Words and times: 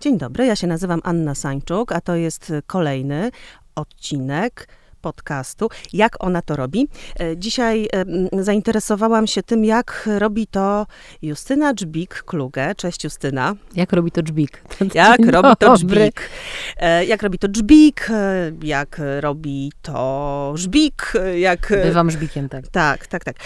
Dzień 0.00 0.18
dobry, 0.18 0.46
ja 0.46 0.56
się 0.56 0.66
nazywam 0.66 1.00
Anna 1.04 1.34
Sańczuk, 1.34 1.92
a 1.92 2.00
to 2.00 2.16
jest 2.16 2.52
kolejny 2.66 3.30
odcinek 3.74 4.68
podcastu. 5.00 5.68
Jak 5.92 6.24
ona 6.24 6.42
to 6.42 6.56
robi? 6.56 6.88
E, 7.20 7.36
dzisiaj 7.36 7.88
zainteresowałam 8.32 9.26
się 9.26 9.42
tym, 9.42 9.64
jak 9.64 10.08
robi 10.18 10.46
to 10.46 10.86
Justyna 11.22 11.74
Dżbik-Kluge. 11.74 12.74
Cześć 12.76 13.04
Justyna. 13.04 13.54
Jak 13.74 13.92
robi 13.92 14.10
to 14.10 14.22
Dżbik? 14.22 14.62
Jak 14.94 15.26
robi 15.26 15.56
to 15.58 15.76
Dżbik? 15.76 16.30
E, 16.76 17.04
jak 17.04 17.22
robi 17.22 17.38
to 17.38 17.48
Dżbik? 17.48 18.08
E, 18.10 18.52
jak 18.62 19.00
robi 19.20 19.72
to 19.82 20.52
Żbik? 20.56 21.12
Jak... 21.36 21.72
Bywam 21.82 22.10
Żbikiem, 22.10 22.48
tak. 22.48 22.68
Tak, 22.68 23.06
tak, 23.06 23.24
tak. 23.24 23.36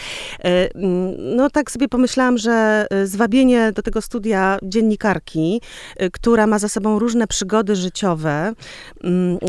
No 1.18 1.50
tak 1.50 1.70
sobie 1.70 1.88
pomyślałam, 1.88 2.38
że 2.38 2.86
zwabienie 3.04 3.72
do 3.72 3.82
tego 3.82 4.02
studia 4.02 4.58
dziennikarki, 4.62 5.60
która 6.12 6.46
ma 6.46 6.58
za 6.58 6.68
sobą 6.68 6.98
różne 6.98 7.26
przygody 7.26 7.76
życiowe 7.76 8.52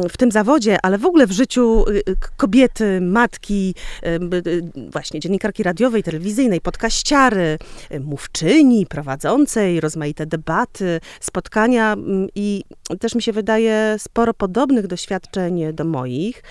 w 0.09 0.17
tym 0.17 0.31
zawodzie, 0.31 0.77
ale 0.83 0.97
w 0.97 1.05
ogóle 1.05 1.27
w 1.27 1.31
życiu 1.31 1.85
kobiety, 2.37 3.01
matki, 3.01 3.75
właśnie 4.91 5.19
dziennikarki 5.19 5.63
radiowej, 5.63 6.03
telewizyjnej, 6.03 6.61
podkaściary, 6.61 7.57
mówczyni, 7.99 8.85
prowadzącej, 8.85 9.81
rozmaite 9.81 10.25
debaty, 10.25 10.99
spotkania 11.19 11.93
mm, 11.93 12.27
i 12.35 12.63
też 12.99 13.15
mi 13.15 13.21
się 13.21 13.31
wydaje 13.31 13.95
sporo 13.99 14.33
podobnych 14.33 14.87
doświadczeń 14.87 15.73
do 15.73 15.85
moich, 15.85 16.43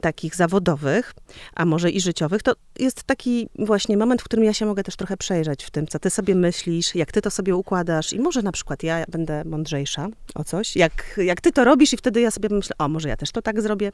takich 0.00 0.34
zawodowych, 0.34 1.14
a 1.54 1.64
może 1.64 1.90
i 1.90 2.00
życiowych. 2.00 2.42
To 2.42 2.52
jest 2.78 3.02
taki 3.02 3.48
właśnie 3.58 3.96
moment, 3.96 4.22
w 4.22 4.24
którym 4.24 4.44
ja 4.44 4.52
się 4.52 4.66
mogę 4.66 4.82
też 4.82 4.96
trochę 4.96 5.16
przejrzeć 5.16 5.64
w 5.64 5.70
tym, 5.70 5.86
co 5.86 5.98
ty 5.98 6.10
sobie 6.10 6.34
myślisz, 6.34 6.94
jak 6.94 7.12
ty 7.12 7.22
to 7.22 7.30
sobie 7.30 7.56
układasz 7.56 8.12
i 8.12 8.20
może 8.20 8.42
na 8.42 8.52
przykład 8.52 8.82
ja 8.82 9.04
będę 9.08 9.44
mądrzejsza 9.44 10.08
o 10.34 10.44
coś, 10.44 10.76
jak, 10.76 11.20
jak 11.24 11.40
ty 11.40 11.52
to 11.52 11.64
robisz 11.64 11.92
i 11.92 11.96
wtedy 11.96 12.20
ja 12.20 12.30
sobie 12.30 12.48
myślę, 12.48 12.76
o 12.78 12.88
może 12.88 13.08
ja 13.08 13.16
też 13.16 13.30
to 13.32 13.42
tak 13.42 13.62
zrobię. 13.62 13.92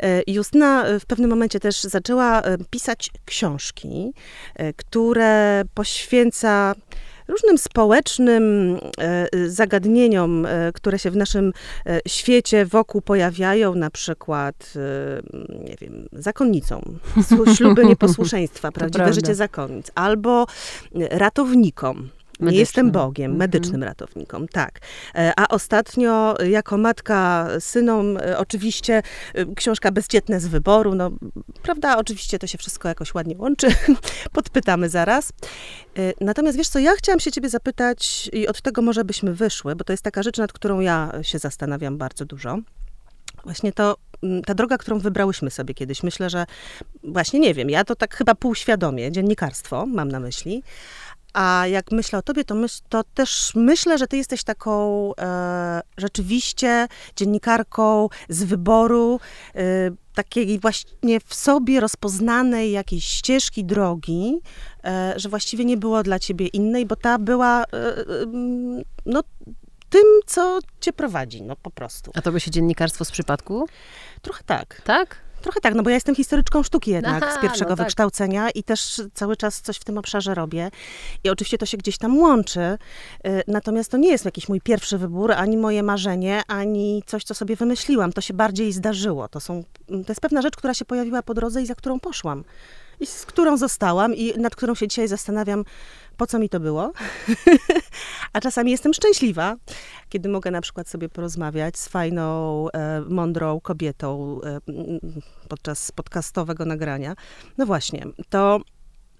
E, 0.00 0.22
Justyna 0.26 0.86
e, 0.86 1.00
w 1.00 1.06
pewnym 1.06 1.30
momencie 1.30 1.60
też 1.60 1.82
zaczęła 1.82 2.42
e, 2.42 2.58
pisać 2.70 3.10
książki, 3.24 4.12
które 4.76 5.62
poświęca 5.74 6.74
różnym 7.28 7.58
społecznym 7.58 8.76
zagadnieniom, 9.46 10.46
które 10.74 10.98
się 10.98 11.10
w 11.10 11.16
naszym 11.16 11.52
świecie 12.08 12.66
wokół 12.66 13.00
pojawiają, 13.00 13.74
na 13.74 13.90
przykład, 13.90 14.74
nie 15.48 15.76
wiem, 15.80 16.08
zakonnicom, 16.12 16.98
śluby 17.56 17.84
nieposłuszeństwa, 17.92 18.72
prawdziwe 18.72 19.12
życie 19.12 19.34
zakonnic, 19.34 19.90
albo 19.94 20.46
ratownikom. 20.94 22.08
Medycznym. 22.42 22.54
Nie 22.54 22.60
jestem 22.60 22.90
Bogiem, 22.90 23.30
mhm. 23.30 23.38
medycznym 23.38 23.82
ratownikom, 23.82 24.48
tak. 24.48 24.80
E, 25.14 25.32
a 25.36 25.48
ostatnio, 25.48 26.34
jako 26.48 26.78
matka 26.78 27.48
synom, 27.60 28.16
e, 28.16 28.38
oczywiście 28.38 29.02
e, 29.34 29.54
książka 29.54 29.92
Bezdzietne 29.92 30.40
z 30.40 30.46
wyboru, 30.46 30.94
no 30.94 31.10
prawda, 31.62 31.98
oczywiście 31.98 32.38
to 32.38 32.46
się 32.46 32.58
wszystko 32.58 32.88
jakoś 32.88 33.14
ładnie 33.14 33.36
łączy, 33.38 33.66
podpytamy 34.32 34.88
zaraz. 34.88 35.32
Natomiast 36.20 36.58
wiesz 36.58 36.68
co, 36.68 36.78
ja 36.78 36.92
chciałam 36.96 37.20
się 37.20 37.32
ciebie 37.32 37.48
zapytać 37.48 38.30
i 38.32 38.48
od 38.48 38.62
tego 38.62 38.82
może 38.82 39.04
byśmy 39.04 39.34
wyszły, 39.34 39.76
bo 39.76 39.84
to 39.84 39.92
jest 39.92 40.02
taka 40.02 40.22
rzecz, 40.22 40.38
nad 40.38 40.52
którą 40.52 40.80
ja 40.80 41.12
się 41.22 41.38
zastanawiam 41.38 41.98
bardzo 41.98 42.24
dużo. 42.24 42.58
Właśnie 43.44 43.72
to, 43.72 43.96
mm, 44.22 44.42
ta 44.42 44.54
droga, 44.54 44.78
którą 44.78 44.98
wybrałyśmy 44.98 45.50
sobie 45.50 45.74
kiedyś, 45.74 46.02
myślę, 46.02 46.30
że 46.30 46.46
właśnie 47.04 47.40
nie 47.40 47.54
wiem, 47.54 47.70
ja 47.70 47.84
to 47.84 47.96
tak 47.96 48.14
chyba 48.14 48.34
półświadomie, 48.34 49.12
dziennikarstwo 49.12 49.86
mam 49.86 50.08
na 50.08 50.20
myśli, 50.20 50.62
a 51.32 51.66
jak 51.66 51.90
myślę 51.90 52.18
o 52.18 52.22
tobie, 52.22 52.44
to, 52.44 52.54
myśl, 52.54 52.80
to 52.88 53.04
też 53.04 53.52
myślę, 53.54 53.98
że 53.98 54.06
ty 54.06 54.16
jesteś 54.16 54.44
taką 54.44 55.10
e, 55.14 55.80
rzeczywiście 55.98 56.88
dziennikarką 57.16 58.08
z 58.28 58.44
wyboru, 58.44 59.20
e, 59.54 59.62
takiej 60.14 60.58
właśnie 60.58 61.20
w 61.20 61.34
sobie 61.34 61.80
rozpoznanej 61.80 62.72
jakiejś 62.72 63.04
ścieżki 63.04 63.64
drogi, 63.64 64.40
e, 64.84 65.14
że 65.16 65.28
właściwie 65.28 65.64
nie 65.64 65.76
było 65.76 66.02
dla 66.02 66.18
ciebie 66.18 66.46
innej, 66.46 66.86
bo 66.86 66.96
ta 66.96 67.18
była 67.18 67.64
e, 67.64 67.66
e, 67.66 68.04
no, 69.06 69.22
tym, 69.90 70.04
co 70.26 70.58
cię 70.80 70.92
prowadzi, 70.92 71.42
no 71.42 71.56
po 71.56 71.70
prostu. 71.70 72.10
A 72.14 72.22
to 72.22 72.32
by 72.32 72.40
się 72.40 72.50
dziennikarstwo 72.50 73.04
z 73.04 73.10
przypadku? 73.10 73.66
Trochę 74.22 74.44
tak. 74.44 74.82
Tak? 74.84 75.16
Trochę 75.42 75.60
tak, 75.60 75.74
no 75.74 75.82
bo 75.82 75.90
ja 75.90 75.96
jestem 75.96 76.14
historyczką 76.14 76.62
sztuki 76.62 76.90
jednak 76.90 77.22
Aha, 77.22 77.38
z 77.38 77.42
pierwszego 77.42 77.70
no 77.70 77.76
tak. 77.76 77.86
wykształcenia 77.86 78.50
i 78.50 78.62
też 78.62 79.02
cały 79.14 79.36
czas 79.36 79.60
coś 79.60 79.76
w 79.76 79.84
tym 79.84 79.98
obszarze 79.98 80.34
robię. 80.34 80.70
I 81.24 81.30
oczywiście 81.30 81.58
to 81.58 81.66
się 81.66 81.76
gdzieś 81.76 81.98
tam 81.98 82.18
łączy, 82.18 82.60
y, 82.60 83.42
natomiast 83.46 83.90
to 83.90 83.96
nie 83.96 84.08
jest 84.08 84.24
jakiś 84.24 84.48
mój 84.48 84.60
pierwszy 84.60 84.98
wybór, 84.98 85.32
ani 85.32 85.56
moje 85.56 85.82
marzenie, 85.82 86.42
ani 86.46 87.02
coś, 87.06 87.24
co 87.24 87.34
sobie 87.34 87.56
wymyśliłam. 87.56 88.12
To 88.12 88.20
się 88.20 88.34
bardziej 88.34 88.72
zdarzyło. 88.72 89.28
To, 89.28 89.40
są, 89.40 89.64
to 89.88 90.08
jest 90.08 90.20
pewna 90.20 90.42
rzecz, 90.42 90.56
która 90.56 90.74
się 90.74 90.84
pojawiła 90.84 91.22
po 91.22 91.34
drodze 91.34 91.62
i 91.62 91.66
za 91.66 91.74
którą 91.74 92.00
poszłam 92.00 92.44
i 93.02 93.06
z 93.06 93.26
którą 93.26 93.56
zostałam 93.56 94.14
i 94.14 94.38
nad 94.38 94.56
którą 94.56 94.74
się 94.74 94.88
dzisiaj 94.88 95.08
zastanawiam, 95.08 95.64
po 96.22 96.26
co 96.26 96.38
mi 96.38 96.48
to 96.48 96.60
było. 96.60 96.92
A 98.32 98.40
czasami 98.40 98.70
jestem 98.70 98.94
szczęśliwa, 98.94 99.56
kiedy 100.08 100.28
mogę 100.28 100.50
na 100.50 100.60
przykład 100.60 100.88
sobie 100.88 101.08
porozmawiać 101.08 101.78
z 101.78 101.88
fajną, 101.88 102.66
e, 102.70 103.00
mądrą 103.00 103.60
kobietą 103.60 104.38
e, 104.44 104.58
podczas 105.48 105.92
podcastowego 105.92 106.64
nagrania. 106.64 107.14
No 107.58 107.66
właśnie, 107.66 108.06
to 108.28 108.60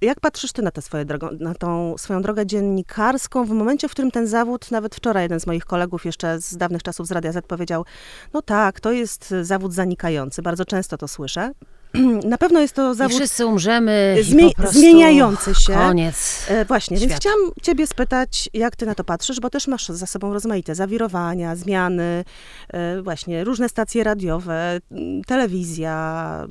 jak 0.01 0.21
patrzysz 0.21 0.53
ty 0.53 0.63
na, 0.63 0.71
tę 0.71 0.83
swoje 0.83 1.05
drogą, 1.05 1.29
na 1.41 1.55
tą 1.55 1.99
swoją 1.99 2.23
drogę 2.23 2.47
dziennikarską 2.47 3.45
w 3.45 3.51
momencie, 3.51 3.89
w 3.89 3.93
którym 3.93 4.11
ten 4.11 4.27
zawód, 4.27 4.71
nawet 4.71 4.95
wczoraj 4.95 5.23
jeden 5.23 5.41
z 5.41 5.47
moich 5.47 5.65
kolegów 5.65 6.05
jeszcze 6.05 6.41
z 6.41 6.57
dawnych 6.57 6.83
czasów 6.83 7.07
z 7.07 7.13
Radia 7.13 7.33
Z 7.33 7.47
powiedział, 7.47 7.85
no 8.33 8.43
tak, 8.43 8.81
to 8.81 8.93
jest 8.93 9.35
zawód 9.43 9.73
zanikający, 9.75 10.43
bardzo 10.43 10.65
często 10.65 10.99
to 10.99 11.09
słyszę. 11.09 11.53
Na 12.25 12.39
pewno 12.39 12.61
jest 12.61 12.75
to 12.75 12.95
zawód... 12.95 13.13
I 13.13 13.17
wszyscy 13.19 13.47
umrzemy 13.47 14.17
Zmie 14.23 14.51
zmieniający 14.71 15.55
się. 15.55 15.73
Koniec 15.73 16.47
e, 16.49 16.65
Właśnie, 16.65 16.97
świata. 16.97 17.11
więc 17.11 17.21
chciałam 17.21 17.39
ciebie 17.63 17.87
spytać, 17.87 18.51
jak 18.55 18.77
ty 18.77 18.87
na 18.87 18.95
to 18.95 19.05
patrzysz, 19.05 19.41
bo 19.41 19.51
też 19.51 19.67
masz 19.67 19.89
za 19.89 20.07
sobą 20.07 20.33
rozmaite 20.33 20.75
zawirowania, 20.75 21.57
zmiany, 21.57 22.25
e, 22.69 23.03
właśnie 23.03 23.45
różne 23.45 23.69
stacje 23.69 24.05
radiowe, 24.05 24.81
telewizja, 25.27 26.47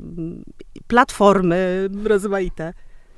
platformy 0.88 1.90
rozmaite. 2.03 2.74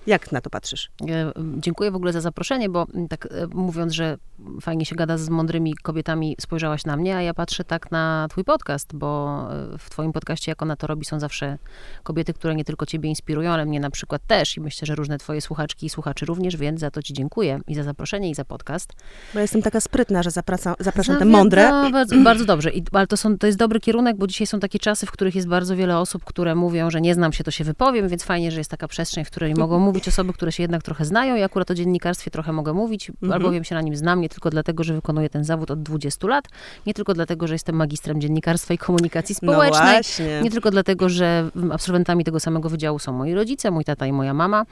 Jak 0.07 0.31
na 0.31 0.41
to 0.41 0.49
patrzysz? 0.49 0.91
E, 1.09 1.31
dziękuję 1.57 1.91
w 1.91 1.95
ogóle 1.95 2.13
za 2.13 2.21
zaproszenie, 2.21 2.69
bo 2.69 2.87
tak 3.09 3.27
mówiąc, 3.53 3.93
że 3.93 4.17
fajnie 4.61 4.85
się 4.85 4.95
gada 4.95 5.17
z 5.17 5.29
mądrymi 5.29 5.75
kobietami, 5.75 6.35
spojrzałaś 6.41 6.85
na 6.85 6.97
mnie, 6.97 7.17
a 7.17 7.21
ja 7.21 7.33
patrzę 7.33 7.63
tak 7.63 7.91
na 7.91 8.27
twój 8.29 8.43
podcast, 8.43 8.95
bo 8.95 9.39
e, 9.73 9.77
w 9.77 9.89
twoim 9.89 10.13
podcaście, 10.13 10.51
jak 10.51 10.61
ona 10.61 10.75
to 10.75 10.87
robi, 10.87 11.05
są 11.05 11.19
zawsze 11.19 11.57
kobiety, 12.03 12.33
które 12.33 12.55
nie 12.55 12.65
tylko 12.65 12.85
ciebie 12.85 13.09
inspirują, 13.09 13.51
ale 13.51 13.65
mnie 13.65 13.79
na 13.79 13.89
przykład 13.89 14.27
też 14.27 14.57
i 14.57 14.61
myślę, 14.61 14.85
że 14.85 14.95
różne 14.95 15.17
twoje 15.17 15.41
słuchaczki 15.41 15.85
i 15.85 15.89
słuchaczy 15.89 16.25
również, 16.25 16.57
więc 16.57 16.79
za 16.79 16.91
to 16.91 17.01
ci 17.01 17.13
dziękuję 17.13 17.59
i 17.67 17.75
za 17.75 17.83
zaproszenie 17.83 18.29
i 18.29 18.35
za 18.35 18.45
podcast. 18.45 18.93
Bo 19.33 19.39
ja 19.39 19.41
jestem 19.41 19.61
taka 19.61 19.81
sprytna, 19.81 20.23
że 20.23 20.31
zapraszam, 20.31 20.75
zapraszam 20.79 21.17
te 21.17 21.25
mądre. 21.25 21.69
Bardzo, 21.91 22.15
bardzo 22.29 22.45
dobrze, 22.45 22.71
I, 22.71 22.83
ale 22.91 23.07
to, 23.07 23.17
są, 23.17 23.37
to 23.37 23.47
jest 23.47 23.59
dobry 23.59 23.79
kierunek, 23.79 24.17
bo 24.17 24.27
dzisiaj 24.27 24.47
są 24.47 24.59
takie 24.59 24.79
czasy, 24.79 25.05
w 25.05 25.11
których 25.11 25.35
jest 25.35 25.47
bardzo 25.47 25.75
wiele 25.75 25.97
osób, 25.97 26.23
które 26.23 26.55
mówią, 26.55 26.89
że 26.89 27.01
nie 27.01 27.13
znam 27.13 27.33
się, 27.33 27.43
to 27.43 27.51
się 27.51 27.63
wypowiem, 27.63 28.07
więc 28.07 28.23
fajnie, 28.23 28.51
że 28.51 28.57
jest 28.59 28.71
taka 28.71 28.87
przestrzeń, 28.87 29.25
w 29.25 29.31
której 29.31 29.53
mogą 29.53 29.79
mówić 29.79 29.92
osoby, 30.07 30.33
które 30.33 30.51
się 30.51 30.63
jednak 30.63 30.83
trochę 30.83 31.05
znają. 31.05 31.35
I 31.35 31.41
akurat 31.41 31.71
o 31.71 31.73
dziennikarstwie 31.73 32.31
trochę 32.31 32.51
mogę 32.53 32.73
mówić, 32.73 33.09
mhm. 33.09 33.31
albowiem 33.31 33.63
się 33.63 33.75
na 33.75 33.81
nim 33.81 33.95
znam, 33.95 34.21
nie 34.21 34.29
tylko 34.29 34.49
dlatego, 34.49 34.83
że 34.83 34.93
wykonuję 34.93 35.29
ten 35.29 35.43
zawód 35.43 35.71
od 35.71 35.83
20 35.83 36.27
lat, 36.27 36.45
nie 36.85 36.93
tylko 36.93 37.13
dlatego, 37.13 37.47
że 37.47 37.55
jestem 37.55 37.75
magistrem 37.75 38.21
dziennikarstwa 38.21 38.73
i 38.73 38.77
komunikacji 38.77 39.35
no 39.41 39.53
społecznej, 39.53 40.01
no 40.19 40.41
nie 40.41 40.51
tylko 40.51 40.71
dlatego, 40.71 41.09
że 41.09 41.49
absolwentami 41.71 42.23
tego 42.23 42.39
samego 42.39 42.69
wydziału 42.69 42.99
są 42.99 43.13
moi 43.13 43.33
rodzice, 43.33 43.71
mój 43.71 43.83
tata 43.83 44.05
i 44.05 44.11
moja 44.11 44.33
mama, 44.33 44.65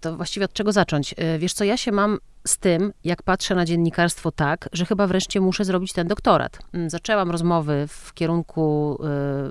to 0.00 0.16
właściwie 0.16 0.44
od 0.44 0.52
czego 0.52 0.72
zacząć? 0.72 1.14
E, 1.18 1.38
wiesz 1.38 1.52
co, 1.52 1.64
ja 1.64 1.76
się 1.76 1.92
mam 1.92 2.18
z 2.46 2.58
tym, 2.58 2.92
jak 3.04 3.22
patrzę 3.22 3.54
na 3.54 3.64
dziennikarstwo 3.64 4.32
tak, 4.32 4.68
że 4.72 4.86
chyba 4.86 5.06
wreszcie 5.06 5.40
muszę 5.40 5.64
zrobić 5.64 5.92
ten 5.92 6.08
doktorat. 6.08 6.58
Mm, 6.72 6.90
zaczęłam 6.90 7.30
rozmowy 7.30 7.84
w 7.88 8.14
kierunku 8.14 8.98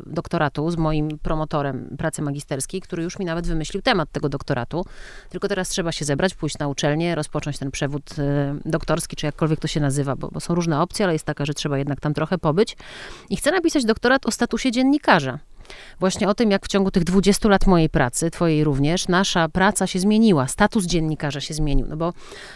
y, 0.07 0.13
doktoratu 0.13 0.71
z 0.71 0.77
moim 0.77 1.19
promotorem 1.19 1.95
pracy 1.97 2.21
magisterskiej, 2.21 2.81
który 2.81 3.03
już 3.03 3.19
mi 3.19 3.25
nawet 3.25 3.47
wymyślił 3.47 3.81
temat 3.81 4.11
tego 4.11 4.29
doktoratu. 4.29 4.85
Tylko 5.29 5.47
teraz 5.47 5.69
trzeba 5.69 5.91
się 5.91 6.05
zebrać, 6.05 6.35
pójść 6.35 6.57
na 6.57 6.67
uczelnię, 6.67 7.15
rozpocząć 7.15 7.57
ten 7.57 7.71
przewód 7.71 8.15
doktorski, 8.65 9.15
czy 9.15 9.25
jakkolwiek 9.25 9.59
to 9.59 9.67
się 9.67 9.79
nazywa, 9.79 10.15
bo, 10.15 10.27
bo 10.27 10.39
są 10.39 10.55
różne 10.55 10.81
opcje, 10.81 11.05
ale 11.05 11.13
jest 11.13 11.25
taka, 11.25 11.45
że 11.45 11.53
trzeba 11.53 11.77
jednak 11.77 11.99
tam 11.99 12.13
trochę 12.13 12.37
pobyć. 12.37 12.77
I 13.29 13.35
chcę 13.35 13.51
napisać 13.51 13.85
doktorat 13.85 14.25
o 14.25 14.31
statusie 14.31 14.71
dziennikarza. 14.71 15.39
Właśnie 15.99 16.29
o 16.29 16.33
tym, 16.33 16.51
jak 16.51 16.65
w 16.65 16.67
ciągu 16.67 16.91
tych 16.91 17.03
20 17.03 17.49
lat 17.49 17.67
mojej 17.67 17.89
pracy, 17.89 18.31
twojej 18.31 18.63
również, 18.63 19.07
nasza 19.07 19.49
praca 19.49 19.87
się 19.87 19.99
zmieniła, 19.99 20.47
status 20.47 20.85
dziennikarza 20.85 21.41
się 21.41 21.53
zmienił, 21.53 21.87
no 21.89 21.97
bo 21.97 22.13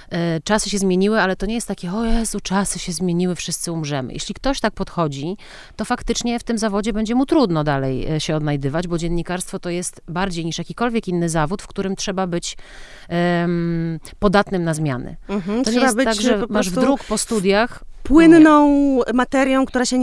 e, 0.09 0.39
czasy 0.41 0.69
się 0.69 0.77
zmieniły, 0.77 1.21
ale 1.21 1.35
to 1.35 1.45
nie 1.45 1.55
jest 1.55 1.67
takie, 1.67 1.93
o 1.93 2.05
Jezu, 2.05 2.39
czasy 2.39 2.79
się 2.79 2.91
zmieniły, 2.91 3.35
wszyscy 3.35 3.71
umrzemy. 3.71 4.13
Jeśli 4.13 4.35
ktoś 4.35 4.59
tak 4.59 4.73
podchodzi, 4.73 5.37
to 5.75 5.85
faktycznie 5.85 6.39
w 6.39 6.43
tym 6.43 6.57
zawodzie 6.57 6.93
będzie 6.93 7.15
mu 7.15 7.25
trudno 7.25 7.63
dalej 7.63 8.07
e, 8.11 8.19
się 8.19 8.35
odnajdywać, 8.35 8.87
bo 8.87 8.97
dziennikarstwo 8.97 9.59
to 9.59 9.69
jest 9.69 10.01
bardziej 10.07 10.45
niż 10.45 10.57
jakikolwiek 10.57 11.07
inny 11.07 11.29
zawód, 11.29 11.61
w 11.61 11.67
którym 11.67 11.95
trzeba 11.95 12.27
być 12.27 12.57
podatnym 14.19 14.63
na 14.63 14.73
zmiany. 14.73 15.15
Mhm, 15.29 15.63
to 15.63 15.71
nie 15.71 15.79
jest 15.79 15.97
tak, 16.03 16.21
że 16.21 16.43
masz 16.49 16.69
wdruk 16.69 17.03
po 17.03 17.17
studiach, 17.17 17.83
płynną 18.07 18.67
nie. 19.07 19.13
materią, 19.13 19.65
która 19.65 19.85
się 19.85 19.99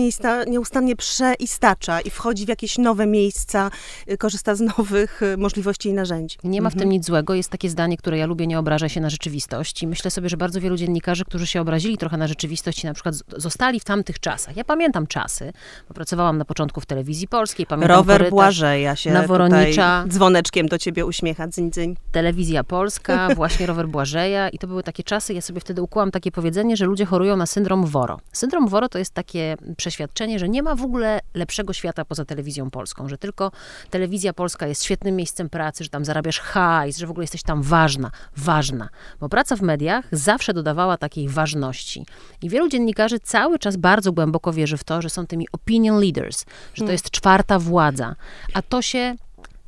nieustannie 0.47 0.97
przeistacza 0.97 2.01
i 2.01 2.11
wchodzi 2.11 2.45
w 2.45 2.49
jakieś 2.49 2.79
nowe 2.79 3.07
miejsca, 3.07 3.71
y, 4.11 4.19
korzysta 4.19 4.55
z 4.55 4.61
nowych 4.61 5.23
y, 5.23 5.37
możliwości 5.37 5.89
i 5.89 5.93
narzędzi. 5.93 6.37
Nie 6.45 6.63
ma 6.63 6.71
w 6.71 6.73
tym 6.73 6.83
mhm. 6.83 6.91
nic 6.91 7.07
złego. 7.07 7.35
Jest 7.35 7.51
takie 7.51 7.71
zdanie, 7.71 7.97
które 7.97 8.19
ja 8.19 8.27
lubię, 8.27 8.47
nie 8.47 8.59
obraża 8.59 8.89
się 8.89 9.01
na 9.01 9.11
rzeczywistość. 9.11 9.83
I 9.83 9.87
myślę 9.87 10.11
sobie, 10.11 10.29
że 10.29 10.37
bardzo 10.37 10.61
wielu 10.61 10.77
dziennikarzy, 10.77 11.25
którzy 11.25 11.47
się 11.47 11.61
obrazili 11.61 11.99
trochę 11.99 12.17
na 12.17 12.27
rzeczywistość 12.27 12.85
i 12.85 12.87
na 12.87 12.95
przykład 12.95 13.15
zostali 13.37 13.81
w 13.81 13.85
tamtych 13.85 14.21
czasach. 14.21 14.57
Ja 14.57 14.65
pamiętam 14.65 15.07
czasy, 15.07 15.53
bo 15.89 15.95
pracowałam 15.95 16.39
na 16.39 16.45
początku 16.45 16.81
w 16.81 16.87
telewizji 16.87 17.29
polskiej, 17.29 17.67
pamiętam 17.67 17.97
Rower 17.97 18.31
Błażeja 18.31 18.97
się 18.97 19.13
na 19.13 19.23
Woronicza. 19.23 20.05
dzwoneczkiem 20.09 20.69
do 20.69 20.79
ciebie 20.79 21.07
uśmiecha, 21.07 21.49
dzyń, 21.49 21.71
dzyń. 21.71 21.97
Telewizja 22.13 22.65
Polska, 22.65 23.29
właśnie 23.37 23.67
Rower 23.67 23.89
Błażeja 23.89 24.49
i 24.49 24.59
to 24.59 24.67
były 24.67 24.83
takie 24.83 25.03
czasy, 25.03 25.35
ja 25.35 25.41
sobie 25.41 25.61
wtedy 25.61 25.83
ukułam 25.83 26.11
takie 26.11 26.33
powiedzenie, 26.33 26.77
że 26.77 26.85
ludzie 26.87 27.05
chorują 27.05 27.37
na 27.37 27.47
syndrom 27.47 27.87
Woro. 27.95 28.21
Syndrom 28.33 28.69
Woro 28.69 28.89
to 28.89 28.99
jest 28.99 29.15
takie 29.15 29.57
przeświadczenie, 29.77 30.39
że 30.39 30.49
nie 30.49 30.63
ma 30.63 30.75
w 30.75 30.83
ogóle 30.83 31.21
lepszego 31.35 31.73
świata 31.73 32.05
poza 32.05 32.25
telewizją 32.25 32.71
polską, 32.71 33.09
że 33.09 33.19
tylko 33.19 33.53
telewizja 33.91 34.33
polska 34.33 34.67
jest 34.67 34.85
świetnym 34.85 35.17
miejscem 35.17 35.49
pracy, 35.51 35.85
że 35.85 35.91
tam 35.91 36.05
zarabiasz 36.05 36.41
hajs, 36.41 36.99
że 36.99 37.07
w 37.07 37.11
ogóle 37.11 37.25
jesteś 37.25 37.43
tam 37.43 37.63
ważna, 37.63 38.11
ważna. 38.37 38.89
Bo 39.21 39.29
praca 39.29 39.57
w 39.57 39.63
mediach 39.63 40.05
zawsze 40.13 40.55
dodawała 40.55 40.97
takiej 40.97 41.29
ważności. 41.29 42.07
I 42.43 42.49
wielu 42.49 42.69
dziennikarzy 42.69 43.21
cały 43.21 43.59
czas 43.59 43.77
bardzo 43.77 44.13
głęboko 44.13 44.53
wierzy 44.53 44.77
w 44.77 44.85
to, 44.85 45.03
że 45.03 45.11
są 45.11 45.27
tymi 45.27 45.47
opinion 45.53 46.01
leaders, 46.01 46.41
że 46.41 46.47
to 46.75 46.79
hmm. 46.79 46.93
jest 46.93 47.11
czwarta 47.11 47.59
władza. 47.59 48.15
A 48.55 48.63
to 48.63 48.83
się 48.83 49.17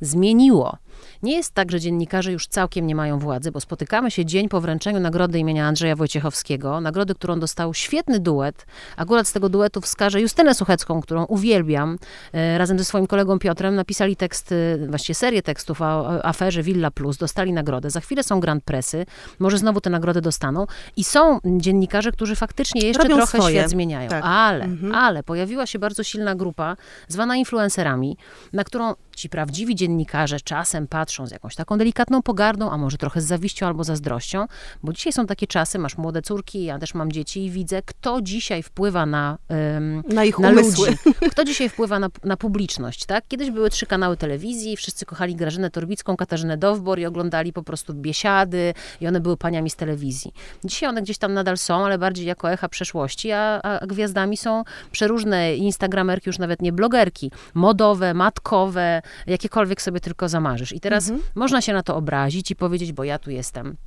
zmieniło. 0.01 0.77
Nie 1.23 1.35
jest 1.35 1.53
tak, 1.53 1.71
że 1.71 1.79
dziennikarze 1.79 2.31
już 2.31 2.47
całkiem 2.47 2.87
nie 2.87 2.95
mają 2.95 3.19
władzy, 3.19 3.51
bo 3.51 3.59
spotykamy 3.59 4.11
się 4.11 4.25
dzień 4.25 4.49
po 4.49 4.61
wręczeniu 4.61 4.99
nagrody 4.99 5.39
imienia 5.39 5.67
Andrzeja 5.67 5.95
Wojciechowskiego, 5.95 6.81
nagrody, 6.81 7.15
którą 7.15 7.39
dostał 7.39 7.73
świetny 7.73 8.19
duet. 8.19 8.65
Akurat 8.97 9.27
z 9.27 9.31
tego 9.31 9.49
duetu 9.49 9.81
wskażę 9.81 10.21
Justynę 10.21 10.53
Suchecką, 10.53 11.01
którą 11.01 11.25
uwielbiam. 11.25 11.97
E, 12.33 12.57
razem 12.57 12.79
ze 12.79 12.85
swoim 12.85 13.07
kolegą 13.07 13.39
Piotrem 13.39 13.75
napisali 13.75 14.15
tekst, 14.15 14.53
właściwie 14.87 15.15
serię 15.15 15.41
tekstów 15.41 15.81
o 15.81 16.25
aferze 16.25 16.63
Villa 16.63 16.91
Plus, 16.91 17.17
dostali 17.17 17.53
nagrodę. 17.53 17.89
Za 17.89 17.99
chwilę 18.01 18.23
są 18.23 18.39
Grand 18.39 18.63
Pressy, 18.63 19.05
może 19.39 19.57
znowu 19.57 19.81
tę 19.81 19.89
nagrodę 19.89 20.21
dostaną. 20.21 20.65
I 20.95 21.03
są 21.03 21.39
dziennikarze, 21.45 22.11
którzy 22.11 22.35
faktycznie 22.35 22.81
jeszcze 22.81 23.03
Robią 23.03 23.15
trochę 23.15 23.37
swoje. 23.37 23.59
świat 23.59 23.69
zmieniają. 23.69 24.09
Tak. 24.09 24.23
Ale, 24.25 24.65
mhm. 24.65 24.95
ale 24.95 25.23
pojawiła 25.23 25.65
się 25.65 25.79
bardzo 25.79 26.03
silna 26.03 26.35
grupa, 26.35 26.75
zwana 27.07 27.35
influencerami, 27.35 28.17
na 28.53 28.63
którą 28.63 28.93
ci 29.15 29.29
prawdziwi 29.29 29.75
dziennikarze 29.75 30.39
czasem 30.39 30.86
patrzą 30.87 31.27
z 31.27 31.31
jakąś 31.31 31.55
taką 31.55 31.77
delikatną 31.77 32.21
pogardą, 32.21 32.71
a 32.71 32.77
może 32.77 32.97
trochę 32.97 33.21
z 33.21 33.25
zawiścią 33.25 33.67
albo 33.67 33.83
zazdrością, 33.83 34.45
bo 34.83 34.93
dzisiaj 34.93 35.13
są 35.13 35.25
takie 35.25 35.47
czasy, 35.47 35.79
masz 35.79 35.97
młode 35.97 36.21
córki, 36.21 36.63
ja 36.63 36.79
też 36.79 36.93
mam 36.93 37.11
dzieci 37.11 37.45
i 37.45 37.51
widzę, 37.51 37.81
kto 37.81 38.21
dzisiaj 38.21 38.63
wpływa 38.63 39.05
na, 39.05 39.37
um, 39.49 40.03
na 40.07 40.25
ich 40.25 40.39
na 40.39 40.49
umysły. 40.49 40.87
ludzi, 40.89 40.99
kto 41.31 41.43
dzisiaj 41.43 41.69
wpływa 41.69 41.99
na, 41.99 42.09
na 42.23 42.37
publiczność, 42.37 43.05
tak? 43.05 43.27
Kiedyś 43.27 43.51
były 43.51 43.69
trzy 43.69 43.85
kanały 43.85 44.17
telewizji, 44.17 44.77
wszyscy 44.77 45.05
kochali 45.05 45.35
Grażynę 45.35 45.69
Torbicką, 45.69 46.17
Katarzynę 46.17 46.57
Dowbor 46.57 46.99
i 46.99 47.05
oglądali 47.05 47.53
po 47.53 47.63
prostu 47.63 47.93
biesiady 47.93 48.73
i 49.01 49.07
one 49.07 49.19
były 49.19 49.37
paniami 49.37 49.69
z 49.69 49.75
telewizji. 49.75 50.33
Dzisiaj 50.63 50.89
one 50.89 51.01
gdzieś 51.01 51.17
tam 51.17 51.33
nadal 51.33 51.57
są, 51.57 51.85
ale 51.85 51.97
bardziej 51.97 52.25
jako 52.25 52.51
echa 52.51 52.69
przeszłości, 52.69 53.31
a, 53.31 53.61
a 53.61 53.87
gwiazdami 53.87 54.37
są 54.37 54.63
przeróżne 54.91 55.55
instagramerki, 55.55 56.29
już 56.29 56.39
nawet 56.39 56.61
nie 56.61 56.71
blogerki, 56.71 57.31
modowe, 57.53 58.13
matkowe, 58.13 59.01
jakiekolwiek 59.27 59.81
sobie 59.81 59.99
tylko 59.99 60.29
zamarzysz. 60.29 60.71
I 60.77 60.79
teraz 60.79 61.09
mhm. 61.09 61.29
można 61.35 61.61
się 61.61 61.73
na 61.73 61.83
to 61.83 61.95
obrazić 61.95 62.51
i 62.51 62.55
powiedzieć, 62.55 62.93
bo 62.93 63.03
ja 63.03 63.19
tu 63.19 63.31
jestem 63.31 63.77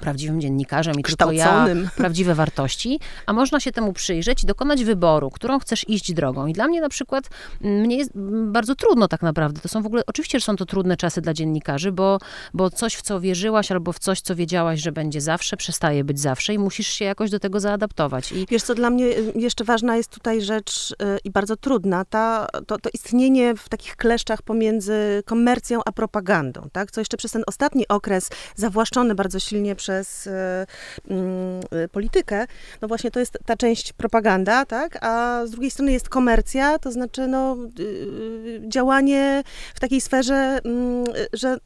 prawdziwym 0.00 0.40
dziennikarzem 0.40 0.94
i 1.00 1.02
tylko 1.02 1.32
ja 1.32 1.66
prawdziwe 1.96 2.34
wartości, 2.34 3.00
a 3.26 3.32
można 3.32 3.60
się 3.60 3.72
temu 3.72 3.92
przyjrzeć 3.92 4.44
i 4.44 4.46
dokonać 4.46 4.84
wyboru, 4.84 5.30
którą 5.30 5.58
chcesz 5.58 5.88
iść 5.88 6.12
drogą. 6.12 6.46
I 6.46 6.52
dla 6.52 6.68
mnie 6.68 6.80
na 6.80 6.88
przykład, 6.88 7.28
mm, 7.62 7.80
mnie 7.80 7.96
jest 7.96 8.10
bardzo 8.46 8.74
trudno 8.74 9.08
tak 9.08 9.22
naprawdę. 9.22 9.60
To 9.60 9.68
są 9.68 9.82
w 9.82 9.86
ogóle, 9.86 10.02
oczywiście, 10.06 10.40
że 10.40 10.44
są 10.44 10.56
to 10.56 10.66
trudne 10.66 10.96
czasy 10.96 11.20
dla 11.20 11.34
dziennikarzy, 11.34 11.92
bo, 11.92 12.18
bo 12.54 12.70
coś, 12.70 12.94
w 12.94 13.02
co 13.02 13.20
wierzyłaś 13.20 13.72
albo 13.72 13.92
w 13.92 13.98
coś, 13.98 14.20
co 14.20 14.36
wiedziałaś, 14.36 14.80
że 14.80 14.92
będzie 14.92 15.20
zawsze, 15.20 15.56
przestaje 15.56 16.04
być 16.04 16.20
zawsze 16.20 16.54
i 16.54 16.58
musisz 16.58 16.88
się 16.88 17.04
jakoś 17.04 17.30
do 17.30 17.38
tego 17.38 17.60
zaadaptować. 17.60 18.32
I... 18.32 18.46
Wiesz 18.50 18.62
co, 18.62 18.74
dla 18.74 18.90
mnie 18.90 19.04
y, 19.06 19.32
jeszcze 19.34 19.64
ważna 19.64 19.96
jest 19.96 20.10
tutaj 20.10 20.42
rzecz 20.42 20.94
yy, 21.00 21.18
i 21.24 21.30
bardzo 21.30 21.56
trudna, 21.56 22.04
ta, 22.04 22.46
to, 22.66 22.78
to 22.78 22.90
istnienie 22.94 23.54
w 23.56 23.68
takich 23.68 23.96
kleszczach 23.96 24.42
pomiędzy 24.42 25.22
komercją 25.26 25.80
a 25.86 25.92
propagandą, 25.92 26.68
tak? 26.72 26.90
Co 26.90 27.00
jeszcze 27.00 27.16
przez 27.16 27.32
ten 27.32 27.42
ostatni 27.46 27.88
okres 27.88 28.30
zawłaszczony 28.56 29.14
bardzo 29.14 29.40
silnie 29.40 29.74
przez 29.84 30.26
e, 30.26 30.66
mm, 31.10 31.60
e, 31.70 31.88
politykę, 31.88 32.46
no 32.82 32.88
właśnie 32.88 33.10
to 33.10 33.20
jest 33.20 33.38
ta 33.46 33.56
część 33.56 33.92
propaganda, 33.92 34.64
tak? 34.64 34.98
A 35.04 35.42
z 35.46 35.50
drugiej 35.50 35.70
strony 35.70 35.92
jest 35.92 36.08
komercja, 36.08 36.78
to 36.78 36.92
znaczy 36.92 37.26
no, 37.26 37.56
y, 37.80 38.60
działanie 38.68 39.42
w 39.74 39.80
takiej 39.80 40.00
sferze, 40.00 40.60
mm, 40.64 41.04
że 41.32 41.56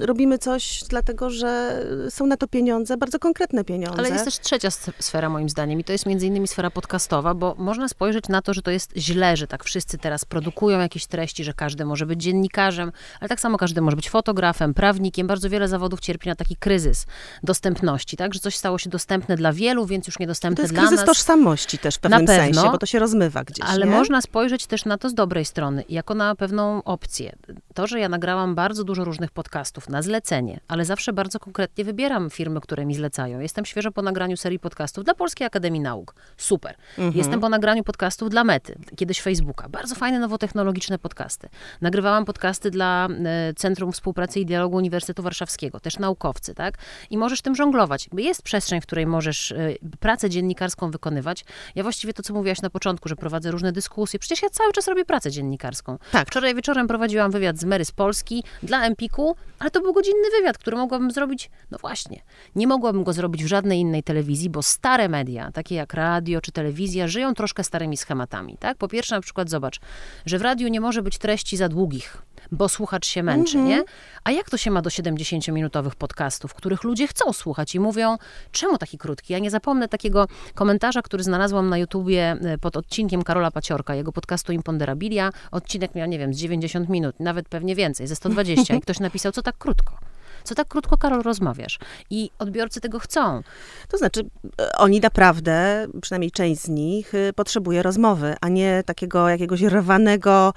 robimy 0.00 0.38
coś 0.38 0.84
dlatego, 0.88 1.30
że 1.30 1.82
są 2.10 2.26
na 2.26 2.36
to 2.36 2.48
pieniądze, 2.48 2.96
bardzo 2.96 3.18
konkretne 3.18 3.64
pieniądze. 3.64 3.98
Ale 3.98 4.10
jest 4.10 4.24
też 4.24 4.38
trzecia 4.38 4.68
sfera 4.98 5.28
moim 5.28 5.48
zdaniem 5.48 5.80
i 5.80 5.84
to 5.84 5.92
jest 5.92 6.06
między 6.06 6.26
innymi 6.26 6.48
sfera 6.48 6.70
podcastowa, 6.70 7.34
bo 7.34 7.54
można 7.58 7.88
spojrzeć 7.88 8.28
na 8.28 8.42
to, 8.42 8.54
że 8.54 8.62
to 8.62 8.70
jest 8.70 8.92
źle, 8.96 9.36
że 9.36 9.46
tak 9.46 9.64
wszyscy 9.64 9.98
teraz 9.98 10.24
produkują 10.24 10.80
jakieś 10.80 11.06
treści, 11.06 11.44
że 11.44 11.54
każdy 11.54 11.84
może 11.84 12.06
być 12.06 12.22
dziennikarzem, 12.22 12.92
ale 13.20 13.28
tak 13.28 13.40
samo 13.40 13.58
każdy 13.58 13.80
może 13.80 13.96
być 13.96 14.10
fotografem, 14.10 14.74
prawnikiem. 14.74 15.26
Bardzo 15.26 15.50
wiele 15.50 15.68
zawodów 15.68 16.00
cierpi 16.00 16.28
na 16.28 16.34
taki 16.34 16.56
kryzys 16.56 17.06
dostępności, 17.42 18.16
tak? 18.16 18.34
Że 18.34 18.40
coś 18.40 18.56
stało 18.56 18.78
się 18.78 18.90
dostępne 18.90 19.36
dla 19.36 19.52
wielu, 19.52 19.86
więc 19.86 20.06
już 20.06 20.18
niedostępne 20.18 20.64
dla 20.64 20.82
nas. 20.82 20.90
To 20.90 20.94
jest 20.94 21.04
kryzys 21.04 21.16
tożsamości 21.18 21.78
też 21.78 21.94
w 21.94 21.98
pewnym 21.98 22.26
pewno, 22.26 22.42
sensie, 22.44 22.72
bo 22.72 22.78
to 22.78 22.86
się 22.86 22.98
rozmywa 22.98 23.44
gdzieś, 23.44 23.66
Ale 23.68 23.86
nie? 23.86 23.92
można 23.92 24.20
spojrzeć 24.20 24.66
też 24.66 24.84
na 24.84 24.98
to 24.98 25.08
z 25.08 25.14
dobrej 25.14 25.44
strony, 25.44 25.84
jako 25.88 26.14
na 26.14 26.34
pewną 26.34 26.84
opcję. 26.84 27.36
To, 27.74 27.86
że 27.86 28.00
ja 28.00 28.08
nagrałam 28.08 28.54
bardzo 28.54 28.84
dużo 28.84 29.04
różnych 29.04 29.30
podcastów 29.30 29.88
na 29.88 30.02
zlecenie, 30.02 30.60
ale 30.68 30.84
zawsze 30.84 31.12
bardzo 31.12 31.40
konkretnie 31.40 31.84
wybieram 31.84 32.30
firmy, 32.30 32.60
które 32.60 32.86
mi 32.86 32.94
zlecają. 32.94 33.40
Jestem 33.40 33.64
świeżo 33.64 33.92
po 33.92 34.02
nagraniu 34.02 34.36
serii 34.36 34.58
podcastów 34.58 35.04
dla 35.04 35.14
Polskiej 35.14 35.46
Akademii 35.46 35.80
Nauk. 35.80 36.14
Super. 36.36 36.74
Mhm. 36.98 37.16
Jestem 37.16 37.40
po 37.40 37.48
nagraniu 37.48 37.84
podcastów 37.84 38.30
dla 38.30 38.44
Mety, 38.44 38.78
kiedyś 38.96 39.20
Facebooka. 39.20 39.68
Bardzo 39.68 39.94
fajne, 39.94 40.18
nowotechnologiczne 40.18 40.98
podcasty. 40.98 41.48
Nagrywałam 41.80 42.24
podcasty 42.24 42.70
dla 42.70 43.08
e, 43.24 43.54
Centrum 43.54 43.92
Współpracy 43.92 44.40
i 44.40 44.46
Dialogu 44.46 44.76
Uniwersytetu 44.76 45.22
Warszawskiego, 45.22 45.80
też 45.80 45.98
naukowcy, 45.98 46.54
tak? 46.54 46.78
I 47.10 47.18
możesz 47.22 47.42
tym 47.42 47.54
żonglować. 47.54 48.08
Jest 48.12 48.42
przestrzeń, 48.42 48.80
w 48.80 48.86
której 48.86 49.06
możesz 49.06 49.50
y, 49.50 49.78
pracę 50.00 50.30
dziennikarską 50.30 50.90
wykonywać. 50.90 51.44
Ja 51.74 51.82
właściwie 51.82 52.12
to, 52.12 52.22
co 52.22 52.34
mówiłaś 52.34 52.62
na 52.62 52.70
początku, 52.70 53.08
że 53.08 53.16
prowadzę 53.16 53.50
różne 53.50 53.72
dyskusje. 53.72 54.18
Przecież 54.18 54.42
ja 54.42 54.50
cały 54.50 54.72
czas 54.72 54.88
robię 54.88 55.04
pracę 55.04 55.30
dziennikarską. 55.30 55.98
Tak. 56.12 56.28
Wczoraj 56.28 56.54
wieczorem 56.54 56.88
prowadziłam 56.88 57.30
wywiad 57.30 57.58
z 57.58 57.64
Mary 57.64 57.84
z 57.84 57.92
Polski 57.92 58.44
dla 58.62 58.86
Empiku, 58.86 59.36
ale 59.58 59.70
to 59.70 59.80
był 59.80 59.92
godzinny 59.92 60.30
wywiad, 60.38 60.58
który 60.58 60.76
mogłabym 60.76 61.10
zrobić, 61.10 61.50
no 61.70 61.78
właśnie, 61.78 62.22
nie 62.54 62.66
mogłabym 62.66 63.04
go 63.04 63.12
zrobić 63.12 63.44
w 63.44 63.46
żadnej 63.46 63.78
innej 63.78 64.02
telewizji, 64.02 64.50
bo 64.50 64.62
stare 64.62 65.08
media, 65.08 65.52
takie 65.52 65.74
jak 65.74 65.94
radio 65.94 66.40
czy 66.40 66.52
telewizja, 66.52 67.08
żyją 67.08 67.34
troszkę 67.34 67.64
starymi 67.64 67.96
schematami, 67.96 68.56
tak? 68.60 68.78
Po 68.78 68.88
pierwsze, 68.88 69.14
na 69.14 69.20
przykład 69.20 69.50
zobacz, 69.50 69.80
że 70.26 70.38
w 70.38 70.42
radiu 70.42 70.68
nie 70.68 70.80
może 70.80 71.02
być 71.02 71.18
treści 71.18 71.56
za 71.56 71.68
długich 71.68 72.22
bo 72.52 72.68
słuchacz 72.68 73.06
się 73.06 73.22
męczy, 73.22 73.58
mm 73.58 73.66
-hmm. 73.66 73.70
nie? 73.70 73.84
A 74.24 74.30
jak 74.30 74.50
to 74.50 74.56
się 74.56 74.70
ma 74.70 74.82
do 74.82 74.90
70-minutowych 74.90 75.94
podcastów, 75.94 76.54
których 76.54 76.84
ludzie 76.84 77.06
chcą 77.06 77.32
słuchać 77.32 77.74
i 77.74 77.80
mówią, 77.80 78.16
czemu 78.52 78.78
taki 78.78 78.98
krótki? 78.98 79.32
Ja 79.32 79.38
nie 79.38 79.50
zapomnę 79.50 79.88
takiego 79.88 80.26
komentarza, 80.54 81.02
który 81.02 81.22
znalazłam 81.22 81.68
na 81.68 81.78
YouTubie 81.78 82.36
e, 82.40 82.58
pod 82.58 82.76
odcinkiem 82.76 83.22
Karola 83.22 83.50
Paciorka, 83.50 83.94
jego 83.94 84.12
podcastu 84.12 84.52
Imponderabilia. 84.52 85.30
Odcinek 85.50 85.94
miał, 85.94 86.08
nie 86.08 86.18
wiem, 86.18 86.34
z 86.34 86.38
90 86.38 86.88
minut, 86.88 87.20
nawet 87.20 87.48
pewnie 87.48 87.74
więcej, 87.74 88.06
ze 88.06 88.16
120 88.16 88.74
i 88.74 88.80
ktoś 88.80 89.00
napisał, 89.00 89.32
co 89.32 89.42
tak 89.42 89.58
krótko 89.58 89.98
co 90.44 90.54
tak 90.54 90.68
krótko, 90.68 90.96
Karol, 90.96 91.22
rozmawiasz. 91.22 91.78
I 92.10 92.30
odbiorcy 92.38 92.80
tego 92.80 92.98
chcą. 92.98 93.42
To 93.88 93.98
znaczy, 93.98 94.20
e, 94.60 94.72
oni 94.72 95.00
naprawdę, 95.00 95.86
przynajmniej 96.02 96.30
część 96.30 96.60
z 96.60 96.68
nich, 96.68 97.14
y, 97.14 97.32
potrzebuje 97.32 97.82
rozmowy, 97.82 98.34
a 98.40 98.48
nie 98.48 98.82
takiego 98.86 99.28
jakiegoś 99.28 99.62
rwanego 99.62 100.52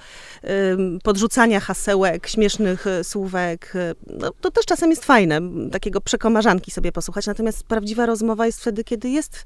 podrzucania 1.02 1.60
hasełek, 1.60 2.26
śmiesznych 2.26 2.86
y, 2.86 3.04
słówek. 3.04 3.72
No, 4.06 4.30
to 4.40 4.50
też 4.50 4.64
czasem 4.64 4.90
jest 4.90 5.04
fajne, 5.04 5.40
takiego 5.72 6.00
przekomarzanki 6.00 6.70
sobie 6.70 6.92
posłuchać, 6.92 7.26
natomiast 7.26 7.64
prawdziwa 7.64 8.06
rozmowa 8.06 8.46
jest 8.46 8.60
wtedy, 8.60 8.84
kiedy 8.84 9.08
jest 9.08 9.44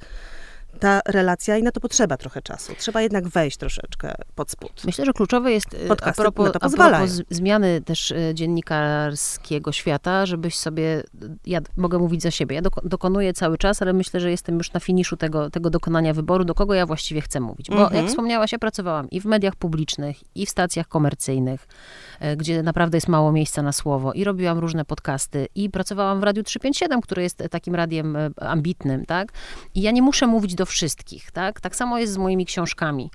ta 0.81 1.01
relacja 1.07 1.57
i 1.59 1.63
na 1.63 1.73
to 1.73 1.81
potrzeba 1.81 2.17
trochę 2.17 2.43
czasu. 2.43 2.73
Trzeba 2.79 3.03
jednak 3.03 3.29
wejść 3.29 3.57
troszeczkę 3.57 4.15
pod 4.35 4.51
spód. 4.51 4.83
Myślę, 4.85 5.05
że 5.05 5.13
kluczowe 5.13 5.53
jest 5.53 5.75
y, 5.75 5.89
Podcasty 5.89 6.21
a 6.21 6.25
propos, 6.25 6.47
na 6.47 6.53
to 6.53 6.67
a 6.67 6.69
propos 6.71 7.23
zmiany 7.31 7.81
też 7.81 8.11
y, 8.11 8.33
dziennikarskiego 8.35 9.73
świata, 9.73 10.27
żebyś 10.27 10.57
sobie, 10.57 11.03
ja 11.47 11.61
mogę 11.77 11.99
mówić 11.99 12.23
za 12.23 12.31
siebie, 12.31 12.57
ja 12.57 12.63
doko- 12.63 12.89
dokonuję 12.89 13.33
cały 13.33 13.59
czas, 13.59 13.83
ale 13.83 13.93
myślę, 13.93 14.21
że 14.21 14.31
jestem 14.31 14.59
już 14.59 14.73
na 14.73 14.81
finiszu 14.81 15.17
tego, 15.17 15.51
tego 15.51 15.71
dokonania 15.71 16.15
wyboru, 16.15 16.45
do 16.45 16.55
kogo 16.55 16.75
ja 16.75 16.87
właściwie 16.87 17.21
chcę 17.21 17.41
mówić. 17.41 17.71
Bo 17.71 17.77
Mhm. 17.83 17.97
jak 17.97 18.07
wspomniałaś, 18.07 18.53
ja 18.53 18.59
pracowałam 18.59 19.11
i 19.11 19.21
w 19.21 19.25
mediach 19.25 19.57
publicznych, 19.57 20.17
i 20.35 20.47
w 20.47 20.51
stacjach 20.51 20.89
komercyjnych, 20.89 21.69
e, 22.21 22.37
gdzie 22.37 22.63
naprawdę 22.63 22.97
jest 22.97 23.09
mało 23.09 23.33
miejsca 23.33 23.63
na 23.63 23.73
słowo, 23.73 24.13
i 24.13 24.25
robiłam 24.25 24.59
różne 24.59 24.85
podcasty, 24.85 25.47
i 25.55 25.71
pracowałam 25.71 26.21
w 26.21 26.23
Radiu 26.23 26.43
357, 26.43 27.01
które 27.01 27.23
jest 27.23 27.43
takim 27.51 27.75
radiem 27.75 28.17
e, 28.17 28.31
ambitnym, 28.41 29.07
tak? 29.07 29.33
I 29.75 29.83
ja 29.83 29.91
nie 29.91 30.03
muszę 30.03 30.27
mówić 30.27 30.55
do 30.55 30.67
wszystkich, 30.71 31.31
tak? 31.31 31.61
Tak 31.61 31.77
samo 31.77 31.99
jest 31.99 32.13
z 32.13 32.17
moimi 32.17 32.47
książkami. 32.47 33.11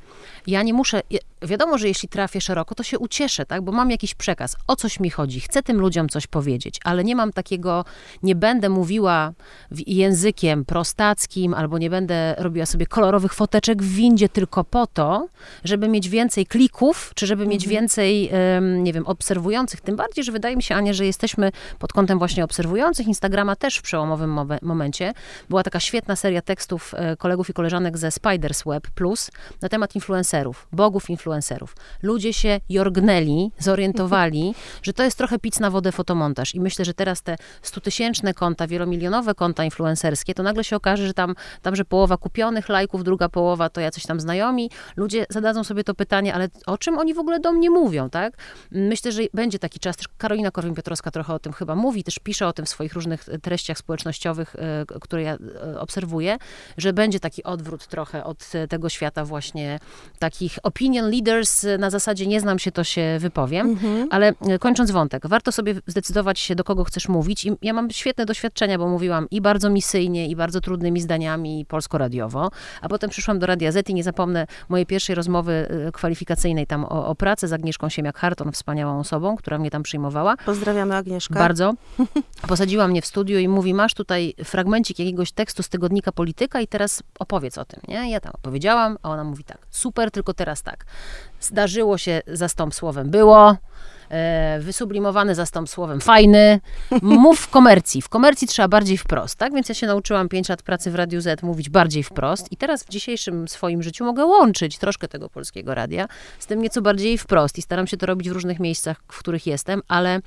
Ja 0.47 0.63
nie 0.63 0.73
muszę, 0.73 1.01
wiadomo, 1.47 1.77
że 1.77 1.87
jeśli 1.87 2.09
trafię 2.09 2.41
szeroko, 2.41 2.75
to 2.75 2.83
się 2.83 2.99
ucieszę, 2.99 3.45
tak? 3.45 3.61
Bo 3.61 3.71
mam 3.71 3.91
jakiś 3.91 4.15
przekaz, 4.15 4.55
o 4.67 4.75
coś 4.75 4.99
mi 4.99 5.09
chodzi, 5.09 5.39
chcę 5.39 5.63
tym 5.63 5.79
ludziom 5.79 6.09
coś 6.09 6.27
powiedzieć, 6.27 6.79
ale 6.83 7.03
nie 7.03 7.15
mam 7.15 7.33
takiego, 7.33 7.85
nie 8.23 8.35
będę 8.35 8.69
mówiła 8.69 9.33
językiem 9.87 10.65
prostackim, 10.65 11.53
albo 11.53 11.77
nie 11.77 11.89
będę 11.89 12.35
robiła 12.37 12.65
sobie 12.65 12.85
kolorowych 12.85 13.33
foteczek 13.33 13.83
w 13.83 13.95
windzie 13.95 14.29
tylko 14.29 14.63
po 14.63 14.87
to, 14.87 15.27
żeby 15.63 15.87
mieć 15.87 16.09
więcej 16.09 16.45
klików, 16.45 17.11
czy 17.15 17.27
żeby 17.27 17.47
mieć 17.47 17.67
więcej, 17.67 18.29
em, 18.31 18.83
nie 18.83 18.93
wiem, 18.93 19.07
obserwujących. 19.07 19.81
Tym 19.81 19.95
bardziej, 19.95 20.23
że 20.23 20.31
wydaje 20.31 20.55
mi 20.55 20.63
się, 20.63 20.75
Ania, 20.75 20.93
że 20.93 21.05
jesteśmy 21.05 21.51
pod 21.79 21.93
kątem 21.93 22.19
właśnie 22.19 22.43
obserwujących 22.43 23.07
Instagrama 23.07 23.55
też 23.55 23.77
w 23.77 23.81
przełomowym 23.81 24.39
momencie. 24.61 25.13
Była 25.49 25.63
taka 25.63 25.79
świetna 25.79 26.15
seria 26.15 26.41
tekstów 26.41 26.93
e, 26.97 27.17
kolegów 27.17 27.49
i 27.49 27.53
koleżanek 27.53 27.97
ze 27.97 28.11
Spiders 28.11 28.63
Web 28.65 28.87
Plus 28.87 29.31
na 29.61 29.69
temat 29.69 29.95
influencerów, 29.95 30.67
bogów 30.71 31.09
influencerów. 31.09 31.34
Ludzie 32.01 32.33
się 32.33 32.59
jorgnęli, 32.69 33.51
zorientowali, 33.59 34.55
że 34.83 34.93
to 34.93 35.03
jest 35.03 35.17
trochę 35.17 35.39
pic 35.39 35.59
na 35.59 35.69
wodę 35.69 35.91
fotomontaż. 35.91 36.55
I 36.55 36.59
myślę, 36.59 36.85
że 36.85 36.93
teraz 36.93 37.21
te 37.21 37.35
stutysięczne 37.61 38.33
konta, 38.33 38.67
wielomilionowe 38.67 39.35
konta 39.35 39.63
influencerskie, 39.63 40.33
to 40.33 40.43
nagle 40.43 40.63
się 40.63 40.75
okaże, 40.75 41.07
że 41.07 41.13
tam, 41.13 41.35
tam 41.61 41.75
że 41.75 41.85
połowa 41.85 42.17
kupionych 42.17 42.69
lajków, 42.69 43.03
druga 43.03 43.29
połowa 43.29 43.69
to 43.69 43.81
jacyś 43.81 44.05
tam 44.05 44.19
znajomi. 44.19 44.69
Ludzie 44.95 45.25
zadadzą 45.29 45.63
sobie 45.63 45.83
to 45.83 45.93
pytanie, 45.93 46.33
ale 46.33 46.49
o 46.65 46.77
czym 46.77 46.97
oni 46.97 47.13
w 47.13 47.19
ogóle 47.19 47.39
do 47.39 47.53
mnie 47.53 47.69
mówią, 47.69 48.09
tak? 48.09 48.37
Myślę, 48.71 49.11
że 49.11 49.21
będzie 49.33 49.59
taki 49.59 49.79
czas, 49.79 49.97
też 49.97 50.07
Karolina 50.17 50.49
Korwin-Piotrowska 50.49 51.11
trochę 51.11 51.33
o 51.33 51.39
tym 51.39 51.53
chyba 51.53 51.75
mówi, 51.75 52.03
też 52.03 52.19
pisze 52.19 52.47
o 52.47 52.53
tym 52.53 52.65
w 52.65 52.69
swoich 52.69 52.93
różnych 52.93 53.29
e, 53.29 53.39
treściach 53.39 53.77
społecznościowych, 53.77 54.55
e, 54.55 54.85
które 55.01 55.21
ja 55.21 55.37
e, 55.73 55.79
obserwuję, 55.79 56.37
że 56.77 56.93
będzie 56.93 57.19
taki 57.19 57.43
odwrót 57.43 57.87
trochę 57.87 58.23
od 58.23 58.51
tego 58.69 58.89
świata 58.89 59.25
właśnie 59.25 59.79
takich 60.19 60.59
opinion 60.63 61.11
leaders 61.11 61.24
e, 61.31 61.77
na 61.77 61.89
zasadzie 61.89 62.27
nie 62.27 62.41
znam 62.41 62.59
się, 62.59 62.71
to 62.71 62.83
się 62.83 63.17
wypowiem. 63.19 63.77
Ale 64.09 64.33
e, 64.41 64.59
kończąc 64.59 64.91
wątek, 64.91 65.27
warto 65.27 65.51
sobie 65.51 65.75
zdecydować 65.87 66.39
się, 66.39 66.55
do 66.55 66.63
kogo 66.63 66.83
chcesz 66.83 67.09
mówić. 67.09 67.45
I 67.45 67.51
ja 67.61 67.73
mam 67.73 67.91
świetne 67.91 68.25
doświadczenia, 68.25 68.77
bo 68.77 68.87
mówiłam 68.87 69.27
i 69.31 69.41
bardzo 69.41 69.69
misyjnie, 69.69 70.27
i 70.27 70.35
bardzo 70.35 70.61
trudnymi 70.61 71.01
zdaniami, 71.01 71.65
polsko-radiowo. 71.67 72.51
A 72.81 72.89
potem 72.89 73.09
przyszłam 73.09 73.39
do 73.39 73.45
Radia 73.45 73.71
Z 73.71 73.89
i 73.89 73.93
nie 73.93 74.03
zapomnę 74.03 74.47
mojej 74.69 74.85
pierwszej 74.85 75.15
rozmowy 75.15 75.67
e, 75.87 75.91
kwalifikacyjnej 75.91 76.67
tam 76.67 76.83
o, 76.83 77.07
o 77.07 77.15
pracę 77.15 77.47
z 77.47 77.53
Agnieszką 77.53 77.87
Siemiak-Harton, 77.87 78.51
wspaniałą 78.51 78.99
osobą, 78.99 79.35
która 79.35 79.57
mnie 79.57 79.71
tam 79.71 79.83
przyjmowała. 79.83 80.37
Pozdrawiamy 80.45 80.95
Agnieszkę. 80.95 81.33
Bardzo. 81.33 81.73
Posadziła 82.47 82.87
mnie 82.87 83.01
w 83.01 83.05
studiu 83.05 83.39
i 83.39 83.47
mówi, 83.47 83.73
masz 83.73 83.93
tutaj 83.93 84.33
fragmencik 84.43 84.99
jakiegoś 84.99 85.31
tekstu 85.31 85.63
z 85.63 85.69
tygodnika 85.69 86.11
Polityka 86.11 86.61
i 86.61 86.67
teraz 86.67 87.03
opowiedz 87.19 87.57
o 87.57 87.65
tym, 87.65 87.79
nie? 87.87 88.11
Ja 88.11 88.19
tam 88.19 88.31
opowiedziałam, 88.35 88.97
a 89.03 89.09
ona 89.09 89.23
mówi 89.23 89.43
tak, 89.43 89.57
super, 89.69 90.11
tylko 90.11 90.33
teraz 90.33 90.63
tak. 90.63 90.85
Zdarzyło 91.39 91.97
się 91.97 92.21
zastąp 92.27 92.75
słowem 92.75 93.09
było, 93.09 93.55
e, 94.09 94.59
wysublimowany 94.59 95.35
zastąp 95.35 95.69
słowem 95.69 96.01
fajny. 96.01 96.59
Mów 97.01 97.39
w 97.39 97.49
komercji. 97.49 98.01
W 98.01 98.09
komercji 98.09 98.47
trzeba 98.47 98.67
bardziej 98.67 98.97
wprost, 98.97 99.35
tak? 99.35 99.53
Więc 99.53 99.69
ja 99.69 99.75
się 99.75 99.87
nauczyłam 99.87 100.29
5 100.29 100.49
lat 100.49 100.61
pracy 100.61 100.91
w 100.91 100.95
Radiu 100.95 101.21
Z 101.21 101.43
mówić 101.43 101.69
bardziej 101.69 102.03
wprost 102.03 102.51
i 102.51 102.57
teraz 102.57 102.83
w 102.83 102.89
dzisiejszym 102.89 103.47
swoim 103.47 103.83
życiu 103.83 104.05
mogę 104.05 104.25
łączyć 104.25 104.77
troszkę 104.77 105.07
tego 105.07 105.29
polskiego 105.29 105.75
radia 105.75 106.07
z 106.39 106.45
tym 106.45 106.61
nieco 106.61 106.81
bardziej 106.81 107.17
wprost 107.17 107.57
i 107.57 107.61
staram 107.61 107.87
się 107.87 107.97
to 107.97 108.05
robić 108.05 108.29
w 108.29 108.31
różnych 108.31 108.59
miejscach, 108.59 108.97
w 109.11 109.19
których 109.19 109.47
jestem, 109.47 109.81
ale 109.87 110.19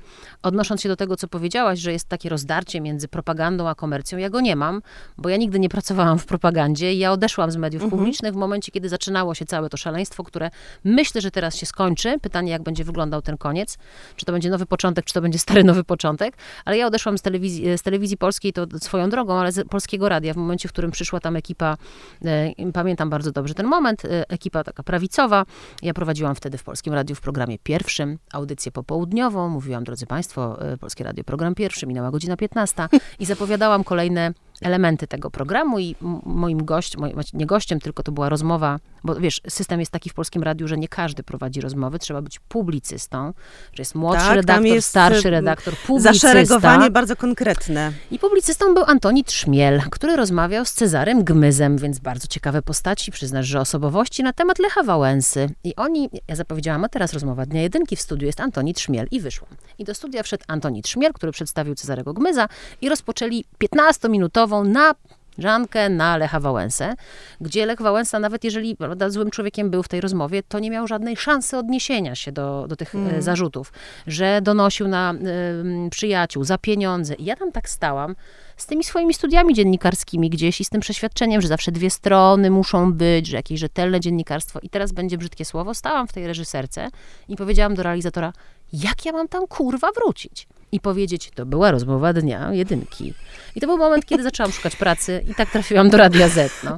odnosząc 0.43 0.81
się 0.81 0.89
do 0.89 0.95
tego, 0.95 1.15
co 1.15 1.27
powiedziałaś, 1.27 1.79
że 1.79 1.91
jest 1.91 2.07
takie 2.07 2.29
rozdarcie 2.29 2.81
między 2.81 3.07
propagandą 3.07 3.67
a 3.67 3.75
komercją, 3.75 4.17
ja 4.17 4.29
go 4.29 4.41
nie 4.41 4.55
mam, 4.55 4.81
bo 5.17 5.29
ja 5.29 5.37
nigdy 5.37 5.59
nie 5.59 5.69
pracowałam 5.69 6.19
w 6.19 6.25
propagandzie 6.25 6.93
i 6.93 6.97
ja 6.97 7.11
odeszłam 7.11 7.51
z 7.51 7.55
mediów 7.55 7.89
publicznych 7.89 8.33
w 8.33 8.35
momencie, 8.35 8.71
kiedy 8.71 8.89
zaczynało 8.89 9.35
się 9.35 9.45
całe 9.45 9.69
to 9.69 9.77
szaleństwo, 9.77 10.23
które 10.23 10.49
myślę, 10.83 11.21
że 11.21 11.31
teraz 11.31 11.55
się 11.55 11.65
skończy. 11.65 12.19
Pytanie, 12.21 12.51
jak 12.51 12.63
będzie 12.63 12.83
wyglądał 12.83 13.21
ten 13.21 13.37
koniec. 13.37 13.68
Czy 14.15 14.25
to 14.25 14.31
będzie 14.31 14.49
nowy 14.49 14.65
początek, 14.65 15.05
czy 15.05 15.13
to 15.13 15.21
będzie 15.21 15.39
stary 15.39 15.63
nowy 15.63 15.83
początek. 15.83 16.37
Ale 16.65 16.77
ja 16.77 16.87
odeszłam 16.87 17.17
z 17.17 17.21
telewizji, 17.21 17.77
z 17.77 17.81
telewizji 17.81 18.17
polskiej, 18.17 18.53
to 18.53 18.65
swoją 18.79 19.09
drogą, 19.09 19.39
ale 19.39 19.51
z 19.51 19.67
polskiego 19.67 20.09
radia, 20.09 20.33
w 20.33 20.37
momencie, 20.37 20.69
w 20.69 20.71
którym 20.71 20.91
przyszła 20.91 21.19
tam 21.19 21.35
ekipa, 21.35 21.77
e, 22.25 22.71
pamiętam 22.73 23.09
bardzo 23.09 23.31
dobrze 23.31 23.53
ten 23.53 23.65
moment, 23.65 24.05
e, 24.05 24.29
ekipa 24.29 24.63
taka 24.63 24.83
prawicowa. 24.83 25.45
Ja 25.81 25.93
prowadziłam 25.93 26.35
wtedy 26.35 26.57
w 26.57 26.63
Polskim 26.63 26.93
Radiu 26.93 27.15
w 27.15 27.21
programie 27.21 27.57
pierwszym 27.63 28.19
audycję 28.33 28.71
popołudniową. 28.71 29.49
Mówiłam, 29.49 29.83
drodzy 29.83 30.05
Państwo, 30.05 30.71
e, 30.71 30.77
Polskie 30.77 31.03
Radio 31.03 31.23
program 31.23 31.55
pierwszy, 31.55 31.87
minęła 31.87 32.11
godzina 32.11 32.37
15 32.37 32.89
i 33.19 33.25
zapowiadałam 33.25 33.83
kolejne 33.83 34.33
elementy 34.61 35.07
tego 35.07 35.31
programu 35.31 35.79
i 35.79 35.95
moim 36.25 36.65
gościem, 36.65 37.01
nie 37.33 37.45
gościem, 37.45 37.79
tylko 37.79 38.03
to 38.03 38.11
była 38.11 38.29
rozmowa, 38.29 38.79
bo 39.03 39.15
wiesz, 39.15 39.41
system 39.47 39.79
jest 39.79 39.91
taki 39.91 40.09
w 40.09 40.13
Polskim 40.13 40.43
Radiu, 40.43 40.67
że 40.67 40.77
nie 40.77 40.87
każdy 40.87 41.23
prowadzi 41.23 41.61
rozmowy, 41.61 41.99
trzeba 41.99 42.21
być 42.21 42.39
publicystą, 42.39 43.33
że 43.73 43.81
jest 43.81 43.95
młodszy 43.95 44.25
Tak, 44.25 44.35
redaktor, 44.35 44.65
jest, 44.65 44.89
starszy 44.89 45.27
y, 45.27 45.31
redaktor, 45.31 45.73
publicysta. 45.87 46.27
Zaszeregowanie 46.27 46.91
bardzo 46.91 47.15
konkretne. 47.15 47.91
I 48.11 48.19
publicystą 48.19 48.73
był 48.73 48.83
Antoni 48.83 49.23
Trzmiel, 49.23 49.81
który 49.91 50.15
rozmawiał 50.15 50.65
z 50.65 50.73
Cezarem 50.73 51.23
Gmyzem, 51.23 51.77
więc 51.77 51.99
bardzo 51.99 52.27
ciekawe 52.27 52.61
postaci, 52.61 53.11
przyznasz, 53.11 53.47
że 53.47 53.59
osobowości 53.59 54.23
na 54.23 54.33
temat 54.33 54.59
Lecha 54.59 54.83
Wałęsy. 54.83 55.49
I 55.63 55.75
oni, 55.75 56.09
ja 56.27 56.35
zapowiedziałam, 56.35 56.83
a 56.83 56.89
teraz 56.89 57.13
rozmowa 57.13 57.45
dnia 57.45 57.61
jedynki 57.61 57.95
w 57.95 58.01
studiu 58.01 58.25
jest 58.25 58.39
Antoni 58.39 58.73
Trzmiel 58.73 59.07
i 59.11 59.19
wyszłam. 59.21 59.51
I 59.77 59.83
do 59.83 59.95
studia 59.95 60.23
wszedł 60.23 60.43
Antoni 60.47 60.81
Trzmiel, 60.81 61.13
który 61.13 61.31
przedstawił 61.31 61.75
Cezarego 61.75 62.13
Gmyza 62.13 62.47
i 62.81 62.89
rozpoczęli 62.89 63.45
15-minutową 63.63 64.67
na 64.67 64.93
Żankę 65.41 65.89
na 65.89 66.17
Lecha 66.17 66.39
Wałęsę, 66.39 66.93
gdzie 67.41 67.65
Lech 67.65 67.81
Wałęsa, 67.81 68.19
nawet 68.19 68.43
jeżeli 68.43 68.75
prawda, 68.75 69.09
złym 69.09 69.29
człowiekiem 69.29 69.69
był 69.69 69.83
w 69.83 69.87
tej 69.87 70.01
rozmowie, 70.01 70.43
to 70.43 70.59
nie 70.59 70.71
miał 70.71 70.87
żadnej 70.87 71.17
szansy 71.17 71.57
odniesienia 71.57 72.15
się 72.15 72.31
do, 72.31 72.65
do 72.69 72.75
tych 72.75 72.95
e, 72.95 73.21
zarzutów, 73.21 73.73
że 74.07 74.41
donosił 74.41 74.87
na 74.87 75.13
e, 75.13 75.89
przyjaciół 75.89 76.43
za 76.43 76.57
pieniądze. 76.57 77.13
I 77.13 77.25
ja 77.25 77.35
tam 77.35 77.51
tak 77.51 77.69
stałam 77.69 78.15
z 78.57 78.65
tymi 78.65 78.83
swoimi 78.83 79.13
studiami 79.13 79.53
dziennikarskimi 79.53 80.29
gdzieś 80.29 80.61
i 80.61 80.65
z 80.65 80.69
tym 80.69 80.81
przeświadczeniem, 80.81 81.41
że 81.41 81.47
zawsze 81.47 81.71
dwie 81.71 81.89
strony 81.89 82.49
muszą 82.49 82.93
być, 82.93 83.27
że 83.27 83.37
jakieś 83.37 83.59
rzetelne 83.59 83.99
dziennikarstwo. 83.99 84.59
I 84.63 84.69
teraz 84.69 84.91
będzie 84.91 85.17
brzydkie 85.17 85.45
słowo. 85.45 85.73
Stałam 85.73 86.07
w 86.07 86.13
tej 86.13 86.27
reżyserce 86.27 86.87
i 87.27 87.35
powiedziałam 87.35 87.75
do 87.75 87.83
realizatora, 87.83 88.33
jak 88.73 89.05
ja 89.05 89.11
mam 89.11 89.27
tam 89.27 89.47
kurwa 89.47 89.87
wrócić? 89.91 90.47
I 90.71 90.79
powiedzieć, 90.79 91.31
to 91.35 91.45
była 91.45 91.71
rozmowa 91.71 92.13
dnia 92.13 92.53
jedynki. 92.53 93.13
I 93.55 93.61
to 93.61 93.67
był 93.67 93.77
moment, 93.77 94.05
kiedy 94.05 94.23
zaczęłam 94.23 94.51
szukać 94.51 94.75
pracy 94.75 95.23
i 95.29 95.35
tak 95.35 95.51
trafiłam 95.51 95.89
do 95.89 95.97
Radia 95.97 96.29
Z. 96.29 96.63
No. 96.63 96.77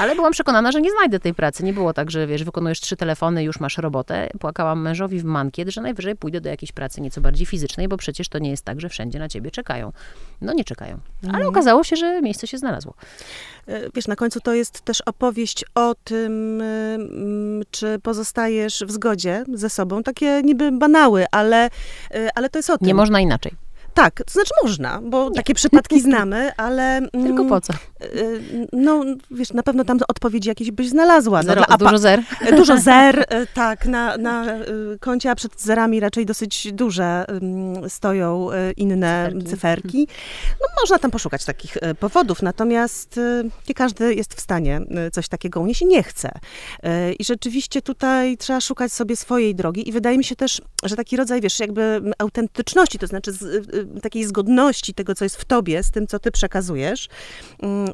Ale 0.00 0.14
byłam 0.14 0.32
przekonana, 0.32 0.72
że 0.72 0.80
nie 0.80 0.90
znajdę 0.90 1.20
tej 1.20 1.34
pracy. 1.34 1.64
Nie 1.64 1.72
było 1.72 1.92
tak, 1.92 2.10
że 2.10 2.26
wiesz, 2.26 2.44
wykonujesz 2.44 2.80
trzy 2.80 2.96
telefony 2.96 3.44
już 3.44 3.60
masz 3.60 3.78
robotę. 3.78 4.28
Płakałam 4.40 4.82
mężowi 4.82 5.20
w 5.20 5.24
mankiet, 5.24 5.68
że 5.68 5.80
najwyżej 5.80 6.16
pójdę 6.16 6.40
do 6.40 6.48
jakiejś 6.48 6.72
pracy 6.72 7.00
nieco 7.00 7.20
bardziej 7.20 7.46
fizycznej, 7.46 7.88
bo 7.88 7.96
przecież 7.96 8.28
to 8.28 8.38
nie 8.38 8.50
jest 8.50 8.64
tak, 8.64 8.80
że 8.80 8.88
wszędzie 8.88 9.18
na 9.18 9.28
ciebie 9.28 9.50
czekają. 9.50 9.92
No 10.40 10.52
nie 10.52 10.64
czekają. 10.64 10.98
Ale 11.32 11.46
okazało 11.48 11.84
się, 11.84 11.96
że 11.96 12.20
miejsce 12.22 12.46
się 12.46 12.58
znalazło. 12.58 12.94
E, 13.68 13.80
Wiesz, 13.94 14.06
na 14.08 14.16
końcu 14.16 14.40
to 14.40 14.54
jest 14.54 14.80
też 14.80 15.00
opowieść 15.00 15.64
o 15.74 15.94
tym, 16.04 16.60
mm, 16.60 17.62
czy 17.70 17.98
pozostajesz 18.02 18.84
w 18.86 18.90
zgodzie 18.90 19.44
ze 19.54 19.70
sobą. 19.70 20.02
Takie 20.02 20.42
niby 20.42 20.72
banały, 20.72 21.26
ale, 21.30 21.66
y, 22.14 22.28
ale 22.34 22.48
to 22.50 22.58
jest 22.58 22.70
o 22.70 22.78
tym. 22.78 22.86
Nie 22.86 22.94
można 22.94 23.20
inaczej. 23.20 23.52
Tak, 23.94 24.14
to 24.26 24.32
znaczy 24.32 24.50
można, 24.62 25.00
bo 25.02 25.30
takie 25.30 25.54
przypadki 25.54 26.00
znamy, 26.10 26.50
ale... 26.56 26.96
mm, 26.96 27.10
Tylko 27.26 27.44
po 27.44 27.60
co? 27.60 27.72
Y, 28.04 28.66
No, 28.72 29.04
wiesz, 29.30 29.52
na 29.52 29.62
pewno 29.62 29.84
tam 29.84 29.98
odpowiedzi 30.08 30.48
jakieś 30.48 30.70
byś 30.70 30.88
znalazła. 30.88 31.42
No, 31.42 31.48
Zero, 31.48 31.64
dużo 31.78 31.98
zer. 31.98 32.22
Dużo 32.56 32.78
zer, 32.78 33.24
e, 33.28 33.46
tak, 33.46 33.86
na, 33.86 34.16
na 34.16 34.44
e, 34.46 34.64
koncie, 35.00 35.30
a 35.30 35.34
przed 35.34 35.60
zerami 35.60 36.00
raczej 36.00 36.26
dosyć 36.26 36.72
duże 36.72 37.24
stoją 37.88 38.48
inne 38.76 39.28
Cyferki. 39.30 39.50
cyferki. 39.50 40.08
No, 40.60 40.66
można 40.82 40.98
tam 40.98 41.10
poszukać 41.10 41.44
takich 41.44 41.76
powodów, 42.00 42.42
natomiast 42.42 43.20
nie 43.68 43.74
każdy 43.74 44.14
jest 44.14 44.34
w 44.34 44.40
stanie 44.40 44.80
coś 45.12 45.28
takiego 45.28 45.60
unieść 45.60 45.82
i 45.82 45.86
nie 45.86 46.02
chce. 46.02 46.30
I 47.18 47.24
rzeczywiście 47.24 47.82
tutaj 47.82 48.36
trzeba 48.36 48.60
szukać 48.60 48.92
sobie 48.92 49.16
swojej 49.16 49.54
drogi 49.54 49.88
i 49.88 49.92
wydaje 49.92 50.18
mi 50.18 50.24
się 50.24 50.36
też, 50.36 50.62
że 50.84 50.96
taki 50.96 51.16
rodzaj, 51.16 51.40
wiesz, 51.40 51.60
jakby 51.60 52.00
autentyczności, 52.18 52.98
to 52.98 53.06
znaczy 53.06 53.32
z, 53.32 53.42
y, 53.42 53.46
y, 53.96 54.00
takiej 54.00 54.24
zgodności 54.24 54.94
tego, 54.94 55.14
co 55.14 55.24
jest 55.24 55.36
w 55.36 55.44
tobie, 55.44 55.82
z 55.82 55.90
tym, 55.90 56.06
co 56.06 56.18
ty 56.18 56.30
przekazujesz, 56.30 57.08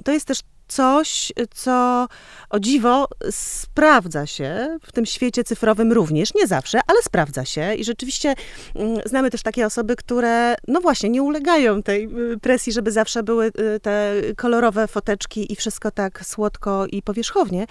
to 0.05 0.13
jest 0.13 0.27
też 0.27 0.41
coś, 0.69 1.33
co 1.55 2.07
o 2.51 2.61
dziwo 2.61 3.09
sprawdza 3.31 4.27
się 4.27 4.79
w 4.83 4.93
tym 4.93 5.07
świecie 5.07 5.45
cyfrowym 5.45 5.93
również, 5.93 6.35
nie 6.35 6.47
zawsze, 6.47 6.81
ale 6.87 7.03
sprawdza 7.03 7.45
się. 7.45 7.75
I 7.75 7.85
rzeczywiście 7.85 8.35
mm, 8.75 8.99
znamy 9.05 9.31
też 9.31 9.43
takie 9.43 9.67
osoby, 9.67 9.97
które 9.97 10.55
no 10.69 10.81
właśnie 10.81 11.11
nie 11.11 11.23
ulegają 11.23 11.83
tej 11.83 12.05
y, 12.33 12.39
presji, 12.39 12.73
żeby 12.73 12.93
zawsze 12.93 13.23
były 13.23 13.47
y, 13.47 13.81
te 13.81 14.13
kolorowe 14.37 14.89
foteczki 14.89 15.53
i 15.53 15.57
wszystko 15.57 15.91
tak 15.91 16.27
słodko 16.27 16.87
i 16.87 17.03
powierzchownie, 17.03 17.67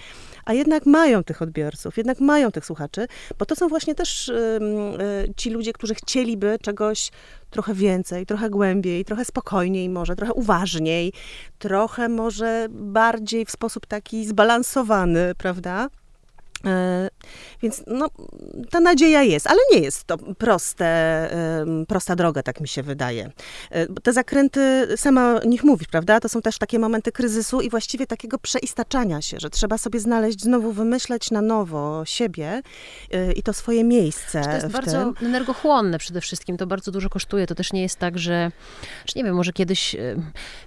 a 0.45 0.53
jednak 0.53 0.85
mają 0.85 1.23
tych 1.23 1.41
odbiorców, 1.41 1.97
jednak 1.97 2.19
mają 2.19 2.51
tych 2.51 2.65
słuchaczy, 2.65 3.07
bo 3.39 3.45
to 3.45 3.55
są 3.55 3.67
właśnie 3.67 3.95
też 3.95 4.29
y, 4.29 4.59
ci 5.37 5.49
ludzie, 5.49 5.73
którzy 5.73 5.95
chcieliby 5.95 6.57
czegoś 6.61 7.11
trochę 7.55 7.73
więcej, 7.73 8.25
trochę 8.25 8.49
głębiej, 8.49 9.05
trochę 9.05 9.25
spokojniej 9.25 9.89
może, 9.89 10.15
trochę 10.15 10.33
uważniej, 10.33 11.13
trochę 11.59 12.09
może 12.09 12.67
bardziej 12.69 13.45
w 13.45 13.51
sposób 13.51 13.85
taki 13.85 14.25
zbalansowany, 14.25 15.35
prawda? 15.37 15.89
E, 16.65 17.09
więc 17.61 17.83
no, 17.87 18.07
ta 18.69 18.79
nadzieja 18.79 19.23
jest, 19.23 19.47
ale 19.47 19.59
nie 19.73 19.79
jest 19.79 20.03
to 20.03 20.17
proste, 20.17 20.85
prosta 21.87 22.15
droga, 22.15 22.43
tak 22.43 22.61
mi 22.61 22.67
się 22.67 22.83
wydaje. 22.83 23.31
E, 23.71 23.87
te 23.87 24.13
zakręty, 24.13 24.87
sama 24.95 25.41
o 25.41 25.47
nich 25.47 25.63
mówisz, 25.63 25.87
prawda? 25.87 26.19
To 26.19 26.29
są 26.29 26.41
też 26.41 26.57
takie 26.57 26.79
momenty 26.79 27.11
kryzysu 27.11 27.61
i 27.61 27.69
właściwie 27.69 28.07
takiego 28.07 28.37
przeistaczania 28.37 29.21
się, 29.21 29.37
że 29.39 29.49
trzeba 29.49 29.77
sobie 29.77 29.99
znaleźć, 29.99 30.41
znowu 30.41 30.71
wymyśleć 30.71 31.31
na 31.31 31.41
nowo 31.41 32.05
siebie 32.05 32.61
e, 33.11 33.31
i 33.31 33.43
to 33.43 33.53
swoje 33.53 33.83
miejsce. 33.83 34.41
To 34.41 34.51
jest 34.51 34.67
bardzo 34.67 35.13
tym. 35.13 35.27
energochłonne 35.27 35.99
przede 35.99 36.21
wszystkim, 36.21 36.57
to 36.57 36.67
bardzo 36.67 36.91
dużo 36.91 37.09
kosztuje. 37.09 37.47
To 37.47 37.55
też 37.55 37.73
nie 37.73 37.81
jest 37.81 37.99
tak, 37.99 38.17
że, 38.17 38.51
że 39.05 39.13
nie 39.15 39.23
wiem, 39.23 39.35
może 39.35 39.53
kiedyś 39.53 39.95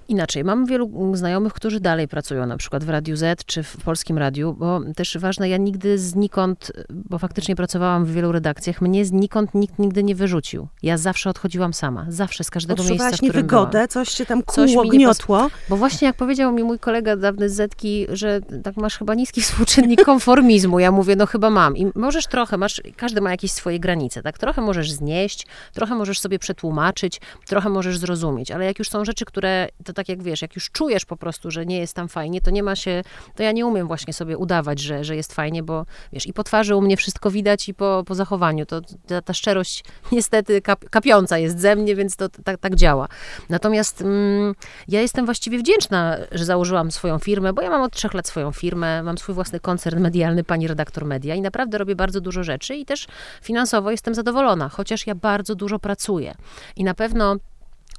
inaczej. 0.09 0.45
Mam 0.45 0.67
wielu 0.67 1.17
znajomych, 1.17 1.53
którzy 1.53 1.81
dalej 1.81 2.09
pracują, 2.09 2.47
na 2.47 2.57
przykład 2.57 2.85
w 2.85 2.89
Radiu 2.89 3.17
Z 3.17 3.45
czy 3.45 3.63
w 3.63 3.77
Polskim 3.77 4.19
Radiu, 4.19 4.55
bo 4.55 4.81
też 4.97 5.19
ważne, 5.19 5.49
ja 5.49 5.57
nigdy 5.57 5.88
nigdy 5.89 5.99
znikąd, 5.99 6.73
bo 6.91 7.19
faktycznie 7.19 7.57
pracowałam 7.57 8.05
w 8.05 8.13
wielu 8.13 8.33
redakcjach, 8.33 8.81
mnie 8.81 9.05
znikąd 9.05 9.55
nikt 9.55 9.79
nigdy 9.79 10.03
nie 10.05 10.15
wyrzucił. 10.15 10.69
Ja 10.83 10.97
zawsze 10.97 11.31
odchodziłam 11.31 11.75
sama, 11.75 12.07
zawsze 12.09 12.45
z 12.45 12.51
każdego 12.51 12.85
miejsca, 12.85 13.11
w 13.11 13.13
którym 13.13 13.33
niewygodę, 13.35 13.71
byłam. 13.73 13.89
coś 13.89 14.09
cię 14.09 14.27
tam 14.27 14.43
kłuło, 14.43 14.85
gniotło. 14.85 15.49
Bo 15.69 15.77
właśnie 15.77 16.07
jak 16.07 16.17
powiedział 16.17 16.53
mi 16.53 16.65
mój 16.65 16.79
kolega 16.79 17.17
dawny 17.17 17.49
z 17.49 17.55
Zetki, 17.55 18.07
że 18.13 18.41
tak 18.65 18.77
masz 18.77 18.99
chyba 18.99 19.15
niski 19.15 19.41
współczynnik 19.49 20.05
konformizmu. 20.05 20.79
Ja 20.79 20.93
mówię, 20.93 21.17
no 21.17 21.27
chyba 21.27 21.51
mam. 21.51 21.77
I 21.77 21.93
możesz 21.95 22.27
trochę, 22.27 22.57
masz, 22.57 22.83
każdy 22.97 23.21
ma 23.21 23.31
jakieś 23.31 23.53
swoje 23.53 23.81
granice, 23.81 24.23
tak? 24.23 24.39
Trochę 24.39 24.63
możesz 24.63 24.93
znieść, 24.93 25.47
trochę 25.73 25.95
możesz 25.95 26.21
sobie 26.21 26.39
przetłumaczyć, 26.39 27.21
trochę 27.47 27.69
możesz 27.69 27.99
zrozumieć, 27.99 28.51
ale 28.51 28.65
jak 28.65 28.79
już 28.79 28.89
są 28.89 29.05
rzeczy, 29.05 29.25
które, 29.25 29.69
to 29.85 29.93
tak 29.93 30.09
jak 30.09 30.23
wiesz, 30.23 30.43
jak 30.43 30.55
już 30.55 30.71
czujesz 30.71 31.05
po 31.05 31.17
prostu, 31.17 31.51
że 31.51 31.67
nie 31.67 31.79
jest 31.79 31.95
tam 31.95 32.09
fajnie, 32.09 32.41
to 32.41 32.51
nie 32.51 32.63
ma 32.63 32.77
się, 32.77 33.03
to 33.37 33.43
ja 33.43 33.53
nie 33.53 33.67
umiem 33.67 33.87
właśnie 33.87 34.13
sobie 34.13 34.39
udawać, 34.39 34.81
że, 34.81 35.05
że 35.05 35.17
jest 35.17 35.35
fajnie, 35.35 35.63
bo 35.63 35.78
wiesz, 36.13 36.27
i 36.27 36.33
po 36.33 36.45
twarzy 36.45 36.77
u 36.77 36.81
mnie 36.81 36.97
wszystko 36.97 37.31
widać 37.31 37.69
i 37.69 37.75
po, 37.75 38.05
po 38.07 38.15
zachowaniu. 38.15 38.67
To 38.67 38.81
ta, 39.07 39.23
ta 39.23 39.35
szczerość 39.35 39.85
niestety 40.13 40.63
kap, 40.63 40.91
kapiąca 40.91 41.39
jest 41.39 41.61
ze 41.61 41.77
mnie, 41.77 41.97
więc 41.97 42.17
to 42.17 42.29
tak, 42.29 42.61
tak 42.61 42.75
działa. 42.75 43.09
Natomiast 43.49 44.03
mm, 44.03 44.55
ja 44.89 45.01
jestem 45.01 45.25
właściwie 45.25 45.59
wdzięczna, 45.59 46.17
że 46.33 46.45
założyłam 46.45 46.91
swoją 46.91 47.19
firmę, 47.19 47.53
bo 47.53 47.63
ja 47.63 47.71
mam 47.71 47.83
od 47.83 47.93
trzech 47.93 48.15
lat 48.15 48.29
swoją 48.29 48.53
firmę, 48.53 49.03
mam 49.03 49.19
swój 49.19 49.35
własny 49.35 49.61
koncern 49.61 50.01
medialny, 50.01 50.45
pani 50.45 50.69
redaktor 50.69 51.05
media 51.05 51.35
i 51.35 51.41
naprawdę 51.41 51.79
robię 51.79 51.97
bardzo 51.97 52.21
dużo 52.21 52.43
rzeczy 52.43 52.75
i 52.75 52.85
też 52.85 53.07
finansowo 53.43 53.91
jestem 53.91 54.15
zadowolona, 54.15 54.69
chociaż 54.69 55.07
ja 55.07 55.15
bardzo 55.15 55.55
dużo 55.55 55.79
pracuję. 55.79 56.35
I 56.77 56.85
na 56.85 56.95
pewno 56.95 57.37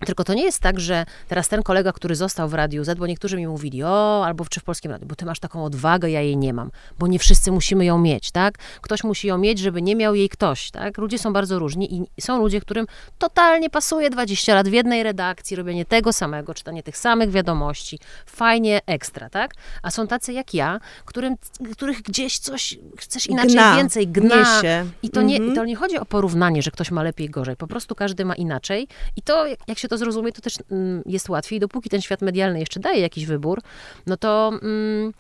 tylko 0.06 0.24
to 0.24 0.34
nie 0.34 0.44
jest 0.44 0.60
tak, 0.60 0.80
że 0.80 1.06
teraz 1.28 1.48
ten 1.48 1.64
kolega, 1.64 1.94
który 1.94 2.16
został 2.16 2.50
w 2.50 2.54
Radiu 2.54 2.84
Z, 2.84 3.00
bo 3.00 3.08
niektórzy 3.08 3.38
mi 3.38 3.48
mówili, 3.48 3.84
o, 3.84 4.26
albo 4.26 4.46
czy 4.46 4.60
w 4.60 4.64
Polskim 4.64 4.92
Radiu, 4.92 5.08
bo 5.08 5.16
ty 5.16 5.26
masz 5.26 5.40
taką 5.40 5.64
odwagę, 5.64 6.10
ja 6.10 6.22
jej 6.22 6.38
nie 6.38 6.54
mam, 6.54 6.72
bo 7.00 7.08
nie 7.08 7.20
wszyscy 7.20 7.52
musimy 7.52 7.86
ją 7.86 7.98
mieć, 7.98 8.32
tak? 8.32 8.58
Ktoś 8.82 9.04
musi 9.04 9.28
ją 9.28 9.38
mieć, 9.38 9.60
żeby 9.60 9.82
nie 9.82 9.96
miał 9.96 10.16
jej 10.16 10.30
ktoś, 10.30 10.72
tak? 10.72 10.98
Ludzie 10.98 11.20
są 11.20 11.34
bardzo 11.34 11.60
różni 11.60 12.08
i 12.18 12.22
są 12.22 12.38
ludzie, 12.38 12.62
którym 12.62 12.86
totalnie 13.18 13.70
pasuje 13.70 14.10
20 14.10 14.56
lat 14.56 14.70
w 14.70 14.74
jednej 14.74 15.04
redakcji, 15.04 15.56
robienie 15.56 15.86
tego 15.86 16.14
samego, 16.14 16.54
czytanie 16.54 16.84
tych 16.84 16.98
samych 16.98 17.32
wiadomości, 17.32 18.00
fajnie, 18.26 18.82
ekstra, 18.86 19.30
tak? 19.30 19.54
A 19.84 19.92
są 19.92 20.08
tacy 20.08 20.34
jak 20.34 20.54
ja, 20.54 20.80
którym, 21.06 21.36
których 21.72 22.02
gdzieś 22.02 22.40
coś 22.40 22.78
chcesz 22.98 23.28
inaczej, 23.28 23.52
gna, 23.52 23.76
więcej, 23.76 24.08
gna. 24.08 24.62
I 25.04 25.10
to, 25.10 25.22
nie, 25.22 25.38
mhm. 25.38 25.56
to 25.56 25.66
nie 25.66 25.76
chodzi 25.76 25.98
o 25.98 26.06
porównanie, 26.06 26.62
że 26.62 26.72
ktoś 26.72 26.92
ma 26.92 27.04
lepiej, 27.04 27.30
gorzej, 27.30 27.56
po 27.56 27.68
prostu 27.68 27.96
każdy 27.96 28.26
ma 28.26 28.36
inaczej 28.36 28.88
i 29.16 29.22
to, 29.22 29.46
jak 29.68 29.80
się 29.80 29.89
to 29.90 29.98
zrozumie, 29.98 30.32
to 30.32 30.42
też 30.42 30.58
mm, 30.72 31.02
jest 31.06 31.30
łatwiej. 31.30 31.60
Dopóki 31.60 31.90
ten 31.90 32.02
świat 32.02 32.22
medialny 32.22 32.60
jeszcze 32.60 32.80
daje 32.80 33.02
jakiś 33.02 33.26
wybór, 33.26 33.62
no 34.08 34.18
to... 34.18 34.52
Mm, 34.64 35.14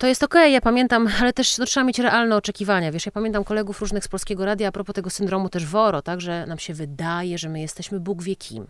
to 0.00 0.06
jest 0.06 0.22
okej, 0.22 0.42
okay, 0.42 0.50
ja 0.50 0.60
pamiętam, 0.60 1.08
ale 1.20 1.32
też 1.32 1.58
no, 1.58 1.66
trzeba 1.66 1.84
mieć 1.84 1.98
realne 1.98 2.36
oczekiwania. 2.36 2.92
Wiesz, 2.92 3.06
ja 3.06 3.12
pamiętam 3.12 3.44
kolegów 3.44 3.80
różnych 3.80 4.04
z 4.04 4.08
Polskiego 4.08 4.44
Radia 4.44 4.68
a 4.68 4.72
propos 4.72 4.94
tego 4.94 5.10
syndromu 5.10 5.48
też 5.48 5.66
Woro, 5.66 6.02
tak, 6.02 6.20
że 6.20 6.46
nam 6.46 6.58
się 6.58 6.74
wydaje, 6.74 7.38
że 7.38 7.48
my 7.48 7.60
jesteśmy 7.60 8.00
Bóg 8.00 8.22
wie 8.22 8.36
kim. 8.36 8.66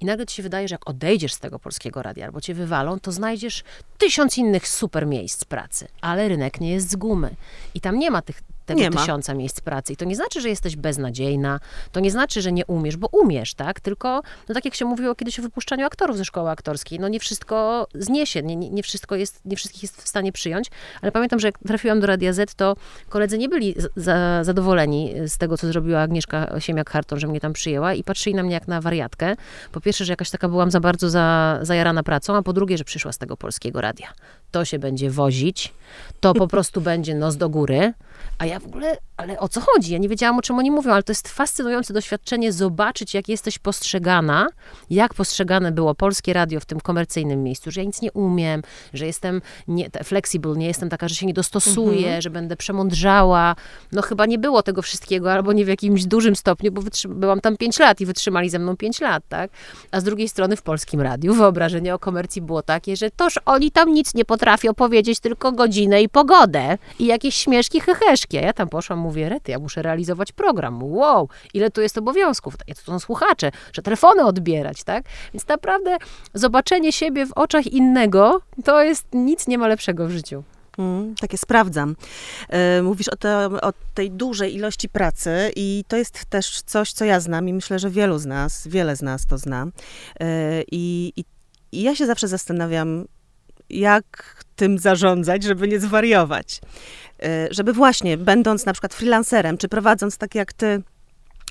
I 0.00 0.04
nagle 0.04 0.26
ci 0.26 0.36
się 0.36 0.42
wydaje, 0.42 0.68
że 0.68 0.74
jak 0.74 0.90
odejdziesz 0.90 1.32
z 1.32 1.38
tego 1.38 1.58
Polskiego 1.58 2.02
Radia 2.02 2.26
albo 2.26 2.40
cię 2.40 2.54
wywalą, 2.54 3.00
to 3.00 3.12
znajdziesz 3.12 3.64
tysiąc 3.98 4.38
innych 4.38 4.68
super 4.68 5.06
miejsc 5.06 5.44
pracy. 5.44 5.88
Ale 6.00 6.28
rynek 6.28 6.60
nie 6.60 6.70
jest 6.70 6.90
z 6.90 6.96
gumy. 6.96 7.30
I 7.74 7.80
tam 7.80 7.98
nie 7.98 8.10
ma 8.10 8.22
tych 8.22 8.42
tego 8.74 8.80
nie 8.80 8.90
tysiąca 8.90 9.34
miejsc 9.34 9.60
pracy. 9.60 9.92
I 9.92 9.96
to 9.96 10.04
nie 10.04 10.16
znaczy, 10.16 10.40
że 10.40 10.48
jesteś 10.48 10.76
beznadziejna, 10.76 11.60
to 11.92 12.00
nie 12.00 12.10
znaczy, 12.10 12.42
że 12.42 12.52
nie 12.52 12.66
umiesz, 12.66 12.96
bo 12.96 13.08
umiesz, 13.12 13.54
tak? 13.54 13.80
Tylko, 13.80 14.22
no 14.48 14.54
tak 14.54 14.64
jak 14.64 14.74
się 14.74 14.84
mówiło 14.84 15.14
kiedyś 15.14 15.38
o 15.38 15.42
wypuszczaniu 15.42 15.86
aktorów 15.86 16.16
ze 16.16 16.24
szkoły 16.24 16.50
aktorskiej, 16.50 17.00
no 17.00 17.08
nie 17.08 17.20
wszystko 17.20 17.86
zniesie, 17.94 18.42
nie, 18.42 18.56
nie, 18.56 18.82
wszystko 18.82 19.16
jest, 19.16 19.40
nie 19.44 19.56
wszystkich 19.56 19.82
jest 19.82 20.02
w 20.02 20.08
stanie 20.08 20.32
przyjąć, 20.32 20.70
ale 21.02 21.12
pamiętam, 21.12 21.40
że 21.40 21.48
jak 21.48 21.58
trafiłam 21.58 22.00
do 22.00 22.06
Radia 22.06 22.32
Z, 22.32 22.54
to 22.54 22.76
koledzy 23.08 23.38
nie 23.38 23.48
byli 23.48 23.74
za, 23.96 24.44
zadowoleni 24.44 25.14
z 25.26 25.38
tego, 25.38 25.58
co 25.58 25.66
zrobiła 25.66 26.00
Agnieszka 26.00 26.46
Siemiak-Harton, 26.46 27.18
że 27.18 27.26
mnie 27.26 27.40
tam 27.40 27.52
przyjęła 27.52 27.94
i 27.94 28.04
patrzyli 28.04 28.36
na 28.36 28.42
mnie 28.42 28.54
jak 28.54 28.68
na 28.68 28.80
wariatkę. 28.80 29.34
Po 29.72 29.80
pierwsze, 29.80 30.04
że 30.04 30.12
jakaś 30.12 30.30
taka 30.30 30.48
byłam 30.48 30.70
za 30.70 30.80
bardzo 30.80 31.10
za, 31.10 31.58
zajarana 31.62 32.02
pracą, 32.02 32.36
a 32.36 32.42
po 32.42 32.52
drugie, 32.52 32.78
że 32.78 32.84
przyszła 32.84 33.12
z 33.12 33.18
tego 33.18 33.36
polskiego 33.36 33.80
radia. 33.80 34.08
To 34.50 34.64
się 34.64 34.78
będzie 34.78 35.10
wozić, 35.10 35.72
to 36.20 36.34
po 36.34 36.48
prostu 36.48 36.80
będzie 36.90 37.14
nos 37.14 37.36
do 37.36 37.48
góry, 37.48 37.92
a 38.38 38.46
ja 38.46 38.60
w 38.60 38.66
ogóle, 38.66 38.96
ale 39.16 39.38
o 39.38 39.48
co 39.48 39.60
chodzi? 39.60 39.92
Ja 39.92 39.98
nie 39.98 40.08
wiedziałam, 40.08 40.38
o 40.38 40.42
czym 40.42 40.58
oni 40.58 40.70
mówią, 40.70 40.92
ale 40.92 41.02
to 41.02 41.10
jest 41.10 41.28
fascynujące 41.28 41.92
doświadczenie 41.92 42.52
zobaczyć, 42.52 43.14
jak 43.14 43.28
jesteś 43.28 43.58
postrzegana, 43.58 44.46
jak 44.90 45.14
postrzegane 45.14 45.72
było 45.72 45.94
polskie 45.94 46.32
radio 46.32 46.60
w 46.60 46.64
tym 46.64 46.80
komercyjnym 46.80 47.42
miejscu, 47.42 47.70
że 47.70 47.80
ja 47.80 47.86
nic 47.86 48.02
nie 48.02 48.12
umiem, 48.12 48.62
że 48.92 49.06
jestem 49.06 49.42
nie, 49.68 49.90
flexible, 50.04 50.56
nie 50.56 50.66
jestem 50.66 50.88
taka, 50.88 51.08
że 51.08 51.14
się 51.14 51.26
nie 51.26 51.34
dostosuję, 51.34 51.98
mhm. 51.98 52.22
że 52.22 52.30
będę 52.30 52.56
przemądrzała. 52.56 53.56
No 53.92 54.02
chyba 54.02 54.26
nie 54.26 54.38
było 54.38 54.62
tego 54.62 54.82
wszystkiego, 54.82 55.32
albo 55.32 55.52
nie 55.52 55.64
w 55.64 55.68
jakimś 55.68 56.04
dużym 56.04 56.36
stopniu, 56.36 56.72
bo 56.72 56.82
byłam 57.08 57.40
tam 57.40 57.56
5 57.56 57.78
lat 57.78 58.00
i 58.00 58.06
wytrzymali 58.06 58.50
ze 58.50 58.58
mną 58.58 58.76
5 58.76 59.00
lat, 59.00 59.22
tak? 59.28 59.50
A 59.90 60.00
z 60.00 60.04
drugiej 60.04 60.28
strony 60.28 60.56
w 60.56 60.62
polskim 60.62 61.00
radiu 61.00 61.34
wyobrażenie 61.34 61.94
o 61.94 61.98
komercji 61.98 62.42
było 62.42 62.62
takie, 62.62 62.96
że 62.96 63.10
toż 63.10 63.38
oni 63.44 63.70
tam 63.70 63.92
nic 63.92 64.14
nie 64.14 64.24
potrafią 64.24 64.74
powiedzieć, 64.74 65.20
tylko 65.20 65.52
godzinę 65.52 66.02
i 66.02 66.08
pogodę 66.08 66.78
i 66.98 67.06
jakieś 67.06 67.34
śmieszki, 67.34 67.80
heheszki. 68.10 68.38
A 68.38 68.40
ja 68.40 68.52
tam 68.52 68.68
poszłam, 68.68 68.98
mówię, 68.98 69.28
rety, 69.28 69.52
ja 69.52 69.58
muszę 69.58 69.82
realizować 69.82 70.32
program. 70.32 70.82
Wow, 70.82 71.28
ile 71.54 71.70
tu 71.70 71.80
jest 71.80 71.98
obowiązków, 71.98 72.56
to 72.56 72.92
są 72.92 72.98
słuchacze, 72.98 73.50
że 73.72 73.82
telefony 73.82 74.24
odbierać, 74.24 74.84
tak? 74.84 75.04
Więc 75.34 75.48
naprawdę 75.48 75.96
zobaczenie 76.34 76.92
siebie 76.92 77.26
w 77.26 77.32
oczach 77.32 77.66
innego, 77.66 78.40
to 78.64 78.82
jest 78.82 79.06
nic 79.12 79.46
nie 79.46 79.58
ma 79.58 79.68
lepszego 79.68 80.06
w 80.06 80.10
życiu. 80.10 80.42
Mm, 80.78 81.14
takie 81.14 81.38
sprawdzam. 81.38 81.96
E, 82.48 82.82
mówisz 82.82 83.08
o, 83.08 83.68
o, 83.68 83.72
tej 83.94 84.10
dużej 84.10 84.54
ilości 84.54 84.88
pracy 84.88 85.52
i 85.56 85.84
to 85.88 85.96
jest 85.96 86.24
też 86.24 86.62
coś, 86.62 86.92
co 86.92 87.04
ja 87.04 87.20
znam 87.20 87.48
i 87.48 87.52
myślę, 87.52 87.78
że 87.78 87.90
wielu 87.90 88.18
z 88.18 88.26
nas, 88.26 88.68
wiele 88.68 88.96
z 88.96 89.02
nas 89.02 89.26
to 89.26 89.38
zna. 89.38 89.66
E, 90.20 90.62
i, 90.72 91.12
I 91.72 91.82
ja 91.82 91.96
się 91.96 92.06
zawsze 92.06 92.28
zastanawiam, 92.28 93.04
jak 93.70 94.44
tym 94.56 94.78
zarządzać, 94.78 95.42
żeby 95.42 95.68
nie 95.68 95.80
zwariować. 95.80 96.60
E, 97.22 97.48
żeby 97.50 97.72
właśnie, 97.72 98.16
będąc 98.16 98.66
na 98.66 98.72
przykład 98.72 98.94
freelancerem, 98.94 99.58
czy 99.58 99.68
prowadząc 99.68 100.18
tak 100.18 100.34
jak 100.34 100.52
ty 100.52 100.82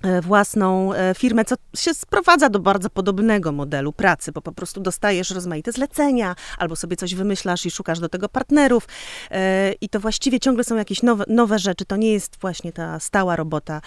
e, 0.04 0.22
własną 0.22 0.94
e, 0.94 1.14
firmę, 1.18 1.46
co 1.46 1.56
się 1.76 1.94
sprowadza 1.94 2.50
do 2.50 2.60
bardzo 2.60 2.90
podobnego 2.90 3.52
modelu 3.52 3.94
pracy, 3.94 4.32
bo 4.32 4.42
po 4.42 4.52
prostu 4.52 4.82
dostajesz 4.82 5.32
rozmaite 5.32 5.72
zlecenia, 5.72 6.36
albo 6.58 6.76
sobie 6.76 6.96
coś 6.96 7.16
wymyślasz 7.16 7.66
i 7.66 7.72
szukasz 7.72 8.00
do 8.00 8.10
tego 8.10 8.30
partnerów 8.30 8.88
i 9.82 9.90
to 9.90 10.00
właściwie 10.00 10.40
ciągle 10.40 10.64
są 10.64 10.76
jakieś 10.76 11.04
nowe, 11.04 11.24
nowe 11.28 11.60
rzeczy, 11.60 11.86
to 11.86 11.96
nie 11.96 12.14
jest 12.14 12.38
właśnie 12.42 12.74
ta 12.74 13.00
stała 13.00 13.36
robota 13.36 13.82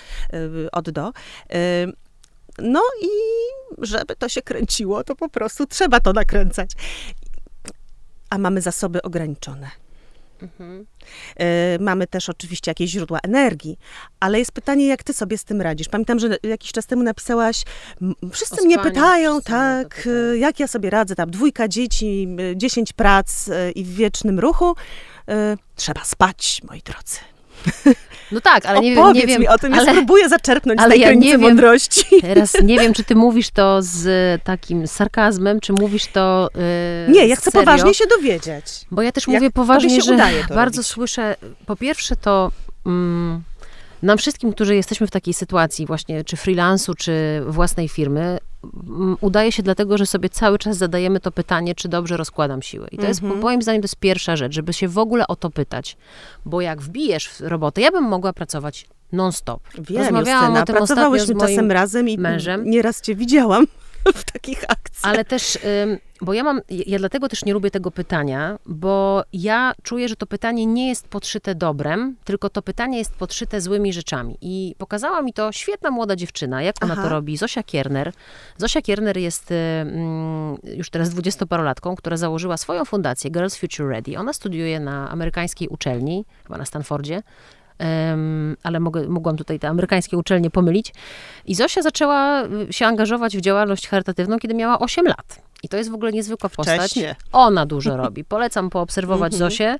od 0.72 0.90
do. 0.90 1.12
No 2.58 2.82
i 3.02 3.08
żeby 3.78 4.16
to 4.16 4.28
się 4.28 4.42
kręciło, 4.42 5.04
to 5.04 5.16
po 5.16 5.28
prostu 5.28 5.66
trzeba 5.66 6.00
to 6.00 6.12
nakręcać. 6.12 6.70
A 8.32 8.38
mamy 8.38 8.60
zasoby 8.60 9.02
ograniczone. 9.02 9.70
Mhm. 10.42 10.86
Mamy 11.80 12.06
też 12.06 12.28
oczywiście 12.28 12.70
jakieś 12.70 12.90
źródła 12.90 13.18
energii, 13.22 13.78
ale 14.20 14.38
jest 14.38 14.52
pytanie, 14.52 14.86
jak 14.86 15.02
ty 15.02 15.12
sobie 15.12 15.38
z 15.38 15.44
tym 15.44 15.60
radzisz. 15.60 15.88
Pamiętam, 15.88 16.18
że 16.18 16.36
jakiś 16.42 16.72
czas 16.72 16.86
temu 16.86 17.02
napisałaś, 17.02 17.64
wszyscy 18.32 18.64
mnie 18.64 18.78
pytają, 18.78 19.40
tak, 19.40 20.08
jak 20.38 20.60
ja 20.60 20.66
sobie 20.66 20.90
radzę, 20.90 21.14
tam 21.14 21.30
dwójka 21.30 21.68
dzieci, 21.68 22.28
dziesięć 22.56 22.92
prac 22.92 23.48
i 23.74 23.84
w 23.84 23.94
wiecznym 23.94 24.40
ruchu. 24.40 24.74
Trzeba 25.76 26.04
spać, 26.04 26.60
moi 26.68 26.82
drodzy. 26.82 27.18
No 28.32 28.40
tak, 28.40 28.66
ale 28.66 28.80
nie, 28.80 29.00
Opowiedz 29.00 29.22
nie 29.22 29.26
wiem. 29.26 29.40
mi 29.40 29.48
o 29.48 29.58
tym, 29.58 29.74
ale, 29.74 29.84
ja 29.84 29.92
spróbuję 29.92 30.28
zaczerpnąć 30.28 30.80
ale 30.80 30.88
z 30.88 30.92
tej 30.92 31.00
ja 31.00 31.14
nie 31.14 31.30
wiem, 31.30 31.40
mądrości. 31.40 32.04
Teraz 32.20 32.56
nie 32.64 32.78
wiem, 32.78 32.92
czy 32.94 33.04
ty 33.04 33.14
mówisz 33.14 33.50
to 33.50 33.78
z 33.82 34.42
takim 34.42 34.86
sarkazmem, 34.86 35.60
czy 35.60 35.72
mówisz 35.72 36.06
to 36.06 36.48
yy, 37.06 37.12
Nie, 37.14 37.26
ja 37.26 37.36
chcę 37.36 37.50
serio. 37.50 37.64
poważnie 37.66 37.94
się 37.94 38.04
dowiedzieć. 38.06 38.64
Bo 38.90 39.02
ja 39.02 39.12
też 39.12 39.28
Jak 39.28 39.34
mówię 39.34 39.50
poważnie, 39.50 39.90
się 39.90 40.02
że 40.02 40.16
bardzo 40.48 40.76
robić? 40.76 40.86
słyszę, 40.90 41.36
po 41.66 41.76
pierwsze 41.76 42.16
to 42.16 42.50
mm, 42.86 43.42
nam 44.02 44.18
wszystkim, 44.18 44.52
którzy 44.52 44.76
jesteśmy 44.76 45.06
w 45.06 45.10
takiej 45.10 45.34
sytuacji 45.34 45.86
właśnie, 45.86 46.24
czy 46.24 46.36
freelansu, 46.36 46.94
czy 46.94 47.42
własnej 47.46 47.88
firmy, 47.88 48.38
udaje 49.20 49.52
się 49.52 49.62
dlatego, 49.62 49.98
że 49.98 50.06
sobie 50.06 50.28
cały 50.28 50.58
czas 50.58 50.76
zadajemy 50.76 51.20
to 51.20 51.32
pytanie, 51.32 51.74
czy 51.74 51.88
dobrze 51.88 52.16
rozkładam 52.16 52.62
siły. 52.62 52.88
I 52.92 52.98
to 52.98 53.06
jest, 53.06 53.22
Mhm. 53.22 53.40
moim 53.40 53.62
zdaniem, 53.62 53.82
to 53.82 53.84
jest 53.84 53.96
pierwsza 53.96 54.36
rzecz, 54.36 54.52
żeby 54.54 54.72
się 54.72 54.88
w 54.88 54.98
ogóle 54.98 55.26
o 55.26 55.36
to 55.36 55.50
pytać. 55.50 55.96
Bo 56.44 56.60
jak 56.60 56.82
wbijesz 56.82 57.28
w 57.28 57.40
robotę, 57.40 57.80
ja 57.80 57.90
bym 57.90 58.04
mogła 58.04 58.32
pracować 58.32 58.86
non-stop. 59.12 59.60
Wiem, 59.78 59.98
Rozmawiałam 60.02 60.42
Justyna, 60.44 60.62
o 60.62 60.64
tym 60.64 60.76
ostatnio 60.76 60.86
pracowałyśmy 60.86 61.26
z 61.26 61.30
moim 61.30 61.40
czasem 61.48 61.70
razem 61.72 62.08
i 62.08 62.18
mężem. 62.18 62.70
nieraz 62.70 63.00
cię 63.00 63.14
widziałam 63.14 63.66
w 64.14 64.24
takich 64.24 64.64
akcjach. 64.68 65.12
Ale 65.12 65.24
też, 65.24 65.58
bo 66.20 66.32
ja 66.32 66.44
mam, 66.44 66.60
ja 66.68 66.98
dlatego 66.98 67.28
też 67.28 67.44
nie 67.44 67.52
lubię 67.52 67.70
tego 67.70 67.90
pytania, 67.90 68.58
bo 68.66 69.22
ja 69.32 69.72
czuję, 69.82 70.08
że 70.08 70.16
to 70.16 70.26
pytanie 70.26 70.66
nie 70.66 70.88
jest 70.88 71.08
podszyte 71.08 71.54
dobrem, 71.54 72.16
tylko 72.24 72.50
to 72.50 72.62
pytanie 72.62 72.98
jest 72.98 73.14
podszyte 73.14 73.60
złymi 73.60 73.92
rzeczami. 73.92 74.38
I 74.40 74.74
pokazała 74.78 75.22
mi 75.22 75.32
to 75.32 75.52
świetna 75.52 75.90
młoda 75.90 76.16
dziewczyna, 76.16 76.62
jak 76.62 76.84
ona 76.84 76.92
Aha. 76.92 77.02
to 77.02 77.08
robi, 77.08 77.36
Zosia 77.36 77.62
Kierner. 77.62 78.12
Zosia 78.56 78.82
Kierner 78.82 79.16
jest 79.16 79.52
już 80.64 80.90
teraz 80.90 81.10
dwudziestoparolatką, 81.10 81.96
która 81.96 82.16
założyła 82.16 82.56
swoją 82.56 82.84
fundację 82.84 83.30
Girls 83.30 83.56
Future 83.56 83.88
Ready. 83.88 84.18
Ona 84.18 84.32
studiuje 84.32 84.80
na 84.80 85.10
amerykańskiej 85.10 85.68
uczelni, 85.68 86.24
chyba 86.42 86.58
na 86.58 86.64
Stanfordzie, 86.64 87.22
ale 88.62 88.80
mogę, 88.80 89.08
mogłam 89.08 89.36
tutaj 89.36 89.58
te 89.58 89.68
amerykańskie 89.68 90.18
uczelnie 90.18 90.50
pomylić. 90.50 90.94
I 91.46 91.54
Zosia 91.54 91.82
zaczęła 91.82 92.44
y, 92.44 92.72
się 92.72 92.86
angażować 92.86 93.36
w 93.36 93.40
działalność 93.40 93.88
charytatywną, 93.88 94.38
kiedy 94.38 94.54
miała 94.54 94.78
8 94.78 95.06
lat. 95.06 95.51
I 95.62 95.68
to 95.68 95.76
jest 95.76 95.90
w 95.90 95.94
ogóle 95.94 96.12
niezwykła 96.12 96.50
postać. 96.50 96.80
Wcześnie. 96.80 97.16
Ona 97.32 97.66
dużo 97.66 97.96
robi. 97.96 98.24
Polecam 98.34 98.70
poobserwować 98.70 99.32
Mhm. 99.32 99.50
Zosię. 99.50 99.76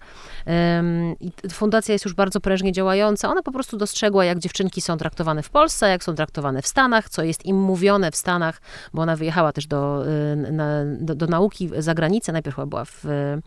T- 1.42 1.49
fundacja 1.49 1.92
jest 1.92 2.05
już 2.05 2.14
bardzo 2.14 2.40
prężnie 2.40 2.73
działająca. 2.73 3.29
Ona 3.31 3.42
po 3.42 3.53
prostu 3.53 3.77
dostrzegła, 3.77 4.25
jak 4.25 4.38
dziewczynki 4.38 4.81
są 4.81 4.97
traktowane 4.97 5.42
w 5.42 5.51
Polsce, 5.51 5.88
jak 5.88 6.05
są 6.05 6.14
traktowane 6.14 6.62
w 6.62 6.66
Stanach, 6.66 7.09
co 7.09 7.23
jest 7.23 7.47
im 7.47 7.57
mówione 7.61 8.11
w 8.11 8.16
Stanach, 8.16 8.61
bo 8.95 9.03
ona 9.03 9.16
wyjechała 9.16 9.53
też 9.53 9.66
do, 9.66 10.05
y, 10.07 10.37
na, 10.53 10.66
do, 11.01 11.14
do 11.14 11.27
nauki 11.27 11.71
za 11.79 11.95
granicę. 11.95 12.33
Najpierw 12.33 12.57
była 12.66 12.85
w 12.85 13.05
y, 13.05 13.42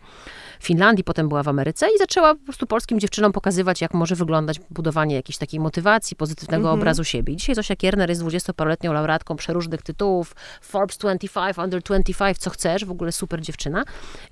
Finlandii, 0.60 1.04
potem 1.04 1.28
była 1.28 1.42
w 1.42 1.48
Ameryce 1.48 1.86
i 1.94 1.98
zaczęła 1.98 2.34
po 2.34 2.44
prostu 2.44 2.66
polskim 2.66 3.00
dziewczynom 3.00 3.32
pokazywać, 3.32 3.80
jak 3.80 3.94
może 3.94 4.14
wyglądać 4.14 4.60
budowanie 4.70 5.14
jakiejś 5.14 5.38
takiej 5.38 5.60
motywacji, 5.60 6.16
pozytywnego 6.16 6.62
Mhm. 6.68 6.80
obrazu 6.80 7.04
siebie. 7.04 7.32
I 7.32 7.36
dzisiaj 7.36 7.54
Zosia 7.54 7.76
Kierner 7.76 8.08
jest 8.08 8.22
20-paroletnią 8.22 8.92
laureatką 8.92 9.36
przeróżnych 9.36 9.82
tytułów, 9.82 10.34
Forbes 10.60 10.98
25, 10.98 11.58
Under 11.58 11.82
25, 11.82 12.25
co 12.34 12.50
chcesz, 12.50 12.84
w 12.84 12.90
ogóle 12.90 13.12
super 13.12 13.40
dziewczyna. 13.40 13.84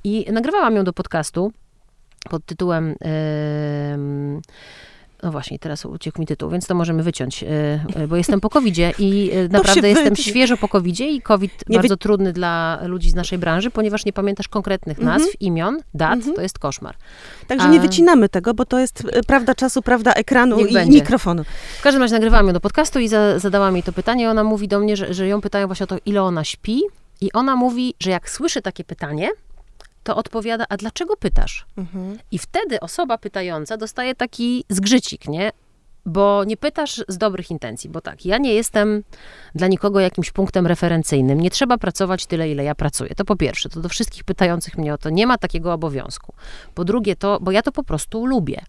I 0.05 0.27
nagrywałam 0.33 0.77
ją 0.77 0.85
do 0.85 0.93
podcastu 0.93 1.53
pod 2.31 2.47
tytułem... 2.47 2.95
em, 3.01 4.41
no 5.23 5.33
właśnie, 5.33 5.59
teraz 5.59 5.85
uciekł 5.85 6.21
mi 6.21 6.27
tytuł, 6.27 6.51
więc 6.51 6.67
to 6.67 6.75
możemy 6.75 7.03
wyciąć, 7.03 7.43
e, 7.43 7.47
e, 7.97 8.09
bo 8.09 8.17
jestem 8.17 8.41
po 8.41 8.51
covidzie 8.51 8.93
i 8.99 9.31
e, 9.33 9.49
naprawdę 9.59 9.89
jestem 9.89 10.17
świeżo 10.17 10.57
po 10.57 10.69
covidzie 10.69 11.09
i 11.11 11.23
covid 11.23 11.65
Nie 11.69 11.77
bardzo 11.79 11.97
trudny 11.97 12.33
dla 12.33 12.81
ludzi 12.87 13.11
z 13.11 13.15
naszej 13.15 13.39
branży, 13.39 13.71
ponieważ 13.71 14.05
nie 14.05 14.13
pamiętasz 14.13 14.49
konkretnych 14.49 14.99
Mhm. 14.99 15.19
nazw, 15.19 15.41
imion, 15.41 15.79
dat, 15.95 16.19
to 16.37 16.43
jest 16.43 16.59
koszmar. 16.59 16.95
Także 17.49 17.67
A- 17.69 17.71
nie 17.71 17.81
wycinamy 17.81 18.29
tego, 18.29 18.55
bo 18.55 18.65
to 18.65 18.79
jest 18.79 19.03
prawda 19.27 19.55
czasu, 19.55 19.83
prawda 19.83 20.13
ekranu 20.13 20.57
Niech 20.57 20.71
i 20.71 20.75
będzie. 20.75 20.99
mikrofonu. 20.99 21.45
W 21.79 21.83
każdym 21.83 22.03
razie 22.03 22.15
nagrywałam 22.15 22.47
ją 22.47 22.53
do 22.53 22.61
podcastu 22.61 22.99
i 23.01 23.09
za, 23.09 23.39
zadałam 23.39 23.75
jej 23.75 23.83
to 23.83 23.93
pytanie. 23.93 24.31
Ona 24.31 24.45
mówi 24.45 24.69
do 24.69 24.81
mnie, 24.81 24.97
że, 24.97 25.15
że 25.15 25.29
ją 25.29 25.41
pytają 25.41 25.67
właśnie 25.67 25.85
o 25.85 25.87
to, 25.87 25.97
ile 26.07 26.23
ona 26.23 26.45
śpi. 26.45 26.83
I 27.21 27.33
ona 27.33 27.57
mówi, 27.57 27.95
że 28.01 28.11
jak 28.11 28.31
słyszy 28.31 28.63
takie 28.63 28.85
pytanie, 28.85 29.31
to 30.03 30.17
odpowiada, 30.17 30.65
a 30.69 30.77
dlaczego 30.77 31.17
pytasz? 31.17 31.67
I 32.31 32.39
wtedy 32.39 32.81
osoba 32.81 33.19
pytająca 33.19 33.77
dostaje 33.77 34.15
taki 34.15 34.65
zgrzycik, 34.69 35.29
nie? 35.29 35.51
Bo 36.07 36.45
nie 36.45 36.57
pytasz 36.57 37.05
z 37.09 37.19
dobrych 37.19 37.51
intencji, 37.51 37.91
bo 37.91 38.01
tak, 38.01 38.27
ja 38.27 38.39
nie 38.39 38.55
jestem 38.55 39.03
dla 39.55 39.67
nikogo 39.67 40.01
jakimś 40.01 40.31
punktem 40.31 40.67
referencyjnym. 40.67 41.41
Nie 41.41 41.51
trzeba 41.51 41.79
pracować 41.79 42.27
tyle, 42.27 42.51
ile 42.51 42.65
ja 42.65 42.75
pracuję. 42.75 43.15
To 43.15 43.25
po 43.25 43.37
pierwsze, 43.37 43.69
to 43.69 43.81
do 43.81 43.89
wszystkich 43.89 44.25
pytających 44.25 44.79
mnie 44.79 44.95
o 44.95 44.99
to, 44.99 45.11
nie 45.11 45.27
ma 45.27 45.39
takiego 45.39 45.73
obowiązku. 45.73 46.35
Po 46.75 46.85
drugie, 46.85 47.17
to, 47.17 47.39
bo 47.41 47.51
ja 47.51 47.63
to 47.63 47.73
po 47.73 47.85
prostu 47.85 48.27
lubię. 48.27 48.63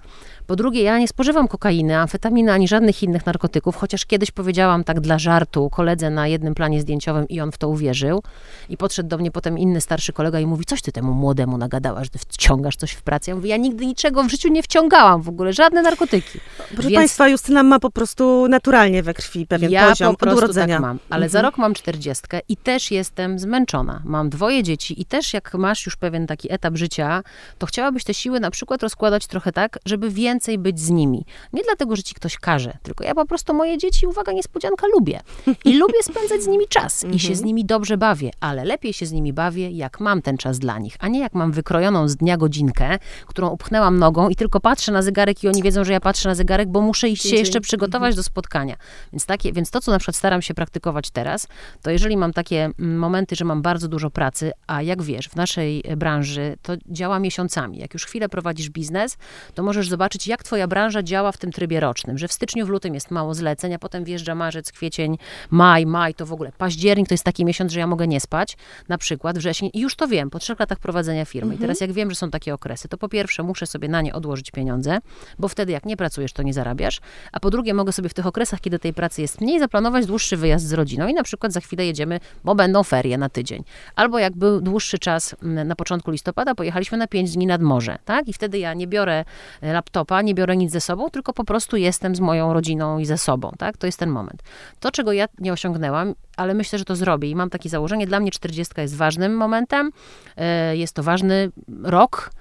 Po 0.47 0.55
drugie, 0.55 0.83
ja 0.83 0.99
nie 0.99 1.07
spożywam 1.07 1.47
kokainy, 1.47 1.97
amfetaminy, 1.97 2.51
ani 2.51 2.67
żadnych 2.67 3.03
innych 3.03 3.25
narkotyków, 3.25 3.75
chociaż 3.75 4.05
kiedyś 4.05 4.31
powiedziałam 4.31 4.83
tak 4.83 4.99
dla 4.99 5.19
żartu 5.19 5.69
koledze 5.69 6.09
na 6.09 6.27
jednym 6.27 6.55
planie 6.55 6.81
zdjęciowym 6.81 7.27
i 7.27 7.41
on 7.41 7.51
w 7.51 7.57
to 7.57 7.69
uwierzył. 7.69 8.23
I 8.69 8.77
podszedł 8.77 9.09
do 9.09 9.17
mnie 9.17 9.31
potem 9.31 9.57
inny 9.57 9.81
starszy 9.81 10.13
kolega 10.13 10.39
i 10.39 10.45
mówi, 10.45 10.65
coś 10.65 10.81
ty 10.81 10.91
temu 10.91 11.13
młodemu 11.13 11.57
nagadałaś, 11.57 12.07
że 12.13 12.19
wciągasz 12.19 12.75
coś 12.75 12.91
w 12.91 13.01
pracę. 13.01 13.31
Ja 13.31 13.35
mówię, 13.35 13.49
ja 13.49 13.57
nigdy 13.57 13.85
niczego 13.85 14.23
w 14.23 14.29
życiu 14.29 14.49
nie 14.49 14.63
wciągałam 14.63 15.21
w 15.21 15.29
ogóle, 15.29 15.53
żadne 15.53 15.81
narkotyki. 15.81 16.39
Proszę 16.73 16.89
Więc- 16.89 16.99
Państwa, 16.99 17.24
Justyna 17.27 17.63
ma 17.63 17.79
po 17.79 17.89
prostu 17.89 18.47
naturalnie 18.47 19.03
we 19.03 19.13
krwi 19.13 19.47
pewien 19.47 19.71
ja 19.71 19.89
poziom 19.89 20.11
po 20.11 20.17
prostu 20.17 20.37
od 20.37 20.43
urodzenia. 20.43 20.75
tak 20.75 20.81
mam, 20.81 20.99
ale 21.09 21.29
za 21.29 21.41
rok 21.41 21.57
mam 21.57 21.73
czterdziestkę 21.73 22.39
i 22.49 22.57
też 22.57 22.91
jestem 22.91 23.39
zmęczona. 23.39 24.01
Mam 24.05 24.29
dwoje 24.29 24.63
dzieci 24.63 25.01
i 25.01 25.05
też 25.05 25.33
jak 25.33 25.53
masz 25.53 25.85
już 25.85 25.95
pewien 25.95 26.27
taki 26.27 26.53
etap 26.53 26.77
życia, 26.77 27.23
to 27.57 27.65
chciałabyś 27.65 28.03
te 28.03 28.13
siły 28.13 28.39
na 28.39 28.51
przykład 28.51 28.83
rozkładać 28.83 29.27
trochę 29.27 29.51
tak, 29.51 29.79
żeby 29.85 30.09
więcej 30.09 30.57
być 30.57 30.79
z 30.79 30.89
nimi. 30.89 31.25
Nie 31.53 31.63
dlatego, 31.63 31.95
że 31.95 32.03
ci 32.03 32.15
ktoś 32.15 32.37
każe, 32.37 32.77
tylko 32.83 33.03
ja 33.03 33.15
po 33.15 33.25
prostu 33.25 33.53
moje 33.53 33.77
dzieci, 33.77 34.07
uwaga, 34.07 34.31
niespodzianka, 34.31 34.87
lubię. 34.87 35.19
I 35.65 35.77
lubię 35.79 36.03
spędzać 36.03 36.41
z 36.41 36.47
nimi 36.47 36.67
czas 36.67 37.03
i 37.03 37.19
się 37.19 37.35
z 37.35 37.41
nimi 37.41 37.65
dobrze 37.65 37.97
bawię, 37.97 38.31
ale 38.39 38.65
lepiej 38.65 38.93
się 38.93 39.05
z 39.05 39.11
nimi 39.11 39.33
bawię, 39.33 39.71
jak 39.71 39.99
mam 39.99 40.21
ten 40.21 40.37
czas 40.37 40.59
dla 40.59 40.79
nich, 40.79 40.95
a 40.99 41.07
nie 41.07 41.19
jak 41.19 41.33
mam 41.33 41.51
wykrojoną 41.51 42.07
z 42.07 42.15
dnia 42.15 42.37
godzinkę, 42.37 42.99
którą 43.27 43.49
upchnęłam 43.49 43.99
nogą 43.99 44.29
i 44.29 44.35
tylko 44.35 44.59
patrzę 44.59 44.91
na 44.91 45.01
zegarek 45.01 45.43
i 45.43 45.47
oni 45.47 45.63
wiedzą, 45.63 45.83
że 45.83 45.93
ja 45.93 45.99
patrzę 45.99 46.29
na 46.29 46.35
zegarek, 46.35 46.69
bo 46.69 46.81
muszę 46.81 47.09
iść 47.15 47.29
się 47.29 47.35
jeszcze 47.35 47.61
przygotować 47.61 48.15
do 48.15 48.23
spotkania. 48.23 48.75
Więc, 49.13 49.25
takie, 49.25 49.53
więc 49.53 49.71
to, 49.71 49.81
co 49.81 49.91
na 49.91 49.99
przykład 49.99 50.15
staram 50.15 50.41
się 50.41 50.53
praktykować 50.53 51.09
teraz, 51.09 51.47
to 51.81 51.91
jeżeli 51.91 52.17
mam 52.17 52.33
takie 52.33 52.69
mm, 52.79 52.97
momenty, 52.97 53.35
że 53.35 53.45
mam 53.45 53.61
bardzo 53.61 53.87
dużo 53.87 54.09
pracy, 54.09 54.51
a 54.67 54.81
jak 54.81 55.01
wiesz, 55.01 55.29
w 55.29 55.35
naszej 55.35 55.81
e, 55.85 55.97
branży 55.97 56.57
to 56.61 56.73
działa 56.87 57.19
miesiącami. 57.19 57.77
Jak 57.77 57.93
już 57.93 58.05
chwilę 58.05 58.29
prowadzisz 58.29 58.69
biznes, 58.69 59.17
to 59.53 59.63
możesz 59.63 59.89
zobaczyć, 59.89 60.27
jak 60.27 60.43
twoja 60.43 60.67
branża 60.67 61.03
działa 61.03 61.31
w 61.31 61.37
tym 61.37 61.51
trybie 61.51 61.79
rocznym, 61.79 62.17
że 62.17 62.27
w 62.27 62.33
styczniu, 62.33 62.65
w 62.65 62.69
lutym 62.69 62.93
jest 62.93 63.11
mało 63.11 63.33
zleceń, 63.33 63.73
a 63.73 63.79
potem 63.79 64.03
wjeżdża 64.03 64.35
marzec, 64.35 64.71
kwiecień, 64.71 65.17
maj, 65.49 65.85
maj, 65.85 66.13
to 66.13 66.25
w 66.25 66.33
ogóle 66.33 66.51
październik 66.57 67.07
to 67.07 67.13
jest 67.13 67.23
taki 67.23 67.45
miesiąc, 67.45 67.71
że 67.71 67.79
ja 67.79 67.87
mogę 67.87 68.07
nie 68.07 68.19
spać, 68.19 68.57
na 68.89 68.97
przykład 68.97 69.37
wrzesień 69.37 69.69
i 69.73 69.79
już 69.79 69.95
to 69.95 70.07
wiem, 70.07 70.29
po 70.29 70.39
trzech 70.39 70.59
latach 70.59 70.79
prowadzenia 70.79 71.25
firmy. 71.25 71.55
I 71.55 71.57
teraz 71.57 71.81
jak 71.81 71.91
wiem, 71.91 72.09
że 72.09 72.15
są 72.15 72.31
takie 72.31 72.53
okresy, 72.53 72.87
to 72.87 72.97
po 72.97 73.09
pierwsze 73.09 73.43
muszę 73.43 73.65
sobie 73.65 73.87
na 73.89 74.01
nie 74.01 74.13
odłożyć 74.13 74.51
pieniądze, 74.51 74.99
bo 75.39 75.47
wtedy 75.47 75.71
jak 75.71 75.85
nie 75.85 75.97
pracujesz, 75.97 76.33
to 76.33 76.43
nie 76.43 76.53
zarabiasz, 76.53 77.01
a 77.31 77.39
po 77.39 77.49
drugie 77.49 77.73
mogę 77.73 77.91
sobie 77.91 78.09
w 78.09 78.13
tych 78.13 78.27
okresach, 78.27 78.61
kiedy 78.61 78.79
tej 78.79 78.93
pracy 78.93 79.21
jest 79.21 79.41
mniej, 79.41 79.59
zaplanować 79.59 80.05
dłuższy 80.05 80.37
wyjazd 80.37 80.67
z 80.67 80.73
rodziną 80.73 81.07
i 81.07 81.13
na 81.13 81.23
przykład 81.23 81.53
za 81.53 81.59
chwilę 81.59 81.85
jedziemy, 81.85 82.19
bo 82.43 82.55
będą 82.55 82.83
ferie 82.83 83.17
na 83.17 83.29
tydzień. 83.29 83.63
Albo 83.95 84.19
jak 84.19 84.35
był 84.35 84.61
dłuższy 84.61 84.99
czas 84.99 85.35
na 85.41 85.75
początku 85.75 86.11
listopada, 86.11 86.55
pojechaliśmy 86.55 86.97
na 86.97 87.07
pięć 87.07 87.31
dni 87.31 87.47
nad 87.47 87.61
morze, 87.61 87.97
tak? 88.05 88.27
I 88.27 88.33
wtedy 88.33 88.59
ja 88.59 88.73
nie 88.73 88.87
biorę 88.87 89.25
e, 89.61 89.73
laptopa, 89.73 90.21
nie 90.21 90.33
biorę 90.33 90.57
nic 90.57 90.71
ze 90.71 90.81
sobą, 90.81 91.09
tylko 91.09 91.33
po 91.33 91.43
prostu 91.43 91.77
jestem 91.77 92.15
z 92.15 92.19
moją 92.19 92.53
rodziną 92.53 92.99
i 92.99 93.05
ze 93.05 93.17
sobą, 93.17 93.51
tak? 93.57 93.77
To 93.77 93.85
jest 93.85 93.99
ten 93.99 94.09
moment. 94.09 94.43
To, 94.79 94.91
czego 94.91 95.11
ja 95.11 95.25
nie 95.39 95.53
osiągnęłam, 95.53 96.13
ale 96.37 96.53
myślę, 96.53 96.79
że 96.79 96.85
to 96.85 96.95
zrobię 96.95 97.29
i 97.29 97.35
mam 97.35 97.49
takie 97.49 97.69
założenie, 97.69 98.07
dla 98.07 98.19
mnie 98.19 98.31
40 98.31 98.73
jest 98.77 98.95
ważnym 98.95 99.37
momentem, 99.37 99.91
e, 100.37 100.77
jest 100.77 100.93
to 100.93 101.03
ważny 101.03 101.51
rok, 101.83 102.31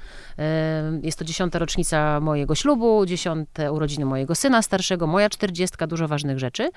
jest 1.03 1.19
to 1.19 1.25
dziesiąta 1.25 1.59
rocznica 1.59 2.21
mojego 2.21 2.55
ślubu, 2.55 3.07
dziesiąte 3.07 3.73
urodziny 3.73 4.05
mojego 4.05 4.35
syna 4.35 4.63
starszego, 4.63 5.07
moja 5.07 5.29
czterdziestka, 5.31 5.87
dużo 5.87 6.09
ważnych 6.09 6.39
rzeczy. 6.39 6.71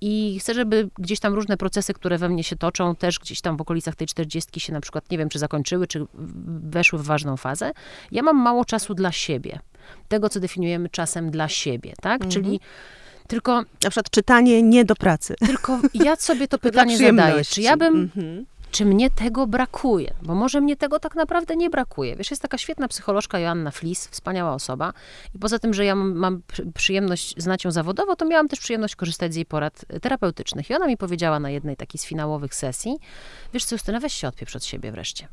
I 0.00 0.38
chcę, 0.40 0.54
żeby 0.54 0.88
gdzieś 0.98 1.20
tam 1.20 1.34
różne 1.34 1.56
procesy, 1.56 1.94
które 1.94 2.18
we 2.18 2.28
mnie 2.28 2.44
się 2.44 2.56
toczą, 2.56 2.96
też 2.96 3.18
gdzieś 3.18 3.40
tam 3.40 3.56
w 3.56 3.60
okolicach 3.60 3.94
tej 3.96 4.06
czterdziestki 4.06 4.60
się 4.60 4.72
na 4.72 4.80
przykład, 4.80 5.10
nie 5.10 5.18
wiem, 5.18 5.28
czy 5.28 5.38
zakończyły, 5.38 5.86
czy 5.86 6.06
weszły 6.70 6.98
w 6.98 7.02
ważną 7.02 7.36
fazę. 7.36 7.72
Ja 8.12 8.22
mam 8.22 8.36
mało 8.36 8.64
czasu 8.64 8.94
dla 8.94 9.12
siebie. 9.12 9.58
Tego, 10.08 10.28
co 10.28 10.40
definiujemy 10.40 10.88
czasem 10.88 11.30
dla 11.30 11.48
siebie, 11.48 11.92
tak? 12.00 12.28
Czyli 12.28 12.60
tylko, 13.26 13.52
Na 13.54 13.90
przykład 13.90 14.10
czytanie 14.10 14.62
nie 14.62 14.84
do 14.84 14.94
pracy. 14.96 15.34
tylko 15.46 15.80
ja 15.94 16.16
sobie 16.16 16.48
to 16.48 16.58
pytanie 16.58 16.98
zadaję. 16.98 17.44
Czy 17.44 17.60
ja 17.62 17.76
bym 17.76 17.94
Mhm. 18.16 18.46
Czy 18.72 18.84
mnie 18.84 19.10
tego 19.10 19.46
brakuje, 19.46 20.14
bo 20.22 20.34
może 20.34 20.60
mnie 20.60 20.76
tego 20.76 20.98
tak 20.98 21.14
naprawdę 21.14 21.56
nie 21.56 21.70
brakuje. 21.70 22.16
Wiesz, 22.16 22.30
jest 22.30 22.42
taka 22.42 22.58
świetna 22.58 22.88
psycholożka 22.88 23.38
Joanna 23.38 23.70
Flis, 23.70 24.08
wspaniała 24.08 24.54
osoba 24.54 24.92
i 25.34 25.38
poza 25.38 25.58
tym, 25.58 25.74
że 25.74 25.84
ja 25.84 25.94
mam, 25.94 26.42
przyjemność 26.74 27.34
znać 27.36 27.64
ją 27.64 27.70
zawodowo, 27.70 28.16
to 28.16 28.24
miałam 28.24 28.48
też 28.48 28.60
przyjemność 28.60 28.96
korzystać 28.96 29.32
z 29.32 29.36
jej 29.36 29.46
porad 29.46 29.84
terapeutycznych 30.02 30.70
i 30.70 30.74
ona 30.74 30.86
mi 30.86 30.96
powiedziała 30.96 31.40
na 31.40 31.50
jednej 31.50 31.76
takiej 31.76 31.98
z 31.98 32.04
finałowych 32.04 32.54
sesji, 32.54 32.98
wiesz 33.52 33.64
co, 33.64 33.74
Justyna, 33.74 34.00
weź 34.00 34.14
się 34.14 34.28
odpieprz 34.28 34.56
od 34.56 34.64
siebie 34.64 34.92
wreszcie. 34.92 35.28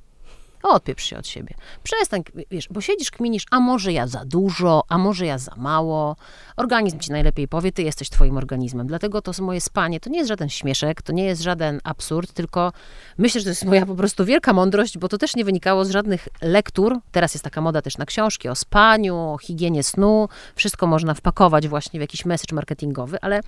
Odpieprz 0.64 1.06
się 1.06 1.18
od 1.18 1.28
siebie. 1.28 1.56
Przestań, 1.84 2.24
wiesz, 2.52 2.68
bo 2.70 2.82
siedzisz, 2.82 3.12
kminisz, 3.12 3.46
a 3.52 3.60
może 3.60 3.94
ja 3.94 4.08
za 4.08 4.26
dużo, 4.26 4.84
a 4.90 4.98
może 4.98 5.26
ja 5.26 5.38
za 5.38 5.56
mało. 5.56 6.16
Organizm 6.58 7.00
ci 7.00 7.12
najlepiej 7.12 7.48
powie, 7.48 7.72
ty 7.72 7.84
jesteś 7.84 8.10
twoim 8.10 8.38
organizmem. 8.38 8.88
Dlatego 8.88 9.22
to 9.22 9.32
moje 9.44 9.62
spanie 9.62 10.00
to 10.00 10.10
nie 10.10 10.18
jest 10.18 10.28
żaden 10.28 10.50
śmieszek, 10.50 11.02
to 11.02 11.14
nie 11.14 11.24
jest 11.24 11.42
żaden 11.42 11.80
absurd, 11.84 12.34
tylko 12.34 12.74
myślę, 13.18 13.42
że 13.42 13.46
to 13.46 13.50
jest 13.50 13.66
moja 13.66 13.86
po 13.86 13.96
prostu 13.96 14.26
wielka 14.26 14.54
mądrość, 14.54 14.98
bo 14.98 15.08
to 15.08 15.18
też 15.18 15.36
nie 15.36 15.46
wynikało 15.46 15.86
z 15.86 15.90
żadnych 15.90 16.28
lektur. 16.42 17.00
Teraz 17.12 17.34
jest 17.34 17.44
taka 17.44 17.62
moda 17.62 17.82
też 17.82 17.98
na 17.98 18.06
książki 18.06 18.50
o 18.50 18.56
spaniu, 18.56 19.16
o 19.16 19.38
higienie 19.38 19.84
snu. 19.84 20.30
Wszystko 20.56 20.88
można 20.88 21.14
wpakować 21.14 21.68
właśnie 21.68 22.00
w 22.00 22.02
jakiś 22.02 22.26
message 22.26 22.56
marketingowy, 22.56 23.18
ale 23.22 23.42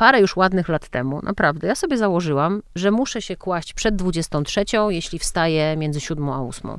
parę 0.00 0.20
już 0.20 0.36
ładnych 0.36 0.68
lat 0.68 0.88
temu, 0.88 1.20
naprawdę, 1.22 1.68
ja 1.68 1.74
sobie 1.74 1.98
założyłam, 1.98 2.62
że 2.74 2.90
muszę 2.90 3.22
się 3.22 3.36
kłaść 3.36 3.72
przed 3.72 3.96
23, 3.96 4.64
jeśli 4.88 5.18
wstaję 5.18 5.76
między 5.76 6.00
7 6.00 6.28
a 6.28 6.42
8. 6.42 6.70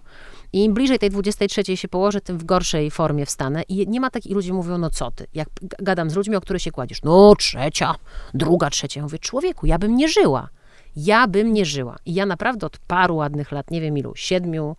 I 0.53 0.63
im 0.63 0.73
bliżej 0.73 0.99
tej 0.99 1.09
23 1.09 1.77
się 1.77 1.87
położę, 1.87 2.21
tym 2.21 2.37
w 2.37 2.43
gorszej 2.43 2.91
formie 2.91 3.25
wstanę. 3.25 3.63
I 3.63 3.87
nie 3.87 3.99
ma 3.99 4.09
takich, 4.09 4.31
ludzi 4.31 4.53
mówią, 4.53 4.77
no 4.77 4.89
co 4.89 5.11
ty? 5.11 5.27
Jak 5.33 5.47
gadam 5.61 6.09
z 6.09 6.15
ludźmi, 6.15 6.35
o 6.35 6.41
które 6.41 6.59
się 6.59 6.71
kładziesz, 6.71 7.01
no 7.03 7.35
trzecia, 7.35 7.95
druga, 8.33 8.69
trzecia. 8.69 8.99
Ja 8.99 9.03
mówię, 9.03 9.19
człowieku, 9.19 9.65
ja 9.65 9.79
bym 9.79 9.95
nie 9.95 10.07
żyła. 10.07 10.49
Ja 10.95 11.27
bym 11.27 11.53
nie 11.53 11.65
żyła. 11.65 11.95
I 12.05 12.13
ja 12.13 12.25
naprawdę 12.25 12.65
od 12.67 12.77
paru 12.77 13.15
ładnych 13.15 13.51
lat, 13.51 13.71
nie 13.71 13.81
wiem 13.81 13.97
ilu, 13.97 14.13
siedmiu, 14.15 14.75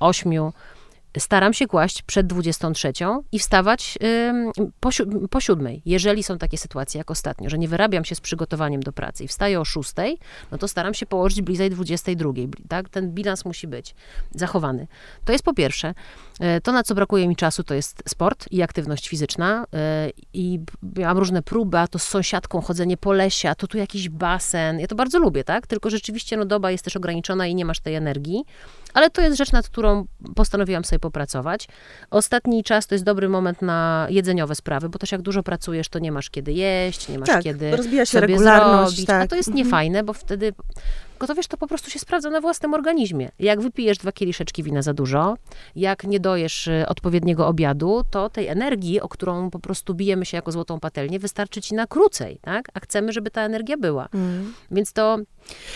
ośmiu, 0.00 0.52
staram 1.18 1.52
się 1.52 1.66
kłaść 1.66 2.02
przed 2.02 2.26
23 2.26 2.92
i 3.32 3.38
wstawać 3.38 3.98
po, 4.80 4.90
po 5.30 5.40
siódmej. 5.40 5.82
Jeżeli 5.86 6.22
są 6.22 6.38
takie 6.38 6.58
sytuacje 6.58 6.98
jak 6.98 7.10
ostatnio, 7.10 7.50
że 7.50 7.58
nie 7.58 7.68
wyrabiam 7.68 8.04
się 8.04 8.14
z 8.14 8.20
przygotowaniem 8.20 8.82
do 8.82 8.92
pracy 8.92 9.24
i 9.24 9.28
wstaję 9.28 9.60
o 9.60 9.64
6, 9.64 9.92
no 10.52 10.58
to 10.58 10.68
staram 10.68 10.94
się 10.94 11.06
położyć 11.06 11.42
bliżej 11.42 11.70
22. 11.70 12.32
Tak? 12.68 12.88
Ten 12.88 13.12
bilans 13.12 13.44
musi 13.44 13.66
być 13.66 13.94
zachowany. 14.34 14.86
To 15.24 15.32
jest 15.32 15.44
po 15.44 15.54
pierwsze. 15.54 15.94
E, 16.40 16.60
to, 16.60 16.72
na 16.72 16.82
co 16.82 16.94
brakuje 16.94 17.28
mi 17.28 17.36
czasu, 17.36 17.64
to 17.64 17.74
jest 17.74 18.02
sport 18.08 18.46
i 18.50 18.62
aktywność 18.62 19.08
fizyczna. 19.08 19.64
E, 19.74 20.10
I 20.32 20.60
miałam 20.96 21.18
różne 21.18 21.42
próby, 21.42 21.78
a 21.78 21.88
to 21.88 21.98
z 21.98 22.02
sąsiadką 22.02 22.60
chodzenie 22.60 22.96
po 22.96 23.12
lesie, 23.12 23.48
a 23.48 23.54
to 23.54 23.66
tu 23.66 23.78
jakiś 23.78 24.08
basen. 24.08 24.80
Ja 24.80 24.86
to 24.86 24.94
bardzo 24.94 25.18
lubię, 25.18 25.44
tak? 25.44 25.66
Tylko 25.66 25.90
rzeczywiście 25.90 26.36
no, 26.36 26.44
doba 26.44 26.70
jest 26.70 26.84
też 26.84 26.96
ograniczona 26.96 27.46
i 27.46 27.54
nie 27.54 27.64
masz 27.64 27.80
tej 27.80 27.94
energii. 27.94 28.44
Ale 28.94 29.10
to 29.10 29.22
jest 29.22 29.36
rzecz, 29.38 29.52
nad 29.52 29.68
którą 29.68 30.06
postanowiłam 30.34 30.84
sobie 30.84 30.98
popracować. 30.98 31.68
Ostatni 32.10 32.64
czas 32.64 32.86
to 32.86 32.94
jest 32.94 33.04
dobry 33.04 33.28
moment 33.28 33.62
na 33.62 34.06
jedzeniowe 34.10 34.54
sprawy, 34.54 34.88
bo 34.88 34.98
też 34.98 35.12
jak 35.12 35.22
dużo 35.22 35.42
pracujesz, 35.42 35.88
to 35.88 35.98
nie 35.98 36.12
masz 36.12 36.30
kiedy 36.30 36.52
jeść, 36.52 37.08
nie 37.08 37.18
masz 37.18 37.28
tak, 37.28 37.42
kiedy 37.44 37.76
rozbija 37.76 38.06
się 38.06 38.10
sobie 38.12 38.26
regularność, 38.26 38.90
zrobić. 38.92 39.06
tak. 39.06 39.22
A 39.22 39.26
to 39.28 39.36
jest 39.36 39.48
Mhm. 39.48 39.64
niefajne, 39.64 40.02
bo 40.02 40.12
wtedy 40.12 40.52
tylko 41.20 41.34
to 41.34 41.34
wiesz, 41.34 41.46
to 41.46 41.56
po 41.56 41.66
prostu 41.66 41.90
się 41.90 41.98
sprawdza 41.98 42.30
na 42.30 42.40
własnym 42.40 42.74
organizmie. 42.74 43.30
Jak 43.38 43.60
wypijesz 43.60 43.98
dwa 43.98 44.12
kieliszeczki 44.12 44.62
wina 44.62 44.82
za 44.82 44.94
dużo, 44.94 45.36
jak 45.76 46.04
nie 46.04 46.20
dojesz 46.20 46.66
y, 46.66 46.84
odpowiedniego 46.88 47.46
obiadu, 47.46 48.02
to 48.10 48.30
tej 48.30 48.46
energii, 48.46 49.00
o 49.00 49.08
którą 49.08 49.50
po 49.50 49.58
prostu 49.58 49.94
bijemy 49.94 50.26
się 50.26 50.36
jako 50.36 50.52
złotą 50.52 50.80
patelnię, 50.80 51.18
wystarczy 51.18 51.60
ci 51.60 51.74
na 51.74 51.86
krócej, 51.86 52.38
tak? 52.42 52.68
A 52.74 52.80
chcemy, 52.80 53.12
żeby 53.12 53.30
ta 53.30 53.42
energia 53.42 53.76
była. 53.76 54.08
Mm. 54.14 54.54
Więc 54.70 54.92
to 54.92 55.18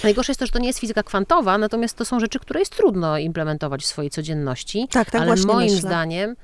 najgorsze 0.04 0.30
jest 0.30 0.40
to, 0.40 0.46
że 0.46 0.52
to 0.52 0.58
nie 0.58 0.66
jest 0.66 0.78
fizyka 0.78 1.02
kwantowa, 1.02 1.58
natomiast 1.58 1.96
to 1.96 2.04
są 2.04 2.20
rzeczy, 2.20 2.38
które 2.38 2.60
jest 2.60 2.76
trudno 2.76 3.18
implementować 3.18 3.82
w 3.82 3.86
swojej 3.86 4.10
codzienności. 4.10 4.88
Tak, 4.90 5.10
tak 5.10 5.22
ale 5.22 5.36
moim 5.36 5.60
myślę. 5.60 5.78
zdaniem, 5.78 6.36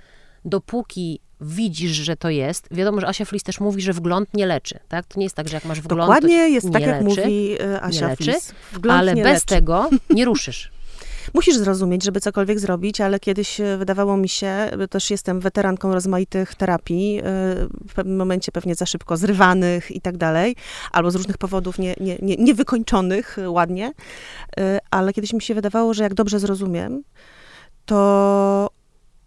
dopóki 0.44 1.20
widzisz, 1.40 1.90
że 1.90 2.16
to 2.16 2.30
jest, 2.30 2.68
wiadomo, 2.70 3.00
że 3.00 3.08
Asia 3.08 3.24
Flis 3.24 3.42
też 3.42 3.60
mówi, 3.60 3.82
że 3.82 3.92
wgląd 3.92 4.34
nie 4.34 4.46
leczy, 4.46 4.78
tak? 4.88 5.06
To 5.06 5.18
nie 5.18 5.26
jest 5.26 5.36
tak, 5.36 5.48
że 5.48 5.56
jak 5.56 5.64
masz 5.64 5.80
wgląd, 5.80 6.02
Dokładnie 6.02 6.48
jest 6.48 6.66
nie 6.66 6.72
tak, 6.72 6.82
jak 6.82 7.02
leczy, 7.02 7.04
mówi 7.04 7.62
y, 7.62 7.82
Asia 7.82 8.08
leczy, 8.08 8.24
Flis. 8.24 8.54
Wgląd 8.72 8.98
ale 8.98 9.14
nie 9.14 9.22
bez 9.22 9.34
leczy. 9.34 9.46
tego 9.46 9.90
nie 10.10 10.24
ruszysz. 10.24 10.70
Musisz 11.34 11.56
zrozumieć, 11.56 12.04
żeby 12.04 12.20
cokolwiek 12.20 12.60
zrobić, 12.60 13.00
ale 13.00 13.20
kiedyś 13.20 13.60
e, 13.60 13.76
wydawało 13.76 14.16
mi 14.16 14.28
się, 14.28 14.70
bo 14.78 14.88
też 14.88 15.10
jestem 15.10 15.40
weteranką 15.40 15.94
rozmaitych 15.94 16.54
terapii, 16.54 17.18
e, 17.18 17.22
w 17.88 17.94
pewnym 17.94 18.16
momencie 18.16 18.52
pewnie 18.52 18.74
za 18.74 18.86
szybko 18.86 19.16
zrywanych 19.16 19.90
i 19.90 20.00
tak 20.00 20.16
dalej, 20.16 20.56
albo 20.92 21.10
z 21.10 21.14
różnych 21.14 21.38
powodów 21.38 21.78
nie, 21.78 21.94
nie, 22.00 22.18
nie, 22.22 22.36
niewykończonych 22.36 23.38
e, 23.38 23.50
ładnie, 23.50 23.92
e, 24.58 24.78
ale 24.90 25.12
kiedyś 25.12 25.32
mi 25.32 25.42
się 25.42 25.54
wydawało, 25.54 25.94
że 25.94 26.02
jak 26.02 26.14
dobrze 26.14 26.38
zrozumiem, 26.38 27.02
to 27.86 28.70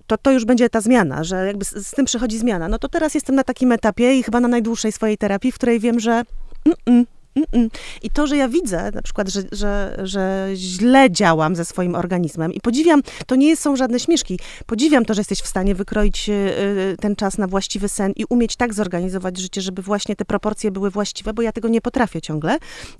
to, 0.08 0.18
to 0.18 0.32
już 0.32 0.46
będzie 0.46 0.70
ta 0.70 0.82
zmiana, 0.82 1.24
że 1.24 1.48
jakby 1.48 1.66
z, 1.66 1.88
z 1.88 1.92
tym 1.92 2.06
przychodzi 2.06 2.38
zmiana. 2.38 2.68
No 2.68 2.80
to 2.80 2.90
teraz 2.90 3.16
jestem 3.16 3.36
na 3.36 3.44
takim 3.44 3.72
etapie 3.72 4.16
i 4.16 4.24
chyba 4.24 4.40
na 4.40 4.48
najdłuższej 4.48 4.92
swojej 4.92 5.18
terapii, 5.18 5.52
w 5.52 5.56
której 5.56 5.80
wiem, 5.80 6.00
że 6.00 6.12
mm, 6.12 6.78
mm, 6.86 7.06
Mm-mm. 7.36 7.70
I 8.02 8.10
to, 8.10 8.28
że 8.28 8.38
ja 8.38 8.48
widzę 8.48 8.92
na 8.94 9.02
przykład, 9.02 9.30
że, 9.30 9.42
że, 9.52 9.98
że 10.04 10.50
źle 10.54 11.12
działam 11.12 11.56
ze 11.56 11.66
swoim 11.66 11.96
organizmem 11.96 12.54
i 12.54 12.62
podziwiam, 12.62 13.02
to 13.26 13.36
nie 13.36 13.58
są 13.58 13.76
żadne 13.76 14.00
śmieszki, 14.00 14.40
podziwiam 14.66 15.06
to, 15.06 15.14
że 15.14 15.20
jesteś 15.22 15.40
w 15.40 15.48
stanie 15.48 15.76
wykroić 15.76 16.30
y, 16.30 16.98
ten 17.02 17.16
czas 17.16 17.38
na 17.38 17.48
właściwy 17.48 17.90
sen 17.90 18.14
i 18.16 18.26
umieć 18.30 18.56
tak 18.56 18.74
zorganizować 18.74 19.38
życie, 19.38 19.62
żeby 19.62 19.82
właśnie 19.82 20.16
te 20.16 20.26
proporcje 20.26 20.72
były 20.72 20.90
właściwe, 20.90 21.34
bo 21.34 21.42
ja 21.42 21.52
tego 21.52 21.68
nie 21.68 21.82
potrafię 21.82 22.22
ciągle. 22.22 22.58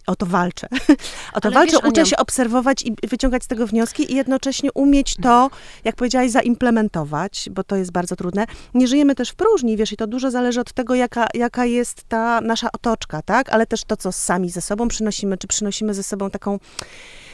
O 0.08 0.16
to 0.16 0.26
walczę. 0.26 0.68
O 1.34 1.42
to 1.42 1.48
Ale 1.48 1.56
walczę, 1.56 1.78
wiesz, 1.78 1.92
uczę 1.92 2.02
Ania- 2.02 2.06
się 2.10 2.18
obserwować 2.18 2.82
i 2.82 2.96
wyciągać 3.08 3.44
z 3.44 3.48
tego 3.48 3.68
wnioski 3.68 4.12
i 4.12 4.16
jednocześnie 4.16 4.72
umieć 4.74 5.16
to, 5.22 5.50
jak 5.84 5.96
powiedziałaś, 5.96 6.32
zaimplementować, 6.32 7.50
bo 7.52 7.64
to 7.64 7.76
jest 7.76 7.92
bardzo 7.92 8.16
trudne. 8.16 8.46
Nie 8.74 8.88
żyjemy 8.88 9.16
też 9.16 9.30
w 9.30 9.36
próżni, 9.36 9.78
wiesz, 9.78 9.92
i 9.92 9.98
to 9.98 10.08
dużo 10.08 10.32
zależy 10.32 10.60
od 10.62 10.74
tego, 10.74 10.96
jaka, 10.96 11.28
jaka 11.34 11.66
jest 11.66 12.04
ta 12.08 12.42
nasza 12.42 12.72
otoczka, 12.72 13.22
tak? 13.22 13.50
Ale 13.50 13.66
też 13.66 13.84
to, 13.84 13.98
co 13.98 14.12
sami 14.24 14.50
ze 14.50 14.62
sobą 14.62 14.88
przynosimy, 14.88 15.38
czy 15.38 15.48
przynosimy 15.48 15.94
ze 15.94 16.04
sobą 16.04 16.30
taką, 16.30 16.60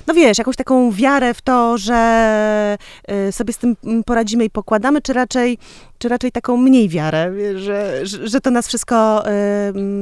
no 0.08 0.13
wiesz, 0.13 0.38
jakąś 0.38 0.56
taką 0.56 0.91
wiarę 0.91 1.34
w 1.34 1.41
to, 1.41 1.78
że 1.78 2.78
y, 3.12 3.32
sobie 3.32 3.54
z 3.54 3.58
tym 3.58 3.75
mm, 3.84 4.04
poradzimy 4.04 4.45
i 4.45 4.49
pokładamy, 4.49 5.02
czy 5.02 5.13
raczej, 5.13 5.58
czy 6.00 6.10
raczej 6.10 6.32
taką 6.32 6.58
mniej 6.58 6.90
wiarę, 6.90 7.34
że, 7.56 8.06
że, 8.06 8.42
to 8.42 8.52
nas 8.52 8.68
wszystko 8.68 9.24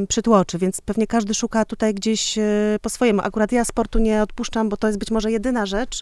przytłoczy, 0.08 0.58
więc 0.58 0.82
pewnie 0.82 1.08
każdy 1.08 1.34
szuka 1.34 1.66
tutaj 1.66 1.94
gdzieś 1.94 2.38
y, 2.38 2.78
po 2.82 2.90
swojemu. 2.90 3.22
Akurat 3.22 3.52
ja 3.52 3.66
sportu 3.66 4.00
nie 4.00 4.24
odpuszczam, 4.24 4.70
bo 4.70 4.78
to 4.78 4.88
jest 4.88 5.00
być 5.00 5.12
może 5.12 5.32
jedyna 5.32 5.66
rzecz, 5.66 6.02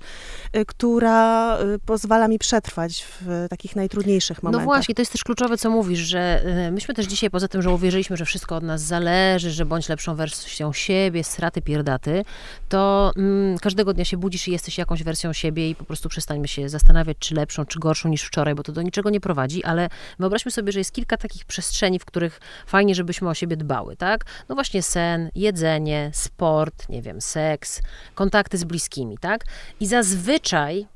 y, 0.56 0.66
która 0.66 1.58
y, 1.60 1.80
pozwala 1.86 2.28
mi 2.28 2.40
przetrwać 2.40 3.06
w 3.22 3.48
takich 3.50 3.76
najtrudniejszych 3.76 4.44
No 4.44 4.48
momentach. 4.48 4.66
właśnie, 4.66 4.96
to 4.96 5.02
jest 5.02 5.12
też 5.12 5.24
kluczowe, 5.24 5.58
co 5.58 5.70
mówisz, 5.70 6.00
że 6.00 6.44
myśmy 6.72 6.94
też 6.94 7.06
dzisiaj, 7.06 7.30
poza 7.30 7.48
tym, 7.48 7.62
że 7.62 7.70
uwierzyliśmy, 7.70 8.18
że 8.18 8.26
wszystko 8.26 8.56
od 8.56 8.64
nas 8.64 8.82
zależy, 8.82 9.52
że 9.52 9.66
bądź 9.66 9.90
lepszą 9.90 10.16
wersją 10.16 10.74
siebie, 10.74 11.24
straty, 11.24 11.62
pierdaty, 11.62 12.26
to 12.70 13.12
mm, 13.18 13.58
każdego 13.58 13.94
dnia 13.94 14.06
się 14.06 14.18
budzisz 14.18 14.48
i 14.48 14.52
jesteś 14.52 14.78
jakąś 14.78 15.04
wersją 15.04 15.34
siebie 15.34 15.70
i 15.70 15.76
po 15.76 15.86
prostu 15.86 16.10
przestańmy 16.10 16.48
się 16.48 16.70
zastanawiać, 16.70 17.18
czy 17.20 17.36
lepszą, 17.36 17.66
czy 17.66 17.80
gorszą 17.80 18.10
niż 18.10 18.24
wczoraj, 18.24 18.56
bo 18.56 18.64
to 18.64 18.72
do 18.72 18.82
niczego 18.82 19.10
nie 19.10 19.20
prowadzi, 19.20 19.64
ale 19.64 19.85
wyobraźmy 20.20 20.52
sobie, 20.52 20.72
że 20.72 20.80
jest 20.80 20.92
kilka 20.92 21.18
takich 21.18 21.46
przestrzeni, 21.46 22.00
w 22.00 22.06
których 22.06 22.40
fajnie, 22.68 22.96
żebyśmy 22.96 23.30
o 23.30 23.34
siebie 23.34 23.58
dbały, 23.58 23.96
tak? 23.96 24.26
No 24.50 24.56
właśnie 24.56 24.84
sen, 24.84 25.30
jedzenie, 25.36 26.12
sport, 26.14 26.90
nie 26.90 27.02
wiem, 27.02 27.22
seks, 27.22 27.82
kontakty 28.16 28.58
z 28.58 28.64
bliskimi, 28.64 29.18
tak? 29.18 29.46
I 29.80 29.88
zazwyczaj 29.88 30.88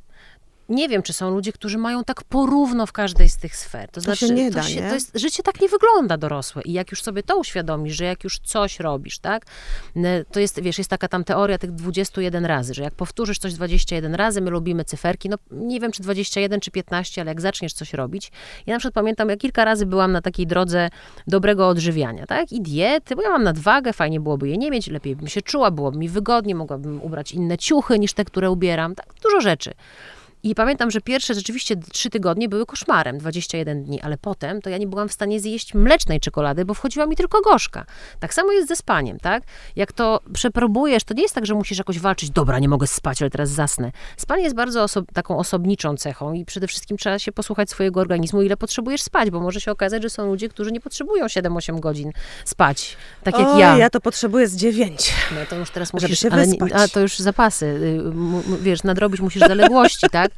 nie 0.70 0.90
wiem, 0.90 1.04
czy 1.04 1.14
są 1.14 1.32
ludzie, 1.32 1.52
którzy 1.52 1.78
mają 1.78 2.04
tak 2.04 2.24
porówno 2.24 2.86
w 2.86 2.92
każdej 2.92 3.30
z 3.30 3.38
tych 3.38 3.56
sfer. 3.56 3.90
To, 3.92 4.02
znaczy, 4.02 4.28
się 4.28 4.34
nie 4.34 4.50
to, 4.50 4.56
da, 4.56 4.64
się, 4.64 4.82
nie? 4.82 4.88
to 4.88 4.94
jest, 4.94 5.12
życie 5.16 5.44
tak 5.44 5.62
nie 5.62 5.70
wygląda 5.70 6.18
dorosłe. 6.18 6.62
I 6.62 6.74
jak 6.74 6.92
już 6.92 7.02
sobie 7.02 7.24
to 7.24 7.38
uświadomisz, 7.38 7.96
że 7.96 8.06
jak 8.06 8.24
już 8.24 8.40
coś 8.40 8.80
robisz, 8.80 9.20
tak, 9.20 9.46
to 10.32 10.40
jest, 10.40 10.62
wiesz, 10.62 10.78
jest 10.78 10.90
taka 10.90 11.08
tam 11.08 11.24
teoria 11.24 11.58
tych 11.58 11.72
21 11.72 12.46
razy, 12.46 12.74
że 12.74 12.84
jak 12.84 12.94
powtórzysz 12.94 13.40
coś 13.40 13.54
21 13.54 14.16
razy, 14.16 14.42
my 14.42 14.52
lubimy 14.52 14.86
cyferki, 14.86 15.30
no 15.30 15.38
nie 15.52 15.80
wiem, 15.80 15.92
czy 15.92 16.04
21, 16.04 16.60
czy 16.60 16.72
15, 16.72 17.22
ale 17.22 17.32
jak 17.32 17.42
zaczniesz 17.42 17.74
coś 17.74 17.94
robić. 17.94 18.32
Ja 18.66 18.74
na 18.74 18.80
przykład 18.80 18.94
pamiętam, 18.94 19.30
jak 19.30 19.40
kilka 19.40 19.66
razy 19.66 19.86
byłam 19.86 20.12
na 20.12 20.22
takiej 20.22 20.48
drodze 20.48 20.90
dobrego 21.28 21.68
odżywiania, 21.68 22.26
tak, 22.26 22.52
i 22.52 22.62
diety, 22.62 23.16
bo 23.16 23.22
ja 23.22 23.30
mam 23.30 23.44
nadwagę, 23.44 23.94
fajnie 23.94 24.20
byłoby 24.20 24.50
je 24.50 24.58
nie 24.58 24.72
mieć, 24.72 24.88
lepiej 24.88 25.16
bym 25.16 25.28
się 25.28 25.42
czuła, 25.42 25.72
byłoby 25.72 25.98
mi 25.98 26.10
wygodnie, 26.10 26.56
mogłabym 26.56 27.02
ubrać 27.02 27.32
inne 27.32 27.58
ciuchy 27.58 28.00
niż 28.00 28.14
te, 28.14 28.26
które 28.26 28.52
ubieram, 28.52 28.96
tak, 28.96 29.14
dużo 29.24 29.42
rzeczy. 29.42 29.74
I 30.44 30.56
pamiętam, 30.56 30.92
że 30.92 31.02
pierwsze 31.02 31.34
rzeczywiście 31.34 31.76
trzy 31.92 32.10
tygodnie 32.10 32.50
były 32.50 32.66
koszmarem, 32.66 33.18
21 33.18 33.84
dni, 33.84 34.02
ale 34.02 34.18
potem 34.18 34.62
to 34.62 34.70
ja 34.70 34.78
nie 34.78 34.88
byłam 34.88 35.10
w 35.10 35.14
stanie 35.14 35.40
zjeść 35.40 35.74
mlecznej 35.74 36.20
czekolady, 36.20 36.66
bo 36.66 36.74
wchodziła 36.74 37.06
mi 37.06 37.16
tylko 37.16 37.42
gorzka. 37.42 37.86
Tak 38.20 38.34
samo 38.34 38.52
jest 38.52 38.68
ze 38.68 38.76
spaniem, 38.76 39.20
tak? 39.20 39.44
Jak 39.76 39.94
to 39.94 40.20
przepróbujesz, 40.34 41.04
to 41.04 41.14
nie 41.14 41.22
jest 41.22 41.36
tak, 41.36 41.46
że 41.46 41.54
musisz 41.54 41.78
jakoś 41.78 42.00
walczyć, 42.00 42.30
dobra, 42.30 42.60
nie 42.60 42.70
mogę 42.70 42.88
spać, 42.88 43.22
ale 43.22 43.30
teraz 43.32 43.50
zasnę. 43.50 43.92
Spanie 44.18 44.44
jest 44.44 44.56
bardzo 44.56 44.84
oso 44.84 45.02
taką 45.14 45.38
osobniczą 45.38 45.98
cechą 45.98 46.34
i 46.34 46.46
przede 46.46 46.68
wszystkim 46.68 46.98
trzeba 46.98 47.20
się 47.20 47.32
posłuchać 47.32 47.70
swojego 47.70 48.00
organizmu, 48.00 48.42
ile 48.42 48.58
potrzebujesz 48.58 49.02
spać, 49.02 49.30
bo 49.30 49.40
może 49.40 49.62
się 49.62 49.72
okazać, 49.72 50.02
że 50.04 50.10
są 50.10 50.26
ludzie, 50.26 50.50
którzy 50.50 50.72
nie 50.72 50.82
potrzebują 50.82 51.26
7-8 51.26 51.80
godzin 51.80 52.12
spać, 52.46 52.98
tak 53.24 53.40
jak 53.40 53.48
o, 53.48 53.60
ja. 53.60 53.78
ja 53.78 53.90
to 53.90 54.02
potrzebuję 54.02 54.48
z 54.48 54.56
9. 54.56 55.14
No 55.32 55.38
to 55.50 55.56
już 55.56 55.70
teraz 55.70 55.94
musisz, 55.94 56.26
ale 56.26 56.48
nie- 56.48 56.76
a 56.76 56.88
to 56.88 57.00
już 57.00 57.20
zapasy, 57.20 57.66
y, 57.66 58.62
wiesz, 58.62 58.84
nadrobić 58.84 59.22
musisz 59.22 59.42
zaległości, 59.42 60.08
tak? 60.20 60.29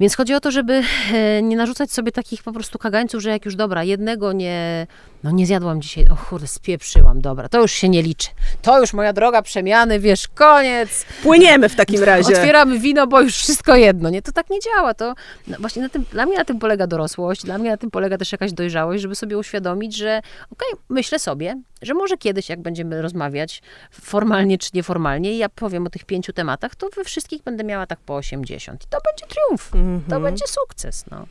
Więc 0.00 0.16
chodzi 0.16 0.34
o 0.34 0.40
to, 0.40 0.50
żeby 0.50 0.82
e, 1.12 1.42
nie 1.42 1.56
narzucać 1.56 1.92
sobie 1.92 2.12
takich 2.12 2.42
po 2.42 2.52
prostu 2.52 2.78
kagańców, 2.78 3.22
że 3.22 3.30
jak 3.30 3.44
już 3.44 3.56
dobra, 3.56 3.84
jednego 3.84 4.32
nie, 4.32 4.86
no 5.24 5.30
nie 5.30 5.46
zjadłam 5.46 5.82
dzisiaj, 5.82 6.08
o 6.08 6.16
kurde, 6.16 6.46
spieprzyłam, 6.46 7.20
dobra, 7.20 7.48
to 7.48 7.60
już 7.60 7.72
się 7.72 7.88
nie 7.88 8.02
liczy. 8.02 8.28
To 8.62 8.80
już 8.80 8.92
moja 8.92 9.12
droga 9.12 9.42
przemiany, 9.42 10.00
wiesz, 10.00 10.28
koniec. 10.28 11.04
Płyniemy 11.22 11.68
w 11.68 11.76
takim 11.76 12.02
razie. 12.02 12.34
Otwieramy 12.38 12.78
wino, 12.78 13.06
bo 13.06 13.20
już 13.20 13.36
wszystko 13.36 13.76
jedno. 13.76 14.10
Nie, 14.10 14.22
to 14.22 14.32
tak 14.32 14.50
nie 14.50 14.60
działa. 14.60 14.94
To 14.94 15.14
no 15.46 15.56
właśnie 15.60 15.82
na 15.82 15.88
tym, 15.88 16.04
dla 16.10 16.26
mnie 16.26 16.36
na 16.38 16.44
tym 16.44 16.58
polega 16.58 16.86
dorosłość, 16.86 17.42
dla 17.44 17.58
mnie 17.58 17.70
na 17.70 17.76
tym 17.76 17.90
polega 17.90 18.18
też 18.18 18.32
jakaś 18.32 18.52
dojrzałość, 18.52 19.02
żeby 19.02 19.14
sobie 19.14 19.38
uświadomić, 19.38 19.96
że 19.96 20.20
okej, 20.50 20.68
myślę 20.88 21.18
sobie, 21.18 21.62
że 21.82 21.94
może 21.94 22.16
kiedyś, 22.18 22.48
jak 22.48 22.62
będziemy 22.62 23.02
rozmawiać, 23.02 23.62
formalnie 23.90 24.58
czy 24.58 24.70
nieformalnie, 24.74 25.32
i 25.32 25.38
ja 25.38 25.48
powiem 25.48 25.86
o 25.86 25.90
tych 25.90 26.04
pięciu 26.04 26.32
tematach, 26.32 26.74
to 26.74 26.88
we 26.96 27.04
wszystkich 27.04 27.42
będę 27.42 27.64
miała 27.64 27.86
tak 27.86 27.98
po 28.00 28.16
80. 28.16 28.84
I 28.84 28.86
to 28.90 28.98
będzie 29.10 29.34
triumf. 29.34 29.70
To 29.70 29.78
Mhm. 29.78 30.22
będzie 30.22 30.44
sukces. 30.48 31.04
No. 31.10 31.26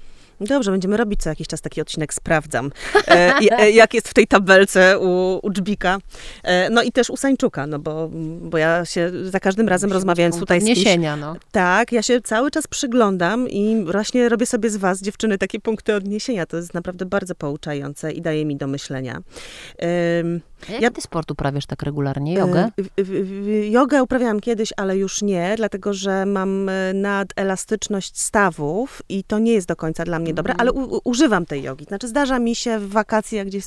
Dobrze, 0.48 0.72
będziemy 0.72 0.98
robić 0.98 1.22
co 1.22 1.30
jakiś 1.30 1.48
czas 1.48 1.62
taki 1.62 1.82
odcinek, 1.82 2.14
sprawdzam, 2.14 2.72
e, 3.08 3.34
e, 3.60 3.72
jak 3.72 3.94
jest 3.94 4.10
w 4.10 4.14
tej 4.14 4.28
tabelce 4.28 5.00
u, 5.00 5.40
u 5.44 5.52
Dżbika. 5.52 5.98
E, 6.44 6.70
no 6.70 6.84
i 6.84 6.92
też 6.92 7.10
u 7.10 7.18
Sańczuka, 7.18 7.68
no 7.68 7.80
bo, 7.80 8.10
bo 8.42 8.58
ja 8.58 8.86
się 8.86 9.12
za 9.24 9.40
każdym 9.40 9.70
razem 9.70 9.90
Musi 9.90 9.94
rozmawiając 9.94 10.40
tutaj 10.40 10.62
z 10.62 10.66
kimś, 10.66 10.80
odniesienia, 10.80 11.16
no. 11.16 11.36
tak, 11.52 11.92
ja 11.92 12.02
się 12.02 12.22
cały 12.22 12.52
czas 12.52 12.68
przyglądam 12.68 13.50
i 13.50 13.86
właśnie 13.92 14.30
robię 14.30 14.46
sobie 14.46 14.70
z 14.70 14.78
was, 14.78 15.02
dziewczyny, 15.02 15.38
takie 15.38 15.60
punkty 15.60 15.96
odniesienia. 15.96 16.46
To 16.46 16.58
jest 16.58 16.74
naprawdę 16.74 17.06
bardzo 17.06 17.36
pouczające 17.36 18.12
i 18.12 18.22
daje 18.22 18.46
mi 18.46 18.56
do 18.56 18.68
myślenia. 18.68 19.22
A 20.70 20.72
jaki 20.72 20.84
Ja- 20.84 20.92
ty 20.92 21.02
sport 21.02 21.32
uprawiasz 21.32 21.66
tak 21.66 21.84
regularnie? 21.84 22.34
Jogę? 22.34 22.70
E, 22.98 23.04
w- 23.04 23.66
Jogę 23.70 24.04
uprawiałam 24.04 24.40
kiedyś, 24.40 24.74
ale 24.78 24.98
już 24.98 25.22
nie, 25.22 25.54
dlatego 25.58 25.94
że 25.94 26.26
mam 26.26 26.70
e, 26.70 26.94
nadelastyczność 26.94 28.20
stawów 28.22 29.02
i 29.10 29.24
to 29.24 29.40
nie 29.40 29.54
jest 29.54 29.68
do 29.68 29.76
końca 29.76 30.04
dla 30.04 30.20
mnie 30.20 30.34
dobre, 30.34 30.54
ale 30.58 30.72
u, 30.72 31.02
używam 31.04 31.46
tej 31.46 31.64
jogi. 31.64 31.86
Znaczy 31.86 32.08
zdarza 32.08 32.40
mi 32.40 32.56
się 32.56 32.80
w 32.80 32.90
wakacje, 32.90 33.38
jak 33.38 33.48
gdzieś, 33.48 33.64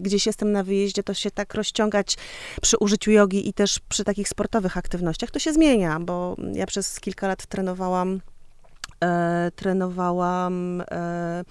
gdzieś 0.00 0.26
jestem 0.26 0.52
na 0.52 0.62
wyjeździe, 0.62 1.02
to 1.02 1.14
się 1.14 1.30
tak 1.30 1.54
rozciągać 1.54 2.16
przy 2.62 2.76
użyciu 2.78 3.10
jogi 3.10 3.48
i 3.48 3.52
też 3.52 3.78
przy 3.88 4.04
takich 4.04 4.28
sportowych 4.28 4.76
aktywnościach. 4.76 5.30
To 5.30 5.38
się 5.38 5.52
zmienia, 5.52 6.00
bo 6.00 6.36
ja 6.52 6.66
przez 6.66 7.00
kilka 7.00 7.28
lat 7.28 7.46
trenowałam 7.46 8.20
e, 9.04 9.50
trenowałam 9.56 10.80
e, 10.90 11.44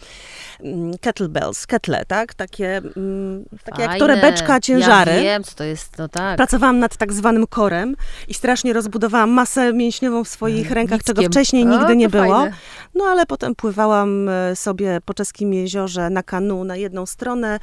mm, 0.59 0.97
kettlebells, 1.01 1.67
kettle, 1.67 2.05
tak? 2.07 2.33
Takie, 2.33 2.77
mm, 2.77 3.45
takie 3.63 3.81
jak 3.81 3.91
Fajne. 3.91 3.99
torebeczka, 3.99 4.59
ciężary. 4.59 5.11
Ja 5.11 5.21
wiem, 5.21 5.43
co 5.43 5.55
to 5.55 5.63
jest, 5.63 5.97
no 5.97 6.07
tak. 6.09 6.37
Pracowałam 6.37 6.79
nad 6.79 6.97
tak 6.97 7.13
zwanym 7.13 7.47
korem 7.47 7.95
i 8.27 8.33
strasznie 8.33 8.73
rozbudowałam 8.73 9.29
masę 9.29 9.73
mięśniową 9.73 10.23
w 10.23 10.27
swoich 10.27 10.71
rękach, 10.71 11.03
czego 11.03 11.21
wcześniej 11.23 11.63
O, 11.63 11.67
nigdy 11.69 11.85
to 11.85 11.93
nie 11.93 12.09
było. 12.09 12.23
fajne. 12.35 12.51
No 12.95 13.03
ale 13.05 13.25
potem 13.25 13.55
pływałam 13.55 14.29
e, 14.29 14.55
sobie 14.55 14.99
po 15.05 15.13
czeskim 15.13 15.53
jeziorze 15.53 16.09
na 16.09 16.23
kanu 16.23 16.63
na 16.63 16.75
jedną 16.75 17.05
stronę, 17.05 17.59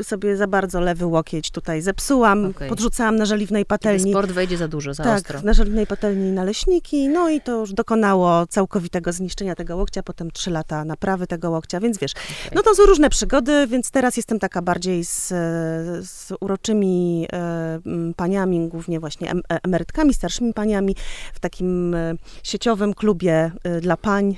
e, 0.00 0.04
sobie 0.04 0.36
za 0.36 0.46
bardzo 0.46 0.80
lewy 0.80 1.06
łokieć 1.06 1.50
tutaj 1.50 1.82
zepsułam, 1.82 2.44
Okej. 2.46 2.68
podrzucałam 2.68 3.16
na 3.16 3.24
żeliwnej 3.24 3.60
Kiedy 3.62 3.68
patelni. 3.68 4.10
sport 4.12 4.30
wejdzie 4.30 4.56
za 4.56 4.68
dużo, 4.68 4.94
za 4.94 5.04
Tak, 5.04 5.16
ostro. 5.16 5.40
na 5.44 5.52
żeliwnej 5.52 5.86
patelni 5.86 6.32
naleśniki, 6.32 7.08
no 7.08 7.28
i 7.28 7.40
to 7.40 7.52
już 7.52 7.72
dokonało 7.72 8.46
całkowitego 8.46 9.09
zniszczenia 9.12 9.54
tego 9.54 9.76
łokcia, 9.76 10.02
potem 10.02 10.30
trzy 10.30 10.50
lata 10.50 10.84
naprawy 10.84 11.26
tego 11.26 11.50
łokcia, 11.50 11.80
więc 11.80 11.98
wiesz, 11.98 12.12
Okej. 12.12 12.52
no 12.54 12.62
to 12.62 12.74
są 12.74 12.86
różne 12.86 13.10
przygody, 13.10 13.66
więc 13.66 13.90
teraz 13.90 14.16
jestem 14.16 14.38
taka 14.38 14.62
bardziej 14.62 15.04
z, 15.04 15.28
z 16.10 16.32
uroczymi 16.40 17.26
e, 17.32 17.80
paniami, 18.16 18.68
głównie 18.68 19.00
właśnie 19.00 19.30
em, 19.30 19.42
e, 19.52 19.58
emerytkami, 19.62 20.14
starszymi 20.14 20.54
paniami, 20.54 20.96
w 21.34 21.40
takim 21.40 21.94
e, 21.94 22.14
sieciowym 22.42 22.94
klubie 22.94 23.52
e, 23.64 23.80
dla 23.80 23.96
pań. 23.96 24.36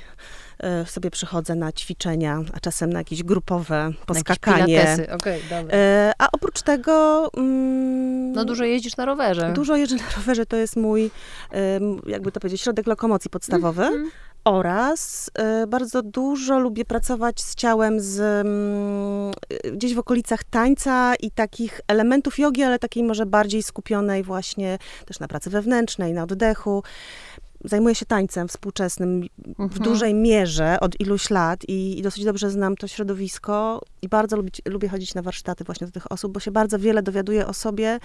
E, 0.59 0.85
sobie 0.85 1.11
przychodzę 1.11 1.55
na 1.55 1.71
ćwiczenia, 1.71 2.41
a 2.53 2.59
czasem 2.59 2.93
na 2.93 2.99
jakieś 2.99 3.23
grupowe 3.23 3.75
Na 3.75 3.85
jakieś 3.85 4.05
poskakanie. 4.05 4.97
Okej, 5.15 5.41
dobra. 5.49 5.77
E, 5.77 6.11
a 6.19 6.27
oprócz 6.31 6.61
tego... 6.61 7.29
mm, 7.37 8.31
No 8.31 8.45
dużo 8.45 8.63
jeździsz 8.63 8.97
na 8.97 9.05
rowerze. 9.05 9.53
Dużo 9.53 9.75
jeżdżę 9.75 9.95
na 9.95 10.15
rowerze, 10.15 10.45
to 10.45 10.55
jest 10.55 10.75
mój, 10.75 11.11
jakby 12.07 12.31
to 12.31 12.39
powiedzieć, 12.39 12.61
środek 12.61 12.87
lokomocji 12.87 13.29
podstawowy. 13.29 13.83
Mhm. 13.83 14.11
Oraz 14.45 15.31
e, 15.33 15.67
bardzo 15.67 16.01
dużo 16.01 16.59
lubię 16.59 16.85
pracować 16.85 17.41
z 17.41 17.55
ciałem 17.55 17.99
z, 17.99 18.19
mm, 18.19 19.31
e, 19.63 19.71
gdzieś 19.71 19.93
w 19.93 19.99
okolicach 19.99 20.43
tańca 20.43 21.15
i 21.15 21.31
takich 21.31 21.81
elementów 21.87 22.39
jogi, 22.39 22.63
ale 22.63 22.79
takiej 22.79 23.03
może 23.03 23.25
bardziej 23.25 23.63
skupionej 23.63 24.23
właśnie 24.23 24.77
też 25.05 25.19
na 25.19 25.27
pracy 25.27 25.49
wewnętrznej, 25.49 26.13
na 26.13 26.23
oddechu. 26.23 26.83
Zajmuję 27.63 27.95
się 27.95 28.05
tańcem 28.05 28.47
współczesnym 28.47 29.21
w 29.47 29.59
Mhm. 29.59 29.83
dużej 29.83 30.13
mierze 30.13 30.79
od 30.79 30.99
iluś 30.99 31.29
lat 31.29 31.59
i, 31.67 31.99
i 31.99 32.01
dosyć 32.01 32.25
dobrze 32.25 32.49
znam 32.49 32.75
to 32.75 32.87
środowisko 32.87 33.81
i 34.01 34.09
bardzo 34.09 34.35
lubić, 34.37 34.61
lubię 34.65 34.89
chodzić 34.89 35.15
na 35.15 35.21
warsztaty 35.21 35.63
właśnie 35.63 35.87
do 35.87 35.93
tych 35.93 36.11
osób, 36.11 36.33
bo 36.33 36.39
się 36.39 36.51
bardzo 36.51 36.79
wiele 36.79 37.03
dowiaduję 37.03 37.47
o 37.47 37.53
sobie 37.53 37.99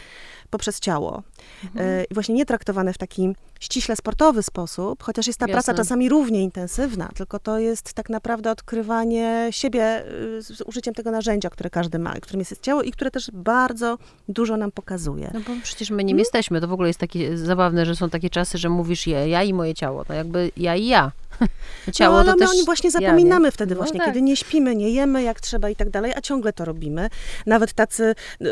poprzez 0.51 0.81
ciało. 0.81 1.23
Mhm. 1.65 1.87
E, 1.89 2.05
I 2.05 2.15
właśnie 2.15 2.35
nie 2.35 2.47
traktowane 2.47 2.93
w 2.93 2.99
taki 2.99 3.35
ściśle 3.61 3.97
sportowy 3.97 4.43
sposób, 4.43 5.03
chociaż 5.03 5.27
jest 5.27 5.39
ta 5.39 5.47
praca 5.47 5.73
Jasne. 5.73 5.75
czasami 5.75 6.09
równie 6.09 6.43
intensywna, 6.43 7.09
tylko 7.15 7.39
to 7.39 7.59
jest 7.59 7.93
tak 7.93 8.11
naprawdę 8.11 8.51
odkrywanie 8.51 9.49
siebie 9.51 10.05
y, 10.39 10.43
z 10.43 10.61
użyciem 10.61 10.95
tego 10.95 11.11
narzędzia, 11.11 11.51
które 11.51 11.71
każdy 11.71 11.99
ma, 11.99 12.15
którym 12.15 12.41
jest 12.41 12.61
ciało 12.63 12.83
i 12.83 12.91
które 12.91 13.11
też 13.11 13.31
bardzo 13.33 13.99
dużo 14.29 14.57
nam 14.57 14.73
pokazuje. 14.73 15.31
No 15.35 15.41
bo 15.41 15.53
przecież 15.63 15.91
my 15.91 16.05
nim 16.05 16.19
jesteśmy. 16.19 16.61
To 16.61 16.69
w 16.69 16.73
ogóle 16.73 16.89
jest 16.89 17.01
takie 17.01 17.39
zabawne, 17.39 17.87
że 17.87 17.97
są 17.97 18.11
takie 18.11 18.31
czasy, 18.31 18.59
że 18.59 18.69
mówisz 18.69 19.07
je, 19.07 19.29
ja 19.29 19.43
i 19.43 19.55
moje 19.55 19.75
ciało. 19.75 20.05
No 20.09 20.15
jakby 20.15 20.51
ja 20.57 20.77
i 20.77 20.87
ja. 20.87 21.13
Ciało 21.93 22.15
no, 22.15 22.21
ale 22.21 22.31
to 22.31 22.33
my 22.33 22.39
też 22.39 22.51
o 22.51 22.55
nim 22.55 22.65
właśnie 22.65 22.91
ja, 22.95 23.01
nie? 23.01 23.07
zapominamy 23.07 23.51
wtedy 23.51 23.75
No 23.75 23.79
właśnie, 23.79 23.99
tak. 23.99 24.09
kiedy 24.09 24.23
nie 24.23 24.37
śpimy, 24.37 24.77
nie 24.77 24.91
jemy 24.91 25.23
jak 25.23 25.41
trzeba 25.41 25.71
i 25.71 25.77
tak 25.77 25.91
dalej, 25.91 26.13
a 26.17 26.21
ciągle 26.21 26.53
to 26.53 26.65
robimy. 26.65 27.09
Nawet 27.47 27.73
tacy 27.73 28.15
y, 28.41 28.47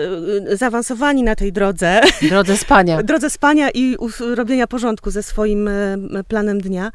y, 0.52 0.56
zaawansowani 0.56 1.22
na 1.22 1.34
tej 1.34 1.52
drodze, 1.52 2.00
Drodze 2.22 2.56
spania. 2.56 3.02
drodze 3.12 3.30
spania 3.30 3.70
i 3.74 3.96
robienia 4.34 4.66
porządku 4.66 4.95
ze 5.10 5.22
swoim 5.22 5.68
e, 5.68 6.22
planem 6.28 6.60
dnia. 6.60 6.90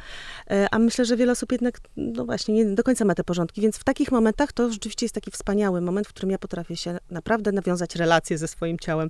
E, 0.51 0.67
A 0.71 0.79
myślę, 0.79 1.05
że 1.05 1.17
wiele 1.17 1.31
osób 1.31 1.51
jednak, 1.51 1.79
no 1.97 2.25
właśnie, 2.25 2.53
nie 2.53 2.65
do 2.65 2.83
końca 2.83 3.05
ma 3.05 3.15
te 3.15 3.23
porządki. 3.23 3.61
Więc 3.61 3.77
w 3.77 3.83
takich 3.83 4.11
momentach 4.11 4.51
to 4.51 4.71
rzeczywiście 4.71 5.05
jest 5.05 5.15
taki 5.15 5.31
wspaniały 5.31 5.81
moment, 5.81 6.07
w 6.07 6.09
którym 6.09 6.31
ja 6.31 6.37
potrafię 6.37 6.77
się 6.77 6.97
naprawdę 7.11 7.51
nawiązać 7.51 7.95
relacje 7.95 8.37
ze 8.37 8.47
swoim 8.47 8.79
ciałem. 8.79 9.09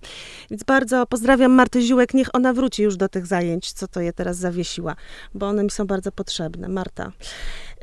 Więc 0.50 0.64
bardzo 0.64 1.06
pozdrawiam 1.06 1.52
Martę 1.52 1.82
Ziółek. 1.82 2.14
Niech 2.14 2.36
ona 2.36 2.54
wróci 2.54 2.84
już 2.84 2.98
do 2.98 3.10
tych 3.10 3.26
zajęć, 3.28 3.74
co 3.74 3.88
to 3.88 4.02
je 4.02 4.14
teraz 4.14 4.38
zawiesiła, 4.38 4.96
bo 5.34 5.48
one 5.48 5.64
mi 5.64 5.72
są 5.72 5.88
bardzo 5.88 6.12
potrzebne. 6.12 6.70
Marta. 6.70 7.12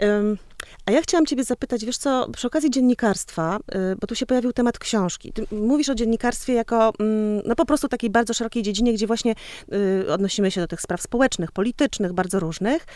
Ym, 0.03 0.39
a 0.87 0.93
ja 0.93 1.03
chciałam 1.03 1.27
ciebie 1.27 1.45
zapytać, 1.45 1.85
wiesz 1.85 1.99
co, 1.99 2.29
przy 2.31 2.47
okazji 2.47 2.71
dziennikarstwa, 2.71 3.59
y, 3.93 3.97
bo 4.01 4.07
tu 4.07 4.15
się 4.15 4.27
pojawił 4.27 4.53
temat 4.53 4.79
książki. 4.79 5.33
Ty 5.33 5.47
mówisz 5.53 5.89
o 5.89 5.95
dziennikarstwie 5.95 6.53
jako, 6.53 6.93
mm, 7.01 7.43
no 7.47 7.55
po 7.55 7.67
prostu 7.67 7.89
takiej 7.89 8.11
bardzo 8.11 8.35
szerokiej 8.35 8.63
dziedzinie, 8.63 8.95
gdzie 8.95 9.07
właśnie 9.07 9.35
y, 9.73 10.13
odnosimy 10.13 10.51
się 10.51 10.61
do 10.61 10.67
tych 10.67 10.81
spraw 10.81 11.03
społecznych, 11.03 11.53
politycznych, 11.53 12.13
bardzo 12.13 12.41
różnych, 12.41 12.87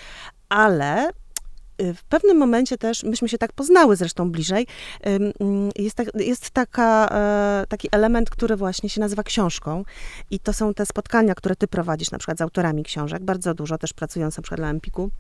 ale 0.53 1.11
y, 1.83 1.95
w 1.95 2.05
pewnym 2.05 2.37
momencie 2.37 2.79
też, 2.79 3.05
myśmy 3.05 3.29
się 3.29 3.39
tak 3.39 3.53
poznały 3.53 3.97
zresztą 3.97 4.31
bliżej, 4.31 4.67
mm, 5.01 5.71
jest, 5.77 5.97
tak, 5.97 6.09
jest 6.15 6.51
taka, 6.51 7.09
e, 7.13 7.65
taki 7.69 7.89
element, 7.93 8.31
który 8.31 8.57
właśnie 8.57 8.89
się 8.89 9.01
nazywa 9.01 9.23
książką. 9.23 9.85
I 10.31 10.39
to 10.39 10.53
są 10.53 10.75
te 10.75 10.87
spotkania, 10.87 11.35
które 11.35 11.57
ty 11.57 11.69
prowadzisz 11.69 12.11
na 12.11 12.19
przykład 12.19 12.39
z 12.39 12.41
autorami 12.41 12.83
książek, 12.83 13.25
bardzo 13.25 13.55
dużo, 13.55 13.79
też 13.79 13.93
pracując 13.93 14.37
na 14.37 14.43
przykład 14.43 14.61
dla 14.61 14.71
Empiku, 14.71 15.11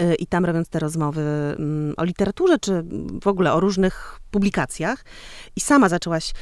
y, 0.00 0.14
i 0.14 0.26
tam 0.26 0.44
robiąc 0.44 0.68
te 0.68 0.78
rozmowy 0.78 1.22
mm, 1.58 1.94
o 1.96 2.04
literaturze, 2.04 2.58
czy 2.58 2.84
w 3.22 3.26
ogóle 3.26 3.52
o 3.52 3.60
różnych 3.60 4.20
publikacjach. 4.30 5.04
I 5.56 5.60
sama 5.60 5.88
zaczęłaś 5.88 6.32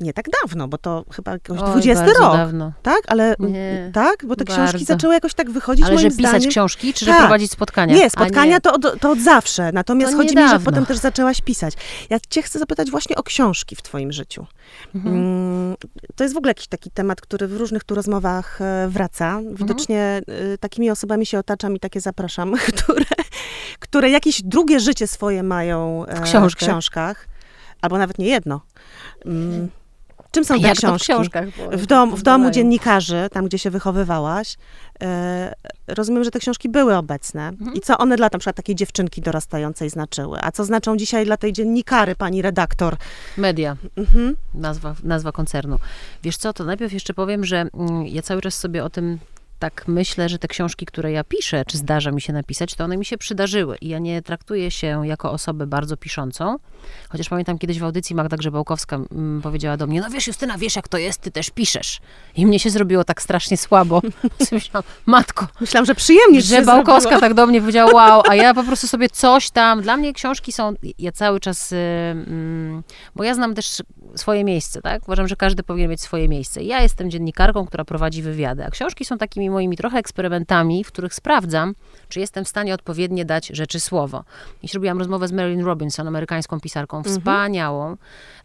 nie 0.00 0.12
tak 0.12 0.24
dawno, 0.42 0.68
bo 0.68 0.78
to 0.78 1.04
chyba 1.12 1.32
jakoś 1.32 1.58
Oj, 1.60 1.70
20 1.70 2.04
bardzo 2.04 2.20
rok. 2.22 2.32
dawno. 2.36 2.72
Tak? 2.82 3.00
Ale 3.08 3.34
Nie, 3.38 3.90
tak? 3.94 4.26
Bo 4.26 4.36
te 4.36 4.44
książki 4.44 4.72
bardzo. 4.72 4.84
zaczęły 4.84 5.14
jakoś 5.14 5.34
tak 5.34 5.50
wychodzić 5.50 5.84
Ale 5.84 5.94
moim 5.94 6.10
że 6.10 6.16
pisać 6.16 6.30
zdaniem. 6.32 6.50
książki, 6.50 6.94
czy 6.94 7.04
że 7.04 7.10
Tak. 7.10 7.20
prowadzić 7.20 7.50
spotkania? 7.50 7.94
Nie, 7.96 8.10
spotkania 8.10 8.60
To, 8.60 8.72
od, 8.72 9.00
to 9.00 9.10
od 9.10 9.18
zawsze. 9.20 9.72
Natomiast 9.72 10.12
To 10.12 10.16
chodzi 10.18 10.28
mi, 10.36 10.42
że 10.42 10.46
niedawno. 10.46 10.64
potem 10.70 10.86
też 10.86 10.96
zaczęłaś 10.98 11.40
pisać. 11.40 11.74
Ja 12.10 12.18
cię 12.30 12.42
chcę 12.42 12.58
zapytać 12.58 12.90
właśnie 12.90 13.16
o 13.16 13.22
książki 13.22 13.76
w 13.76 13.82
twoim 13.82 14.12
życiu. 14.12 14.46
Mhm. 14.94 15.14
Mm, 15.16 15.76
To 16.16 16.24
jest 16.24 16.34
w 16.34 16.38
ogóle 16.38 16.50
jakiś 16.50 16.66
taki 16.66 16.90
temat, 16.90 17.20
który 17.20 17.48
w 17.48 17.56
różnych 17.56 17.84
tu 17.84 17.94
rozmowach 17.94 18.60
e, 18.60 18.88
wraca. 18.88 19.28
Mhm. 19.38 19.56
Widocznie 19.56 20.20
y, 20.54 20.58
takimi 20.58 20.90
osobami 20.90 21.26
się 21.26 21.38
otaczam 21.38 21.76
i 21.76 21.80
takie 21.80 22.00
zapraszam, 22.00 22.54
które, 22.74 23.04
które 23.78 24.10
jakieś 24.10 24.42
drugie 24.42 24.80
życie 24.80 25.06
swoje 25.06 25.42
mają 25.42 26.06
e, 26.06 26.16
W 26.16 26.20
książkach. 26.20 26.50
w 26.62 26.70
książkach. 26.70 27.26
Albo 27.82 27.98
nawet 27.98 28.18
nie 28.18 28.26
jedno. 28.26 28.60
Mm, 29.26 29.68
Czym 30.30 30.44
są 30.44 30.54
te 30.54 30.60
Jak 30.60 30.74
to 30.74 30.80
w 30.80 30.80
książki? 30.80 31.04
książkach? 31.12 31.48
Bo- 31.70 31.78
W, 31.78 31.86
dom, 31.86 32.16
w 32.16 32.22
domu 32.22 32.50
dziennikarzy, 32.50 33.28
tam 33.32 33.44
gdzie 33.46 33.58
się 33.58 33.70
wychowywałaś, 33.70 34.56
e, 35.02 35.54
rozumiem, 35.88 36.24
że 36.24 36.30
te 36.30 36.38
książki 36.38 36.68
były 36.68 36.96
obecne. 36.96 37.48
Mhm. 37.48 37.74
I 37.74 37.80
co 37.80 37.98
one 37.98 38.16
dla 38.16 38.28
na 38.32 38.38
przykład 38.38 38.56
takiej 38.56 38.74
dziewczynki 38.76 39.20
dorastającej 39.20 39.90
znaczyły? 39.90 40.38
A 40.42 40.52
co 40.52 40.64
znaczą 40.64 40.96
dzisiaj 40.96 41.24
dla 41.24 41.36
tej 41.36 41.52
dziennikary, 41.52 42.14
pani 42.14 42.42
redaktor? 42.42 42.96
Media. 43.36 43.76
Mhm. 43.96 44.36
nazwa, 44.54 44.94
nazwa 45.02 45.32
koncernu. 45.32 45.78
Wiesz 46.22 46.36
co, 46.36 46.52
to 46.52 46.64
najpierw 46.64 46.92
jeszcze 46.92 47.14
powiem, 47.14 47.44
że 47.44 47.60
mm, 47.74 48.06
ja 48.06 48.22
cały 48.22 48.40
czas 48.40 48.54
sobie 48.58 48.84
o 48.84 48.90
tym 48.90 49.18
tak 49.60 49.84
myślę, 49.88 50.28
że 50.28 50.38
te 50.38 50.48
książki, 50.48 50.86
które 50.86 51.12
ja 51.12 51.24
piszę, 51.24 51.64
czy 51.66 51.78
zdarza 51.78 52.10
mi 52.10 52.20
się 52.20 52.32
napisać, 52.32 52.74
to 52.74 52.84
one 52.84 52.96
mi 52.96 53.04
się 53.04 53.18
przydarzyły. 53.18 53.76
I 53.80 53.88
ja 53.88 53.98
nie 53.98 54.22
traktuję 54.22 54.70
się 54.70 55.06
jako 55.06 55.32
osobę 55.32 55.66
bardzo 55.66 55.96
piszącą. 55.96 56.56
Chociaż 57.08 57.28
pamiętam 57.28 57.58
kiedyś 57.58 57.78
w 57.78 57.84
audycji 57.84 58.16
Magda 58.16 58.36
Grzebałkowska 58.36 58.96
mm, 58.96 59.42
powiedziała 59.42 59.76
do 59.76 59.86
mnie, 59.86 60.00
no 60.00 60.10
wiesz 60.10 60.26
Justyna, 60.26 60.58
wiesz 60.58 60.76
jak 60.76 60.88
to 60.88 60.98
jest, 60.98 61.20
ty 61.20 61.30
też 61.30 61.50
piszesz. 61.50 62.00
I 62.36 62.46
mnie 62.46 62.58
się 62.58 62.70
zrobiło 62.70 63.04
tak 63.04 63.22
strasznie 63.22 63.56
słabo. 63.56 64.02
Myślałam, 64.52 64.84
matko, 65.06 65.46
Myślałam, 65.60 65.86
że 65.86 65.94
przyjemnie 65.94 66.38
Grzebałkowska 66.38 67.20
tak 67.20 67.34
do 67.34 67.46
mnie 67.46 67.60
powiedziała, 67.60 67.92
wow, 67.92 68.22
a 68.28 68.34
ja 68.34 68.54
po 68.54 68.64
prostu 68.64 68.86
sobie 68.86 69.08
coś 69.08 69.50
tam, 69.50 69.82
dla 69.82 69.96
mnie 69.96 70.12
książki 70.12 70.52
są, 70.52 70.74
ja 70.98 71.12
cały 71.12 71.40
czas, 71.40 71.72
y, 71.72 71.76
mm, 71.76 72.82
bo 73.16 73.24
ja 73.24 73.34
znam 73.34 73.54
też 73.54 73.82
swoje 74.16 74.44
miejsce, 74.44 74.82
tak? 74.82 75.02
Uważam, 75.02 75.28
że 75.28 75.36
każdy 75.36 75.62
powinien 75.62 75.90
mieć 75.90 76.00
swoje 76.00 76.28
miejsce. 76.28 76.62
Ja 76.62 76.82
jestem 76.82 77.10
dziennikarką, 77.10 77.66
która 77.66 77.84
prowadzi 77.84 78.22
wywiady, 78.22 78.64
a 78.64 78.70
książki 78.70 79.04
są 79.04 79.18
takimi 79.18 79.49
moimi 79.50 79.76
trochę 79.76 79.98
eksperymentami, 79.98 80.84
w 80.84 80.88
których 80.88 81.14
sprawdzam, 81.14 81.74
czy 82.08 82.20
jestem 82.20 82.44
w 82.44 82.48
stanie 82.48 82.74
odpowiednio 82.74 83.24
dać 83.24 83.46
rzeczy 83.46 83.80
słowo. 83.80 84.24
Dziś 84.62 84.74
robiłam 84.74 84.98
rozmowę 84.98 85.28
z 85.28 85.32
Marilyn 85.32 85.64
Robinson, 85.64 86.08
amerykańską 86.08 86.60
pisarką, 86.60 87.02
wspaniałą 87.02 87.96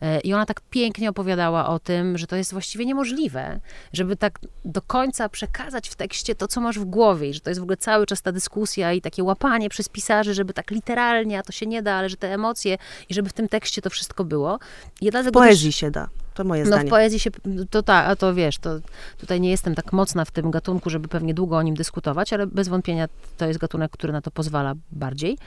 e, 0.01 0.19
i 0.19 0.33
ona 0.33 0.45
tak 0.45 0.61
pięknie 0.69 1.09
opowiadała 1.09 1.67
o 1.69 1.79
tym, 1.79 2.17
że 2.17 2.27
to 2.27 2.35
jest 2.35 2.51
właściwie 2.51 2.85
niemożliwe, 2.85 3.59
żeby 3.93 4.15
tak 4.15 4.39
do 4.65 4.81
końca 4.81 5.29
przekazać 5.29 5.89
w 5.89 5.95
tekście 5.95 6.35
to, 6.35 6.47
co 6.47 6.61
masz 6.61 6.79
w 6.79 6.85
głowie 6.85 7.29
i 7.29 7.33
że 7.33 7.39
to 7.39 7.49
jest 7.49 7.59
w 7.59 7.63
ogóle 7.63 7.77
cały 7.77 8.05
czas 8.05 8.21
ta 8.21 8.31
dyskusja 8.31 8.93
i 8.93 9.01
takie 9.01 9.23
łapanie 9.23 9.69
przez 9.69 9.89
pisarzy, 9.89 10.33
żeby 10.33 10.53
tak 10.53 10.71
literalnie, 10.71 11.39
a 11.39 11.43
to 11.43 11.51
się 11.51 11.65
nie 11.65 11.81
da, 11.81 11.93
ale 11.93 12.09
że 12.09 12.17
te 12.17 12.33
emocje 12.33 12.77
i 13.09 13.13
żeby 13.13 13.29
w 13.29 13.33
tym 13.33 13.47
tekście 13.49 13.81
to 13.81 13.89
wszystko 13.89 14.23
było. 14.23 14.59
Ja 15.01 15.09
W 15.09 15.11
dlatego 15.11 15.39
też- 15.39 15.47
poezji 15.47 15.71
się 15.71 15.91
da. 15.91 16.07
To 16.35 16.43
moje 16.43 16.61
no 16.61 16.67
zdanie. 16.67 16.87
w 16.87 16.89
poezji 16.89 17.19
się, 17.19 17.29
to 17.69 17.83
tak, 17.83 18.09
a 18.09 18.15
to 18.15 18.33
wiesz, 18.33 18.57
to 18.57 18.79
tutaj 19.17 19.41
nie 19.41 19.49
jestem 19.49 19.75
tak 19.75 19.93
mocna 19.93 20.25
w 20.25 20.31
tym 20.31 20.51
gatunku, 20.51 20.89
żeby 20.89 21.07
pewnie 21.07 21.33
długo 21.33 21.57
o 21.57 21.61
nim 21.61 21.75
dyskutować, 21.75 22.33
ale 22.33 22.47
bez 22.47 22.67
wątpienia 22.67 23.07
to 23.37 23.45
jest 23.45 23.59
gatunek, 23.59 23.91
który 23.91 24.13
na 24.13 24.21
to 24.21 24.31
pozwala 24.31 24.73
bardziej. 24.91 25.37